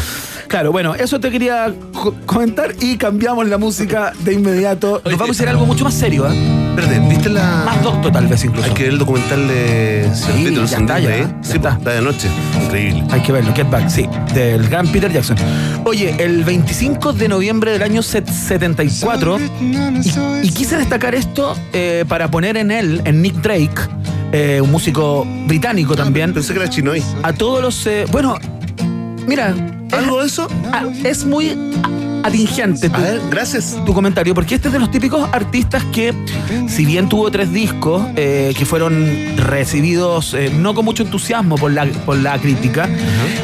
Claro, 0.47 0.71
bueno, 0.71 0.93
eso 0.95 1.19
te 1.19 1.31
quería 1.31 1.73
co- 1.93 2.15
comentar 2.25 2.73
y 2.79 2.97
cambiamos 2.97 3.47
la 3.47 3.57
música 3.57 4.13
de 4.19 4.33
inmediato. 4.33 5.01
Nos 5.05 5.13
vamos 5.17 5.29
a 5.29 5.31
hacer 5.31 5.49
algo 5.49 5.65
mucho 5.65 5.83
más 5.83 5.93
serio, 5.93 6.27
¿eh? 6.31 6.62
Espérate, 6.75 6.99
¿viste 7.07 7.29
la. 7.29 7.63
Más 7.65 7.83
docto 7.83 8.11
tal 8.11 8.27
vez 8.27 8.43
incluso. 8.43 8.67
Hay 8.67 8.73
que 8.73 8.83
ver 8.83 8.93
el 8.93 8.97
documental 8.99 9.47
de 9.47 10.09
Sir 10.13 10.33
Sí, 10.35 10.43
Peter 10.45 10.65
ya 10.65 10.77
está, 10.77 10.99
ya, 10.99 11.09
ya 11.17 11.35
Sí, 11.43 11.51
está. 11.53 11.69
está 11.73 11.89
de 11.91 12.01
noche. 12.01 12.27
Increíble. 12.63 13.03
Hay 13.11 13.21
que 13.21 13.31
verlo, 13.31 13.53
Get 13.55 13.69
Back, 13.69 13.89
sí, 13.89 14.07
del 14.33 14.67
gran 14.69 14.87
Peter 14.87 15.11
Jackson. 15.11 15.37
Oye, 15.85 16.15
el 16.17 16.43
25 16.43 17.13
de 17.13 17.27
noviembre 17.27 17.71
del 17.71 17.83
año 17.83 18.01
set- 18.01 18.27
74, 18.29 19.39
y, 19.61 20.47
y 20.47 20.49
quise 20.51 20.77
destacar 20.77 21.13
esto 21.13 21.55
eh, 21.73 22.05
para 22.07 22.31
poner 22.31 22.57
en 22.57 22.71
él, 22.71 23.01
en 23.05 23.21
Nick 23.21 23.35
Drake, 23.35 23.69
eh, 24.31 24.59
un 24.61 24.71
músico 24.71 25.27
británico 25.47 25.95
también, 25.95 26.33
Pensé 26.33 26.53
que 26.53 26.59
era 26.59 26.69
chino 26.69 26.93
ahí. 26.93 27.03
a 27.21 27.33
todos 27.33 27.61
los... 27.61 27.85
eh, 27.85 28.05
bueno, 28.11 28.37
mira, 29.27 29.53
¿Algo 29.91 30.21
de 30.21 30.25
eso? 30.27 30.47
ah, 30.71 30.85
es 31.03 31.23
muy 31.23 31.55
a- 32.23 32.27
atingente. 32.27 32.87
A 32.87 32.91
tu- 32.91 33.01
ver, 33.01 33.21
gracias. 33.29 33.77
tu 33.85 33.93
comentario, 33.93 34.33
porque 34.33 34.55
este 34.55 34.67
es 34.69 34.73
de 34.73 34.79
los 34.79 34.89
típicos 34.91 35.27
artistas 35.31 35.83
que, 35.91 36.13
si 36.67 36.85
bien 36.85 37.09
tuvo 37.09 37.29
tres 37.31 37.51
discos 37.51 38.03
eh, 38.15 38.53
que 38.57 38.65
fueron 38.65 39.07
recibidos 39.37 40.33
eh, 40.33 40.51
no 40.57 40.73
con 40.73 40.85
mucho 40.85 41.03
entusiasmo 41.03 41.55
por 41.55 41.71
la, 41.71 41.85
por 42.05 42.17
la 42.17 42.37
crítica, 42.39 42.89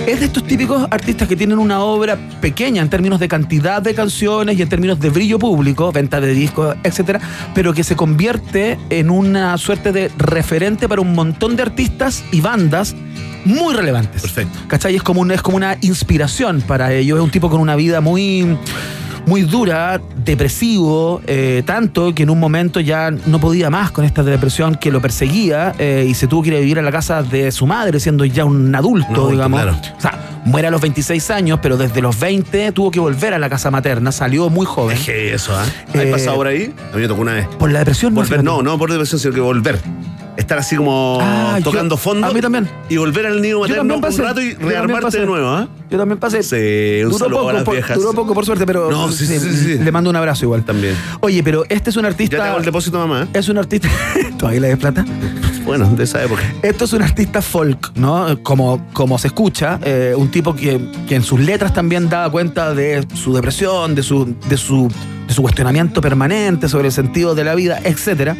es 0.08 0.20
de 0.20 0.26
estos 0.26 0.44
típicos 0.46 0.88
artistas 0.92 1.28
que 1.28 1.36
tienen 1.36 1.60
una 1.60 1.82
obra 1.82 2.18
pequeña 2.42 2.82
en 2.82 2.90
términos 2.90 3.20
de 3.20 3.28
cantidad 3.28 3.82
de 3.82 3.94
canciones 3.94 4.58
y 4.58 4.62
en 4.62 4.70
términos 4.70 5.00
de 5.00 5.10
brillo 5.10 5.38
público, 5.40 5.92
venta 5.92 6.20
de 6.20 6.34
discos, 6.34 6.76
etcétera, 6.84 7.20
pero 7.54 7.74
que 7.74 7.84
se 7.84 7.96
convierte 7.96 8.78
en 8.90 9.10
una 9.10 9.58
suerte 9.58 9.92
de 9.92 10.10
referente 10.18 10.88
para 10.88 11.02
un 11.02 11.14
montón 11.14 11.56
de 11.56 11.64
artistas 11.64 12.24
y 12.32 12.42
bandas 12.42 12.96
muy 13.46 13.74
relevantes. 13.74 14.22
Perfecto. 14.22 14.60
¿Cachai? 14.68 14.96
Es 14.96 15.04
como, 15.04 15.22
un- 15.22 15.32
es 15.32 15.42
como 15.42 15.58
una 15.58 15.78
inspiración 15.82 16.62
para 16.62 16.94
ellos. 16.94 17.18
Es 17.20 17.24
un 17.24 17.32
tipo 17.32 17.50
con 17.50 17.60
una 17.62 17.76
vida 17.76 18.02
muy, 18.02 18.58
muy 19.26 19.42
dura, 19.44 20.02
depresivo, 20.26 21.22
eh, 21.28 21.62
tanto 21.66 22.16
que 22.16 22.24
en 22.24 22.30
un 22.30 22.40
momento 22.40 22.80
ya 22.80 23.12
no 23.12 23.40
podía 23.40 23.70
más 23.70 23.92
con 23.92 24.04
esta 24.06 24.24
depresión 24.24 24.76
que 24.76 24.90
lo 24.92 25.02
perseguía 25.02 25.74
eh, 25.78 26.08
y 26.10 26.14
se 26.16 26.28
tuvo 26.28 26.42
que 26.42 26.50
ir 26.50 26.56
a 26.56 26.60
vivir 26.60 26.80
a 26.80 26.82
la 26.82 26.92
casa 26.92 27.22
de 27.22 27.52
su 27.52 27.68
madre, 27.68 28.00
siendo 28.00 28.26
ya 28.26 28.46
un 28.46 28.74
adulto, 28.74 29.30
digamos. 29.30 29.62
claro. 29.62 29.78
O 29.98 30.02
sea, 30.02 30.20
muere 30.46 30.68
a 30.70 30.72
los 30.72 30.82
26 30.82 31.30
años, 31.32 31.60
pero 31.62 31.78
desde 31.78 32.02
los 32.02 32.20
20 32.20 32.72
tuvo 32.72 32.90
que 32.90 33.00
volver 33.00 33.34
a 33.34 33.40
la 33.40 33.50
casa 33.50 33.70
materna, 33.70 34.12
salió 34.12 34.50
muy 34.50 34.66
joven. 34.66 34.98
Es 34.98 35.06
que 35.06 35.34
eso, 35.34 35.56
¿ah? 35.56 35.64
¿Has 35.90 35.96
Eh, 35.96 36.08
pasado 36.12 36.38
por 36.38 36.48
ahí? 36.48 36.74
A 36.92 36.96
mí 36.96 37.02
me 37.02 37.08
tocó 37.08 37.22
una 37.22 37.34
vez. 37.34 37.48
Por 37.60 37.72
la 37.72 37.80
depresión, 37.80 38.14
Volver, 38.16 38.30
fíjate. 38.40 38.44
no, 38.46 38.62
no 38.64 38.78
por 38.80 38.90
depresión, 38.92 39.20
sino 39.20 39.34
que 39.34 39.42
volver. 39.42 39.80
Estar 40.40 40.58
así 40.58 40.76
como 40.78 41.18
Ah, 41.22 41.56
yo- 41.60 41.66
tocando 41.66 41.98
fondo. 41.98 42.26
a 42.26 42.32
mí 42.34 42.40
también. 42.42 42.68
Y 42.90 42.98
volver 42.98 43.26
al 43.28 43.42
nido 43.42 43.60
materno 43.60 43.96
un 43.98 44.02
rato 44.02 44.42
y 44.42 44.54
rearmarte 44.54 45.20
de 45.20 45.26
nuevo, 45.26 45.48
¿ah? 45.50 45.68
Yo 45.92 45.98
también 45.98 46.18
pasé. 46.18 46.42
Sí, 46.44 47.04
un 47.04 47.12
duró 47.12 47.18
saludo 47.26 47.38
poco, 47.40 47.50
a 47.50 47.54
las 47.54 47.64
por, 47.64 47.74
viejas. 47.74 47.98
duró 47.98 48.14
poco, 48.14 48.34
por 48.34 48.46
suerte, 48.46 48.66
pero 48.66 48.90
No, 48.90 49.12
sí, 49.12 49.26
sí, 49.26 49.38
sí, 49.40 49.52
sí. 49.54 49.78
le 49.80 49.92
mando 49.92 50.10
un 50.10 50.16
abrazo 50.16 50.46
igual. 50.46 50.64
También. 50.64 50.96
Oye, 51.20 51.44
pero 51.44 51.66
este 51.70 51.90
es 51.90 51.98
un 51.98 52.06
artista. 52.06 52.38
Ya 52.38 52.44
te 52.44 52.50
hago 52.50 52.60
el 52.60 52.66
depósito, 52.66 52.98
mamá. 52.98 53.28
Es 53.34 53.50
un 53.50 53.58
artista. 53.58 53.90
¿Todavía 54.38 54.62
le 54.62 54.68
des 54.70 54.78
plata? 54.78 55.04
Bueno, 55.66 55.88
de 55.96 56.04
esa 56.06 56.24
época. 56.24 56.42
Esto 56.62 56.86
es 56.86 56.94
un 56.94 57.02
artista 57.02 57.42
folk, 57.42 57.92
¿no? 57.96 58.42
Como, 58.42 58.88
como 58.94 59.18
se 59.18 59.28
escucha, 59.28 59.80
eh, 59.84 60.14
un 60.16 60.32
tipo 60.32 60.56
que, 60.56 60.80
que 61.08 61.16
en 61.16 61.24
sus 61.24 61.40
letras 61.40 61.74
también 61.74 62.08
daba 62.10 62.30
cuenta 62.32 62.74
de 62.74 63.06
su 63.14 63.34
depresión, 63.34 63.94
de 63.94 64.04
su, 64.04 64.36
de 64.48 64.58
su 64.58 64.90
de 65.30 65.34
su 65.36 65.42
cuestionamiento 65.44 66.02
permanente 66.02 66.68
sobre 66.68 66.88
el 66.88 66.92
sentido 66.92 67.36
de 67.36 67.44
la 67.46 67.54
vida, 67.56 67.80
etc. 67.86 68.34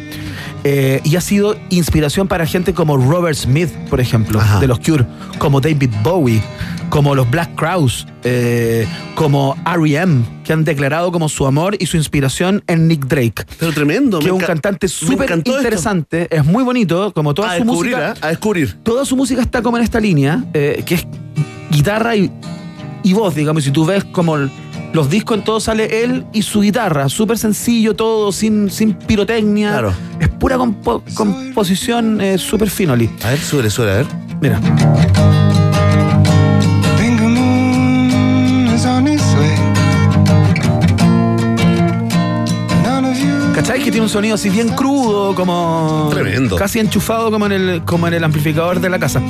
Eh, 0.64 1.00
y 1.04 1.16
ha 1.16 1.20
sido 1.22 1.56
inspiración 1.70 2.28
para 2.28 2.44
gente 2.44 2.74
como 2.74 2.96
Robert 2.98 3.36
Smith, 3.36 3.70
por 3.88 4.00
ejemplo, 4.00 4.40
de 4.60 4.66
los 4.66 4.80
Cure, 4.80 5.06
como 5.38 5.60
David 5.60 5.90
Bowie, 6.02 6.42
como 6.90 7.14
los 7.14 7.30
Black 7.30 7.54
Crowes, 7.54 8.06
eh, 8.24 8.86
como 9.14 9.56
R.E.M., 9.64 10.24
que 10.44 10.52
han 10.52 10.64
declarado 10.64 11.12
como 11.12 11.28
su 11.28 11.46
amor 11.46 11.76
y 11.78 11.86
su 11.86 11.96
inspiración 11.96 12.62
en 12.66 12.88
Nick 12.88 13.06
Drake. 13.06 13.44
Pero 13.60 13.72
tremendo. 13.72 14.18
Que 14.18 14.26
es 14.26 14.32
un 14.32 14.40
cantante 14.40 14.88
súper 14.88 15.30
esto. 15.30 15.56
interesante, 15.56 16.26
es 16.34 16.44
muy 16.44 16.64
bonito, 16.64 17.12
como 17.14 17.32
toda 17.34 17.52
A 17.52 17.58
su 17.58 17.64
música. 17.64 18.14
¿ah? 18.20 18.26
a 18.26 18.28
descubrir. 18.30 18.76
Toda 18.82 19.04
su 19.04 19.16
música 19.16 19.40
está 19.40 19.62
como 19.62 19.76
en 19.78 19.84
esta 19.84 20.00
línea, 20.00 20.44
eh, 20.52 20.82
que 20.84 20.96
es 20.96 21.06
guitarra 21.70 22.16
y, 22.16 22.32
y 23.04 23.12
voz, 23.12 23.36
digamos. 23.36 23.62
Y 23.62 23.66
si 23.66 23.70
tú 23.70 23.86
ves 23.86 24.02
como 24.04 24.34
el- 24.36 24.50
los 24.92 25.08
discos 25.10 25.38
en 25.38 25.44
todo 25.44 25.60
sale 25.60 26.02
él 26.02 26.24
y 26.32 26.42
su 26.42 26.60
guitarra, 26.60 27.08
súper 27.08 27.38
sencillo 27.38 27.94
todo, 27.94 28.32
sin, 28.32 28.70
sin 28.70 28.94
pirotecnia. 28.94 29.70
Claro. 29.70 29.92
Es 30.18 30.28
pura 30.28 30.56
compo- 30.56 31.02
composición 31.14 32.20
eh, 32.20 32.38
súper 32.38 32.70
finoli. 32.70 33.08
A 33.24 33.30
ver, 33.30 33.38
suele, 33.38 33.70
suele, 33.70 33.92
a 33.92 33.96
ver. 33.96 34.06
Mira. 34.40 34.60
¿Cachai? 43.80 43.84
Que 43.84 43.90
tiene 43.90 44.02
un 44.02 44.08
sonido 44.08 44.34
así 44.34 44.50
bien 44.50 44.68
crudo, 44.70 45.34
como. 45.34 46.08
Tremendo. 46.12 46.56
Casi 46.56 46.78
enchufado 46.78 47.30
como 47.30 47.46
en 47.46 47.52
el, 47.52 47.82
como 47.84 48.06
en 48.08 48.14
el 48.14 48.24
amplificador 48.24 48.80
de 48.80 48.90
la 48.90 48.98
casa. 48.98 49.22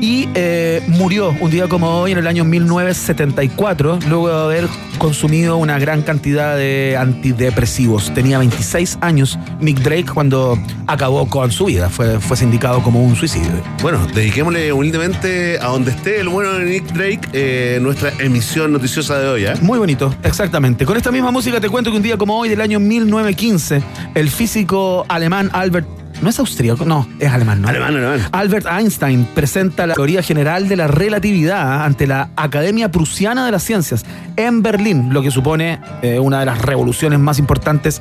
Y 0.00 0.28
eh, 0.34 0.82
murió 0.88 1.34
un 1.40 1.50
día 1.50 1.66
como 1.68 2.00
hoy, 2.00 2.12
en 2.12 2.18
el 2.18 2.26
año 2.26 2.44
1974, 2.44 4.00
luego 4.08 4.28
de 4.28 4.44
haber 4.44 4.68
consumido 4.98 5.56
una 5.56 5.78
gran 5.78 6.02
cantidad 6.02 6.56
de 6.56 6.96
antidepresivos. 6.98 8.12
Tenía 8.12 8.38
26 8.38 8.98
años 9.00 9.38
Nick 9.60 9.80
Drake 9.80 10.06
cuando 10.12 10.58
acabó 10.86 11.26
con 11.28 11.50
su 11.52 11.66
vida. 11.66 11.88
Fue, 11.88 12.20
fue 12.20 12.36
sindicado 12.36 12.82
como 12.82 13.02
un 13.02 13.16
suicidio. 13.16 13.50
Bueno, 13.80 14.06
dediquémosle 14.14 14.72
humildemente 14.72 15.58
a 15.58 15.66
donde 15.66 15.92
esté 15.92 16.20
el 16.20 16.28
bueno 16.28 16.52
de 16.52 16.64
Nick 16.64 16.92
Drake 16.92 17.20
eh, 17.32 17.78
nuestra 17.80 18.12
emisión 18.18 18.72
noticiosa 18.72 19.18
de 19.18 19.28
hoy, 19.28 19.46
¿eh? 19.46 19.54
Muy 19.62 19.78
bonito, 19.78 20.14
exactamente. 20.22 20.84
Con 20.84 20.96
esta 20.96 21.10
misma 21.10 21.30
música 21.30 21.60
te 21.60 21.68
cuento 21.68 21.90
que 21.90 21.96
un 21.96 22.02
día 22.02 22.16
como 22.16 22.38
hoy, 22.38 22.48
del 22.48 22.60
año 22.60 22.78
1915, 22.78 23.82
el 24.14 24.30
físico 24.30 25.04
alemán 25.08 25.50
Albert. 25.52 25.86
No 26.22 26.30
es 26.30 26.38
austríaco, 26.38 26.84
no, 26.84 27.06
es 27.18 27.30
alemán, 27.30 27.60
¿no? 27.60 27.68
Alemán, 27.68 27.96
alemán. 27.96 28.20
Albert 28.30 28.66
Einstein 28.70 29.26
presenta 29.34 29.84
la 29.86 29.94
teoría 29.94 30.22
general 30.22 30.68
de 30.68 30.76
la 30.76 30.86
relatividad 30.86 31.84
ante 31.84 32.06
la 32.06 32.30
Academia 32.36 32.90
Prusiana 32.90 33.44
de 33.44 33.50
las 33.50 33.64
Ciencias 33.64 34.04
en 34.36 34.62
Berlín, 34.62 35.12
lo 35.12 35.22
que 35.22 35.32
supone 35.32 35.80
eh, 36.02 36.20
una 36.20 36.38
de 36.40 36.46
las 36.46 36.62
revoluciones 36.62 37.18
más 37.18 37.40
importantes, 37.40 38.00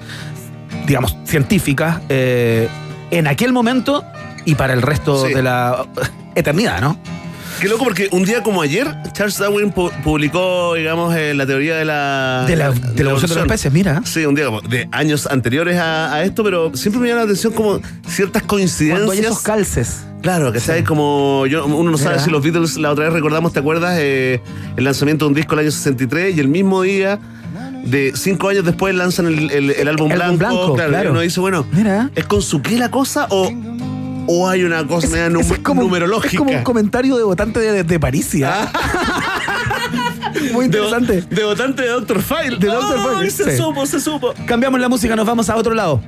digamos, 0.86 1.18
científicas 1.26 2.02
eh, 2.08 2.70
en 3.10 3.26
aquel 3.28 3.52
momento 3.52 4.04
y 4.46 4.56
para 4.56 4.74
el 4.74 4.84
resto 4.84 5.26
Sí. 5.26 5.34
de 5.34 5.42
la 5.42 5.84
eternidad, 6.36 6.82
¿no? 6.82 6.98
Qué 7.64 7.70
loco 7.70 7.86
porque 7.86 8.10
un 8.12 8.26
día 8.26 8.44
como 8.44 8.62
ayer, 8.62 8.94
Charles 9.14 9.38
Darwin 9.38 9.74
pu- 9.74 9.90
publicó, 10.04 10.74
digamos, 10.76 11.16
eh, 11.16 11.34
la 11.34 11.46
teoría 11.46 11.78
de 11.78 11.86
la... 11.86 12.44
De 12.46 12.58
la, 12.58 12.72
de 12.72 13.04
la 13.06 13.12
evolución 13.12 13.30
de 13.30 13.36
las 13.36 13.46
especies, 13.46 13.74
mira. 13.74 14.02
Sí, 14.04 14.26
un 14.26 14.36
día 14.36 14.46
como 14.48 14.60
de 14.60 14.90
años 14.92 15.28
anteriores 15.28 15.78
a, 15.78 16.14
a 16.14 16.24
esto, 16.26 16.44
pero 16.44 16.76
siempre 16.76 17.02
me 17.02 17.08
llama 17.08 17.20
la 17.22 17.24
atención 17.26 17.54
como 17.54 17.80
ciertas 18.06 18.44
coincidencias. 18.44 19.06
Cuando 19.06 19.14
hay 19.14 19.20
esos 19.20 19.42
calces. 19.42 20.04
Claro, 20.22 20.52
que 20.52 20.60
sabes 20.60 20.84
como 20.84 21.46
yo, 21.48 21.66
uno 21.66 21.90
no 21.92 21.98
sabe 21.98 22.16
Mira. 22.16 22.26
si 22.26 22.32
los 22.32 22.44
Beatles 22.44 22.76
la 22.78 22.92
otra 22.92 23.06
vez 23.06 23.14
recordamos, 23.14 23.54
¿te 23.54 23.60
acuerdas? 23.60 23.98
Eh, 23.98 24.42
el 24.76 24.84
lanzamiento 24.84 25.24
de 25.26 25.30
un 25.30 25.36
disco 25.36 25.54
el 25.54 25.62
año 25.62 25.72
63 25.72 26.36
y 26.36 26.40
el 26.42 26.48
mismo 26.50 26.82
día 26.82 27.18
de 27.86 28.14
cinco 28.16 28.48
años 28.48 28.64
después 28.64 28.96
lanzan 28.96 29.28
el, 29.28 29.52
el- 29.52 29.72
el 29.72 29.88
álbum 29.90 30.10
El 30.12 30.18
blanco. 30.18 30.38
blanco, 30.38 30.74
claro, 30.76 30.90
claro. 30.92 31.10
y 31.10 31.12
uno 31.12 31.20
dice, 31.22 31.40
bueno, 31.42 31.66
Mira. 31.74 32.10
¿es 32.16 32.26
con 32.26 32.42
su 32.42 32.62
qué 32.62 32.78
la 32.78 32.90
cosa 32.90 33.28
o, 33.30 33.50
o 34.28 34.48
hay 34.50 34.64
una 34.64 34.86
cosa 34.88 35.08
media 35.08 35.30
num- 35.30 35.42
Ese 35.42 35.54
es 35.56 35.60
como, 35.60 35.82
numerológica? 35.84 36.34
Es 36.34 36.38
como 36.40 36.52
un 36.52 36.64
comentario 36.64 37.18
de 37.18 37.24
votante 37.24 37.60
de, 37.60 37.72
de, 37.72 37.84
de 37.84 38.00
Parisia. 38.00 38.72
Muy 40.54 40.66
interesante. 40.66 41.22
De, 41.22 41.36
de 41.36 41.44
votante 41.44 41.82
de 41.84 41.90
Dr. 41.90 42.22
File. 42.22 42.58
De 42.58 42.68
Dr. 42.68 43.00
File, 43.00 43.16
Ay, 43.22 43.30
Se 43.32 43.52
sí. 43.52 43.58
supo, 43.58 43.86
se 43.86 44.00
supo. 44.00 44.34
Cambiamos 44.46 44.80
la 44.80 44.90
música, 44.90 45.16
nos 45.16 45.26
vamos 45.26 45.50
a 45.50 45.56
otro 45.56 45.74
lado. 45.74 46.02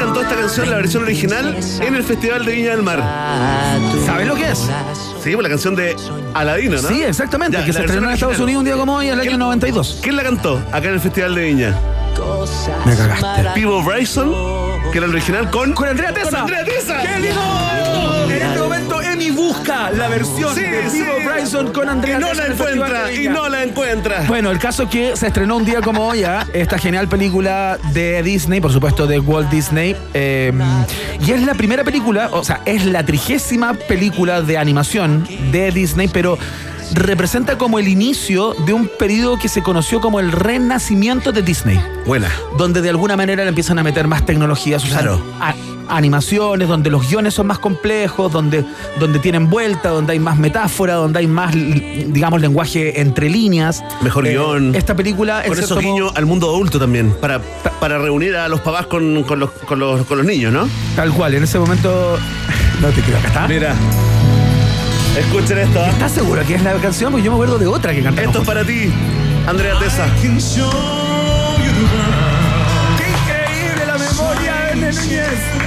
Cantó 0.00 0.22
esta 0.22 0.34
canción, 0.34 0.70
la 0.70 0.76
versión 0.76 1.02
original, 1.02 1.56
en 1.80 1.94
el 1.94 2.02
Festival 2.02 2.44
de 2.44 2.52
Viña 2.52 2.70
del 2.70 2.82
Mar? 2.82 2.98
¿Sabes 4.06 4.26
lo 4.26 4.34
que 4.34 4.50
es? 4.50 4.58
Sí, 5.22 5.32
pues 5.34 5.42
la 5.42 5.48
canción 5.48 5.76
de 5.76 5.94
Aladino, 6.32 6.80
¿no? 6.80 6.88
Sí, 6.88 7.02
exactamente. 7.02 7.58
Ya, 7.58 7.64
que 7.64 7.72
se 7.72 7.80
estrenó 7.80 8.08
en 8.08 8.14
Estados. 8.14 8.38
Unidos 8.38 8.60
un 8.60 8.64
día 8.64 8.76
como 8.76 8.96
hoy, 8.96 9.08
en 9.08 9.14
el 9.14 9.20
año 9.20 9.36
92. 9.36 10.00
¿Quién 10.02 10.16
la 10.16 10.22
cantó 10.22 10.62
acá 10.72 10.88
en 10.88 10.94
el 10.94 11.00
Festival 11.00 11.34
de 11.34 11.42
Viña? 11.42 11.78
Me 12.86 12.96
cagaste. 12.96 13.50
Pivo 13.54 13.82
Bryson, 13.82 14.32
que 14.90 14.98
era 14.98 15.06
el 15.06 15.12
original 15.12 15.50
con. 15.50 15.74
Con 15.74 15.88
Andrea 15.88 16.12
Tesa. 16.12 16.30
¡Con 16.30 16.40
Andrea 16.40 16.64
Tesa! 16.64 17.02
¡Qué 17.02 17.18
lindo! 17.20 17.69
La 19.96 20.08
versión 20.08 20.54
Sí, 20.54 20.62
de 20.62 20.90
sí. 20.90 21.02
Bryson 21.24 21.72
con 21.72 21.88
Andrea 21.88 22.16
Y 22.18 22.20
no 22.20 22.32
la 22.34 22.46
encuentra, 22.46 23.12
y 23.12 23.28
no 23.28 23.48
la 23.48 23.62
encuentra. 23.64 24.24
Bueno, 24.26 24.50
el 24.50 24.58
caso 24.58 24.84
es 24.84 24.88
que 24.90 25.16
se 25.16 25.26
estrenó 25.28 25.56
un 25.56 25.64
día 25.64 25.80
como 25.80 26.06
hoy, 26.08 26.24
¿ah? 26.24 26.46
esta 26.52 26.78
genial 26.78 27.08
película 27.08 27.78
de 27.92 28.22
Disney, 28.22 28.60
por 28.60 28.72
supuesto 28.72 29.06
de 29.06 29.18
Walt 29.20 29.50
Disney, 29.50 29.96
eh, 30.14 30.52
y 31.26 31.30
es 31.32 31.42
la 31.42 31.54
primera 31.54 31.84
película, 31.84 32.28
o 32.32 32.44
sea, 32.44 32.60
es 32.66 32.84
la 32.86 33.04
trigésima 33.04 33.74
película 33.74 34.42
de 34.42 34.58
animación 34.58 35.26
de 35.50 35.70
Disney, 35.70 36.08
pero 36.08 36.38
representa 36.92 37.56
como 37.56 37.78
el 37.78 37.86
inicio 37.86 38.54
de 38.66 38.72
un 38.72 38.88
periodo 38.98 39.38
que 39.38 39.48
se 39.48 39.62
conoció 39.62 40.00
como 40.00 40.18
el 40.18 40.32
renacimiento 40.32 41.30
de 41.30 41.42
Disney 41.42 41.80
Buena. 42.04 42.28
donde 42.58 42.80
de 42.82 42.88
alguna 42.90 43.16
manera 43.16 43.44
le 43.44 43.48
empiezan 43.50 43.78
a 43.78 43.84
meter 43.84 44.08
más 44.08 44.26
tecnología 44.26 44.76
a 44.78 44.80
Claro. 44.80 45.22
a- 45.40 45.54
animaciones, 45.90 46.68
donde 46.68 46.90
los 46.90 47.08
guiones 47.08 47.34
son 47.34 47.46
más 47.46 47.58
complejos, 47.58 48.32
donde, 48.32 48.64
donde 48.98 49.18
tienen 49.18 49.50
vuelta, 49.50 49.90
donde 49.90 50.12
hay 50.12 50.18
más 50.18 50.38
metáfora, 50.38 50.94
donde 50.94 51.18
hay 51.18 51.26
más, 51.26 51.52
digamos, 51.54 52.40
lenguaje 52.40 53.00
entre 53.00 53.28
líneas. 53.28 53.82
Mejor 54.02 54.26
Eh, 54.26 54.30
guion. 54.32 54.74
Esta 54.74 54.94
película 54.96 55.42
Con 55.42 55.52
en 55.58 55.64
esos 55.64 55.78
cierto 55.78 55.98
modo, 55.98 56.12
al 56.16 56.26
mundo 56.26 56.48
adulto 56.48 56.78
también, 56.78 57.12
para, 57.20 57.40
pa- 57.40 57.70
para 57.80 57.98
reunir 57.98 58.36
a 58.36 58.48
los 58.48 58.60
papás 58.60 58.86
con, 58.86 59.22
con 59.24 59.40
los, 59.40 59.50
con, 59.50 59.78
los, 59.78 60.06
con 60.06 60.18
los 60.18 60.26
niños, 60.26 60.52
¿no? 60.52 60.68
Tal 60.96 61.12
cual, 61.12 61.34
en 61.34 61.44
ese 61.44 61.58
momento. 61.58 62.18
No 62.80 62.88
te 62.88 63.00
creo, 63.02 63.18
acá 63.18 63.28
está. 63.28 63.48
Mira. 63.48 63.74
Escuchen 65.18 65.58
esto. 65.58 65.80
¿ah? 65.84 65.90
¿Estás 65.90 66.12
seguro 66.12 66.40
que 66.46 66.54
es 66.54 66.62
la 66.62 66.72
canción? 66.74 67.10
Porque 67.10 67.24
yo 67.24 67.32
me 67.32 67.34
acuerdo 67.36 67.58
de 67.58 67.66
otra 67.66 67.92
que 67.92 68.02
cantamos. 68.02 68.28
Esto 68.28 68.40
es 68.42 68.46
para 68.46 68.64
ti, 68.64 68.90
Andrea 69.46 69.78
Tesa. 69.78 70.06
¡Qué 70.22 70.28
increíble 73.08 73.86
la 73.86 73.98
memoria 73.98 74.54
de 74.74 74.76
Núñez! 74.92 75.59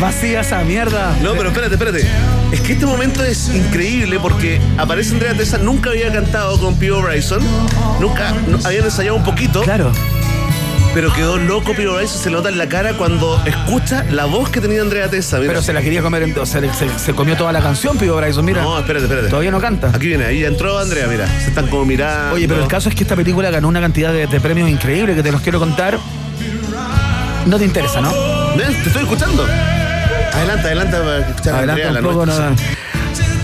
Vacía 0.00 0.40
esa 0.40 0.62
mierda. 0.62 1.16
No, 1.22 1.32
pero 1.32 1.48
espérate, 1.48 1.74
espérate. 1.74 2.06
Es 2.52 2.60
que 2.60 2.74
este 2.74 2.86
momento 2.86 3.24
es 3.24 3.48
increíble 3.48 4.18
porque 4.20 4.60
aparece 4.76 5.12
Andrea 5.14 5.34
Tesa, 5.34 5.58
nunca 5.58 5.90
había 5.90 6.12
cantado 6.12 6.58
con 6.60 6.76
Pio 6.76 7.02
Bryson, 7.02 7.40
nunca 8.00 8.32
no- 8.46 8.58
habían 8.64 8.84
ensayado 8.84 9.16
un 9.16 9.24
poquito. 9.24 9.62
Claro. 9.62 9.90
Pero 10.94 11.12
quedó 11.12 11.36
loco 11.36 11.74
Pio 11.74 11.94
Bryson, 11.94 12.18
se 12.22 12.30
nota 12.30 12.48
en 12.48 12.58
la 12.58 12.68
cara 12.68 12.94
cuando 12.94 13.42
escucha 13.44 14.04
la 14.10 14.24
voz 14.24 14.48
que 14.50 14.60
tenía 14.60 14.80
Andrea 14.82 15.10
Tesa. 15.10 15.38
Mira. 15.38 15.50
Pero 15.50 15.62
se 15.62 15.72
la 15.72 15.82
quería 15.82 16.00
comer, 16.00 16.22
en- 16.22 16.46
se, 16.46 16.60
le- 16.60 16.72
se- 16.72 16.96
se 16.98 17.12
comió 17.12 17.36
toda 17.36 17.52
la 17.52 17.60
canción, 17.60 17.98
Pido 17.98 18.16
Bryson, 18.16 18.44
mira. 18.44 18.62
No, 18.62 18.78
espérate, 18.78 19.04
espérate. 19.04 19.28
Todavía 19.28 19.50
no 19.50 19.60
canta. 19.60 19.88
Aquí 19.88 20.06
viene, 20.06 20.24
ahí 20.26 20.44
entró 20.44 20.78
Andrea, 20.78 21.06
mira. 21.08 21.26
Se 21.40 21.48
están 21.48 21.66
como 21.66 21.84
mirando. 21.84 22.36
Oye, 22.36 22.46
pero 22.48 22.62
el 22.62 22.68
caso 22.68 22.88
es 22.88 22.94
que 22.94 23.02
esta 23.02 23.16
película 23.16 23.50
ganó 23.50 23.66
una 23.68 23.80
cantidad 23.80 24.12
de, 24.12 24.28
de 24.28 24.40
premios 24.40 24.70
increíbles 24.70 25.16
que 25.16 25.22
te 25.24 25.32
los 25.32 25.40
quiero 25.40 25.58
contar. 25.58 25.98
No 27.46 27.58
te 27.58 27.64
interesa, 27.64 28.00
¿no? 28.00 28.12
Te 28.56 28.88
estoy 28.88 29.02
escuchando. 29.02 29.46
Adelante, 30.38 30.66
adelante 30.66 30.96
para 30.96 31.18
escuchar 31.18 31.54
a 31.54 31.58
Adelanta 31.58 31.72
Andrea, 31.72 31.88
un 31.88 31.94
la 31.94 32.00
poco. 32.00 32.26
nuestra. 32.26 32.50
no- 32.50 32.56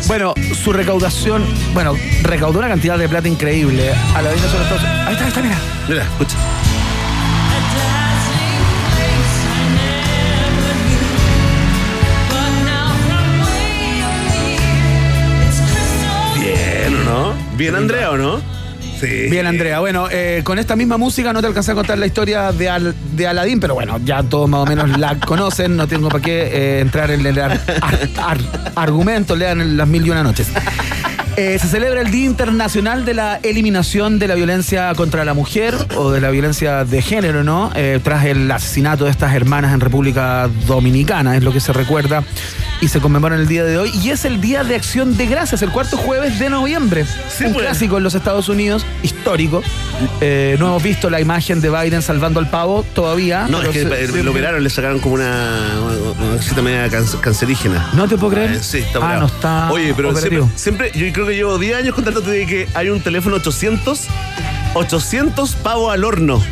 Bueno, 0.07 0.35
su 0.63 0.73
recaudación, 0.73 1.45
bueno, 1.73 1.95
recaudó 2.23 2.59
una 2.61 2.69
cantidad 2.69 2.99
de 2.99 3.09
plata 3.09 3.27
increíble. 3.29 3.93
A 4.15 4.23
la 4.23 4.31
sobre 4.31 4.65
todo. 4.67 4.79
Ahí 5.07 5.13
está, 5.13 5.25
ahí 5.25 5.29
está, 5.29 5.43
mira. 5.43 5.59
Mira, 5.89 6.03
escucha. 6.03 6.37
Bien, 16.41 16.95
¿o 16.97 17.05
no? 17.05 17.35
Bien, 17.57 17.75
Andrea, 17.75 18.11
¿o 18.11 18.17
no? 18.17 18.41
Sí. 19.01 19.29
Bien, 19.31 19.47
Andrea. 19.47 19.81
Bueno, 19.81 20.09
eh, 20.11 20.41
con 20.45 20.59
esta 20.59 20.77
misma 20.77 20.97
música 20.97 21.33
no 21.33 21.41
te 21.41 21.47
alcancé 21.49 21.73
a 21.73 21.75
contar 21.75 21.99
la 21.99 22.07
historia 22.07 22.53
de, 22.53 22.69
Al- 22.69 22.95
de 23.17 23.27
Aladdin, 23.27 23.61
pero 23.61 23.75
bueno, 23.75 23.99
ya 24.05 24.23
todos 24.23 24.49
más 24.49 24.61
o 24.61 24.67
menos 24.67 24.99
la 24.99 25.19
conocen. 25.27 25.77
No 25.77 25.87
tengo 25.87 26.09
para 26.09 26.23
qué 26.23 26.43
eh, 26.53 26.81
entrar 26.81 27.11
en 27.11 27.25
el 27.27 27.39
ar- 27.39 27.61
ar- 27.83 28.09
ar- 28.19 28.73
argumento, 28.77 29.37
lean 29.37 29.77
las 29.77 29.89
mil 29.89 30.07
y 30.07 30.11
una 30.11 30.23
noches. 30.23 30.47
Eh, 31.37 31.59
se 31.61 31.67
celebra 31.67 32.01
el 32.01 32.13
Día 32.13 32.27
Internacional 32.27 33.05
de 33.05 33.13
la 33.13 33.41
Eliminación 33.43 34.21
de 34.21 34.29
la 34.29 34.37
Violencia 34.37 34.93
contra 34.95 35.25
la 35.25 35.35
Mujer 35.35 35.75
o 35.97 36.13
de 36.13 36.21
la 36.21 36.31
violencia 36.31 36.85
de 36.85 37.03
género, 37.03 37.43
¿no? 37.43 37.73
Eh, 37.75 37.99
tras 38.05 38.25
el 38.27 38.49
asesinato 38.53 39.05
de 39.07 39.11
estas 39.11 39.35
hermanas 39.35 39.75
en 39.75 39.81
República 39.81 40.49
Dominicana, 40.69 41.37
es 41.37 41.43
lo 41.43 41.53
que 41.53 41.59
se 41.59 41.73
recuerda 41.73 42.23
y 42.81 42.87
se 42.87 43.01
conmemora 43.01 43.35
en 43.35 43.41
el 43.41 43.49
día 43.49 43.65
de 43.65 43.79
hoy. 43.79 43.91
Y 44.01 44.11
es 44.11 44.25
el 44.25 44.41
Día 44.41 44.63
de 44.63 44.77
Acción 44.77 45.17
de 45.17 45.27
Gracias, 45.27 45.61
el 45.63 45.71
cuarto 45.71 45.97
jueves 45.97 46.39
de 46.39 46.51
noviembre. 46.51 47.03
un 47.03 47.53
pues. 47.53 47.65
clásico 47.67 47.99
en 47.99 48.05
los 48.05 48.15
Estados 48.15 48.49
Unidos, 48.49 48.87
histórico. 49.03 49.61
Eh, 50.21 50.55
no 50.61 50.67
hemos 50.67 50.83
visto 50.85 51.11
la 51.11 51.21
imagen 51.21 51.61
de 51.61 51.69
Biden 51.71 52.03
salvando 52.03 52.39
al 52.39 52.49
pavo 52.49 52.85
todavía. 52.95 53.47
No, 53.49 53.61
es 53.61 53.69
que 53.71 53.83
se- 53.83 54.07
se- 54.07 54.23
lo 54.23 54.31
operaron, 54.31 54.63
le 54.63 54.71
sacaron 54.71 55.01
como 55.01 55.17
una, 55.17 55.59
una, 55.83 56.27
una 56.29 56.37
cosita 56.37 56.63
media 56.63 56.89
can- 56.89 57.05
cancerígena. 57.21 57.91
¿No 57.95 58.07
te 58.07 58.17
puedo 58.17 58.35
creer? 58.35 58.63
Sí, 58.63 58.79
está 58.79 58.99
Ah, 59.03 59.17
no 59.19 59.27
está 59.27 59.73
Oye, 59.73 59.93
pero 59.97 60.11
siempre, 60.17 60.39
operativo. 60.41 60.51
siempre, 60.55 60.93
yo 60.95 61.13
creo 61.13 61.24
que 61.27 61.35
llevo 61.35 61.59
10 61.59 61.77
años 61.77 61.95
contándote 61.95 62.31
de 62.31 62.47
que 62.47 62.69
hay 62.75 62.89
un 62.91 63.01
teléfono 63.01 63.37
800, 63.37 64.03
800 64.75 65.55
pavo 65.57 65.91
al 65.91 66.05
horno. 66.05 66.43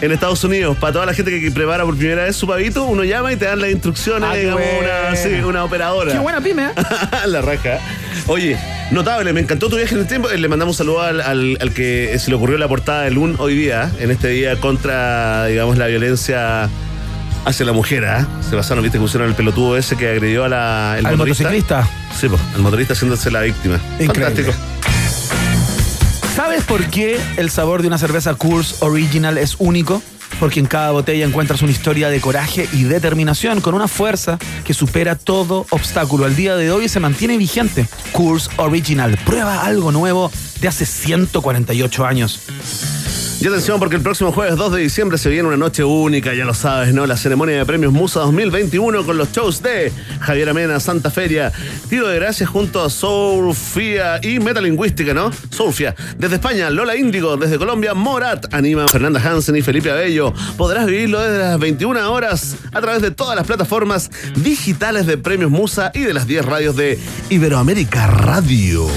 En 0.00 0.12
Estados 0.12 0.44
Unidos, 0.44 0.76
para 0.76 0.92
toda 0.92 1.06
la 1.06 1.12
gente 1.12 1.40
que 1.40 1.50
prepara 1.50 1.84
por 1.84 1.96
primera 1.96 2.22
vez 2.22 2.36
su 2.36 2.46
pavito, 2.46 2.84
uno 2.84 3.02
llama 3.02 3.32
y 3.32 3.36
te 3.36 3.46
dan 3.46 3.60
las 3.60 3.70
instrucciones, 3.70 4.28
Ah, 4.32 4.36
digamos, 4.36 4.62
una, 4.80 5.16
sí, 5.16 5.28
una 5.42 5.64
operadora. 5.64 6.12
Qué 6.12 6.18
buena 6.20 6.40
pyme, 6.40 6.66
¿eh? 6.66 6.70
la 7.26 7.42
raja. 7.42 7.80
Oye, 8.28 8.56
notable, 8.92 9.32
me 9.32 9.40
encantó 9.40 9.68
tu 9.68 9.74
viaje 9.76 9.96
en 9.96 10.02
el 10.02 10.06
tiempo. 10.06 10.28
Le 10.28 10.48
mandamos 10.48 10.76
un 10.76 10.78
saludo 10.78 11.02
al, 11.02 11.20
al- 11.20 11.58
al 11.60 11.72
que 11.74 12.16
se 12.20 12.30
le 12.30 12.36
ocurrió 12.36 12.58
la 12.58 12.68
portada 12.68 13.02
del 13.02 13.18
UN 13.18 13.34
hoy 13.40 13.56
día, 13.56 13.90
en 13.98 14.12
este 14.12 14.28
día 14.28 14.54
contra, 14.60 15.46
digamos, 15.46 15.76
la 15.76 15.88
violencia 15.88 16.68
hacia 17.44 17.66
la 17.66 17.72
mujer. 17.72 18.04
¿ah? 18.04 18.26
Se 18.48 18.56
pasaron, 18.56 18.82
viste, 18.82 18.98
que 18.98 19.02
pusieron 19.02 19.28
el 19.28 19.34
pelotudo 19.34 19.76
ese 19.76 19.96
que 19.96 20.08
agredió 20.08 20.44
a 20.44 20.48
la, 20.48 20.96
el 20.98 21.06
¿Al 21.06 21.16
motorista. 21.16 21.44
motociclista? 21.44 21.88
Sí, 22.18 22.28
pues, 22.28 22.40
el 22.54 22.62
motorista 22.62 22.92
haciéndose 22.94 23.30
la 23.30 23.40
víctima. 23.42 23.80
Increíble. 23.98 24.44
Fantástico. 24.44 24.52
¿Sabes 26.34 26.62
por 26.64 26.84
qué 26.86 27.18
el 27.36 27.50
sabor 27.50 27.82
de 27.82 27.88
una 27.88 27.98
cerveza 27.98 28.34
Coors 28.34 28.76
Original 28.82 29.38
es 29.38 29.56
único? 29.58 30.02
Porque 30.38 30.60
en 30.60 30.66
cada 30.66 30.92
botella 30.92 31.26
encuentras 31.26 31.62
una 31.62 31.72
historia 31.72 32.10
de 32.10 32.20
coraje 32.20 32.68
y 32.72 32.84
determinación 32.84 33.60
con 33.60 33.74
una 33.74 33.88
fuerza 33.88 34.38
que 34.64 34.72
supera 34.72 35.16
todo 35.16 35.66
obstáculo. 35.70 36.26
Al 36.26 36.36
día 36.36 36.54
de 36.54 36.70
hoy 36.70 36.88
se 36.88 37.00
mantiene 37.00 37.36
vigente. 37.38 37.88
Coors 38.12 38.48
Original. 38.56 39.18
Prueba 39.26 39.64
algo 39.64 39.90
nuevo 39.90 40.30
de 40.60 40.68
hace 40.68 40.86
148 40.86 42.06
años. 42.06 42.40
Y 43.40 43.46
atención 43.46 43.78
porque 43.78 43.94
el 43.94 44.02
próximo 44.02 44.32
jueves 44.32 44.56
2 44.56 44.72
de 44.72 44.80
diciembre 44.80 45.16
se 45.16 45.30
viene 45.30 45.46
una 45.46 45.56
noche 45.56 45.84
única, 45.84 46.34
ya 46.34 46.44
lo 46.44 46.54
sabes, 46.54 46.92
¿no? 46.92 47.06
La 47.06 47.16
ceremonia 47.16 47.56
de 47.56 47.64
premios 47.64 47.92
Musa 47.92 48.18
2021 48.20 49.06
con 49.06 49.16
los 49.16 49.30
shows 49.30 49.62
de 49.62 49.92
Javier 50.18 50.48
Amena, 50.48 50.80
Santa 50.80 51.08
Feria, 51.08 51.52
Tiro 51.88 52.08
de 52.08 52.16
Gracias 52.16 52.50
junto 52.50 52.82
a 52.82 52.90
Sofía 52.90 54.18
y 54.24 54.40
Metalingüística, 54.40 55.14
¿no? 55.14 55.30
Sofía. 55.50 55.94
Desde 56.18 56.34
España, 56.34 56.68
Lola 56.68 56.96
Índigo. 56.96 57.36
Desde 57.36 57.58
Colombia, 57.58 57.94
Morat. 57.94 58.52
Anima 58.52 58.88
Fernanda 58.88 59.20
Hansen 59.20 59.54
y 59.54 59.62
Felipe 59.62 59.92
Abello. 59.92 60.34
Podrás 60.56 60.86
vivirlo 60.86 61.22
desde 61.22 61.38
las 61.38 61.60
21 61.60 62.12
horas 62.12 62.56
a 62.72 62.80
través 62.80 63.02
de 63.02 63.12
todas 63.12 63.36
las 63.36 63.46
plataformas 63.46 64.10
digitales 64.34 65.06
de 65.06 65.16
premios 65.16 65.52
Musa 65.52 65.92
y 65.94 66.00
de 66.00 66.12
las 66.12 66.26
10 66.26 66.44
radios 66.44 66.74
de 66.74 66.98
Iberoamérica 67.30 68.08
Radio. 68.08 68.88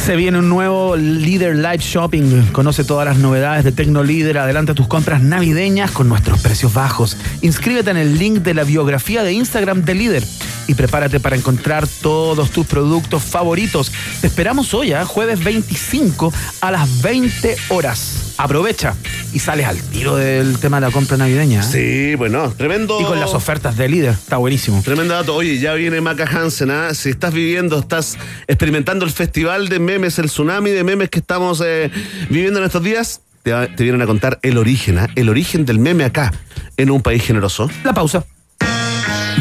Se 0.00 0.16
viene 0.16 0.38
un 0.38 0.48
nuevo 0.48 0.96
Líder 0.96 1.56
Live 1.56 1.78
Shopping. 1.78 2.46
Conoce 2.52 2.84
todas 2.84 3.06
las 3.06 3.18
novedades 3.18 3.64
de 3.64 3.70
Tecno 3.70 4.02
Líder. 4.02 4.38
Adelanta 4.38 4.74
tus 4.74 4.88
compras 4.88 5.22
navideñas 5.22 5.90
con 5.90 6.08
nuestros 6.08 6.40
precios 6.40 6.72
bajos. 6.72 7.18
Inscríbete 7.42 7.90
en 7.90 7.98
el 7.98 8.18
link 8.18 8.38
de 8.38 8.54
la 8.54 8.64
biografía 8.64 9.22
de 9.22 9.34
Instagram 9.34 9.84
de 9.84 9.94
Líder 9.94 10.24
y 10.70 10.74
prepárate 10.74 11.18
para 11.18 11.34
encontrar 11.34 11.86
todos 12.00 12.50
tus 12.50 12.64
productos 12.64 13.24
favoritos. 13.24 13.90
Te 14.20 14.28
esperamos 14.28 14.72
hoy, 14.72 14.92
¿ah? 14.92 15.04
jueves 15.04 15.42
25 15.42 16.32
a 16.60 16.70
las 16.70 17.02
20 17.02 17.56
horas. 17.68 18.34
Aprovecha 18.38 18.94
y 19.32 19.38
sales 19.40 19.66
al 19.66 19.82
tiro 19.82 20.16
del 20.16 20.58
tema 20.58 20.80
de 20.80 20.86
la 20.86 20.92
compra 20.92 21.16
navideña. 21.16 21.60
¿eh? 21.60 21.64
Sí, 21.64 22.14
bueno, 22.14 22.52
tremendo. 22.56 23.00
Y 23.00 23.04
con 23.04 23.20
las 23.20 23.34
ofertas 23.34 23.76
de 23.76 23.88
Líder. 23.88 24.12
Está 24.12 24.38
buenísimo. 24.38 24.80
Tremendo 24.82 25.12
dato. 25.12 25.34
Oye, 25.34 25.58
ya 25.58 25.74
viene 25.74 26.00
Maca 26.00 26.24
Hansen. 26.24 26.70
¿ah? 26.70 26.94
Si 26.94 27.10
estás 27.10 27.34
viviendo, 27.34 27.80
estás 27.80 28.16
experimentando 28.46 29.04
el 29.04 29.10
festival 29.10 29.68
de 29.68 29.78
memes, 29.90 30.18
el 30.18 30.26
tsunami 30.26 30.70
de 30.70 30.84
memes 30.84 31.10
que 31.10 31.18
estamos 31.18 31.60
eh, 31.64 31.90
viviendo 32.28 32.60
en 32.60 32.66
estos 32.66 32.82
días, 32.82 33.22
te, 33.42 33.52
vienen 33.78 34.02
a 34.02 34.06
contar 34.06 34.38
el 34.42 34.56
origen, 34.56 34.98
¿ah? 34.98 35.08
el 35.16 35.28
origen 35.28 35.66
del 35.66 35.80
meme 35.80 36.04
acá, 36.04 36.32
en 36.76 36.90
un 36.90 37.02
país 37.02 37.24
generoso. 37.24 37.68
La 37.82 37.92
pausa. 37.92 38.24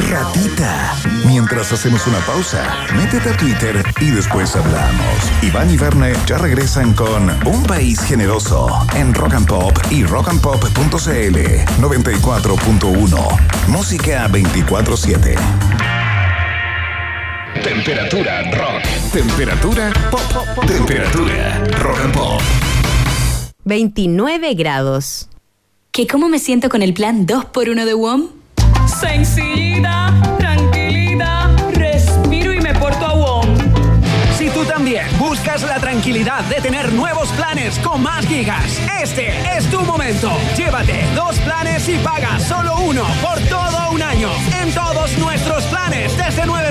Ratita. 0.10 0.96
Mientras 1.28 1.72
hacemos 1.72 2.08
una 2.08 2.18
pausa, 2.20 2.64
métete 2.96 3.30
a 3.30 3.38
Twitter 3.38 3.84
y 4.02 4.10
después 4.10 4.56
hablamos. 4.56 5.16
Iván 5.44 5.70
y 5.70 5.78
Verne 5.78 6.14
ya 6.26 6.40
regresan 6.40 6.94
con 6.94 7.30
Un 7.46 7.64
País 7.64 8.00
Generoso 8.02 8.70
en 8.96 9.14
Rock 9.14 9.34
and 9.34 9.48
Pop 9.48 9.78
y 9.92 10.04
rockandpop.cl 10.04 11.38
94.1. 11.80 13.68
Música 13.68 14.28
24-7. 14.30 16.19
Temperatura 17.56 18.44
rock. 18.52 18.84
Temperatura 19.12 19.92
pop. 20.12 20.66
Temperatura 20.66 21.64
rock 21.80 22.00
and 22.00 22.14
pop. 22.14 22.42
29 23.66 24.54
grados. 24.54 25.28
¿Que 25.92 26.08
cómo 26.08 26.30
me 26.30 26.40
siento 26.40 26.70
con 26.70 26.82
el 26.82 26.94
plan 26.94 27.26
2x1 27.28 27.86
de 27.86 27.94
WOM? 27.94 28.28
Sencillita, 29.00 30.14
tranquilita, 30.38 31.50
respiro 31.74 32.54
y 32.54 32.62
me 32.62 32.74
porto 32.76 33.06
a 33.06 33.14
WOM. 33.14 33.58
Si 34.38 34.50
tú 34.52 34.64
también 34.64 35.06
buscas 35.18 35.64
la 35.64 35.80
tranquilidad 35.80 36.44
de 36.46 36.62
tener 36.62 36.94
nuevos 36.94 37.28
planes 37.30 37.78
con 37.80 38.02
más 38.02 38.26
gigas, 38.26 38.80
este 39.02 39.34
es 39.58 39.70
tu 39.70 39.82
momento. 39.82 40.32
Llévate 40.56 41.04
dos 41.16 41.38
planes 41.40 41.90
y 41.90 41.98
paga 41.98 42.40
solo 42.40 42.78
uno 42.80 43.04
por 43.22 43.38
todo 43.50 43.92
un 43.92 44.02
año. 44.02 44.30
En 44.62 44.72
todos 44.74 45.18
nuestros 45.18 45.64
planes 45.66 46.16
desde 46.16 46.46
9,990. 46.46 46.69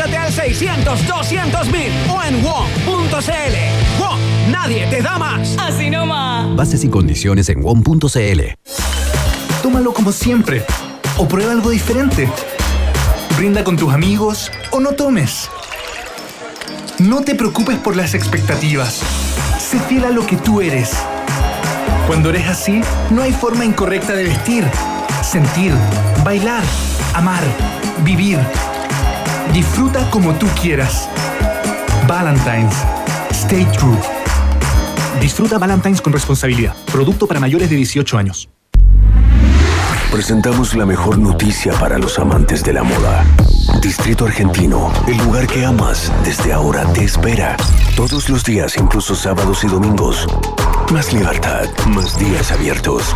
Pórtate 0.00 0.16
al 0.16 0.32
600, 0.32 1.06
200,000 1.06 1.92
o 2.08 2.22
en 2.22 2.42
WOM.cl. 2.42 4.00
WOM, 4.00 4.18
nadie 4.50 4.86
te 4.86 5.02
da 5.02 5.18
más. 5.18 5.54
Así 5.58 5.90
nomás. 5.90 6.56
Bases 6.56 6.84
y 6.84 6.88
condiciones 6.88 7.50
en 7.50 7.60
WOM.cl. 7.62 8.40
Tómalo 9.62 9.92
como 9.92 10.10
siempre. 10.10 10.64
O 11.18 11.28
prueba 11.28 11.52
algo 11.52 11.68
diferente. 11.68 12.30
Brinda 13.36 13.62
con 13.62 13.76
tus 13.76 13.92
amigos 13.92 14.50
o 14.70 14.80
no 14.80 14.92
tomes. 14.92 15.50
No 16.98 17.20
te 17.20 17.34
preocupes 17.34 17.76
por 17.76 17.94
las 17.94 18.14
expectativas. 18.14 19.02
Sé 19.58 19.78
fiel 19.80 20.06
a 20.06 20.10
lo 20.10 20.26
que 20.26 20.36
tú 20.36 20.62
eres. 20.62 20.92
Cuando 22.06 22.30
eres 22.30 22.48
así, 22.48 22.80
no 23.10 23.20
hay 23.20 23.34
forma 23.34 23.66
incorrecta 23.66 24.14
de 24.14 24.24
vestir, 24.24 24.64
sentir, 25.22 25.74
bailar, 26.24 26.62
amar, 27.12 27.42
vivir. 28.02 28.38
Disfruta 29.52 30.08
como 30.10 30.32
tú 30.34 30.46
quieras. 30.60 31.08
Valentine's. 32.06 32.74
Stay 33.32 33.64
true. 33.76 33.98
Disfruta 35.20 35.58
Valentine's 35.58 36.00
con 36.00 36.12
responsabilidad. 36.12 36.74
Producto 36.92 37.26
para 37.26 37.40
mayores 37.40 37.68
de 37.68 37.76
18 37.76 38.16
años. 38.16 38.48
Presentamos 40.12 40.74
la 40.74 40.86
mejor 40.86 41.18
noticia 41.18 41.72
para 41.74 41.98
los 41.98 42.18
amantes 42.18 42.62
de 42.62 42.72
la 42.72 42.84
moda. 42.84 43.24
Distrito 43.82 44.24
Argentino, 44.24 44.92
el 45.08 45.16
lugar 45.18 45.46
que 45.46 45.64
amas, 45.64 46.12
desde 46.24 46.52
ahora 46.52 46.84
te 46.92 47.04
espera. 47.04 47.56
Todos 47.96 48.28
los 48.28 48.44
días, 48.44 48.76
incluso 48.76 49.14
sábados 49.14 49.64
y 49.64 49.66
domingos. 49.66 50.26
Más 50.92 51.12
libertad, 51.12 51.66
más 51.86 52.18
días 52.18 52.50
abiertos. 52.50 53.14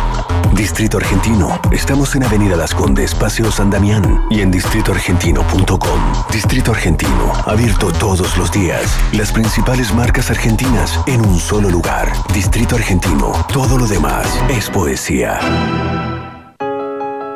Distrito 0.53 0.97
Argentino, 0.97 1.59
estamos 1.73 2.15
en 2.15 2.23
Avenida 2.23 2.55
Las 2.55 2.73
Condes, 2.73 3.13
Paseo 3.13 3.51
San 3.51 3.69
Damián 3.69 4.25
y 4.29 4.39
en 4.39 4.49
distritoargentino.com. 4.49 5.99
Distrito 6.31 6.71
Argentino, 6.71 7.33
abierto 7.45 7.91
todos 7.91 8.37
los 8.37 8.49
días. 8.49 8.97
Las 9.11 9.33
principales 9.33 9.93
marcas 9.93 10.29
argentinas 10.29 10.97
en 11.05 11.25
un 11.25 11.37
solo 11.37 11.69
lugar. 11.69 12.13
Distrito 12.33 12.77
Argentino, 12.77 13.33
todo 13.51 13.77
lo 13.77 13.87
demás 13.87 14.25
es 14.49 14.69
poesía. 14.69 15.37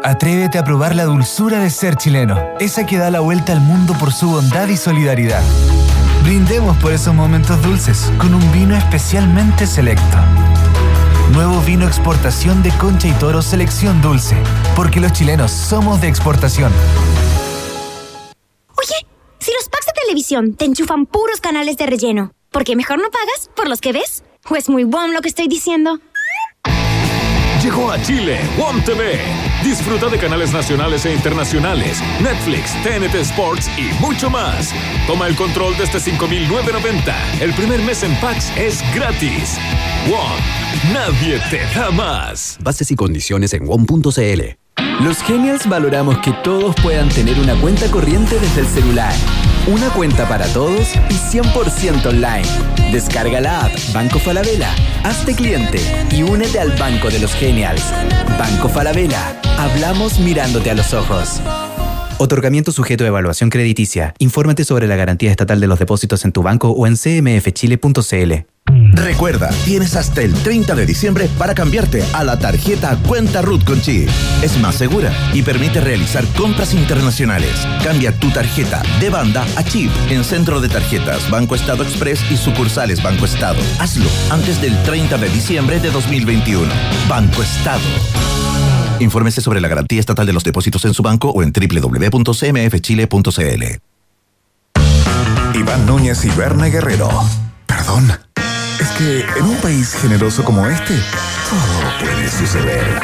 Atrévete 0.05 0.57
a 0.57 0.63
probar 0.63 0.95
la 0.95 1.03
dulzura 1.03 1.59
de 1.59 1.69
ser 1.69 1.97
chileno, 1.97 2.37
esa 2.61 2.85
que 2.85 2.97
da 2.97 3.11
la 3.11 3.19
vuelta 3.19 3.51
al 3.51 3.59
mundo 3.59 3.93
por 3.99 4.13
su 4.13 4.29
bondad 4.29 4.69
y 4.69 4.77
solidaridad. 4.77 5.43
Brindemos 6.29 6.77
por 6.77 6.91
esos 6.91 7.11
momentos 7.11 7.59
dulces 7.63 8.13
con 8.19 8.35
un 8.35 8.51
vino 8.51 8.77
especialmente 8.77 9.65
selecto. 9.65 10.17
Nuevo 11.33 11.59
vino 11.61 11.87
exportación 11.87 12.61
de 12.61 12.69
Concha 12.77 13.07
y 13.07 13.13
Toro 13.13 13.41
Selección 13.41 13.99
Dulce, 13.99 14.35
porque 14.75 14.99
los 14.99 15.11
chilenos 15.11 15.49
somos 15.49 15.99
de 16.01 16.07
exportación. 16.07 16.71
Oye, 18.77 19.07
si 19.39 19.51
los 19.53 19.69
packs 19.69 19.87
de 19.87 19.93
televisión 20.03 20.53
te 20.53 20.65
enchufan 20.65 21.07
puros 21.07 21.41
canales 21.41 21.77
de 21.77 21.87
relleno, 21.87 22.31
¿por 22.51 22.63
qué 22.63 22.75
mejor 22.75 22.99
no 22.99 23.09
pagas 23.09 23.49
por 23.55 23.67
los 23.67 23.81
que 23.81 23.91
ves? 23.91 24.23
¿O 24.51 24.55
es 24.55 24.69
muy 24.69 24.83
bom 24.83 25.09
lo 25.09 25.21
que 25.21 25.29
estoy 25.29 25.47
diciendo? 25.47 25.99
Llegó 27.63 27.89
a 27.89 27.99
Chile 28.03 28.39
WOM 28.55 28.83
TV. 28.83 29.48
Disfruta 29.63 30.07
de 30.07 30.17
canales 30.17 30.53
nacionales 30.53 31.05
e 31.05 31.13
internacionales, 31.13 32.01
Netflix, 32.21 32.73
TNT 32.81 33.15
Sports 33.15 33.69
y 33.77 33.91
mucho 34.01 34.29
más. 34.29 34.73
Toma 35.05 35.27
el 35.27 35.35
control 35.35 35.75
desde 35.77 35.99
5.990. 35.99 37.13
El 37.41 37.53
primer 37.53 37.81
mes 37.81 38.03
en 38.03 38.15
Pax 38.21 38.51
es 38.57 38.81
gratis. 38.95 39.57
WOM. 40.09 40.93
Nadie 40.93 41.39
te 41.49 41.59
da 41.77 41.91
más. 41.91 42.57
Bases 42.61 42.89
y 42.91 42.95
condiciones 42.95 43.53
en 43.53 43.65
WOM.cl. 43.65 44.41
Los 45.03 45.17
Genials 45.23 45.67
valoramos 45.67 46.17
que 46.19 46.31
todos 46.43 46.75
puedan 46.81 47.09
tener 47.09 47.39
una 47.39 47.55
cuenta 47.59 47.89
corriente 47.91 48.39
desde 48.39 48.61
el 48.61 48.67
celular. 48.67 49.13
Una 49.71 49.91
cuenta 49.91 50.27
para 50.27 50.47
todos 50.47 50.95
y 51.09 51.13
100% 51.13 52.07
online. 52.07 52.91
Descarga 52.91 53.39
la 53.39 53.65
app 53.65 53.71
Banco 53.93 54.17
Falabella, 54.17 54.73
hazte 55.03 55.35
cliente 55.35 55.79
y 56.09 56.23
únete 56.23 56.59
al 56.59 56.71
Banco 56.71 57.11
de 57.11 57.19
los 57.19 57.35
Genials. 57.35 57.83
Banco 58.39 58.67
Falabella, 58.67 59.39
hablamos 59.59 60.19
mirándote 60.19 60.71
a 60.71 60.73
los 60.73 60.91
ojos. 60.95 61.39
Otorgamiento 62.21 62.73
sujeto 62.73 63.05
a 63.05 63.07
evaluación 63.07 63.49
crediticia. 63.49 64.13
Infórmate 64.19 64.65
sobre 64.65 64.87
la 64.87 64.97
garantía 64.97 65.31
estatal 65.31 65.61
de 65.61 65.67
los 65.67 65.79
depósitos 65.79 66.25
en 66.25 66.33
tu 66.33 66.43
banco 66.43 66.69
o 66.69 66.85
en 66.85 66.97
cmfchile.cl. 66.97 68.33
Recuerda, 68.93 69.49
tienes 69.63 69.95
hasta 69.95 70.21
el 70.21 70.33
30 70.33 70.75
de 70.75 70.85
diciembre 70.85 71.29
para 71.37 71.55
cambiarte 71.55 72.03
a 72.11 72.25
la 72.25 72.37
tarjeta 72.37 72.99
Cuenta 73.07 73.41
Root 73.41 73.63
con 73.63 73.79
Chip. 73.81 74.09
Es 74.43 74.59
más 74.59 74.75
segura 74.75 75.13
y 75.33 75.43
permite 75.43 75.79
realizar 75.79 76.25
compras 76.35 76.73
internacionales. 76.73 77.53
Cambia 77.85 78.11
tu 78.11 78.29
tarjeta 78.31 78.83
de 78.99 79.09
banda 79.09 79.47
a 79.55 79.63
chip 79.63 79.89
en 80.09 80.25
Centro 80.25 80.59
de 80.59 80.67
Tarjetas 80.67 81.31
Banco 81.31 81.55
Estado 81.55 81.83
Express 81.83 82.19
y 82.29 82.35
sucursales 82.35 83.01
Banco 83.01 83.23
Estado. 83.23 83.61
Hazlo 83.79 84.09
antes 84.29 84.61
del 84.61 84.75
30 84.83 85.17
de 85.17 85.29
diciembre 85.29 85.79
de 85.79 85.89
2021. 85.89 86.67
Banco 87.07 87.41
Estado. 87.41 87.79
Infórmese 88.99 89.41
sobre 89.41 89.61
la 89.61 89.67
garantía 89.67 89.99
estatal 89.99 90.25
de 90.25 90.33
los 90.33 90.43
depósitos 90.43 90.83
en 90.85 90.93
su 90.93 91.03
banco 91.03 91.29
o 91.29 91.41
en 91.43 91.51
www.cmfchile.cl. 91.53 92.39
Iván 95.55 95.85
Núñez 95.85 96.25
y 96.25 96.29
Berna 96.29 96.67
Guerrero. 96.67 97.09
Perdón. 97.65 98.11
Es 98.79 98.87
que 98.97 99.25
en 99.37 99.45
un 99.45 99.57
país 99.57 99.93
generoso 100.01 100.43
como 100.43 100.65
este, 100.65 100.95
todo 101.49 101.83
puede 101.99 102.29
suceder. 102.29 102.99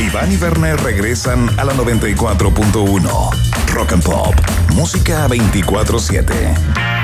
Iván 0.00 0.32
y 0.32 0.36
Werner 0.36 0.80
regresan 0.82 1.48
a 1.58 1.64
la 1.64 1.74
94.1. 1.74 3.30
Rock 3.72 3.92
and 3.92 4.02
Pop. 4.02 4.34
Música 4.74 5.28
24-7. 5.28 6.95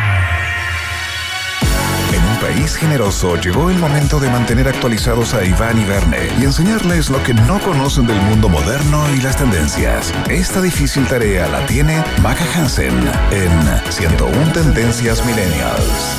País 2.43 2.75
generoso 2.75 3.37
llegó 3.37 3.71
el 3.71 3.79
momento 3.79 4.19
de 4.19 4.29
mantener 4.29 4.67
actualizados 4.67 5.33
a 5.33 5.45
Iván 5.45 5.81
y 5.81 5.85
Verne 5.85 6.19
y 6.41 6.45
enseñarles 6.45 7.09
lo 7.09 7.23
que 7.23 7.35
no 7.35 7.61
conocen 7.61 8.05
del 8.05 8.21
mundo 8.23 8.49
moderno 8.49 9.05
y 9.15 9.21
las 9.21 9.37
tendencias. 9.37 10.13
Esta 10.29 10.61
difícil 10.61 11.07
tarea 11.07 11.47
la 11.47 11.65
tiene 11.67 12.03
Maca 12.21 12.45
Hansen 12.53 12.99
en 13.31 13.93
101 13.93 14.53
Tendencias 14.53 15.25
Millennials. 15.25 16.17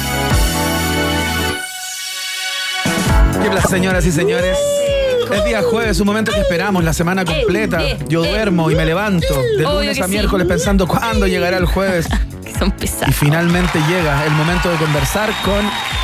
¿Qué 3.44 3.50
placer, 3.50 3.70
señoras 3.70 4.06
y 4.06 4.12
señores? 4.14 4.58
El 5.34 5.44
día 5.46 5.62
jueves, 5.64 6.00
un 6.00 6.08
momento 6.08 6.32
que 6.32 6.40
esperamos, 6.42 6.84
la 6.84 6.94
semana 6.94 7.26
completa. 7.26 7.80
Yo 8.08 8.24
duermo 8.24 8.70
y 8.72 8.76
me 8.76 8.86
levanto 8.86 9.26
de 9.58 9.64
lunes 9.64 10.02
a 10.02 10.08
miércoles 10.08 10.48
pensando 10.48 10.88
cuándo 10.88 11.28
llegará 11.28 11.58
el 11.58 11.66
jueves. 11.66 12.08
Son 12.60 12.68
Y 12.70 12.72
pesados. 12.82 13.16
finalmente 13.16 13.80
llega 13.90 14.26
el 14.26 14.32
momento 14.34 14.70
de 14.70 14.76
conversar 14.78 15.32
con 15.44 15.60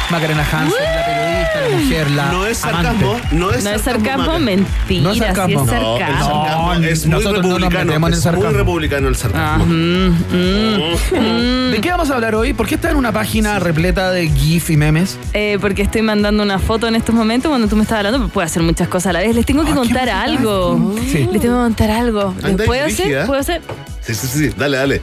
Macarena 0.10 0.42
Hansen, 0.52 0.84
la 0.84 1.06
periodista, 1.06 1.62
la 1.70 1.78
mujer, 1.78 2.12
la 2.12 2.32
No 2.32 2.46
es 2.48 2.64
amante. 2.66 2.88
sarcasmo, 2.88 3.20
no 3.32 3.52
es 3.52 3.64
No 3.64 3.70
es 3.70 3.82
sarcasmo, 3.82 4.40
mentira. 4.40 5.02
No 5.04 5.12
es 5.12 5.18
sarcasmo. 5.20 5.66
Sí 5.68 5.76
es 5.76 5.82
No, 5.82 5.96
el 5.96 6.00
sarcasmo. 6.00 6.74
es 6.74 7.06
muy 7.06 7.12
nosotros 7.16 7.44
no 7.44 7.50
nos 7.50 7.60
republicano. 7.62 7.86
metemos 7.86 8.08
en 8.10 8.14
el 8.14 8.20
es 8.20 8.26
muy 8.26 8.34
sarcasmo. 8.34 8.58
republicano 8.58 9.08
el 9.10 9.16
sarcasmo. 9.16 9.66
Mm, 9.68 10.10
mm, 10.32 11.72
¿De 11.72 11.82
qué 11.82 11.92
vamos 11.92 12.10
a 12.10 12.16
hablar 12.16 12.34
hoy? 12.34 12.54
¿Por 12.54 12.66
qué 12.68 12.76
está 12.76 12.90
en 12.90 12.98
una 12.98 13.12
página 13.12 13.60
repleta 13.60 14.10
de 14.12 14.28
GIF 14.30 14.72
y 14.72 14.78
memes? 14.78 15.20
Eh, 15.34 15.60
porque 15.62 15.84
estoy 15.84 16.02
mandando 16.02 16.42
una 16.42 16.58
foto 16.58 16.88
en 16.88 16.96
estos 16.96 17.14
momentos 17.14 17.50
cuando 17.50 17.68
tú 17.68 17.76
me 17.76 17.84
estás 17.84 17.98
hablando, 18.00 18.18
pero 18.20 18.30
puedo 18.34 18.46
hacer 18.46 18.64
muchas 18.64 18.88
cosas 18.88 19.08
a 19.12 19.14
la 19.14 19.19
vez. 19.20 19.36
Les 19.36 19.46
tengo 19.46 19.64
que 19.64 19.74
contar 19.74 20.10
algo. 20.10 20.94
Sí. 21.12 21.28
Les 21.32 21.42
tengo 21.42 21.56
que 21.58 21.64
contar 21.64 21.92
algo. 21.92 22.34
¿Les 22.38 22.46
Anda, 22.46 22.66
¿Puedo 22.66 22.86
hacer? 22.86 23.26
¿Puedo 23.26 23.40
hacer? 23.40 23.62
Sí, 24.02 24.16
sí, 24.16 24.28
sí, 24.28 24.50
dale, 24.58 24.78
dale. 24.78 25.02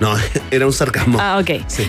No, 0.00 0.14
era 0.50 0.66
un 0.66 0.72
sarcasmo. 0.72 1.18
Ah, 1.20 1.38
ok. 1.40 1.62
Sí. 1.68 1.88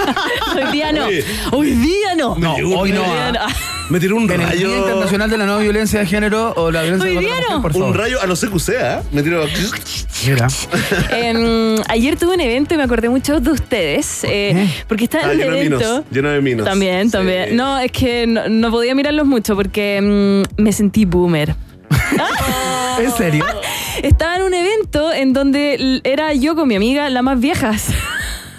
Hoy 0.56 0.72
día 0.72 0.92
no. 0.92 1.06
Oye. 1.06 1.24
Hoy 1.52 1.70
día 1.72 2.14
no. 2.16 2.36
No, 2.36 2.54
hoy 2.54 2.62
no. 2.62 2.78
Hoy 2.80 2.90
día 2.92 3.32
no. 3.32 3.40
Me 3.88 4.00
tiró 4.00 4.16
un 4.16 4.24
En 4.24 4.32
el 4.32 4.38
Día 4.38 4.48
rayo. 4.48 4.78
Internacional 4.78 5.30
de 5.30 5.38
la 5.38 5.46
No 5.46 5.58
Violencia 5.58 6.00
de 6.00 6.06
Género 6.06 6.52
o 6.56 6.72
la 6.72 6.82
violencia 6.82 7.08
Hoy 7.08 7.18
día 7.24 7.34
no. 7.48 7.62
por 7.62 7.72
favor. 7.72 7.88
Un 7.90 7.94
rayo 7.94 8.20
a 8.20 8.26
no 8.26 8.34
ser 8.34 8.48
que 8.50 8.58
sea, 8.58 8.98
¿eh? 8.98 9.02
Me 9.12 9.22
tiró. 9.22 9.44
Mira. 10.26 10.48
Em, 11.10 11.76
ayer 11.88 12.16
tuve 12.18 12.34
un 12.34 12.40
evento 12.40 12.74
y 12.74 12.78
me 12.78 12.82
acordé 12.82 13.08
mucho 13.08 13.38
de 13.38 13.48
ustedes. 13.50 14.24
eh, 14.24 14.68
porque 14.88 15.04
estaba 15.04 15.28
Ah, 15.28 15.32
en 15.32 15.38
de 15.38 15.44
evento. 15.46 15.78
minos. 15.78 16.02
Lleno 16.10 16.30
de 16.30 16.40
minos. 16.40 16.66
También, 16.66 17.04
Sí. 17.06 17.12
también. 17.12 17.54
No, 17.56 17.78
es 17.78 17.92
que 17.92 18.26
no, 18.26 18.48
no 18.48 18.70
podía 18.72 18.92
mirarlos 18.96 19.24
mucho 19.26 19.54
porque 19.54 20.00
mm, 20.58 20.62
me 20.62 20.72
sentí 20.72 21.04
boomer. 21.04 21.54
¿En 22.98 23.12
serio? 23.12 23.44
Estaba 24.02 24.36
en 24.36 24.42
un 24.42 24.54
evento 24.54 25.12
en 25.12 25.32
donde 25.32 26.00
era 26.04 26.32
yo 26.34 26.54
con 26.54 26.68
mi 26.68 26.76
amiga 26.76 27.08
la 27.10 27.22
más 27.22 27.40
viejas. 27.40 27.88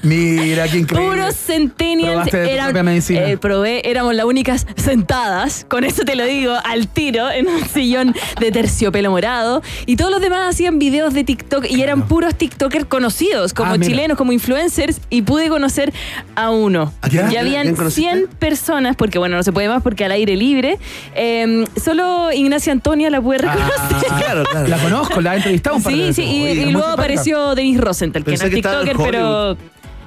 Mira, 0.07 0.67
qué 0.67 0.77
increíble. 0.79 1.09
Puros 1.17 1.35
centennials. 1.35 2.33
Eran- 2.33 2.85
medicina. 2.85 3.27
eh, 3.27 3.37
probé, 3.37 3.89
éramos 3.89 4.15
las 4.15 4.25
únicas 4.25 4.65
sentadas, 4.75 5.65
con 5.69 5.83
eso 5.83 6.03
te 6.03 6.15
lo 6.15 6.25
digo, 6.25 6.53
al 6.63 6.87
tiro, 6.87 7.29
en 7.29 7.47
un 7.47 7.63
sillón 7.67 8.15
de 8.39 8.51
terciopelo 8.51 9.11
morado. 9.11 9.61
Y 9.85 9.95
todos 9.95 10.11
los 10.11 10.21
demás 10.21 10.49
hacían 10.49 10.79
videos 10.79 11.13
de 11.13 11.23
TikTok 11.23 11.65
y 11.69 11.81
eran 11.81 12.07
puros 12.07 12.35
TikTokers 12.35 12.85
conocidos, 12.85 13.53
como 13.53 13.73
Ah, 13.73 13.79
chilenos, 13.79 14.17
como 14.17 14.31
influencers, 14.31 15.01
y 15.09 15.23
pude 15.23 15.49
conocer 15.49 15.93
a 16.35 16.49
uno. 16.51 16.93
¿A 17.01 17.09
quién? 17.09 17.25
Y 17.27 17.29
¿Quién 17.29 17.41
habían 17.41 17.75
conociste? 17.75 18.09
100 18.09 18.27
personas, 18.39 18.95
porque 18.95 19.17
bueno, 19.19 19.35
no 19.37 19.43
se 19.43 19.51
puede 19.51 19.67
más 19.69 19.83
porque 19.83 20.05
al 20.05 20.11
aire 20.11 20.35
libre. 20.35 20.77
Eh, 21.15 21.65
solo 21.83 22.31
Ignacia 22.31 22.71
Antonia 22.71 23.09
la 23.09 23.21
pude 23.21 23.39
reconocer. 23.39 23.71
Ah, 24.09 24.17
Claro, 24.17 24.43
claro. 24.45 24.67
La 24.67 24.77
conozco, 24.77 25.21
la 25.21 25.33
he 25.33 25.37
entrevistado 25.37 25.75
un 25.77 25.83
par 25.83 25.93
Sí, 25.93 26.13
sí, 26.13 26.23
y, 26.23 26.71
luego 26.71 26.87
apareció 26.87 27.55
Denise 27.55 27.81
Rosenthal, 27.81 28.23
que 28.23 28.31
Pensé 28.31 28.45
no 28.45 28.47
es 28.49 28.55
TikToker, 28.55 28.97
pero 28.97 29.57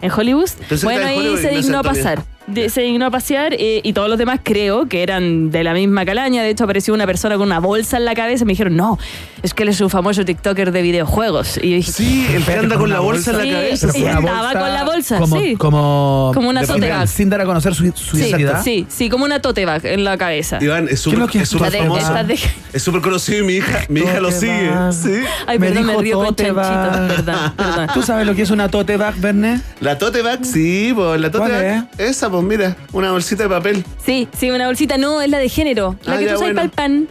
en 0.01 0.11
Hollywood. 0.11 0.51
Bueno, 0.83 1.07
ahí 1.07 1.19
Hollywood, 1.19 1.41
se 1.41 1.49
dignó 1.51 1.79
a 1.79 1.83
pasar. 1.83 2.23
De- 2.53 2.69
se 2.69 2.83
dignó 2.83 3.07
a 3.07 3.11
pasear 3.11 3.55
eh, 3.55 3.81
y 3.83 3.93
todos 3.93 4.09
los 4.09 4.19
demás 4.19 4.41
creo 4.43 4.87
que 4.89 5.03
eran 5.03 5.51
de 5.51 5.65
la 5.65 5.73
misma 5.75 6.05
calaña. 6.05 6.43
De 6.43 6.51
hecho, 6.51 6.65
apareció 6.65 6.95
una 6.95 7.07
persona 7.07 7.37
con 7.37 7.47
una 7.47 7.61
bolsa 7.61 7.97
en 7.97 8.05
la 8.05 8.15
cabeza 8.15 8.45
y 8.45 8.47
me 8.47 8.53
dijeron, 8.53 8.77
no, 8.77 8.99
es 9.43 9.55
que 9.55 9.63
él 9.63 9.69
es 9.71 9.81
un 9.81 9.91
famoso 9.91 10.25
TikToker 10.25 10.73
de 10.73 10.83
videojuegos. 10.83 11.59
Y 11.63 11.71
yo 11.71 11.77
dije, 11.77 11.93
Sí, 11.93 12.27
el 12.35 12.45
que 12.45 12.53
anda 12.55 12.77
con 12.77 12.91
la 12.91 13.01
bolsa 13.01 13.31
en 13.33 13.37
la 13.39 13.43
Sí, 13.45 13.51
cabeza. 13.51 13.93
sí, 13.93 14.03
bolsa 14.03 14.53
con 14.59 14.75
la 14.75 14.85
bolsa, 14.85 15.19
como, 15.19 15.41
sí. 15.41 15.57
Como, 15.57 16.31
Como 16.35 16.49
una 16.49 16.61
de 16.63 16.67
tote 16.67 16.89
bag. 16.89 17.09
Sin 17.09 17.31
dar 17.31 17.41
a 17.41 17.45
conocer 17.47 17.75
su, 17.75 17.91
su 17.95 18.17
sí, 18.17 18.23
identidad. 18.25 18.63
sí, 18.63 18.87
sí, 18.89 19.09
como 19.09 19.25
una 19.25 19.41
tote 19.41 19.65
bag 19.65 19.85
en 19.87 20.05
la 20.05 20.17
cabeza. 20.19 20.59
Iván, 20.61 20.85
es 20.89 20.89
¿Qué 20.91 20.95
es 20.95 21.01
súper 21.01 21.29
es 21.43 21.53
es 21.53 21.73
de- 21.73 21.79
famoso. 21.79 22.01
esta 22.01 22.25
de- 22.25 22.39
Es 22.73 22.83
súper 22.83 23.01
conocido 23.01 23.41
y 23.41 23.47
mi 23.47 23.53
hija, 23.55 23.81
mi 23.89 24.01
hija 24.01 24.21
lo 24.21 24.31
sigue. 24.31 24.71
Sí. 24.93 25.11
Ay, 25.47 25.59
Me 25.59 25.67
perdón, 25.69 25.87
me 25.87 25.97
río 25.99 26.17
con 26.19 26.27
tote 26.29 26.45
chanchito. 26.45 26.61
bag. 26.61 27.09
Perdón, 27.09 27.53
perdón. 27.57 27.87
¿Tú 27.95 28.03
sabes 28.03 28.27
lo 28.27 28.35
que 28.35 28.43
es 28.43 28.51
una 28.51 28.69
tote 28.69 28.97
bag, 28.97 29.15
Verne? 29.17 29.61
La 29.81 29.99
tote 29.99 30.23
bag, 30.23 30.45
sí, 30.45 30.93
pues 30.95 31.21
la 31.21 31.31
tote 31.31 31.49
¿Cuál 31.49 31.63
bag. 31.65 31.89
Esa, 31.99 32.31
pues 32.31 32.40
mira, 32.43 32.77
una 32.93 33.12
bolsita 33.12 33.43
de 33.45 33.49
papel. 33.49 33.85
Sí, 34.05 34.29
sí, 34.39 34.51
una 34.51 34.67
bolsita. 34.67 34.99
No, 34.99 35.21
es 35.23 35.29
la 35.31 35.39
de 35.39 35.49
género. 35.49 35.97
La 36.05 36.15
Ah, 36.15 36.19
que 36.19 36.27
tú 36.27 36.39
bueno. 36.39 36.55
para 36.55 36.65
el 36.65 36.71
pan. 36.71 37.09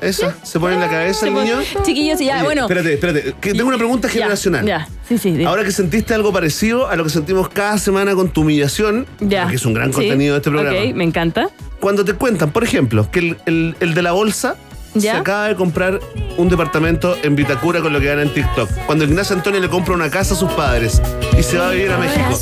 Esa, 0.00 0.32
se 0.44 0.60
pone 0.60 0.74
en 0.74 0.80
la 0.80 0.88
cabeza 0.88 1.26
el 1.26 1.34
niño. 1.34 1.56
Chiquillos, 1.84 2.20
ya, 2.20 2.36
Oye, 2.36 2.44
bueno. 2.44 2.62
Espérate, 2.62 2.94
espérate. 2.94 3.34
que 3.40 3.52
tengo 3.52 3.66
una 3.66 3.78
pregunta 3.78 4.08
generacional. 4.08 4.64
Ya, 4.64 4.86
sí, 5.08 5.18
sí. 5.18 5.32
dime. 5.32 5.46
Ahora 5.46 5.64
que 5.64 5.72
sentiste 5.72 6.14
algo 6.14 6.32
parecido 6.32 6.88
a 6.88 6.94
lo 6.94 7.02
que 7.02 7.10
sentimos 7.10 7.48
cada 7.48 7.78
semana 7.78 8.14
con 8.14 8.28
tu 8.28 8.42
humillación, 8.42 9.06
ya. 9.18 9.48
que 9.48 9.56
es 9.56 9.66
un 9.66 9.74
gran 9.74 9.88
Sí, 9.88 9.96
contenido 9.96 10.34
de 10.34 10.38
este 10.38 10.50
programa. 10.50 10.78
Ok, 10.78 10.94
me 10.94 11.02
encanta. 11.02 11.48
Cuando 11.80 12.04
te 12.04 12.12
cuentan, 12.12 12.52
por 12.52 12.62
ejemplo, 12.62 13.10
que 13.10 13.18
el, 13.18 13.36
el- 13.46 13.76
el 13.80 13.94
de 13.94 14.02
la 14.02 14.12
bolsa 14.12 14.54
Ya. 14.94 15.12
se 15.14 15.18
acaba 15.18 15.48
de 15.48 15.56
comprar 15.56 15.98
un 16.36 16.48
departamento 16.48 17.16
en 17.24 17.34
Vitacura 17.34 17.80
con 17.80 17.92
lo 17.92 17.98
que 17.98 18.06
gana 18.06 18.22
en 18.22 18.32
TikTok. 18.32 18.70
Cuando 18.86 19.04
Ignacio 19.04 19.34
Antonio 19.34 19.58
le 19.60 19.68
compra 19.68 19.94
una 19.94 20.10
casa 20.10 20.34
a 20.34 20.36
sus 20.36 20.50
padres 20.52 21.02
y 21.36 21.42
se 21.42 21.58
va 21.58 21.70
a 21.70 21.70
vivir 21.72 21.90
a 21.90 21.98
México. 21.98 22.38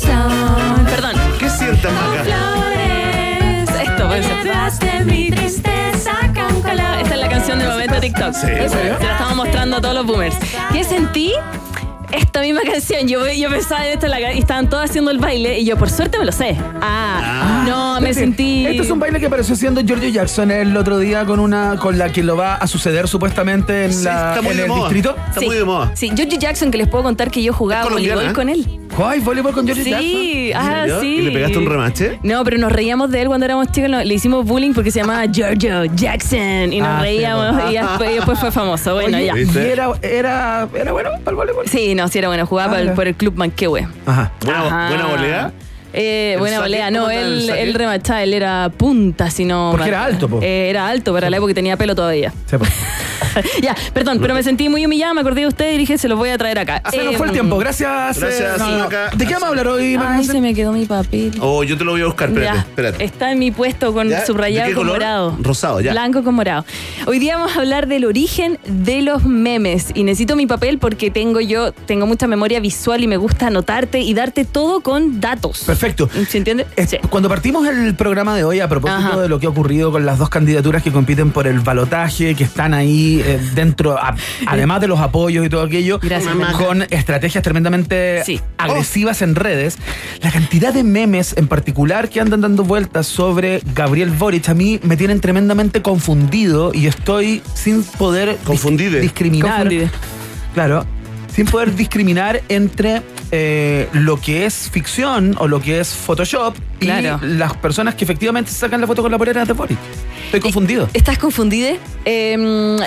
Perdón. 0.85 1.15
¿Qué 1.67 1.75
sientes 1.75 1.91
acá? 1.91 2.23
Esto 3.83 4.07
puede 4.07 4.23
ser. 4.23 4.47
Esta 7.01 7.13
es 7.13 7.19
la 7.19 7.29
canción 7.29 7.59
del 7.59 7.67
momento 7.67 7.95
de 7.95 8.01
TikTok. 8.01 8.33
Sí, 8.33 8.47
¿en 8.49 8.69
serio? 8.69 8.97
Se 8.97 9.03
la 9.03 9.11
estamos 9.11 9.35
mostrando 9.35 9.75
a 9.77 9.81
todos 9.81 9.95
los 9.95 10.05
boomers. 10.05 10.37
¿Qué 10.71 10.85
sentí? 10.85 11.33
Esta 12.11 12.41
misma 12.41 12.61
canción. 12.61 13.07
Yo, 13.07 13.27
yo 13.31 13.49
pensaba 13.49 13.85
en 13.87 13.93
esto 13.93 14.07
y 14.33 14.39
estaban 14.39 14.69
todos 14.69 14.85
haciendo 14.85 15.11
el 15.11 15.17
baile 15.19 15.59
y 15.59 15.65
yo 15.65 15.77
por 15.77 15.89
suerte 15.89 16.17
me 16.17 16.25
lo 16.25 16.31
sé. 16.31 16.55
Ah, 16.81 17.63
no, 17.67 18.01
me 18.01 18.13
Sí, 18.13 18.19
sentí. 18.21 18.65
Este 18.65 18.83
es 18.83 18.89
un 18.91 18.99
baile 18.99 19.19
que 19.19 19.25
apareció 19.25 19.53
haciendo 19.53 19.81
Giorgio 19.81 20.09
Jackson 20.09 20.49
el 20.51 20.75
otro 20.77 20.97
día 20.99 21.25
con 21.25 21.39
una 21.39 21.75
con 21.77 21.97
la 21.97 22.09
que 22.11 22.23
lo 22.23 22.37
va 22.37 22.55
a 22.55 22.67
suceder 22.67 23.07
supuestamente 23.07 23.85
en, 23.85 24.03
la, 24.03 24.29
está 24.29 24.41
muy 24.41 24.51
en 24.51 24.57
de 24.57 24.63
el 24.63 24.69
moda. 24.69 24.79
distrito. 24.81 25.15
Está 25.27 25.39
Sí. 25.39 25.45
muy 25.45 25.55
de 25.57 25.63
moda. 25.65 25.91
Sí, 25.95 26.11
George 26.15 26.37
Jackson, 26.37 26.71
que 26.71 26.77
les 26.77 26.87
puedo 26.87 27.03
contar 27.03 27.29
que 27.31 27.41
yo 27.43 27.53
jugaba 27.53 27.89
voleibol 27.89 28.25
¿eh? 28.29 28.33
con 28.33 28.49
él. 28.49 28.65
¿Ay, 29.03 29.19
voleibol 29.19 29.53
con 29.53 29.65
Giorgio 29.65 29.83
Jackson? 29.85 30.09
Sí, 30.09 30.51
ah, 30.55 30.85
sí. 31.01 31.07
¿Y 31.07 31.21
le 31.23 31.31
pegaste 31.31 31.57
un 31.57 31.65
remache? 31.65 32.19
No, 32.23 32.43
pero 32.43 32.57
nos 32.57 32.71
reíamos 32.71 33.11
de 33.11 33.21
él 33.21 33.27
cuando 33.27 33.45
éramos 33.45 33.71
chicos. 33.71 33.89
Le 33.89 34.13
hicimos 34.13 34.45
bullying 34.45 34.73
porque 34.73 34.89
se 34.91 34.99
llamaba 35.01 35.25
Giorgio 35.25 35.85
Jackson. 35.85 36.71
Y 36.73 36.79
nos 36.79 36.87
Ah, 36.89 37.01
reíamos. 37.01 37.71
y, 37.71 37.75
después, 37.75 38.11
y 38.11 38.13
después 38.15 38.39
fue 38.39 38.51
famoso. 38.51 38.93
Bueno, 38.95 39.17
Oye, 39.17 39.27
ya. 39.27 39.37
¿Y 39.37 39.65
era, 39.67 39.89
era, 40.01 40.67
era 40.73 40.91
bueno 40.91 41.09
para 41.23 41.31
el 41.31 41.35
voleibol? 41.35 41.67
Sí, 41.67 41.93
no, 41.97 42.07
sí 42.07 42.19
era 42.19 42.29
bueno. 42.29 42.45
Jugaba 42.45 42.71
Ah, 42.71 42.75
por, 42.77 42.87
el- 42.87 42.93
por 42.93 43.07
el 43.07 43.15
Club 43.15 43.35
Manquehue. 43.35 43.87
Ajá. 44.05 44.31
Buena, 44.41 44.65
Ajá. 44.67 44.87
buena 44.89 45.05
volea. 45.07 45.51
Eh, 45.97 46.33
¿El 46.33 46.39
buena 46.39 46.59
volea. 46.59 46.87
¿Cómo 46.87 46.99
No, 46.99 47.09
él, 47.09 47.49
él 47.49 47.73
remachaba. 47.73 48.23
Él 48.23 48.33
era 48.33 48.71
punta, 48.75 49.29
si 49.31 49.45
no. 49.45 49.69
Porque 49.71 49.89
era 49.89 50.05
alto, 50.05 50.29
po. 50.29 50.39
Eh, 50.41 50.69
era 50.69 50.87
alto 50.87 51.13
para 51.13 51.29
la 51.29 51.37
época 51.37 51.49
que 51.51 51.55
tenía 51.55 51.75
pelo 51.77 51.95
todavía. 51.95 52.31
Sí, 52.49 52.55
ya, 53.61 53.75
perdón, 53.93 54.19
pero 54.21 54.33
me 54.33 54.43
sentí 54.43 54.69
muy 54.69 54.85
humillada. 54.85 55.13
Me 55.13 55.21
acordé 55.21 55.41
de 55.41 55.47
usted 55.47 55.73
y 55.73 55.77
dije, 55.77 55.97
se 55.97 56.07
los 56.07 56.17
voy 56.17 56.29
a 56.29 56.37
traer 56.37 56.59
acá. 56.59 56.81
Se 56.89 57.03
nos 57.03 57.13
Eh, 57.13 57.17
fue 57.17 57.27
el 57.27 57.33
tiempo. 57.33 57.57
Gracias. 57.57 58.19
Gracias, 58.19 58.55
eh, 58.59 58.63
no. 58.63 58.89
¿De 59.17 59.25
qué 59.25 59.33
vamos 59.33 59.43
a 59.47 59.49
hablar 59.49 59.67
hoy, 59.67 59.97
Ay, 59.99 60.23
se 60.23 60.39
me 60.41 60.53
quedó 60.53 60.71
mi 60.71 60.85
papel. 60.85 61.31
Oh, 61.41 61.63
yo 61.63 61.77
te 61.77 61.83
lo 61.83 61.91
voy 61.91 62.01
a 62.01 62.05
buscar, 62.05 62.29
espérate, 62.29 62.53
Ya, 62.55 62.61
espérate. 62.61 63.03
Está 63.03 63.31
en 63.31 63.39
mi 63.39 63.51
puesto 63.51 63.93
con 63.93 64.09
¿Ya? 64.09 64.21
¿De 64.21 64.25
subrayado 64.25 64.69
qué 64.69 64.75
con 64.75 64.83
color? 64.83 64.97
morado. 64.99 65.37
Rosado, 65.41 65.81
ya. 65.81 65.91
Blanco 65.91 66.23
con 66.23 66.35
morado. 66.35 66.65
Hoy 67.05 67.19
día 67.19 67.37
vamos 67.37 67.55
a 67.55 67.59
hablar 67.59 67.87
del 67.87 68.05
origen 68.05 68.59
de 68.65 69.01
los 69.01 69.23
memes. 69.25 69.87
Y 69.93 70.03
necesito 70.03 70.35
mi 70.35 70.45
papel 70.47 70.77
porque 70.79 71.11
tengo 71.11 71.39
yo, 71.39 71.71
tengo 71.71 72.05
mucha 72.05 72.27
memoria 72.27 72.59
visual 72.59 73.03
y 73.03 73.07
me 73.07 73.17
gusta 73.17 73.47
anotarte 73.47 73.99
y 73.99 74.13
darte 74.13 74.45
todo 74.45 74.81
con 74.81 75.19
datos. 75.21 75.63
Perfecto. 75.65 75.86
¿Se 76.29 76.37
entiende? 76.37 76.65
Es- 76.75 76.89
Sí. 76.89 76.97
Cuando 77.09 77.27
partimos 77.29 77.67
el 77.67 77.95
programa 77.95 78.35
de 78.37 78.43
hoy 78.45 78.59
a 78.61 78.69
propósito 78.69 78.99
Ajá. 78.99 79.17
de 79.19 79.27
lo 79.27 79.39
que 79.39 79.45
ha 79.45 79.49
ocurrido 79.49 79.91
con 79.91 80.05
las 80.05 80.17
dos 80.17 80.29
candidaturas 80.29 80.81
que 80.83 80.91
compiten 80.91 81.31
por 81.31 81.47
el 81.47 81.59
balotaje, 81.59 82.33
que 82.35 82.43
están 82.45 82.73
ahí 82.73 83.21
eh, 83.25 83.39
dentro, 83.55 83.97
a- 83.97 84.15
además 84.45 84.79
de 84.81 84.87
los 84.87 84.99
apoyos 85.01 85.45
y 85.45 85.49
todo 85.49 85.63
aquello, 85.63 85.99
Gracias, 86.01 86.33
con 86.57 86.83
estrategias 86.83 87.43
tremendamente 87.43 88.23
Sí. 88.25 88.39
agresivas 88.57 89.21
en 89.21 89.35
redes, 89.35 89.77
la 90.21 90.31
cantidad 90.31 90.73
de 90.73 90.83
memes 90.83 91.35
en 91.37 91.47
particular 91.47 92.09
que 92.09 92.21
andan 92.21 92.39
dando 92.41 92.63
vueltas 92.63 93.05
sobre 93.07 93.61
Gabriel 93.75 94.11
Boric 94.11 94.47
a 94.49 94.53
mí 94.53 94.79
me 94.83 94.95
tienen 94.95 95.19
tremendamente 95.19 95.81
confundido 95.81 96.71
y 96.73 96.87
estoy 96.87 97.41
sin 97.53 97.83
poder 97.83 98.37
dis- 98.45 98.99
discriminar. 99.01 99.51
Confundide. 99.63 99.89
Claro, 100.53 100.85
sin 101.33 101.45
poder 101.45 101.75
discriminar 101.75 102.41
entre 102.49 103.01
eh, 103.31 103.87
lo 103.93 104.19
que 104.19 104.45
es 104.45 104.69
ficción 104.71 105.35
o 105.39 105.47
lo 105.47 105.61
que 105.61 105.79
es 105.79 105.89
Photoshop 105.93 106.55
Claro. 106.79 107.19
y 107.21 107.25
las 107.27 107.55
personas 107.57 107.95
que 107.95 108.03
efectivamente 108.05 108.51
sacan 108.51 108.79
la 108.81 108.87
foto 108.87 109.01
con 109.01 109.11
la 109.11 109.17
polera 109.17 109.43
de 109.45 109.53
Boric. 109.53 109.77
Estoy 110.25 110.39
confundido. 110.39 110.89
¿Estás 110.93 111.17
confundida? 111.17 111.71
Eh, 112.05 112.37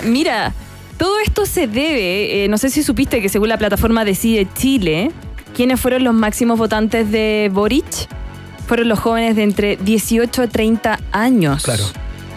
mira, 0.04 0.52
todo 0.96 1.18
esto 1.20 1.46
se 1.46 1.66
debe, 1.66 2.44
eh, 2.44 2.48
no 2.48 2.58
sé 2.58 2.70
si 2.70 2.82
supiste 2.82 3.20
que 3.20 3.28
según 3.28 3.48
la 3.48 3.58
plataforma 3.58 4.04
Decide 4.04 4.46
Chile, 4.54 5.10
¿quiénes 5.54 5.80
fueron 5.80 6.04
los 6.04 6.14
máximos 6.14 6.58
votantes 6.58 7.10
de 7.10 7.50
Boric? 7.52 7.86
Fueron 8.66 8.88
los 8.88 8.98
jóvenes 9.00 9.34
de 9.36 9.42
entre 9.42 9.76
18 9.76 10.42
a 10.42 10.46
30 10.46 11.00
años. 11.12 11.64
Claro. 11.64 11.84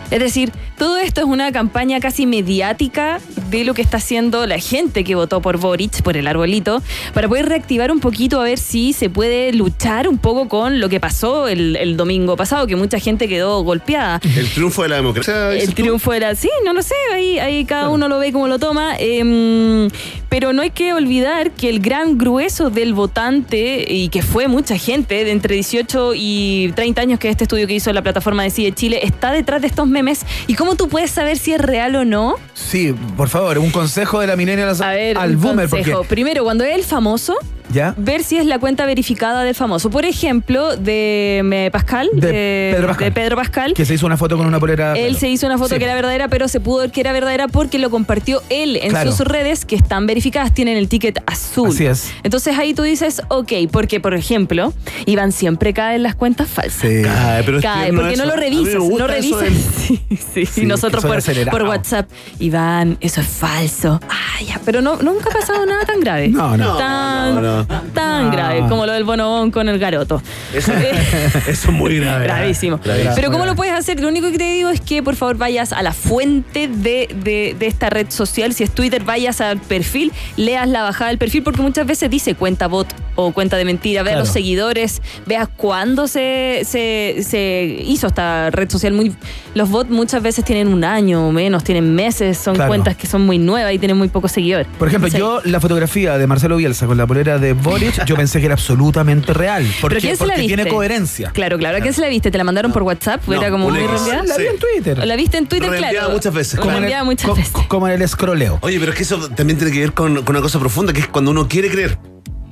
Es 0.09 0.19
decir, 0.19 0.51
todo 0.83 0.97
esto 0.97 1.21
es 1.21 1.27
una 1.27 1.53
campaña 1.53 2.01
casi 2.01 2.25
mediática 2.25 3.21
de 3.49 3.63
lo 3.63 3.73
que 3.73 3.81
está 3.81 3.97
haciendo 3.97 4.45
la 4.47 4.59
gente 4.59 5.05
que 5.05 5.15
votó 5.15 5.41
por 5.41 5.57
Boric, 5.57 6.01
por 6.01 6.17
el 6.17 6.27
arbolito, 6.27 6.83
para 7.13 7.29
poder 7.29 7.47
reactivar 7.47 7.89
un 7.89 8.01
poquito 8.01 8.41
a 8.41 8.43
ver 8.43 8.57
si 8.57 8.91
se 8.91 9.09
puede 9.09 9.53
luchar 9.53 10.09
un 10.09 10.17
poco 10.17 10.49
con 10.49 10.81
lo 10.81 10.89
que 10.89 10.99
pasó 10.99 11.47
el, 11.47 11.77
el 11.77 11.95
domingo 11.95 12.35
pasado, 12.35 12.67
que 12.67 12.75
mucha 12.75 12.99
gente 12.99 13.29
quedó 13.29 13.63
golpeada. 13.63 14.19
El 14.35 14.49
triunfo 14.49 14.83
de 14.83 14.89
la 14.89 14.97
democracia. 14.97 15.53
El 15.53 15.73
triunfo 15.73 16.11
era, 16.11 16.35
sí, 16.35 16.49
no 16.65 16.73
lo 16.73 16.81
sé, 16.83 16.95
ahí, 17.13 17.39
ahí 17.39 17.63
cada 17.63 17.87
uno 17.87 18.09
lo 18.09 18.19
ve 18.19 18.33
como 18.33 18.49
lo 18.49 18.59
toma, 18.59 18.97
em, 18.99 19.89
pero 20.27 20.51
no 20.51 20.63
hay 20.63 20.71
que 20.71 20.91
olvidar 20.91 21.51
que 21.51 21.69
el 21.69 21.79
gran 21.79 22.17
grueso 22.17 22.71
del 22.71 22.93
votante, 22.93 23.85
y 23.87 24.09
que 24.09 24.21
fue 24.21 24.49
mucha 24.49 24.77
gente 24.77 25.23
de 25.23 25.31
entre 25.31 25.55
18 25.55 26.11
y 26.13 26.73
30 26.75 27.01
años, 27.01 27.19
que 27.19 27.29
es 27.29 27.31
este 27.31 27.45
estudio 27.45 27.67
que 27.67 27.75
hizo 27.75 27.93
la 27.93 28.01
plataforma 28.01 28.43
Decide 28.43 28.73
Chile, 28.73 28.99
está 29.03 29.31
detrás 29.31 29.61
de 29.61 29.67
estos 29.67 29.87
memes. 29.87 30.25
¿Y 30.47 30.55
cómo 30.55 30.72
tú 30.75 30.87
puedes 30.89 31.11
saber 31.11 31.37
si 31.37 31.53
es 31.53 31.61
real 31.61 31.95
o 31.95 32.05
no? 32.05 32.35
Sí, 32.53 32.93
por 33.17 33.29
favor, 33.29 33.57
un 33.57 33.71
consejo 33.71 34.19
de 34.19 34.27
la 34.27 34.35
millennial 34.35 34.75
A 34.81 34.89
ver, 34.91 35.17
al 35.17 35.35
un 35.35 35.41
boomer. 35.41 35.69
consejo. 35.69 35.97
Porque, 35.99 36.09
Primero, 36.09 36.43
cuando 36.43 36.63
es 36.63 36.75
el 36.75 36.83
famoso, 36.83 37.35
¿Ya? 37.73 37.93
ver 37.97 38.23
si 38.23 38.37
es 38.37 38.45
la 38.45 38.59
cuenta 38.59 38.85
verificada 38.85 39.43
del 39.43 39.55
famoso. 39.55 39.89
Por 39.89 40.05
ejemplo, 40.05 40.75
de 40.77 41.41
eh, 41.51 41.69
Pascal, 41.71 42.09
De 42.13 42.71
Pedro 42.75 42.87
Pascal. 42.87 43.05
de 43.05 43.11
Pedro 43.11 43.35
Pascal. 43.35 43.73
Que 43.73 43.85
se 43.85 43.93
hizo 43.95 44.05
una 44.05 44.15
foto 44.17 44.37
con 44.37 44.45
una 44.45 44.59
polera. 44.59 44.93
Él 44.93 45.17
se 45.17 45.27
hizo 45.29 45.45
una 45.47 45.57
foto 45.57 45.73
Sí. 45.73 45.79
que 45.79 45.85
era 45.85 45.95
verdadera, 45.95 46.27
pero 46.27 46.47
se 46.47 46.59
pudo 46.59 46.79
ver 46.79 46.91
que 46.91 47.01
era 47.01 47.11
verdadera 47.11 47.47
porque 47.47 47.79
lo 47.79 47.89
compartió 47.89 48.41
él 48.49 48.77
en 48.81 48.89
Claro. 48.91 49.11
sus 49.11 49.25
redes 49.27 49.65
que 49.65 49.75
están 49.75 50.05
verificadas, 50.05 50.53
tienen 50.53 50.77
el 50.77 50.87
ticket 50.87 51.19
azul. 51.25 51.69
Así 51.69 51.85
es. 51.85 52.11
Entonces 52.23 52.57
ahí 52.57 52.73
tú 52.73 52.83
dices, 52.83 53.21
ok, 53.29 53.51
porque 53.71 53.99
por 53.99 54.13
ejemplo, 54.13 54.73
Iván 55.05 55.31
siempre 55.31 55.73
cae 55.73 55.95
en 55.95 56.03
las 56.03 56.15
cuentas 56.15 56.47
falsas. 56.47 56.81
Sí. 56.81 57.01
Cae, 57.03 57.43
pero 57.43 57.57
es 57.57 57.63
Cae, 57.63 57.91
porque 57.93 58.15
no 58.17 58.25
lo 58.25 58.33
A 58.33 58.35
mí 58.35 58.41
me 58.41 58.49
revisas, 58.49 58.75
gusta 58.81 59.07
no 59.07 59.13
eso 59.13 59.39
revisas. 59.39 59.41
del- 59.41 59.53
Sí, 60.13 60.17
sí, 60.33 60.45
Sí, 60.45 60.61
y 60.61 60.65
nosotros 60.65 61.03
por, 61.03 61.63
WhatsApp, 61.63 62.09
Iván, 62.39 62.97
eso 63.01 63.21
es 63.21 63.27
falso. 63.27 63.99
Ah, 64.09 64.41
ya, 64.45 64.59
pero 64.65 64.81
no, 64.81 64.97
nunca 64.97 65.29
ha 65.29 65.33
pasado 65.33 65.65
nada 65.65 65.85
tan 65.85 65.99
grave. 65.99 66.27
No, 66.29 66.55
no. 66.57 66.77
Tan, 66.77 67.35
No, 67.35 67.41
no. 67.41 67.62
Tan 67.93 68.25
No. 68.25 68.31
grave 68.31 68.59
como 68.69 68.85
lo 68.85 68.91
del 68.93 69.03
bonobón 69.03 69.51
con 69.51 69.67
el 69.69 69.79
garoto. 69.79 70.21
Eso, 70.53 70.71
eso 71.47 71.47
es 71.47 71.69
muy 71.69 71.99
grave. 71.99 72.25
Gravísimo. 72.25 72.79
Gravísimo. 72.83 73.15
Pero 73.15 73.31
¿cómo 73.31 73.45
lo 73.45 73.55
puedes 73.55 73.73
hacer? 73.73 73.99
Lo 73.99 74.07
único 74.07 74.31
que 74.31 74.37
te 74.37 74.51
digo 74.53 74.69
es 74.69 74.81
que 74.81 75.01
por 75.03 75.15
favor 75.15 75.37
vayas 75.37 75.73
a 75.73 75.81
la 75.83 75.93
fuente 75.93 76.67
de, 76.67 77.09
de- 77.23 77.55
de 77.57 77.67
esta 77.67 77.89
red 77.89 78.07
social. 78.09 78.53
Si 78.53 78.63
es 78.63 78.71
Twitter, 78.71 79.03
vayas 79.03 79.41
al 79.41 79.59
perfil, 79.59 80.11
leas 80.37 80.67
la 80.67 80.83
bajada 80.83 81.09
del 81.09 81.17
perfil, 81.17 81.43
porque 81.43 81.61
muchas 81.61 81.85
veces 81.87 82.09
dice 82.09 82.35
cuenta 82.35 82.67
bot 82.67 82.87
o 83.15 83.31
cuenta 83.31 83.57
de 83.57 83.65
mentira. 83.65 84.01
Vea 84.03 84.13
Claro. 84.13 84.25
los 84.25 84.29
seguidores, 84.33 85.01
veas 85.25 85.47
cuándo 85.55 86.07
se, 86.07 86.61
se, 86.65 87.23
se 87.23 87.77
hizo 87.85 88.07
esta 88.07 88.49
red 88.51 88.69
social. 88.69 88.93
Muy, 88.93 89.13
los 89.55 89.69
bots 89.69 89.89
muchas 89.89 90.21
veces 90.23 90.43
tienen 90.45 90.67
un 90.67 90.83
año 90.83 91.27
o 91.27 91.31
menos, 91.31 91.63
tienen 91.63 91.93
meses, 91.95 92.37
son 92.37 92.55
Claro. 92.55 92.69
cuentas 92.69 92.95
que 92.95 93.07
son 93.07 93.21
muy 93.25 93.37
nuevas 93.37 93.73
y 93.73 93.79
tienen 93.79 93.97
muy 93.97 94.07
pocos 94.07 94.31
seguidores. 94.31 94.67
Por 94.79 94.87
ejemplo, 94.87 95.07
Entonces, 95.07 95.19
yo 95.45 95.49
la 95.51 95.59
fotografía 95.59 96.17
de 96.17 96.27
Marcelo 96.27 96.57
Bielsa 96.57 96.85
con 96.87 96.97
la 96.97 97.05
polera 97.07 97.37
de 97.39 97.52
Boric, 97.53 98.05
yo 98.05 98.15
pensé 98.15 98.39
que 98.39 98.45
era 98.45 98.55
absolutamente 98.55 99.33
real. 99.33 99.63
Porque, 99.81 99.95
¿Pero 99.95 100.01
quién 100.01 100.17
se 100.17 100.23
la 100.23 100.33
porque 100.33 100.41
viste? 100.41 100.55
tiene 100.55 100.69
coherencia. 100.69 101.31
Claro, 101.31 101.57
claro. 101.57 101.77
¿A 101.77 101.81
quién 101.81 101.93
se 101.93 102.01
la 102.01 102.07
viste? 102.09 102.31
¿Te 102.31 102.37
la 102.37 102.43
mandaron 102.43 102.71
por 102.71 102.83
WhatsApp? 102.83 103.21
No, 103.27 103.33
¿Era 103.33 103.49
como 103.51 103.67
una 103.67 103.79
muy 103.79 103.87
reenviada? 103.87 104.23
La 104.23 104.37
vi 104.37 104.45
en 104.47 104.59
Twitter. 104.59 105.05
La 105.07 105.15
viste 105.15 105.37
en 105.37 105.47
Twitter, 105.47 105.69
Reenviada 105.69 105.93
claro. 105.99 106.13
muchas 106.13 106.33
veces. 106.33 106.59
Como 106.59 106.77
en, 106.77 106.83
el, 106.85 107.03
muchas 107.05 107.29
co- 107.29 107.35
veces. 107.35 107.53
como 107.67 107.87
en 107.87 107.93
el 107.93 108.01
escroleo. 108.01 108.59
Oye, 108.61 108.79
pero 108.79 108.91
es 108.91 108.97
que 108.97 109.03
eso 109.03 109.29
también 109.29 109.57
tiene 109.57 109.73
que 109.73 109.79
ver 109.79 109.93
con, 109.93 110.23
con 110.23 110.35
una 110.35 110.41
cosa 110.41 110.59
profunda, 110.59 110.93
que 110.93 111.01
es 111.01 111.07
cuando 111.07 111.31
uno 111.31 111.47
quiere 111.47 111.69
creer. 111.69 111.97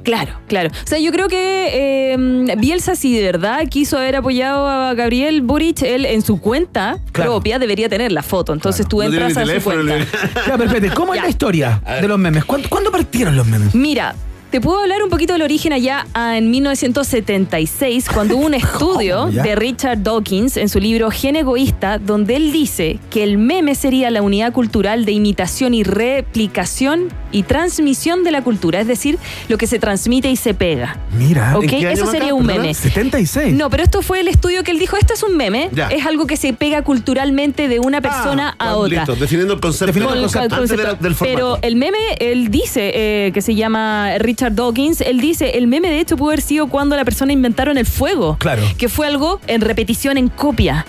Claro, 0.03 0.33
claro. 0.47 0.69
O 0.83 0.87
sea, 0.87 0.97
yo 0.97 1.11
creo 1.11 1.27
que 1.27 1.69
eh, 2.13 2.55
Bielsa, 2.57 2.95
si 2.95 3.15
de 3.15 3.23
verdad 3.23 3.59
quiso 3.69 3.97
haber 3.99 4.15
apoyado 4.15 4.67
a 4.67 4.95
Gabriel 4.95 5.43
Boric, 5.43 5.83
él 5.83 6.07
en 6.07 6.23
su 6.23 6.41
cuenta 6.41 6.97
Claro. 7.11 7.33
propia 7.33 7.59
debería 7.59 7.87
tener 7.87 8.11
la 8.11 8.23
foto. 8.23 8.51
Entonces 8.53 8.87
tú 8.87 8.97
No 8.97 9.03
entras 9.03 9.27
ni 9.35 9.39
a 9.39 9.43
su 9.43 9.47
teléfono, 9.47 9.83
cuenta. 9.83 10.05
Ya, 10.47 10.57
pero 10.57 10.63
espérate, 10.63 10.89
¿cómo 10.95 11.13
es 11.13 11.17
Ya. 11.19 11.23
la 11.25 11.29
historia 11.29 11.81
de 12.01 12.07
los 12.07 12.17
memes? 12.17 12.45
¿Cuándo, 12.45 12.67
cuándo 12.67 12.91
partieron 12.91 13.35
los 13.37 13.45
memes? 13.45 13.75
Mira, 13.75 14.15
te 14.51 14.59
puedo 14.59 14.79
hablar 14.81 15.01
un 15.01 15.09
poquito 15.09 15.31
del 15.31 15.43
origen 15.43 15.71
allá 15.71 16.05
ah, 16.13 16.37
en 16.37 16.51
1976, 16.51 18.09
cuando 18.13 18.35
hubo 18.35 18.47
un 18.47 18.53
estudio 18.53 19.27
de 19.27 19.55
Richard 19.55 20.03
Dawkins 20.03 20.57
en 20.57 20.67
su 20.67 20.79
libro 20.81 21.09
Gen 21.09 21.37
Egoísta, 21.37 21.99
donde 21.99 22.35
él 22.35 22.51
dice 22.51 22.99
que 23.09 23.23
el 23.23 23.37
meme 23.37 23.75
sería 23.75 24.11
la 24.11 24.21
unidad 24.21 24.51
cultural 24.51 25.05
de 25.05 25.13
imitación 25.13 25.73
y 25.73 25.83
replicación 25.83 27.07
y 27.31 27.43
transmisión 27.43 28.25
de 28.25 28.31
la 28.31 28.41
cultura, 28.43 28.81
es 28.81 28.87
decir, 28.87 29.17
lo 29.47 29.57
que 29.57 29.67
se 29.67 29.79
transmite 29.79 30.29
y 30.29 30.35
se 30.35 30.53
pega. 30.53 30.97
Mira. 31.17 31.57
¿Ok? 31.57 31.63
¿En 31.63 31.69
qué 31.69 31.75
año, 31.87 31.89
Eso 32.03 32.11
sería 32.11 32.33
un 32.33 32.45
meme. 32.45 32.73
76. 32.73 33.53
No, 33.53 33.69
pero 33.69 33.83
esto 33.83 34.01
fue 34.01 34.19
el 34.19 34.27
estudio 34.27 34.63
que 34.65 34.71
él 34.71 34.79
dijo, 34.79 34.97
esto 34.97 35.13
es 35.13 35.23
un 35.23 35.37
meme, 35.37 35.69
Ya. 35.71 35.87
es 35.87 36.05
algo 36.05 36.27
que 36.27 36.35
se 36.35 36.51
pega 36.51 36.81
culturalmente 36.81 37.69
de 37.69 37.79
una 37.79 38.01
persona 38.01 38.53
a 38.59 38.75
otra. 38.75 39.05
Listo, 39.05 39.15
definiendo 39.15 39.53
el 39.53 39.61
concepto. 39.61 39.85
Definiendo 39.93 40.13
el 40.15 40.21
Con- 40.29 40.33
concepto. 40.33 40.55
con- 40.55 40.63
Antes 40.63 40.77
de 40.77 40.83
la- 40.83 40.93
del 40.95 41.15
formato. 41.15 41.35
Pero 41.37 41.59
el 41.61 41.77
meme, 41.77 41.97
él 42.19 42.49
dice, 42.51 42.91
eh, 42.93 43.31
que 43.33 43.41
se 43.41 43.55
llama 43.55 44.17
Richard 44.17 44.40
Dawkins, 44.49 45.01
él 45.01 45.19
dice, 45.19 45.51
el 45.57 45.67
meme 45.67 45.89
de 45.89 45.99
hecho 45.99 46.17
pudo 46.17 46.29
haber 46.29 46.41
sido 46.41 46.67
cuando 46.67 46.95
la 46.95 47.05
persona 47.05 47.33
inventaron 47.33 47.77
el 47.77 47.85
fuego. 47.85 48.37
Claro. 48.39 48.63
Que 48.77 48.89
fue 48.89 49.07
algo 49.07 49.39
en 49.47 49.61
repetición, 49.61 50.17
en 50.17 50.29
copia. 50.29 50.85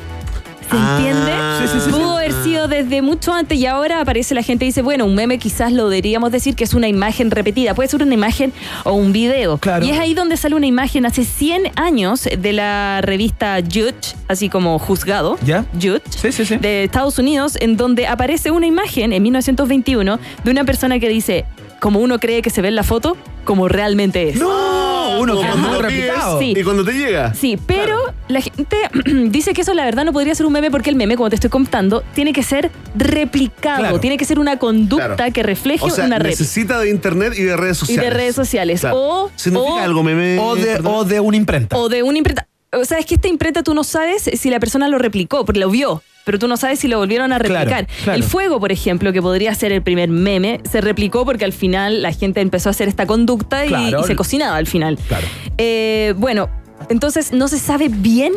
¿Se 0.70 0.78
Ah, 0.78 0.96
entiende? 0.96 1.32
sí, 1.60 1.68
sí, 1.68 1.80
sí, 1.84 1.84
sí. 1.84 1.90
Pudo 1.90 2.16
haber 2.16 2.32
sido 2.32 2.66
desde 2.66 3.02
mucho 3.02 3.30
antes 3.34 3.58
y 3.58 3.66
ahora 3.66 4.00
aparece 4.00 4.34
la 4.34 4.42
gente 4.42 4.64
y 4.64 4.68
dice, 4.68 4.80
bueno, 4.80 5.04
un 5.04 5.14
meme 5.14 5.36
quizás 5.38 5.70
lo 5.70 5.90
deberíamos 5.90 6.32
decir 6.32 6.54
que 6.54 6.64
es 6.64 6.72
una 6.72 6.88
imagen 6.88 7.30
repetida. 7.30 7.74
Puede 7.74 7.90
ser 7.90 8.02
una 8.02 8.14
imagen 8.14 8.54
o 8.84 8.92
un 8.94 9.12
video. 9.12 9.58
Claro. 9.58 9.84
Y 9.84 9.90
es 9.90 9.98
ahí 9.98 10.14
donde 10.14 10.38
sale 10.38 10.54
una 10.54 10.64
imagen 10.66 11.04
hace 11.04 11.24
100 11.26 11.72
años 11.76 12.26
de 12.38 12.52
la 12.54 13.00
revista 13.02 13.58
Judge, 13.62 14.14
así 14.28 14.48
como 14.48 14.78
juzgado. 14.78 15.36
¿Ya? 15.44 15.66
Judge 15.74 16.00
Sí, 16.08 16.32
sí, 16.32 16.46
sí. 16.46 16.56
de 16.56 16.84
Estados 16.84 17.18
Unidos, 17.18 17.58
en 17.60 17.76
donde 17.76 18.06
aparece 18.06 18.50
una 18.50 18.66
imagen 18.66 19.12
en 19.12 19.22
1921 19.22 20.18
de 20.42 20.50
una 20.50 20.64
persona 20.64 20.98
que 20.98 21.08
dice, 21.10 21.44
como 21.82 21.98
uno 21.98 22.20
cree 22.20 22.42
que 22.42 22.50
se 22.50 22.62
ve 22.62 22.68
en 22.68 22.76
la 22.76 22.84
foto, 22.84 23.16
como 23.44 23.66
realmente 23.66 24.28
es. 24.28 24.36
No, 24.36 25.18
uno 25.18 25.34
que 25.34 25.40
es 25.40 25.46
Cuando 25.50 25.68
muy 25.68 25.82
lo 25.82 25.88
pides 25.88 26.00
replicado. 26.06 26.38
Sí. 26.38 26.54
Y 26.56 26.62
cuando 26.62 26.84
te 26.84 26.92
llega. 26.92 27.34
Sí, 27.34 27.58
pero 27.66 27.98
la 28.28 28.40
gente 28.40 28.76
dice 29.30 29.52
que 29.52 29.62
eso 29.62 29.74
la 29.74 29.84
verdad 29.84 30.04
no 30.04 30.12
podría 30.12 30.32
ser 30.36 30.46
un 30.46 30.52
meme 30.52 30.70
porque 30.70 30.90
el 30.90 30.94
meme, 30.96 31.16
como 31.16 31.28
te 31.28 31.34
estoy 31.34 31.50
contando, 31.50 32.04
tiene 32.14 32.32
que 32.32 32.44
ser 32.44 32.70
replicado, 32.94 33.80
Claro. 33.80 33.98
tiene 34.00 34.16
que 34.16 34.24
ser 34.24 34.38
una 34.38 34.58
conducta 34.60 35.16
Claro. 35.16 35.32
que 35.32 35.42
refleje 35.42 35.84
O 35.84 35.90
sea, 35.90 36.04
una 36.04 36.20
red. 36.20 36.30
necesita 36.30 36.78
de 36.78 36.88
internet 36.88 37.32
y 37.36 37.42
de 37.42 37.56
redes 37.56 37.78
Y 37.78 37.80
sociales. 37.80 38.04
de 38.04 38.16
redes 38.16 38.34
sociales. 38.36 38.80
Claro. 38.80 38.96
O, 38.98 39.30
¿Significa 39.34 39.72
o- 39.72 39.78
algo 39.78 40.02
meme? 40.04 40.38
O 40.38 40.54
de, 40.54 40.62
perdón? 40.64 40.92
o 40.94 41.04
de 41.04 41.18
una 41.20 41.36
imprenta. 41.36 41.76
o 41.76 41.88
de 41.88 42.02
una 42.04 42.18
imprenta. 42.18 42.46
O 42.74 42.84
sea, 42.84 42.98
es 42.98 43.06
que 43.06 43.16
esta 43.16 43.28
imprenta 43.28 43.62
tú 43.62 43.74
no 43.74 43.84
sabes 43.84 44.22
si 44.32 44.50
la 44.50 44.58
persona 44.58 44.88
lo 44.88 44.98
replicó, 44.98 45.44
porque 45.44 45.60
lo 45.60 45.68
vio. 45.70 46.02
Pero 46.24 46.38
tú 46.38 46.46
no 46.48 46.56
sabes 46.56 46.78
si 46.78 46.86
lo 46.88 46.98
volvieron 46.98 47.32
a 47.32 47.38
replicar. 47.38 47.86
claro. 48.04 48.16
El 48.16 48.22
fuego, 48.22 48.60
por 48.60 48.70
ejemplo, 48.72 49.12
que 49.12 49.20
podría 49.20 49.54
ser 49.54 49.72
el 49.72 49.82
primer 49.82 50.08
meme, 50.08 50.60
se 50.70 50.80
replicó 50.80 51.24
porque 51.24 51.44
al 51.44 51.52
final 51.52 52.00
la 52.00 52.12
gente 52.12 52.40
empezó 52.40 52.68
a 52.68 52.70
hacer 52.70 52.88
esta 52.88 53.06
conducta 53.06 53.64
y- 53.66 53.68
Claro. 53.68 54.00
y, 54.00 54.04
se 54.04 54.14
cocinaba 54.16 54.56
al 54.56 54.66
final. 54.66 54.98
Claro. 55.08 55.26
Eh, 55.58 56.14
bueno, 56.16 56.48
entonces 56.88 57.32
no 57.32 57.48
se 57.48 57.58
sabe 57.58 57.88
bien 57.88 58.34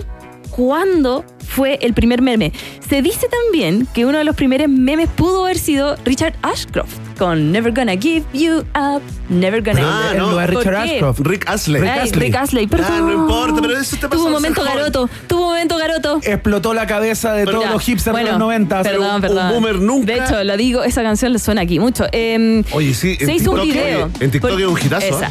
cuándo 0.49 1.23
fue 1.47 1.77
el 1.81 1.93
primer 1.93 2.21
meme. 2.21 2.51
Se 2.89 3.01
dice 3.01 3.27
también 3.29 3.87
que 3.93 4.05
uno 4.05 4.17
de 4.17 4.23
los 4.23 4.35
primeros 4.35 4.67
memes 4.67 5.07
pudo 5.09 5.45
haber 5.45 5.57
sido 5.59 5.95
Richard 6.05 6.33
Ashcroft 6.41 6.97
con 7.17 7.51
Never 7.51 7.73
Gonna 7.73 7.93
Give 7.93 8.23
You 8.33 8.59
Up, 8.75 9.01
Never 9.29 9.61
Gonna 9.63 9.81
Ah, 9.83 10.07
Give 10.11 10.19
no, 10.19 10.31
You 10.31 10.35
Up. 10.37 10.41
es 10.43 10.51
¿Por 10.51 10.57
Richard 10.63 10.83
qué? 10.85 10.91
Ashcroft. 10.93 11.19
Rick 11.21 11.49
Astley. 11.49 11.81
Rick 11.81 11.91
Ay, 11.91 11.99
Astley. 11.99 12.25
Rick 12.27 12.35
Astley, 12.35 12.67
perdón. 12.67 12.87
Ah, 12.91 12.99
no 13.01 13.13
importa, 13.13 13.61
pero 13.61 13.77
eso 13.77 13.95
te 13.95 14.01
pasa 14.07 14.15
Tuvo 14.15 14.25
un 14.27 14.31
momento 14.33 14.61
ser 14.61 14.69
joven. 14.71 14.79
garoto, 14.91 15.09
tuvo 15.27 15.41
un 15.41 15.47
momento 15.49 15.77
garoto. 15.77 16.19
Explotó 16.23 16.73
la 16.73 16.85
cabeza 16.87 17.33
de 17.33 17.45
todos 17.45 17.63
Ya, 17.63 17.71
los 17.71 17.81
hipsters 17.83 18.11
bueno, 18.13 18.25
de 18.27 18.31
los 18.33 18.39
90. 18.39 18.83
Perdón, 18.83 19.15
un 19.15 19.21
perdón. 19.21 19.49
boomer 19.53 19.75
nunca- 19.79 20.13
De 20.13 20.19
hecho, 20.19 20.43
lo 20.43 20.57
digo, 20.57 20.83
esa 20.83 21.01
canción 21.03 21.33
le 21.33 21.39
suena 21.39 21.61
aquí 21.61 21.79
mucho. 21.79 22.05
Em, 22.11 22.63
Oye, 22.71 22.93
sí, 22.93 23.17
en 23.19 23.25
se 23.25 23.33
hizo 23.35 23.51
un 23.51 23.61
TikTok, 23.61 23.83
video. 23.83 24.05
oye, 24.05 24.25
en 24.25 24.31
TikTok 24.31 24.59
es 24.59 24.65
un 24.67 24.77
hitazo, 24.79 25.05
Esa. 25.07 25.25
¿eh? 25.27 25.29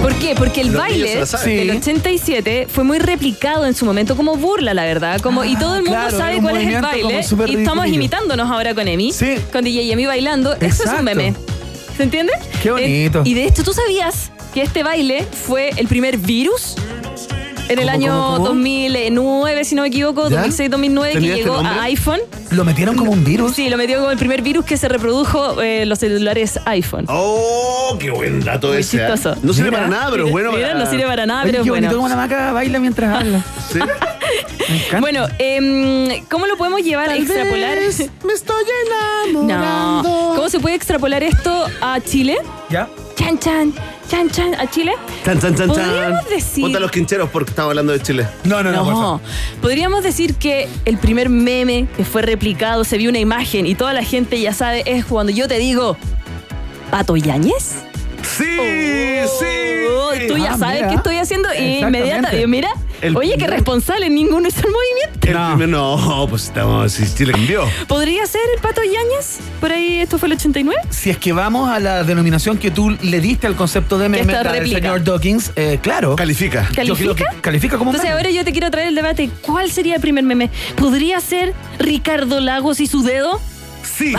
¿Por 0.00 0.14
qué? 0.16 0.34
Porque 0.36 0.62
el 0.62 0.72
Los 0.72 0.82
niños 0.88 0.98
se 0.98 1.06
baile 1.06 1.20
la 1.20 1.26
saben. 1.26 1.56
del 1.58 1.70
Sí. 1.70 1.76
87 1.78 2.66
fue 2.68 2.82
muy 2.84 2.98
replicado 2.98 3.66
en 3.66 3.74
su 3.74 3.84
momento 3.84 4.16
como 4.16 4.36
burla, 4.36 4.74
la 4.74 4.84
verdad. 4.84 5.20
Como, 5.20 5.44
y 5.44 5.54
todo 5.56 5.76
el 5.76 5.82
mundo 5.82 5.96
Ah, 5.98 6.08
claro, 6.08 6.18
sabe 6.18 6.30
era 6.32 6.38
un 6.38 6.42
cuál 6.44 6.56
es 6.56 6.60
el 6.60 6.64
movimiento 6.66 6.88
baile. 6.88 7.02
como 7.02 7.22
súper 7.22 7.48
Y 7.50 7.54
estamos 7.56 7.84
ridiculillo. 7.84 7.94
imitándonos 8.02 8.50
ahora 8.50 8.74
con 8.74 8.88
Emi. 8.88 9.12
Sí. 9.12 9.34
Con 9.52 9.64
DJ 9.64 9.92
Emi 9.92 10.06
bailando. 10.06 10.54
Eso 10.54 10.64
es 10.66 10.80
Exacto. 10.80 10.98
un 10.98 11.04
meme. 11.04 11.34
¿Se 11.96 12.02
entiende? 12.02 12.32
Qué 12.62 12.70
bonito. 12.72 13.20
Eh, 13.20 13.22
y 13.28 13.34
de 13.34 13.44
hecho, 13.44 13.62
¿tú 13.62 13.72
sabías 13.72 14.32
que 14.54 14.62
este 14.62 14.82
baile 14.82 15.24
fue 15.30 15.70
el 15.76 15.86
primer 15.86 16.16
virus? 16.16 16.74
En 17.72 17.78
el 17.78 17.84
¿Cómo, 17.86 17.96
año 17.96 18.12
cómo, 18.12 18.36
cómo? 18.36 18.46
2009, 18.48 19.64
si 19.64 19.74
no 19.74 19.82
me 19.82 19.88
equivoco, 19.88 20.28
¿Ya? 20.28 20.44
2006-2009, 20.46 21.06
que 21.08 21.12
¿Tenía 21.14 21.30
este 21.34 21.42
llegó 21.44 21.58
a 21.58 21.82
iPhone. 21.82 22.20
Lo 22.50 22.64
metieron 22.64 22.96
como 22.96 23.12
un 23.12 23.24
virus. 23.24 23.54
Sí, 23.54 23.68
lo 23.70 23.76
metió 23.76 23.98
como 23.98 24.10
el 24.10 24.18
primer 24.18 24.42
virus 24.42 24.64
que 24.64 24.76
se 24.76 24.88
reprodujo 24.88 25.60
en 25.62 25.88
los 25.88 25.98
celulares 25.98 26.58
iPhone. 26.66 27.06
Oh, 27.08 27.96
qué 27.98 28.10
buen 28.10 28.40
dato 28.44 28.68
Muy 28.68 28.78
ese. 28.78 28.98
¿eh? 28.98 29.00
chistoso. 29.08 29.38
No 29.42 29.52
sirve 29.52 29.70
Mira. 29.70 29.82
para 29.84 29.90
nada, 29.90 30.10
pero 30.10 30.26
es 30.26 30.32
bueno. 30.32 30.52
Mira, 30.52 30.68
para- 30.72 30.84
no 30.84 30.90
sirve 30.90 31.04
para 31.06 31.26
nada, 31.26 31.42
Oye, 31.42 31.52
pero 31.52 31.62
qué 31.64 31.68
es 31.68 31.74
bonito 31.74 31.88
bueno. 31.88 31.96
como 32.02 32.08
la 32.08 32.16
maca 32.16 32.52
baila 32.52 32.78
mientras 32.78 33.20
habla. 33.20 33.42
Sí. 33.72 33.78
Bueno, 35.00 35.26
em, 35.38 36.24
¿cómo 36.30 36.46
lo 36.46 36.56
podemos 36.56 36.82
llevar 36.82 37.08
a 37.10 37.16
extrapolar? 37.16 37.78
Me 38.24 38.32
estoy 38.32 38.64
enamorando. 39.26 40.02
No. 40.08 40.32
¿Cómo 40.36 40.48
se 40.48 40.60
puede 40.60 40.76
extrapolar 40.76 41.22
esto 41.22 41.66
a 41.80 42.00
Chile? 42.00 42.38
¿Ya? 42.70 42.88
Chan, 43.16 43.38
chan, 43.38 43.74
chan, 44.12 44.28
chan, 44.30 44.54
a 44.60 44.66
Chile. 44.68 44.92
Chan, 45.24 45.40
chan, 45.40 45.54
chan, 45.56 45.72
chan. 45.72 45.88
Podríamos 45.88 46.28
decir- 46.28 46.62
Ponte 46.64 46.76
a 46.76 46.80
los 46.80 46.90
quincheros 46.90 47.30
porque 47.30 47.50
estamos 47.50 47.70
hablando 47.70 47.92
de 47.94 48.00
Chile. 48.02 48.28
No, 48.44 48.62
no, 48.62 48.70
no, 48.70 48.84
No, 48.84 49.20
podríamos 49.62 50.02
decir 50.04 50.34
que 50.34 50.68
el 50.84 50.98
primer 50.98 51.30
meme 51.30 51.88
que 51.96 52.04
fue 52.04 52.20
replicado, 52.20 52.84
se 52.84 52.98
vio 52.98 53.08
una 53.08 53.20
imagen 53.20 53.66
y 53.66 53.74
toda 53.74 53.94
la 53.94 54.04
gente 54.04 54.38
ya 54.38 54.52
sabe, 54.52 54.82
es 54.84 55.06
cuando 55.06 55.32
yo 55.32 55.48
te 55.48 55.58
digo, 55.58 55.96
¿Pato 56.90 57.16
Yáñez? 57.16 57.84
Sí, 58.36 58.44
sí. 59.38 59.46
Oh, 59.94 60.10
tú 60.28 60.36
ya 60.38 60.52
Ah, 60.54 60.58
sabes 60.58 60.76
mira. 60.76 60.88
qué 60.88 60.94
estoy 60.96 61.16
haciendo 61.16 61.48
y 61.54 61.78
inmediatamente, 61.80 62.46
mira, 62.46 62.68
El 63.00 63.16
oye, 63.16 63.34
qué 63.38 63.46
responsable, 63.46 64.08
ninguno 64.10 64.46
hizo 64.48 64.60
el 64.60 64.72
movimiento. 64.72 65.26
El 65.26 65.32
No. 65.34 65.48
primer- 65.50 65.68
no, 65.68 66.26
pues 66.30 66.44
estamos. 66.44 66.92
Si 66.92 67.14
Chile 67.14 67.32
cambió. 67.32 67.64
¿Podría 67.88 68.24
ser 68.26 68.40
el 68.54 68.60
Pato 68.60 68.80
Yáñez? 68.82 69.38
Por 69.60 69.72
ahí, 69.72 70.00
esto 70.00 70.18
fue 70.18 70.28
el 70.28 70.34
89. 70.34 70.80
Si 70.90 71.10
es 71.10 71.18
que 71.18 71.32
vamos 71.32 71.68
a 71.70 71.80
la 71.80 72.04
denominación 72.04 72.58
que 72.58 72.70
tú 72.70 72.90
le 73.02 73.20
diste 73.20 73.46
al 73.46 73.56
concepto 73.56 73.98
de 73.98 74.08
meme 74.08 74.32
del 74.32 74.68
señor 74.70 75.02
Dawkins, 75.02 75.52
eh, 75.56 75.78
claro. 75.82 76.14
Califica. 76.16 76.68
Yo 76.84 76.94
creo 76.94 77.14
que 77.14 77.24
¿Califica? 77.24 77.40
califica 77.40 77.78
como 77.78 77.90
Entonces 77.90 78.10
meme. 78.10 78.18
ahora 78.20 78.30
yo 78.30 78.44
te 78.44 78.52
quiero 78.52 78.70
traer 78.70 78.88
el 78.88 78.94
debate. 78.94 79.30
¿Cuál 79.42 79.70
sería 79.70 79.96
el 79.96 80.00
primer 80.00 80.24
meme? 80.24 80.50
¿Podría 80.76 81.20
ser 81.20 81.54
Ricardo 81.78 82.40
Lagos 82.40 82.78
y 82.80 82.86
su 82.86 83.02
dedo? 83.02 83.40
Sí. 83.82 84.14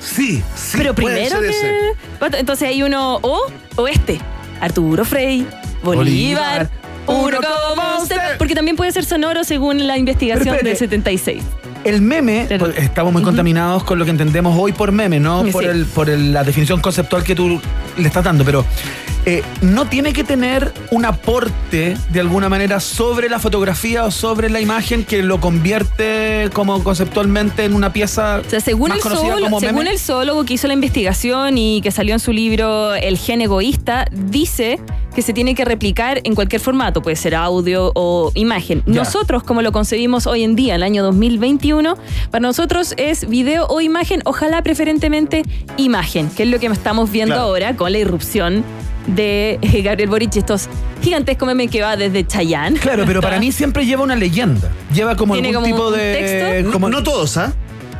Sí, 0.00 0.42
sí. 0.54 0.78
Pero 0.78 0.94
primero 0.94 1.40
que... 1.40 1.92
Entonces 2.38 2.68
hay 2.68 2.82
uno 2.82 3.18
o 3.22 3.46
o 3.76 3.88
este. 3.88 4.20
Arturo 4.60 5.04
Frey, 5.04 5.46
Bolívar, 5.82 6.70
Bolívar, 7.06 7.38
uno 7.38 7.38
como 7.68 8.02
usted. 8.02 8.16
Porque 8.38 8.54
también 8.54 8.76
puede 8.76 8.92
ser 8.92 9.04
sonoro 9.04 9.44
según 9.44 9.86
la 9.86 9.98
investigación 9.98 10.56
del 10.62 10.76
76. 10.76 11.42
El 11.84 12.00
meme, 12.00 12.46
pues, 12.58 12.78
estamos 12.78 13.12
muy 13.12 13.22
contaminados 13.22 13.84
con 13.84 13.98
lo 13.98 14.04
que 14.04 14.10
entendemos 14.10 14.56
hoy 14.58 14.72
por 14.72 14.90
meme, 14.92 15.20
no 15.20 15.44
Sí. 15.44 15.50
por, 15.50 15.64
el, 15.64 15.84
por 15.86 16.08
el- 16.10 16.32
la 16.32 16.42
definición 16.42 16.80
conceptual 16.80 17.22
que 17.24 17.34
tú 17.34 17.60
le 17.98 18.06
estás 18.08 18.24
dando, 18.24 18.44
pero 18.44 18.64
eh, 19.26 19.42
no 19.62 19.86
tiene 19.86 20.12
que 20.12 20.22
tener 20.24 20.72
un 20.90 21.04
aporte 21.06 21.96
de 22.10 22.20
alguna 22.20 22.48
manera 22.50 22.78
sobre 22.80 23.28
la 23.30 23.38
fotografía 23.38 24.04
o 24.04 24.10
sobre 24.10 24.50
la 24.50 24.60
imagen 24.60 25.02
que 25.04 25.22
lo 25.22 25.40
convierte 25.40 26.50
como 26.52 26.82
conceptualmente 26.84 27.64
en 27.64 27.74
una 27.74 27.92
pieza 27.92 28.42
O 28.46 28.50
sea, 28.50 28.60
según, 28.60 28.88
más 28.90 28.98
el, 28.98 29.02
conocida 29.02 29.32
zoólogo, 29.32 29.60
según 29.60 29.86
el 29.86 29.98
zoólogo 29.98 30.44
que 30.44 30.54
hizo 30.54 30.66
la 30.68 30.74
investigación 30.74 31.56
y 31.56 31.80
que 31.80 31.90
salió 31.90 32.12
en 32.14 32.20
su 32.20 32.32
libro 32.32 32.94
El 32.94 33.16
gen 33.18 33.40
egoísta, 33.40 34.06
dice 34.12 34.78
que 35.14 35.22
se 35.22 35.32
tiene 35.32 35.54
que 35.54 35.64
replicar 35.64 36.20
en 36.24 36.34
cualquier 36.34 36.60
formato, 36.60 37.00
puede 37.00 37.14
ser 37.14 37.36
audio 37.36 37.92
o 37.94 38.32
imagen. 38.34 38.82
Nosotros, 38.84 39.44
como 39.44 39.62
lo 39.62 39.70
concebimos 39.70 40.26
hoy 40.26 40.42
en 40.42 40.56
día, 40.56 40.74
el 40.74 40.82
año 40.82 41.04
2021, 41.04 41.73
para 42.30 42.42
nosotros 42.42 42.94
es 42.96 43.28
video 43.28 43.66
o 43.66 43.80
imagen, 43.80 44.20
ojalá 44.24 44.62
preferentemente 44.62 45.42
imagen, 45.76 46.28
que 46.30 46.44
es 46.44 46.48
lo 46.48 46.58
que 46.58 46.66
estamos 46.66 47.10
viendo 47.10 47.34
Claro. 47.34 47.48
ahora 47.48 47.76
con 47.76 47.90
la 47.92 47.98
irrupción 47.98 48.64
de 49.06 49.58
eh, 49.60 49.82
Gabriel 49.82 50.08
Boric 50.08 50.34
y 50.36 50.38
estos 50.38 50.68
gigantescos 51.02 51.46
memes 51.46 51.70
que 51.70 51.82
va 51.82 51.96
desde 51.96 52.26
Chayanne. 52.26 52.78
Claro, 52.78 53.04
pero 53.06 53.20
para 53.20 53.38
mí 53.40 53.52
siempre 53.52 53.84
lleva 53.84 54.02
una 54.02 54.16
leyenda. 54.16 54.70
Lleva 54.94 55.14
como 55.16 55.34
algún 55.34 55.52
como 55.52 55.66
tipo 55.66 55.88
un 55.88 55.96
de. 55.96 56.14
texto. 56.14 56.72
como- 56.72 56.88
No 56.88 57.02
todos, 57.02 57.36
¿ah? 57.36 57.52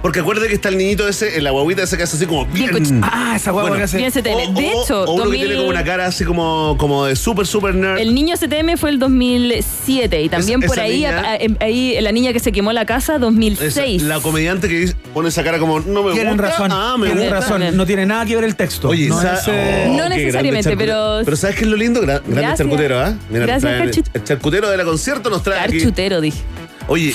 Porque 0.05 0.21
acuérdate 0.21 0.49
que 0.49 0.55
está 0.57 0.69
el 0.69 0.77
niñito 0.77 1.09
ese, 1.09 1.41
la 1.41 1.51
guaguita 1.51 1.83
ese 1.83 1.97
que 1.97 2.03
hace 2.03 2.17
así 2.19 2.27
como 2.27 2.45
bien. 2.45 2.73
coch- 2.73 3.01
Ah, 3.11 3.33
esa 3.37 3.53
guagua 3.53 3.71
Bueno, 3.71 3.79
que 3.81 3.85
hace. 3.85 3.97
Bien 3.97 4.11
CTM. 4.13 4.53
De 4.53 4.69
o- 4.75 4.83
hecho, 4.85 5.01
o 5.05 5.15
uno 5.15 5.23
que 5.23 5.29
2000 5.31 5.41
tiene 5.41 5.57
como 5.57 5.69
una 5.71 5.83
cara 5.83 6.05
así 6.05 6.25
como, 6.27 6.77
como 6.79 7.07
de 7.07 7.17
super, 7.17 7.47
super 7.47 7.75
nerd. 7.75 7.99
El 7.99 8.15
niño 8.15 8.37
CTM 8.37 8.77
fue 8.77 8.91
el 8.91 8.99
2007 8.99 10.21
y 10.21 10.29
también 10.29 10.61
por 10.61 10.79
ahí, 10.79 10.97
niña- 10.97 11.21
a- 11.21 11.33
a- 11.37 11.65
ahí 11.65 11.97
la 12.03 12.13
niña 12.13 12.35
que 12.35 12.39
se 12.41 12.53
quemó 12.53 12.71
la 12.75 12.85
casa, 12.85 13.15
Esa- 13.15 13.19
2006. 13.21 14.03
la 14.03 14.21
comediante 14.21 14.69
que 14.69 14.79
dice- 14.81 14.97
pone 15.15 15.31
esa 15.31 15.43
cara 15.43 15.59
como, 15.59 15.81
no 15.81 16.03
me 16.03 16.13
Tienen 16.13 16.35
gusta. 16.37 16.51
razón, 16.51 16.69
Ah, 16.71 16.97
me 16.99 17.07
tienen 17.07 17.25
gusta. 17.31 17.41
razón. 17.41 17.75
No 17.75 17.87
tiene 17.87 18.05
nada 18.05 18.27
que 18.27 18.35
ver 18.37 18.45
el 18.45 18.57
texto. 18.57 18.91
Oye, 18.91 19.09
no 19.09 19.19
esa- 19.19 19.37
es, 19.41 19.49
eh, 19.49 19.87
oh, 19.89 19.97
No 19.97 20.09
necesariamente, 20.11 20.77
pero- 20.77 21.23
Pero 21.25 21.35
¿sabes 21.39 21.57
qué 21.57 21.63
es 21.63 21.69
lo 21.71 21.79
lindo? 21.79 22.03
Gra- 22.03 22.21
grande 22.21 22.31
Gracias. 22.43 22.59
charcutero, 22.59 23.01
¿ah? 23.01 23.15
Mira, 23.31 23.47
Gracias, 23.47 23.63
trae- 23.73 23.81
Carchut- 23.91 24.11
el 24.13 24.25
charcutero 24.25 24.69
de 24.69 24.77
la 24.77 24.85
concierto 24.85 25.31
nos 25.31 25.43
trae 25.43 25.61
aquí. 25.61 25.79
Carchutero, 25.79 26.21
dije. 26.21 26.41
Oye, 26.89 27.15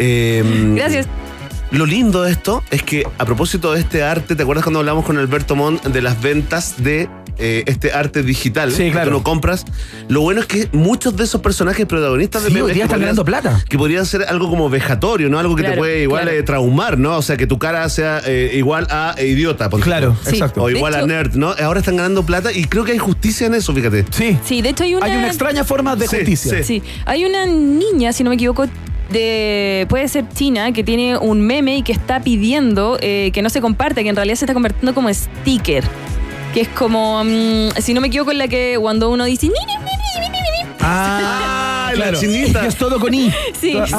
eh, 0.00 0.42
Gracias. 0.74 1.06
Lo 1.74 1.86
lindo 1.86 2.22
de 2.22 2.30
esto 2.30 2.62
es 2.70 2.82
que 2.84 3.02
a 3.18 3.24
propósito 3.24 3.72
de 3.72 3.80
este 3.80 4.02
arte, 4.04 4.36
¿te 4.36 4.42
acuerdas 4.44 4.62
cuando 4.64 4.78
hablamos 4.78 5.04
con 5.04 5.18
Alberto 5.18 5.56
Montt 5.56 5.84
de 5.84 6.02
las 6.02 6.22
ventas 6.22 6.74
de 6.78 7.08
eh, 7.36 7.64
este 7.66 7.90
arte 7.90 8.22
digital 8.22 8.70
Sí, 8.70 8.84
que 8.84 8.90
claro. 8.92 9.10
tú 9.10 9.16
no 9.18 9.22
compras? 9.24 9.64
Lo 10.06 10.20
bueno 10.20 10.40
es 10.40 10.46
que 10.46 10.68
muchos 10.70 11.16
de 11.16 11.24
esos 11.24 11.40
personajes 11.40 11.84
protagonistas 11.86 12.44
de 12.44 12.50
Sí, 12.50 12.54
memes 12.54 12.68
hoy 12.68 12.74
día 12.74 12.82
que 12.84 12.86
están 12.86 13.00
ganando 13.00 13.24
plata. 13.24 13.60
Que 13.68 13.76
podrían 13.76 14.06
ser 14.06 14.22
algo 14.28 14.48
como 14.48 14.70
vejatorio, 14.70 15.28
¿no? 15.28 15.40
Algo 15.40 15.56
que 15.56 15.64
te 15.64 15.72
puede 15.72 16.02
igual 16.02 16.22
claro. 16.22 16.38
eh, 16.38 16.42
traumar, 16.44 16.96
¿no? 16.96 17.16
O 17.16 17.22
sea, 17.22 17.36
que 17.36 17.48
tu 17.48 17.58
cara 17.58 17.88
sea 17.88 18.20
eh, 18.24 18.52
igual 18.54 18.86
a 18.90 19.16
idiota. 19.20 19.68
por 19.68 19.80
Claro. 19.80 20.16
Sí. 20.22 20.30
exacto. 20.36 20.62
O 20.62 20.70
igual 20.70 20.94
a 20.94 21.04
nerd, 21.04 21.34
¿no? 21.34 21.54
Ahora 21.60 21.80
están 21.80 21.96
ganando 21.96 22.24
plata 22.24 22.52
y 22.52 22.66
creo 22.66 22.84
que 22.84 22.92
hay 22.92 22.98
justicia 22.98 23.48
en 23.48 23.54
eso, 23.54 23.74
fíjate. 23.74 24.04
Sí. 24.10 24.38
Sí, 24.44 24.62
de 24.62 24.68
hecho 24.68 24.84
hay 24.84 24.94
una... 24.94 25.06
Hay 25.06 25.16
una 25.16 25.26
extraña 25.26 25.64
forma 25.64 25.96
de 25.96 26.06
Sí, 26.06 26.18
justicia. 26.18 26.58
sí. 26.58 26.62
Sí, 26.62 26.82
hay 27.04 27.24
una 27.24 27.46
niña, 27.46 28.12
si 28.12 28.22
no 28.22 28.30
me 28.30 28.36
equivoco, 28.36 28.66
de 29.10 29.86
puede 29.88 30.08
ser 30.08 30.24
China, 30.34 30.72
que 30.72 30.82
tiene 30.84 31.16
un 31.18 31.40
meme 31.40 31.76
y 31.78 31.82
que 31.82 31.92
está 31.92 32.20
pidiendo 32.20 32.98
eh, 33.00 33.30
que 33.32 33.42
no 33.42 33.50
se 33.50 33.60
comparte, 33.60 34.02
que 34.02 34.08
en 34.08 34.16
realidad 34.16 34.36
se 34.36 34.44
está 34.44 34.54
convirtiendo 34.54 34.94
como 34.94 35.12
sticker. 35.12 35.84
Que 36.52 36.60
es 36.62 36.68
como, 36.68 37.22
mm, 37.24 37.70
si 37.80 37.94
no 37.94 38.00
me 38.00 38.06
equivoco, 38.08 38.30
en 38.30 38.38
la 38.38 38.46
que 38.48 38.76
cuando 38.80 39.10
uno 39.10 39.24
dice... 39.24 39.46
"Ni, 39.48 39.52
ni, 39.52 39.74
ni, 39.76 39.84
ni, 39.84 40.28
ni, 40.28 40.36
ni, 40.36 40.68
ni". 40.68 40.74
Ah, 40.80 41.88
la 41.90 41.94
claro. 41.96 42.20
chinita. 42.20 42.64
Y 42.64 42.66
es 42.68 42.76
todo 42.76 43.00
con 43.00 43.12
I. 43.12 43.30
Sí, 43.60 43.72
sí, 43.72 43.76
Ah, 43.78 43.86
sí. 43.86 43.94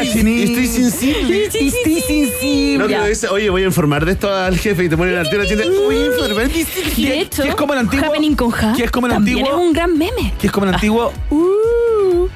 Ay, 0.00 0.10
chinita. 0.12 0.44
estoy 0.44 0.66
sensible. 0.66 1.50
Sí, 1.50 1.70
sí, 1.70 1.78
sí, 1.84 2.00
sí, 2.06 2.32
sí. 2.40 2.76
No, 2.78 2.86
que 2.86 2.92
Ya. 2.94 3.04
dice, 3.06 3.28
oye, 3.28 3.48
voy 3.50 3.62
a 3.62 3.66
informar 3.66 4.04
de 4.04 4.12
esto 4.12 4.32
al 4.34 4.58
jefe 4.58 4.84
y 4.84 4.88
te 4.88 4.96
ponen 4.96 5.16
al 5.16 5.28
tiro 5.28 5.42
la 5.42 5.48
chinita. 5.48 5.68
Voy 5.68 5.96
a 5.96 6.06
informar. 6.06 6.48
De 6.48 7.20
hecho, 7.20 7.42
que 7.42 7.48
es 7.50 7.54
como 7.54 7.74
el 7.74 7.78
antiguo- 7.80 8.06
Happening 8.06 8.34
con 8.36 8.50
Ja, 8.50 8.72
que 8.76 8.84
es 8.84 8.90
como 8.90 9.06
el 9.06 9.12
también 9.12 9.38
antiguo- 9.38 9.60
es 9.60 9.66
un 9.66 9.72
gran 9.72 9.96
meme. 9.96 10.32
Que 10.40 10.46
es 10.48 10.52
como 10.52 10.66
el 10.66 10.74
antiguo 10.74 11.12
Uh. 11.30 11.46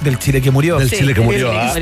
Del 0.02 0.18
Chile 0.18 0.40
que 0.40 0.50
murió. 0.50 0.78
Del 0.78 0.90
Sí, 0.90 0.96
Chile 0.96 1.14
que 1.14 1.20
murió. 1.20 1.50
Ah. 1.52 1.74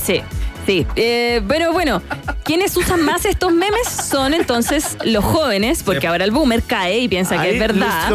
sí. 0.00 0.22
Sí, 0.66 0.86
eh, 0.96 1.42
pero 1.48 1.72
bueno, 1.72 2.02
quienes 2.44 2.76
usan 2.76 3.04
más 3.04 3.24
estos 3.24 3.52
memes 3.52 3.86
son 3.88 4.32
entonces 4.34 4.96
los 5.04 5.24
jóvenes, 5.24 5.82
porque 5.82 6.06
ahora 6.06 6.24
el 6.24 6.30
boomer 6.30 6.62
cae 6.62 7.00
y 7.00 7.08
piensa 7.08 7.40
que 7.42 7.54
es 7.54 7.58
verdad. 7.58 8.08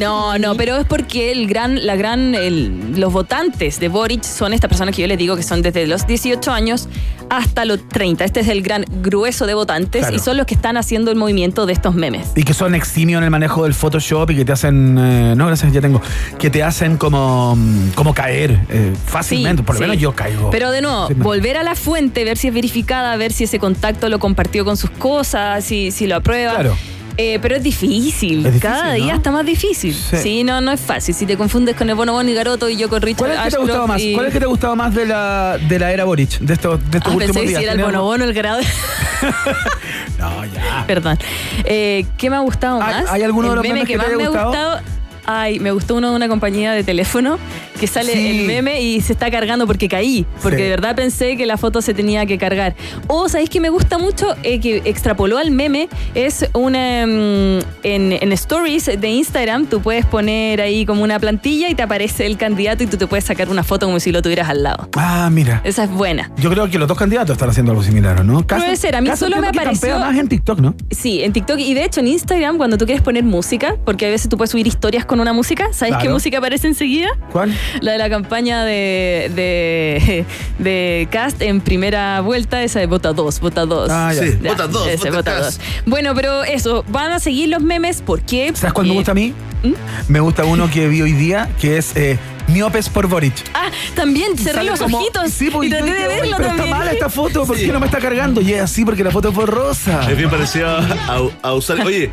No, 0.00 0.38
no, 0.38 0.54
pero 0.54 0.76
es 0.78 0.86
porque 0.86 1.32
el 1.32 1.46
gran, 1.46 1.86
la 1.86 1.96
gran, 1.96 2.34
el- 2.34 2.98
los 3.00 3.12
votantes 3.12 3.80
de 3.80 3.88
Boric 3.88 4.22
son 4.22 4.52
estas 4.52 4.68
personas 4.68 4.94
que 4.94 5.02
yo 5.02 5.08
les 5.08 5.18
digo 5.18 5.36
que 5.36 5.42
son 5.42 5.62
desde 5.62 5.86
los 5.86 6.06
18 6.06 6.50
años 6.52 6.88
hasta 7.28 7.64
los 7.64 7.86
30. 7.88 8.24
Este 8.24 8.40
es 8.40 8.48
el 8.48 8.62
gran 8.62 8.84
grueso 9.02 9.46
de 9.46 9.54
votantes 9.54 10.02
Claro. 10.02 10.16
y 10.16 10.18
son 10.20 10.36
los 10.36 10.46
que 10.46 10.54
están 10.54 10.76
haciendo 10.76 11.10
el 11.10 11.16
movimiento 11.16 11.66
de 11.66 11.72
estos 11.72 11.94
memes. 11.94 12.28
Y 12.36 12.44
que 12.44 12.54
son 12.54 12.74
eximios 12.74 13.18
en 13.18 13.24
el 13.24 13.30
manejo 13.30 13.64
del 13.64 13.74
Photoshop 13.74 14.30
y 14.30 14.36
que 14.36 14.44
te 14.44 14.52
hacen. 14.52 14.96
eh, 14.98 15.34
no, 15.36 15.46
gracias, 15.46 15.72
ya 15.72 15.80
tengo. 15.80 16.00
Que 16.38 16.50
te 16.50 16.62
hacen 16.62 16.96
como, 16.96 17.56
mm, 17.56 17.90
como 17.94 18.14
caer 18.14 18.60
eh, 18.68 18.92
fácilmente. 19.06 19.62
Sí, 19.62 19.66
Por 19.66 19.74
lo 19.74 19.78
sí. 19.80 19.82
menos 19.88 19.98
yo 20.00 20.12
caigo. 20.14 20.50
Pero 20.50 20.70
de 20.70 20.82
nuevo, 20.82 21.08
volver 21.26 21.56
a 21.56 21.64
la 21.64 21.74
fuente, 21.74 22.22
ver 22.24 22.36
si 22.38 22.46
es 22.48 22.54
verificada, 22.54 23.16
ver 23.16 23.32
si 23.32 23.44
ese 23.44 23.58
contacto 23.58 24.08
lo 24.08 24.20
compartió 24.20 24.64
con 24.64 24.76
sus 24.76 24.90
cosas, 24.90 25.64
si, 25.64 25.90
si 25.90 26.06
lo 26.06 26.14
aprueba. 26.16 26.54
Claro. 26.54 26.76
Eh, 27.18 27.38
pero 27.40 27.56
es 27.56 27.62
difícil. 27.62 28.44
Es 28.46 28.52
difícil, 28.52 28.60
Cada 28.60 28.88
¿no? 28.88 29.04
día 29.04 29.14
está 29.14 29.30
más 29.32 29.44
difícil. 29.44 29.92
Sí. 29.94 30.16
Sí. 30.18 30.44
no, 30.44 30.60
no 30.60 30.70
es 30.70 30.80
fácil. 30.80 31.14
Si 31.14 31.24
te 31.26 31.36
confundes 31.36 31.74
con 31.74 31.88
el 31.88 31.96
Bono 31.96 32.12
Bono 32.12 32.28
y 32.30 32.34
Garoto 32.34 32.68
y 32.68 32.76
yo 32.76 32.88
con 32.90 33.00
Richard 33.02 33.18
¿Cuál 33.26 33.32
es 33.32 33.40
que 33.44 33.50
te 33.50 33.56
ha 33.56 33.58
gustado 33.58 33.82
Ashcroft 33.84 33.88
más? 33.88 34.02
y- 34.02 34.12
¿Cuál 34.14 34.26
es 34.26 34.32
que 34.34 34.38
te 34.38 34.44
ha 34.44 34.48
gustado 34.48 34.76
más 34.76 34.94
de 34.94 35.06
la, 35.06 35.58
de 35.66 35.78
la 35.78 35.92
era 35.92 36.04
Boric? 36.04 36.38
De 36.40 36.52
estos, 36.54 36.78
de 36.90 36.98
estos 36.98 37.12
Ah, 37.12 37.16
últimos 37.16 37.34
pensé 37.36 37.40
que 37.40 37.48
días. 37.48 37.58
si 37.58 37.64
era 37.64 37.72
el 37.72 37.78
¿Tenés 37.78 37.92
Bono? 37.92 38.04
Bono 38.04 38.24
el 38.24 38.32
grado. 38.34 38.60
No, 40.18 40.44
ya. 40.46 40.84
Perdón. 40.86 41.18
Eh, 41.64 42.06
¿Qué 42.16 42.30
me 42.30 42.36
ha 42.36 42.40
gustado 42.40 42.80
¿Hay- 42.82 43.02
más? 43.02 43.10
hay 43.10 43.22
alguno 43.22 43.50
de 43.50 43.54
los 43.56 43.62
memes 43.64 43.82
que, 43.82 43.86
que 43.88 43.92
te 43.94 43.98
más 43.98 44.06
haya 44.06 44.16
me 44.16 44.24
ha 44.24 44.28
gustado? 44.28 44.80
Ay, 45.26 45.58
me 45.60 45.70
gustó 45.72 45.96
uno 45.96 46.10
de 46.10 46.16
una 46.16 46.28
compañía 46.28 46.72
de 46.72 46.84
teléfono 46.84 47.38
que 47.80 47.86
sale 47.86 48.12
Sí. 48.12 48.40
el 48.40 48.46
meme 48.46 48.80
y 48.80 49.00
se 49.00 49.12
está 49.12 49.30
cargando 49.30 49.66
porque 49.66 49.88
caí. 49.88 50.24
Porque 50.42 50.58
Sí. 50.58 50.62
de 50.64 50.70
verdad 50.70 50.94
pensé 50.96 51.36
que 51.36 51.44
la 51.46 51.56
foto 51.58 51.82
se 51.82 51.92
tenía 51.94 52.24
que 52.26 52.38
cargar. 52.38 52.74
O, 53.08 53.28
¿sabéis 53.28 53.50
que 53.50 53.60
me 53.60 53.68
gusta 53.68 53.98
mucho? 53.98 54.34
Eh, 54.42 54.60
que 54.60 54.82
extrapoló 54.84 55.38
al 55.38 55.50
meme. 55.50 55.88
Es 56.14 56.46
una. 56.54 57.06
mm, 57.06 57.58
en, 57.82 58.12
en 58.12 58.32
stories 58.32 58.86
de 58.98 59.08
Instagram, 59.08 59.66
tú 59.66 59.80
puedes 59.80 60.06
poner 60.06 60.60
ahí 60.60 60.86
como 60.86 61.02
una 61.02 61.18
plantilla 61.18 61.68
y 61.68 61.74
te 61.74 61.82
aparece 61.82 62.24
el 62.26 62.36
candidato 62.36 62.82
y 62.84 62.86
tú 62.86 62.96
te 62.96 63.06
puedes 63.06 63.24
sacar 63.24 63.48
una 63.48 63.62
foto 63.64 63.86
como 63.86 64.00
si 64.00 64.12
lo 64.12 64.22
tuvieras 64.22 64.48
al 64.48 64.62
lado. 64.62 64.88
Ah, 64.96 65.28
mira. 65.30 65.60
Esa 65.64 65.84
es 65.84 65.90
buena. 65.90 66.30
Yo 66.38 66.50
creo 66.50 66.70
que 66.70 66.78
los 66.78 66.88
dos 66.88 66.96
candidatos 66.98 67.32
están 67.34 67.50
haciendo 67.50 67.72
algo 67.72 67.82
similar, 67.82 68.20
¿o 68.20 68.24
¿no? 68.24 68.46
Puede 68.46 68.76
ser, 68.76 68.94
a 68.96 69.00
mí 69.00 69.10
solo 69.16 69.40
me 69.40 69.48
apareció- 69.48 69.98
más 69.98 70.16
en 70.16 70.28
TikTok, 70.28 70.60
¿no? 70.60 70.74
Sí, 70.90 71.22
en 71.22 71.32
TikTok 71.32 71.58
y 71.58 71.74
de 71.74 71.84
hecho 71.84 72.00
en 72.00 72.08
Instagram, 72.08 72.56
cuando 72.58 72.78
tú 72.78 72.86
quieres 72.86 73.02
poner 73.02 73.24
música, 73.24 73.74
porque 73.84 74.06
a 74.06 74.10
veces 74.10 74.28
tú 74.28 74.36
puedes 74.36 74.50
subir 74.50 74.66
historias 74.66 75.04
con 75.04 75.15
una 75.20 75.32
música, 75.32 75.68
¿sabes 75.72 75.94
qué 75.94 76.00
Claro. 76.00 76.12
música 76.14 76.38
aparece 76.38 76.66
enseguida? 76.68 77.08
¿Cuál? 77.32 77.54
La 77.80 77.92
de 77.92 77.98
la 77.98 78.08
campaña 78.10 78.64
de, 78.64 79.30
de, 79.34 80.24
de 80.58 81.08
Cast 81.10 81.40
en 81.42 81.60
primera 81.60 82.20
vuelta, 82.20 82.62
esa 82.62 82.80
de 82.80 82.86
Vota 82.86 83.12
2, 83.12 83.40
Vota 83.40 83.64
2. 83.66 83.90
Ah, 83.90 84.12
ya. 84.14 84.22
Sí, 84.22 84.30
Vota 84.42 84.66
2, 84.66 84.88
ese, 84.88 84.96
Vota 85.10 85.16
Vota 85.16 85.34
Cast. 85.42 85.60
2. 85.60 85.68
Bueno, 85.86 86.14
pero 86.14 86.44
eso, 86.44 86.84
van 86.88 87.12
a 87.12 87.18
seguir 87.18 87.48
los 87.48 87.62
memes, 87.62 88.02
¿por 88.02 88.20
qué? 88.22 88.52
¿Sabes 88.54 88.72
cuál 88.72 88.86
me 88.86 88.92
Eh, 88.92 88.96
gusta 88.96 89.12
a 89.12 89.14
mí? 89.14 89.32
¿Mm? 89.62 89.72
Me 90.08 90.20
gusta 90.20 90.44
uno 90.44 90.70
que 90.70 90.88
vi 90.88 91.02
hoy 91.02 91.12
día, 91.12 91.48
que 91.60 91.78
es 91.78 91.96
eh, 91.96 92.18
Miopes 92.48 92.88
por 92.88 93.08
Boric. 93.08 93.34
Ah, 93.54 93.70
también 93.94 94.36
cerré 94.38 94.62
los 94.64 94.78
como- 94.78 94.98
ojitos 94.98 95.30
Sí, 95.32 95.50
porque 95.50 95.66
y 95.68 95.70
traté 95.70 95.84
de 95.86 95.90
dije, 95.92 96.06
"Oye, 96.06 96.20
verlo 96.20 96.36
pero 96.36 96.48
también. 96.48 96.66
está 96.68 96.78
mala 96.78 96.92
esta 96.92 97.08
foto, 97.08 97.44
¿por 97.46 97.56
qué 97.56 97.66
no 97.68 97.80
me 97.80 97.86
está 97.86 97.98
cargando? 97.98 98.40
Y 98.40 98.52
es 98.52 98.60
así 98.62 98.84
porque 98.84 99.02
la 99.02 99.10
foto 99.10 99.30
es 99.30 99.34
borrosa. 99.34 100.08
Es 100.10 100.16
bien 100.16 100.30
parecido 100.30 100.68
a, 100.68 100.78
a- 100.78 101.48
a 101.48 101.52
usar. 101.54 101.80
Oye, 101.80 102.10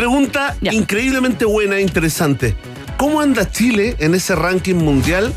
pregunta 0.00 0.56
Ya. 0.62 0.72
increíblemente 0.72 1.44
buena 1.44 1.76
e 1.76 1.82
interesante. 1.82 2.56
¿Cómo 2.96 3.20
anda 3.20 3.50
Chile 3.50 3.96
en 3.98 4.14
ese 4.14 4.34
ranking 4.34 4.76
mundial 4.76 5.30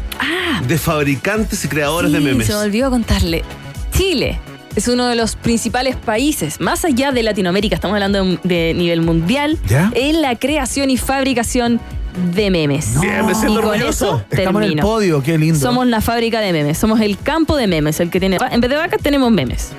de 0.65 0.77
fabricantes 0.77 1.65
y 1.65 1.67
creadores 1.67 2.09
Ah. 2.13 2.17
Sí, 2.17 2.23
de 2.23 2.31
memes? 2.31 2.47
Se 2.47 2.53
me 2.53 2.59
olvidó 2.59 2.89
contarle. 2.89 3.43
Chile 3.91 4.39
es 4.77 4.87
uno 4.87 5.07
de 5.07 5.15
los 5.15 5.35
principales 5.35 5.97
países, 5.97 6.61
más 6.61 6.85
allá 6.85 7.11
de 7.11 7.23
Latinoamérica, 7.23 7.75
estamos 7.75 7.95
hablando 7.95 8.23
de, 8.23 8.39
de 8.43 8.73
nivel 8.73 9.01
mundial, 9.01 9.57
¿Ya? 9.67 9.91
en 9.95 10.21
la 10.21 10.35
creación 10.37 10.89
y 10.89 10.95
fabricación 10.97 11.81
de 12.15 12.51
memes. 12.51 12.99
Bien, 12.99 13.25
me 13.25 13.31
y 13.31 13.35
siento 13.35 13.61
con 13.61 13.69
orgulloso. 13.69 14.05
eso 14.05 14.25
Estamos 14.29 14.61
en 14.61 14.63
el 14.63 14.69
termino. 14.75 14.83
podio, 14.83 15.23
qué 15.23 15.37
lindo. 15.37 15.59
Somos 15.59 15.87
la 15.87 16.01
fábrica 16.01 16.39
de 16.41 16.53
memes, 16.53 16.77
somos 16.77 17.01
el 17.01 17.17
campo 17.17 17.55
de 17.57 17.67
memes, 17.67 17.99
el 17.99 18.09
que 18.09 18.19
tiene. 18.19 18.37
En 18.51 18.61
vez 18.61 18.69
de 18.69 18.77
vacas 18.77 19.01
tenemos 19.01 19.31
memes. 19.31 19.71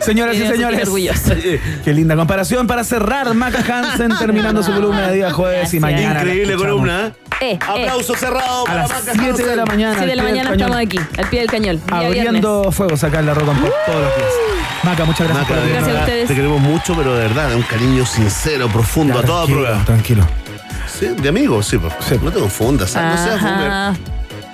Señoras 0.00 0.36
y 0.36 0.46
señores, 0.46 0.88
qué 1.84 1.92
linda 1.92 2.14
comparación 2.16 2.66
para 2.66 2.84
cerrar 2.84 3.34
Maca 3.34 3.58
Hansen 3.60 4.12
terminando 4.18 4.62
su 4.62 4.72
columna 4.72 5.08
de 5.08 5.16
día 5.16 5.32
jueves 5.32 5.72
y 5.74 5.80
mañana. 5.80 6.20
Increíble 6.20 6.56
columna. 6.56 7.12
Eh, 7.40 7.52
eh. 7.52 7.58
Aplauso 7.60 8.14
cerrado 8.14 8.62
A 8.62 8.64
para 8.64 8.82
las 8.82 8.90
Maca 8.90 9.12
7 9.12 9.20
de 9.20 9.30
Hansen. 9.30 9.56
la 9.56 9.66
mañana. 9.66 9.94
Siete 9.94 10.10
de 10.10 10.16
la 10.16 10.22
mañana 10.22 10.52
estamos 10.52 10.76
aquí, 10.76 10.98
al 11.18 11.28
pie 11.28 11.40
del 11.40 11.50
cañón. 11.50 11.80
Abriendo 11.90 12.60
viernes. 12.60 12.74
fuego, 12.74 12.96
sacar 12.96 13.24
la 13.24 13.34
roca 13.34 13.52
en 13.52 13.58
pop 13.58 13.72
todos 13.84 14.00
los 14.00 14.16
días. 14.16 14.30
Maca, 14.84 15.04
muchas 15.04 15.26
gracias 15.26 15.48
Maca, 15.48 15.54
por 15.54 15.64
de 15.64 15.72
Gracias 15.72 15.96
a 15.96 16.00
ustedes. 16.00 16.28
Te 16.28 16.34
queremos 16.34 16.60
mucho, 16.60 16.94
pero 16.96 17.14
de 17.14 17.20
verdad, 17.22 17.54
un 17.54 17.62
cariño 17.62 18.06
sincero, 18.06 18.68
profundo, 18.68 19.18
a 19.18 19.22
toda 19.22 19.46
prueba. 19.46 19.84
Tranquilo. 19.84 20.24
Sí, 20.86 21.06
de 21.08 21.28
amigos, 21.28 21.66
sí, 21.66 21.78
pues. 21.78 22.22
No 22.22 22.30
te 22.32 22.38
confundas, 22.40 22.90
¿sabes? 22.90 23.20
no 23.20 23.26
seas 23.26 23.42
boomer. 23.42 23.70
Ajá. 23.70 23.96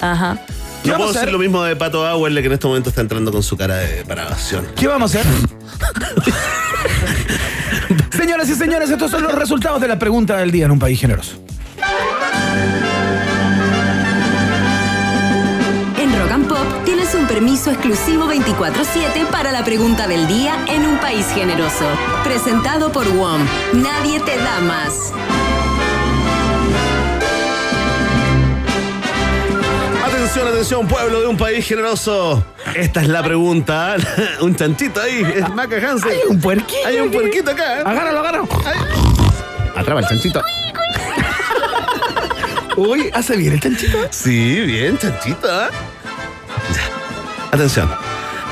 Ajá. 0.01 0.39
¿Qué 0.83 0.89
No 0.89 0.95
vamos 0.95 1.09
puedo 1.11 1.21
hacer? 1.21 1.33
lo 1.33 1.39
mismo 1.39 1.63
de 1.63 1.77
Pato 1.77 2.05
Auerle, 2.07 2.41
que 2.41 2.47
en 2.49 2.55
este 2.55 2.67
momento 2.67 2.89
está 2.89 3.03
entrando 3.03 3.31
con 3.31 3.43
su 3.43 3.57
cara 3.57 3.77
de 3.77 4.05
paración. 4.05 4.67
¿Qué 4.75 4.89
vamos 4.89 5.15
a 5.15 5.21
hacer? 5.21 5.33
Señoras 8.17 8.49
y 8.49 8.55
señores, 8.55 8.91
estos 8.91 9.11
son 9.11 9.23
los 9.23 9.35
resultados 9.35 9.81
de 9.81 9.89
la 9.89 9.99
pregunta 9.99 10.37
del 10.37 10.51
día 10.51 10.67
en 10.67 10.71
un 10.73 10.79
país 10.79 11.01
generoso. 11.01 11.33
En 15.99 16.19
Rock 16.19 16.33
and 16.33 16.49
Pop 16.49 16.67
tienes 16.85 17.15
un 17.15 17.27
permiso 17.27 17.71
exclusivo 17.71 18.27
24-7 18.27 19.27
para 19.31 19.53
la 19.53 19.65
pregunta 19.65 20.07
del 20.09 20.27
día 20.27 20.55
en 20.69 20.85
un 20.85 20.99
país 20.99 21.27
generoso. 21.35 21.87
Presentado 22.25 22.91
por 22.93 23.07
WOM. 23.09 23.43
Nadie 23.75 24.21
te 24.21 24.37
da 24.37 24.61
más. 24.61 25.13
Atención, 30.33 30.55
atención, 30.55 30.89
pueblo 30.89 31.21
de 31.21 31.27
un 31.27 31.37
país 31.37 31.67
generoso. 31.67 32.43
Esta 32.75 33.03
es 33.03 33.09
la 33.09 33.23
pregunta. 33.23 33.97
un 34.41 34.57
chanchito 34.57 35.03
ahí. 35.03 35.23
Es 35.35 35.47
Maca 35.51 35.77
Hansen. 35.77 36.11
Hay 36.11 36.21
un 36.27 36.41
puerquito. 36.41 36.87
Hay 36.87 36.97
un 37.01 37.09
aquí. 37.09 37.17
puerquito 37.19 37.51
acá. 37.51 37.81
¿eh? 37.81 37.83
Agárralo, 37.85 38.21
agárralo. 38.21 38.49
Atrapa 39.77 40.01
el 40.01 40.07
chanchito. 40.07 40.43
Uy, 42.79 43.11
hace 43.13 43.37
bien 43.37 43.53
el 43.53 43.61
chanchito. 43.61 43.99
Sí, 44.09 44.61
bien, 44.63 44.97
chanchito. 44.97 45.49
¿eh? 45.49 45.69
Ya. 46.75 47.51
Atención. 47.55 47.91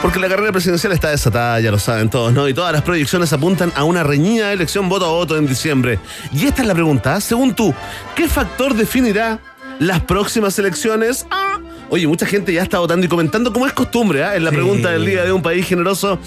Porque 0.02 0.18
la 0.18 0.28
carrera 0.28 0.52
presidencial 0.52 0.92
está 0.92 1.08
desatada, 1.08 1.60
ya 1.60 1.70
lo 1.70 1.78
saben 1.78 2.10
todos, 2.10 2.30
¿no? 2.34 2.46
Y 2.46 2.52
todas 2.52 2.74
las 2.74 2.82
proyecciones 2.82 3.32
apuntan 3.32 3.72
a 3.74 3.84
una 3.84 4.02
reñida 4.02 4.52
elección 4.52 4.90
voto 4.90 5.06
a 5.06 5.12
voto 5.12 5.38
en 5.38 5.46
diciembre. 5.46 5.98
Y 6.30 6.44
esta 6.46 6.60
es 6.60 6.68
la 6.68 6.74
pregunta, 6.74 7.16
¿eh? 7.16 7.22
según 7.22 7.54
tú, 7.54 7.74
¿qué 8.14 8.28
factor 8.28 8.74
definirá 8.74 9.38
las 9.78 10.00
próximas 10.00 10.58
elecciones? 10.58 11.26
Ah, 11.30 11.59
Oye, 11.92 12.06
mucha 12.06 12.24
gente 12.24 12.52
ya 12.52 12.62
está 12.62 12.78
votando 12.78 13.04
y 13.04 13.08
comentando, 13.08 13.52
como 13.52 13.66
es 13.66 13.72
costumbre, 13.72 14.20
¿eh? 14.20 14.36
en 14.36 14.44
la 14.44 14.50
Sí. 14.50 14.56
pregunta 14.56 14.90
del 14.92 15.04
día 15.06 15.24
de 15.24 15.32
un 15.32 15.42
país 15.42 15.66
generoso. 15.66 16.18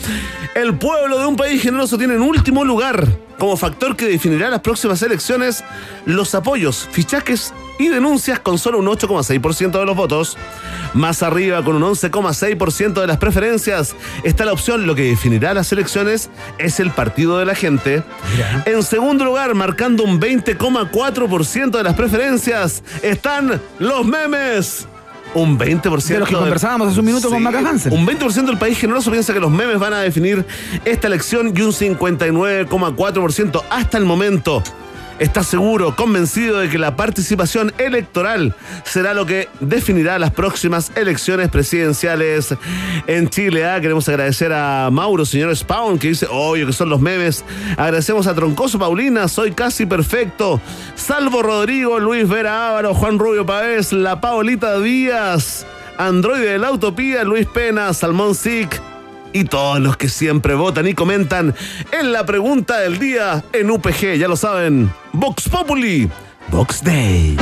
El 0.56 0.76
pueblo 0.78 1.18
de 1.20 1.26
un 1.26 1.38
país 1.38 1.62
generoso 1.62 1.98
tiene 1.98 2.16
en 2.16 2.22
último 2.22 2.66
lugar, 2.66 3.08
como 3.40 3.56
factor 3.56 3.96
que 3.96 4.06
definirá 4.06 4.50
las 4.50 4.60
próximas 4.60 5.02
elecciones, 5.02 5.64
los 6.06 6.36
apoyos, 6.36 6.90
fichajes 6.92 7.54
y 7.80 7.88
denuncias 7.88 8.40
con 8.40 8.58
solo 8.60 8.78
un 8.80 8.88
8,6% 8.88 9.80
de 9.80 9.86
los 9.86 9.96
votos. 9.96 10.38
Más 10.94 11.24
arriba, 11.24 11.64
con 11.64 11.78
un 11.78 11.84
11,6% 11.84 13.00
de 13.02 13.08
las 13.08 13.18
preferencias, 13.18 13.96
está 14.24 14.44
la 14.46 14.52
opción 14.54 14.86
lo 14.86 14.96
que 14.96 15.04
definirá 15.04 15.54
las 15.54 15.72
elecciones 15.72 16.30
es 16.60 16.80
el 16.82 16.92
partido 16.92 17.38
de 17.40 17.46
la 17.46 17.56
gente. 17.56 18.04
En 18.66 18.84
segundo 18.84 19.24
lugar, 19.24 19.56
marcando 19.56 20.04
un 20.04 20.20
20,4% 20.20 21.72
de 21.78 21.84
las 21.84 21.94
preferencias, 21.96 22.84
están 23.02 23.62
los 23.80 24.06
memes. 24.06 24.88
Un 25.36 25.58
20%. 25.58 25.82
De 26.14 26.20
los 26.20 26.30
que 26.30 26.36
del- 26.36 26.42
conversábamos 26.44 26.90
hace 26.90 27.00
un 27.00 27.06
minuto 27.06 27.30
con 27.30 27.42
Maca 27.42 27.60
Hansen. 27.60 27.92
Un 27.94 28.06
20% 28.06 28.46
del 28.46 28.58
país 28.58 28.78
generoso 28.78 29.10
piensa 29.12 29.34
que 29.34 29.40
los 29.40 29.50
memes 29.52 29.80
van 29.80 29.94
a 29.94 30.00
definir 30.02 30.46
esta 30.86 31.08
elección 31.08 31.54
y 31.56 31.62
un 31.62 31.72
59,4% 31.74 33.64
hasta 33.70 33.98
el 33.98 34.06
momento 34.06 34.62
está 35.24 35.42
seguro, 35.42 35.96
convencido 35.96 36.60
de 36.60 36.70
que 36.70 36.78
la 36.78 36.98
participación 36.98 37.74
electoral 37.78 38.54
será 38.84 39.14
lo 39.14 39.26
que 39.26 39.48
definirá 39.62 40.20
las 40.20 40.32
próximas 40.32 40.92
elecciones 40.96 41.50
presidenciales 41.50 42.54
en 43.08 43.30
Chile. 43.30 43.66
Ah, 43.66 43.80
Queremos 43.80 44.08
agradecer 44.10 44.52
a 44.52 44.90
Mauro, 44.92 45.26
señor 45.26 45.56
Spawn, 45.56 45.98
que 45.98 46.10
dice, 46.10 46.28
obvio 46.30 46.68
que 46.68 46.74
son 46.74 46.90
los 46.90 47.00
memes. 47.00 47.46
Agradecemos 47.78 48.28
a 48.28 48.36
Troncoso 48.36 48.78
Paulina, 48.78 49.30
soy 49.30 49.54
casi 49.54 49.86
perfecto. 49.86 50.60
Salvo 50.96 51.42
Rodrigo, 51.42 52.00
Luis 52.00 52.28
Vera 52.28 52.70
Ávaro, 52.70 52.94
Juan 52.94 53.18
Rubio 53.18 53.46
Paez, 53.46 53.94
la 53.94 54.20
Paolita 54.20 54.78
Díaz, 54.80 55.66
Androide 55.98 56.52
de 56.52 56.60
la 56.60 56.72
Utopía, 56.72 57.24
Luis 57.24 57.48
Pena, 57.48 57.94
Salmón 57.94 58.36
Sic 58.36 58.82
y 59.34 59.46
todos 59.46 59.80
los 59.80 59.98
que 59.98 60.08
siempre 60.08 60.54
votan 60.54 60.88
y 60.88 60.94
comentan 60.94 61.54
en 61.92 62.12
la 62.12 62.26
pregunta 62.26 62.80
del 62.80 63.00
día 63.00 63.44
en 63.52 63.70
UPG, 63.72 64.16
ya 64.18 64.28
lo 64.28 64.38
saben, 64.38 64.94
Vox 65.12 65.50
Populi, 65.50 66.10
Vox 66.50 66.84
Day. 66.84 67.38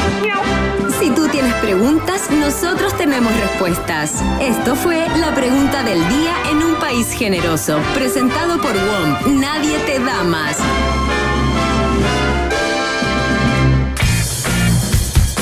Si 1.00 1.10
tú 1.12 1.28
tienes 1.28 1.54
preguntas, 1.56 2.30
nosotros 2.32 2.96
tenemos 2.98 3.34
respuestas. 3.40 4.14
Esto 4.40 4.76
fue 4.76 5.08
la 5.18 5.34
pregunta 5.34 5.84
del 5.84 6.00
día 6.10 6.34
en 6.50 6.58
un 6.58 6.76
país 6.76 7.12
generoso, 7.12 7.80
presentado 7.94 8.62
por 8.62 8.74
WOM. 8.74 9.40
Nadie 9.40 9.78
te 9.80 10.00
da 10.00 10.24
más. 10.24 10.58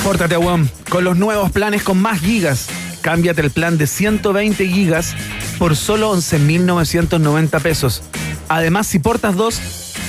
Pórtate 0.02 0.34
a 0.34 0.38
WOM 0.38 0.66
con 0.88 1.04
los 1.04 1.16
nuevos 1.16 1.52
planes 1.52 1.82
con 1.82 2.00
más 2.00 2.20
gigas. 2.20 2.68
Cámbiate 3.02 3.40
el 3.40 3.50
plan 3.50 3.78
de 3.78 3.86
120 3.86 4.66
gigas 4.66 5.14
por 5.58 5.76
solo 5.76 6.14
11.990 6.14 7.60
pesos. 7.60 8.02
Además, 8.48 8.86
si 8.86 8.98
portas 8.98 9.36
dos, 9.36 9.60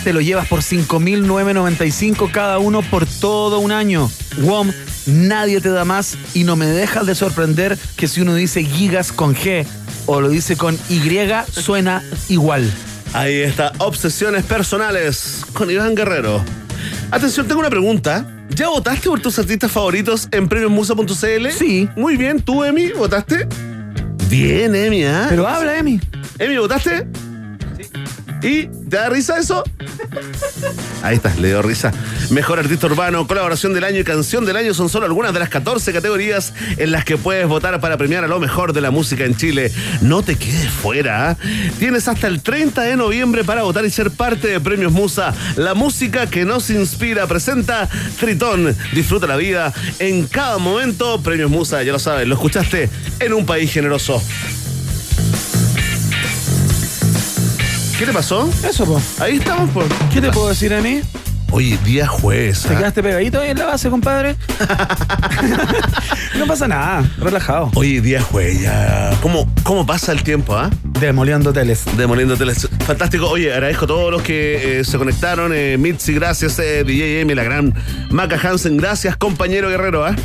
te 0.04 0.14
lo 0.14 0.22
llevas 0.22 0.48
por 0.48 0.62
5.995 0.62 2.32
cada 2.32 2.60
uno 2.60 2.82
por 2.82 3.06
todo 3.06 3.60
un 3.60 3.72
año. 3.72 4.10
WOM, 4.40 4.72
nadie 5.06 5.62
te 5.62 5.70
da 5.70 5.86
más 5.86 6.18
y 6.34 6.44
no 6.44 6.56
me 6.56 6.66
dejas 6.66 7.06
de 7.06 7.16
sorprender 7.16 7.78
que 7.96 8.08
si 8.08 8.22
uno 8.22 8.34
dice 8.34 8.64
gigas 8.64 9.12
con 9.12 9.36
G 9.36 9.66
o 10.08 10.22
lo 10.22 10.30
dice 10.30 10.58
con 10.58 10.78
Y, 10.90 11.02
suena 11.52 12.04
igual. 12.30 12.72
Ahí 13.14 13.42
está, 13.42 13.74
obsesiones 13.78 14.46
personales 14.46 15.46
con 15.54 15.70
Iván 15.70 15.96
Guerrero. 15.96 16.44
Atención, 17.12 17.46
tengo 17.46 17.60
una 17.60 17.70
pregunta. 17.70 18.26
¿Ya 18.56 18.70
votaste 18.70 19.10
por 19.10 19.20
tus 19.20 19.38
artistas 19.38 19.70
favoritos 19.70 20.30
en 20.32 20.48
premiosmusa.cl? 20.48 21.50
Sí. 21.52 21.90
Muy 21.98 22.16
bien, 22.16 22.42
¿tú, 22.42 22.64
Emi, 22.64 22.92
votaste? 22.94 23.48
Bien, 24.30 24.74
Emi, 24.74 25.04
¿ah? 25.04 25.28
Pero 25.30 25.46
habla, 25.46 25.78
Emi. 25.78 26.00
Emi, 26.40 26.58
¿votaste? 26.58 27.06
¿Y 28.44 28.68
te 28.68 28.98
da 28.98 29.10
risa 29.10 29.38
eso? 29.38 29.64
Ahí 31.04 31.16
está, 31.16 31.34
le 31.36 31.50
dio 31.50 31.62
risa. 31.62 31.92
Mejor 32.32 32.60
artista 32.60 32.88
urbano, 32.88 33.28
colaboración 33.28 33.74
del 33.74 33.84
año 33.84 34.00
y 34.00 34.04
canción 34.04 34.46
del 34.46 34.56
año 34.56 34.74
son 34.74 34.90
solo 34.90 35.06
algunas 35.06 35.34
de 35.34 35.40
las 35.40 35.50
14 35.50 35.94
categorías 35.94 36.54
en 36.78 36.92
las 36.92 37.06
que 37.06 37.18
puedes 37.18 37.48
votar 37.48 37.80
para 37.80 37.98
premiar 37.98 38.24
a 38.24 38.28
lo 38.28 38.40
mejor 38.40 38.74
de 38.74 38.82
la 38.82 38.90
música 38.90 39.26
en 39.26 39.36
Chile. 39.36 39.72
No 40.02 40.24
te 40.24 40.36
quedes 40.36 40.70
fuera. 40.70 41.32
¿ah? 41.32 41.38
Tienes 41.78 42.08
hasta 42.08 42.28
el 42.28 42.42
30 42.42 42.82
de 42.82 42.98
noviembre 42.98 43.44
para 43.44 43.64
votar 43.64 43.86
y 43.86 43.92
ser 43.92 44.12
parte 44.12 44.48
de 44.48 44.60
Premios 44.60 44.92
Musa. 44.92 45.34
La 45.56 45.74
música 45.74 46.28
que 46.28 46.46
nos 46.46 46.70
inspira 46.70 47.28
presenta 47.28 47.90
Tritón. 48.20 48.76
Disfruta 48.94 49.28
la 49.28 49.36
vida 49.36 49.74
en 50.00 50.26
cada 50.26 50.58
momento. 50.58 51.22
Premios 51.22 51.52
Musa, 51.52 51.84
ya 51.84 51.92
lo 51.92 52.00
sabes, 52.00 52.28
lo 52.28 52.36
escuchaste 52.36 52.90
en 53.20 53.34
un 53.34 53.46
país 53.46 53.72
generoso. 53.72 54.22
¿Qué 58.02 58.08
te 58.08 58.14
pasó? 58.14 58.50
Eso, 58.68 58.84
po. 58.84 59.00
Ahí 59.20 59.38
estamos, 59.38 59.70
po. 59.70 59.84
¿Qué 60.12 60.20
te 60.20 60.32
puedo 60.32 60.50
decir 60.50 60.74
a 60.74 60.82
mí? 60.82 61.02
Oye, 61.52 61.78
día 61.86 62.08
jueves. 62.08 62.64
¿Te 62.64 62.74
¿ah? 62.74 62.78
quedaste 62.80 63.04
pegadito 63.04 63.40
ahí 63.40 63.52
en 63.52 63.60
la 63.60 63.66
base, 63.68 63.92
compadre? 63.92 64.38
no 66.40 66.48
pasa 66.48 66.68
nada, 66.68 67.08
relajado. 67.20 67.70
Oye, 67.76 68.02
día 68.02 68.20
jueves, 68.20 68.60
ya. 68.60 69.16
¿Cómo, 69.22 69.48
¿Cómo 69.62 69.86
pasa 69.86 70.14
el 70.14 70.24
tiempo, 70.24 70.56
ah? 70.56 70.72
Demoliendo 71.00 71.52
hoteles. 71.52 71.84
Demoliendo 71.96 72.34
hoteles. 72.34 72.68
Fantástico. 72.88 73.30
Oye, 73.30 73.54
agradezco 73.54 73.86
a 73.86 73.90
todos 73.90 74.12
los 74.12 74.24
que 74.24 74.80
eh, 74.80 74.84
se 74.84 74.98
conectaron. 74.98 75.52
Eh, 75.54 75.78
Mitzi, 75.78 76.16
gracias. 76.16 76.58
Eh, 76.58 76.84
DJ 76.84 77.22
M, 77.22 77.36
la 77.36 77.44
gran 77.44 77.72
Maca 78.10 78.40
Hansen, 78.42 78.78
gracias, 78.78 79.16
compañero 79.16 79.70
guerrero, 79.70 80.04
¿ah? 80.04 80.16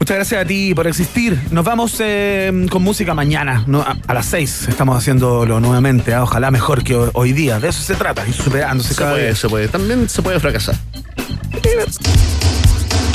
Muchas 0.00 0.16
gracias 0.16 0.42
a 0.42 0.46
ti 0.46 0.74
por 0.74 0.86
existir. 0.86 1.38
Nos 1.50 1.62
vamos 1.64 1.96
eh, 2.00 2.66
con 2.70 2.82
música 2.82 3.12
mañana, 3.14 3.64
no, 3.66 3.82
a, 3.82 3.96
a 4.06 4.14
las 4.14 4.24
6. 4.26 4.68
Estamos 4.68 4.96
haciéndolo 4.96 5.60
nuevamente. 5.60 6.14
ah, 6.14 6.22
Ojalá 6.22 6.50
mejor 6.50 6.82
que 6.82 6.94
ho- 6.96 7.10
hoy 7.12 7.32
día. 7.34 7.60
De 7.60 7.68
eso 7.68 7.82
se 7.82 7.94
trata, 7.94 8.26
ir 8.26 8.32
superándose 8.32 8.90
Se 8.90 8.94
cada 8.96 9.10
puede, 9.12 9.26
vez. 9.26 9.38
se 9.38 9.48
puede. 9.48 9.68
También 9.68 10.08
se 10.08 10.22
puede 10.22 10.40
fracasar. 10.40 10.74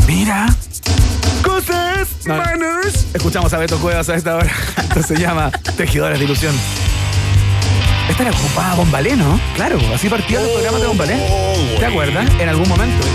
Mira. 0.07 0.45
Cosas, 1.43 2.07
manos. 2.27 3.07
Escuchamos 3.13 3.51
a 3.53 3.57
Beto 3.57 3.79
Cuevas 3.79 4.07
a 4.09 4.15
esta 4.15 4.35
hora. 4.35 4.51
Esto 4.77 5.01
se 5.03 5.17
llama 5.19 5.49
Tejedores 5.75 6.19
de 6.19 6.25
Ilusión. 6.25 6.53
Esta 8.09 8.21
era 8.21 8.31
ocupada 8.31 8.75
Bombalé, 8.75 9.15
¿no? 9.15 9.39
Claro, 9.55 9.79
así 9.93 10.07
partían 10.07 10.43
los 10.43 10.51
programas 10.51 10.81
de 10.81 10.87
Bombalé. 10.87 11.17
¿Te 11.79 11.85
acuerdas? 11.87 12.29
En 12.39 12.47
algún 12.49 12.69
momento. 12.69 13.05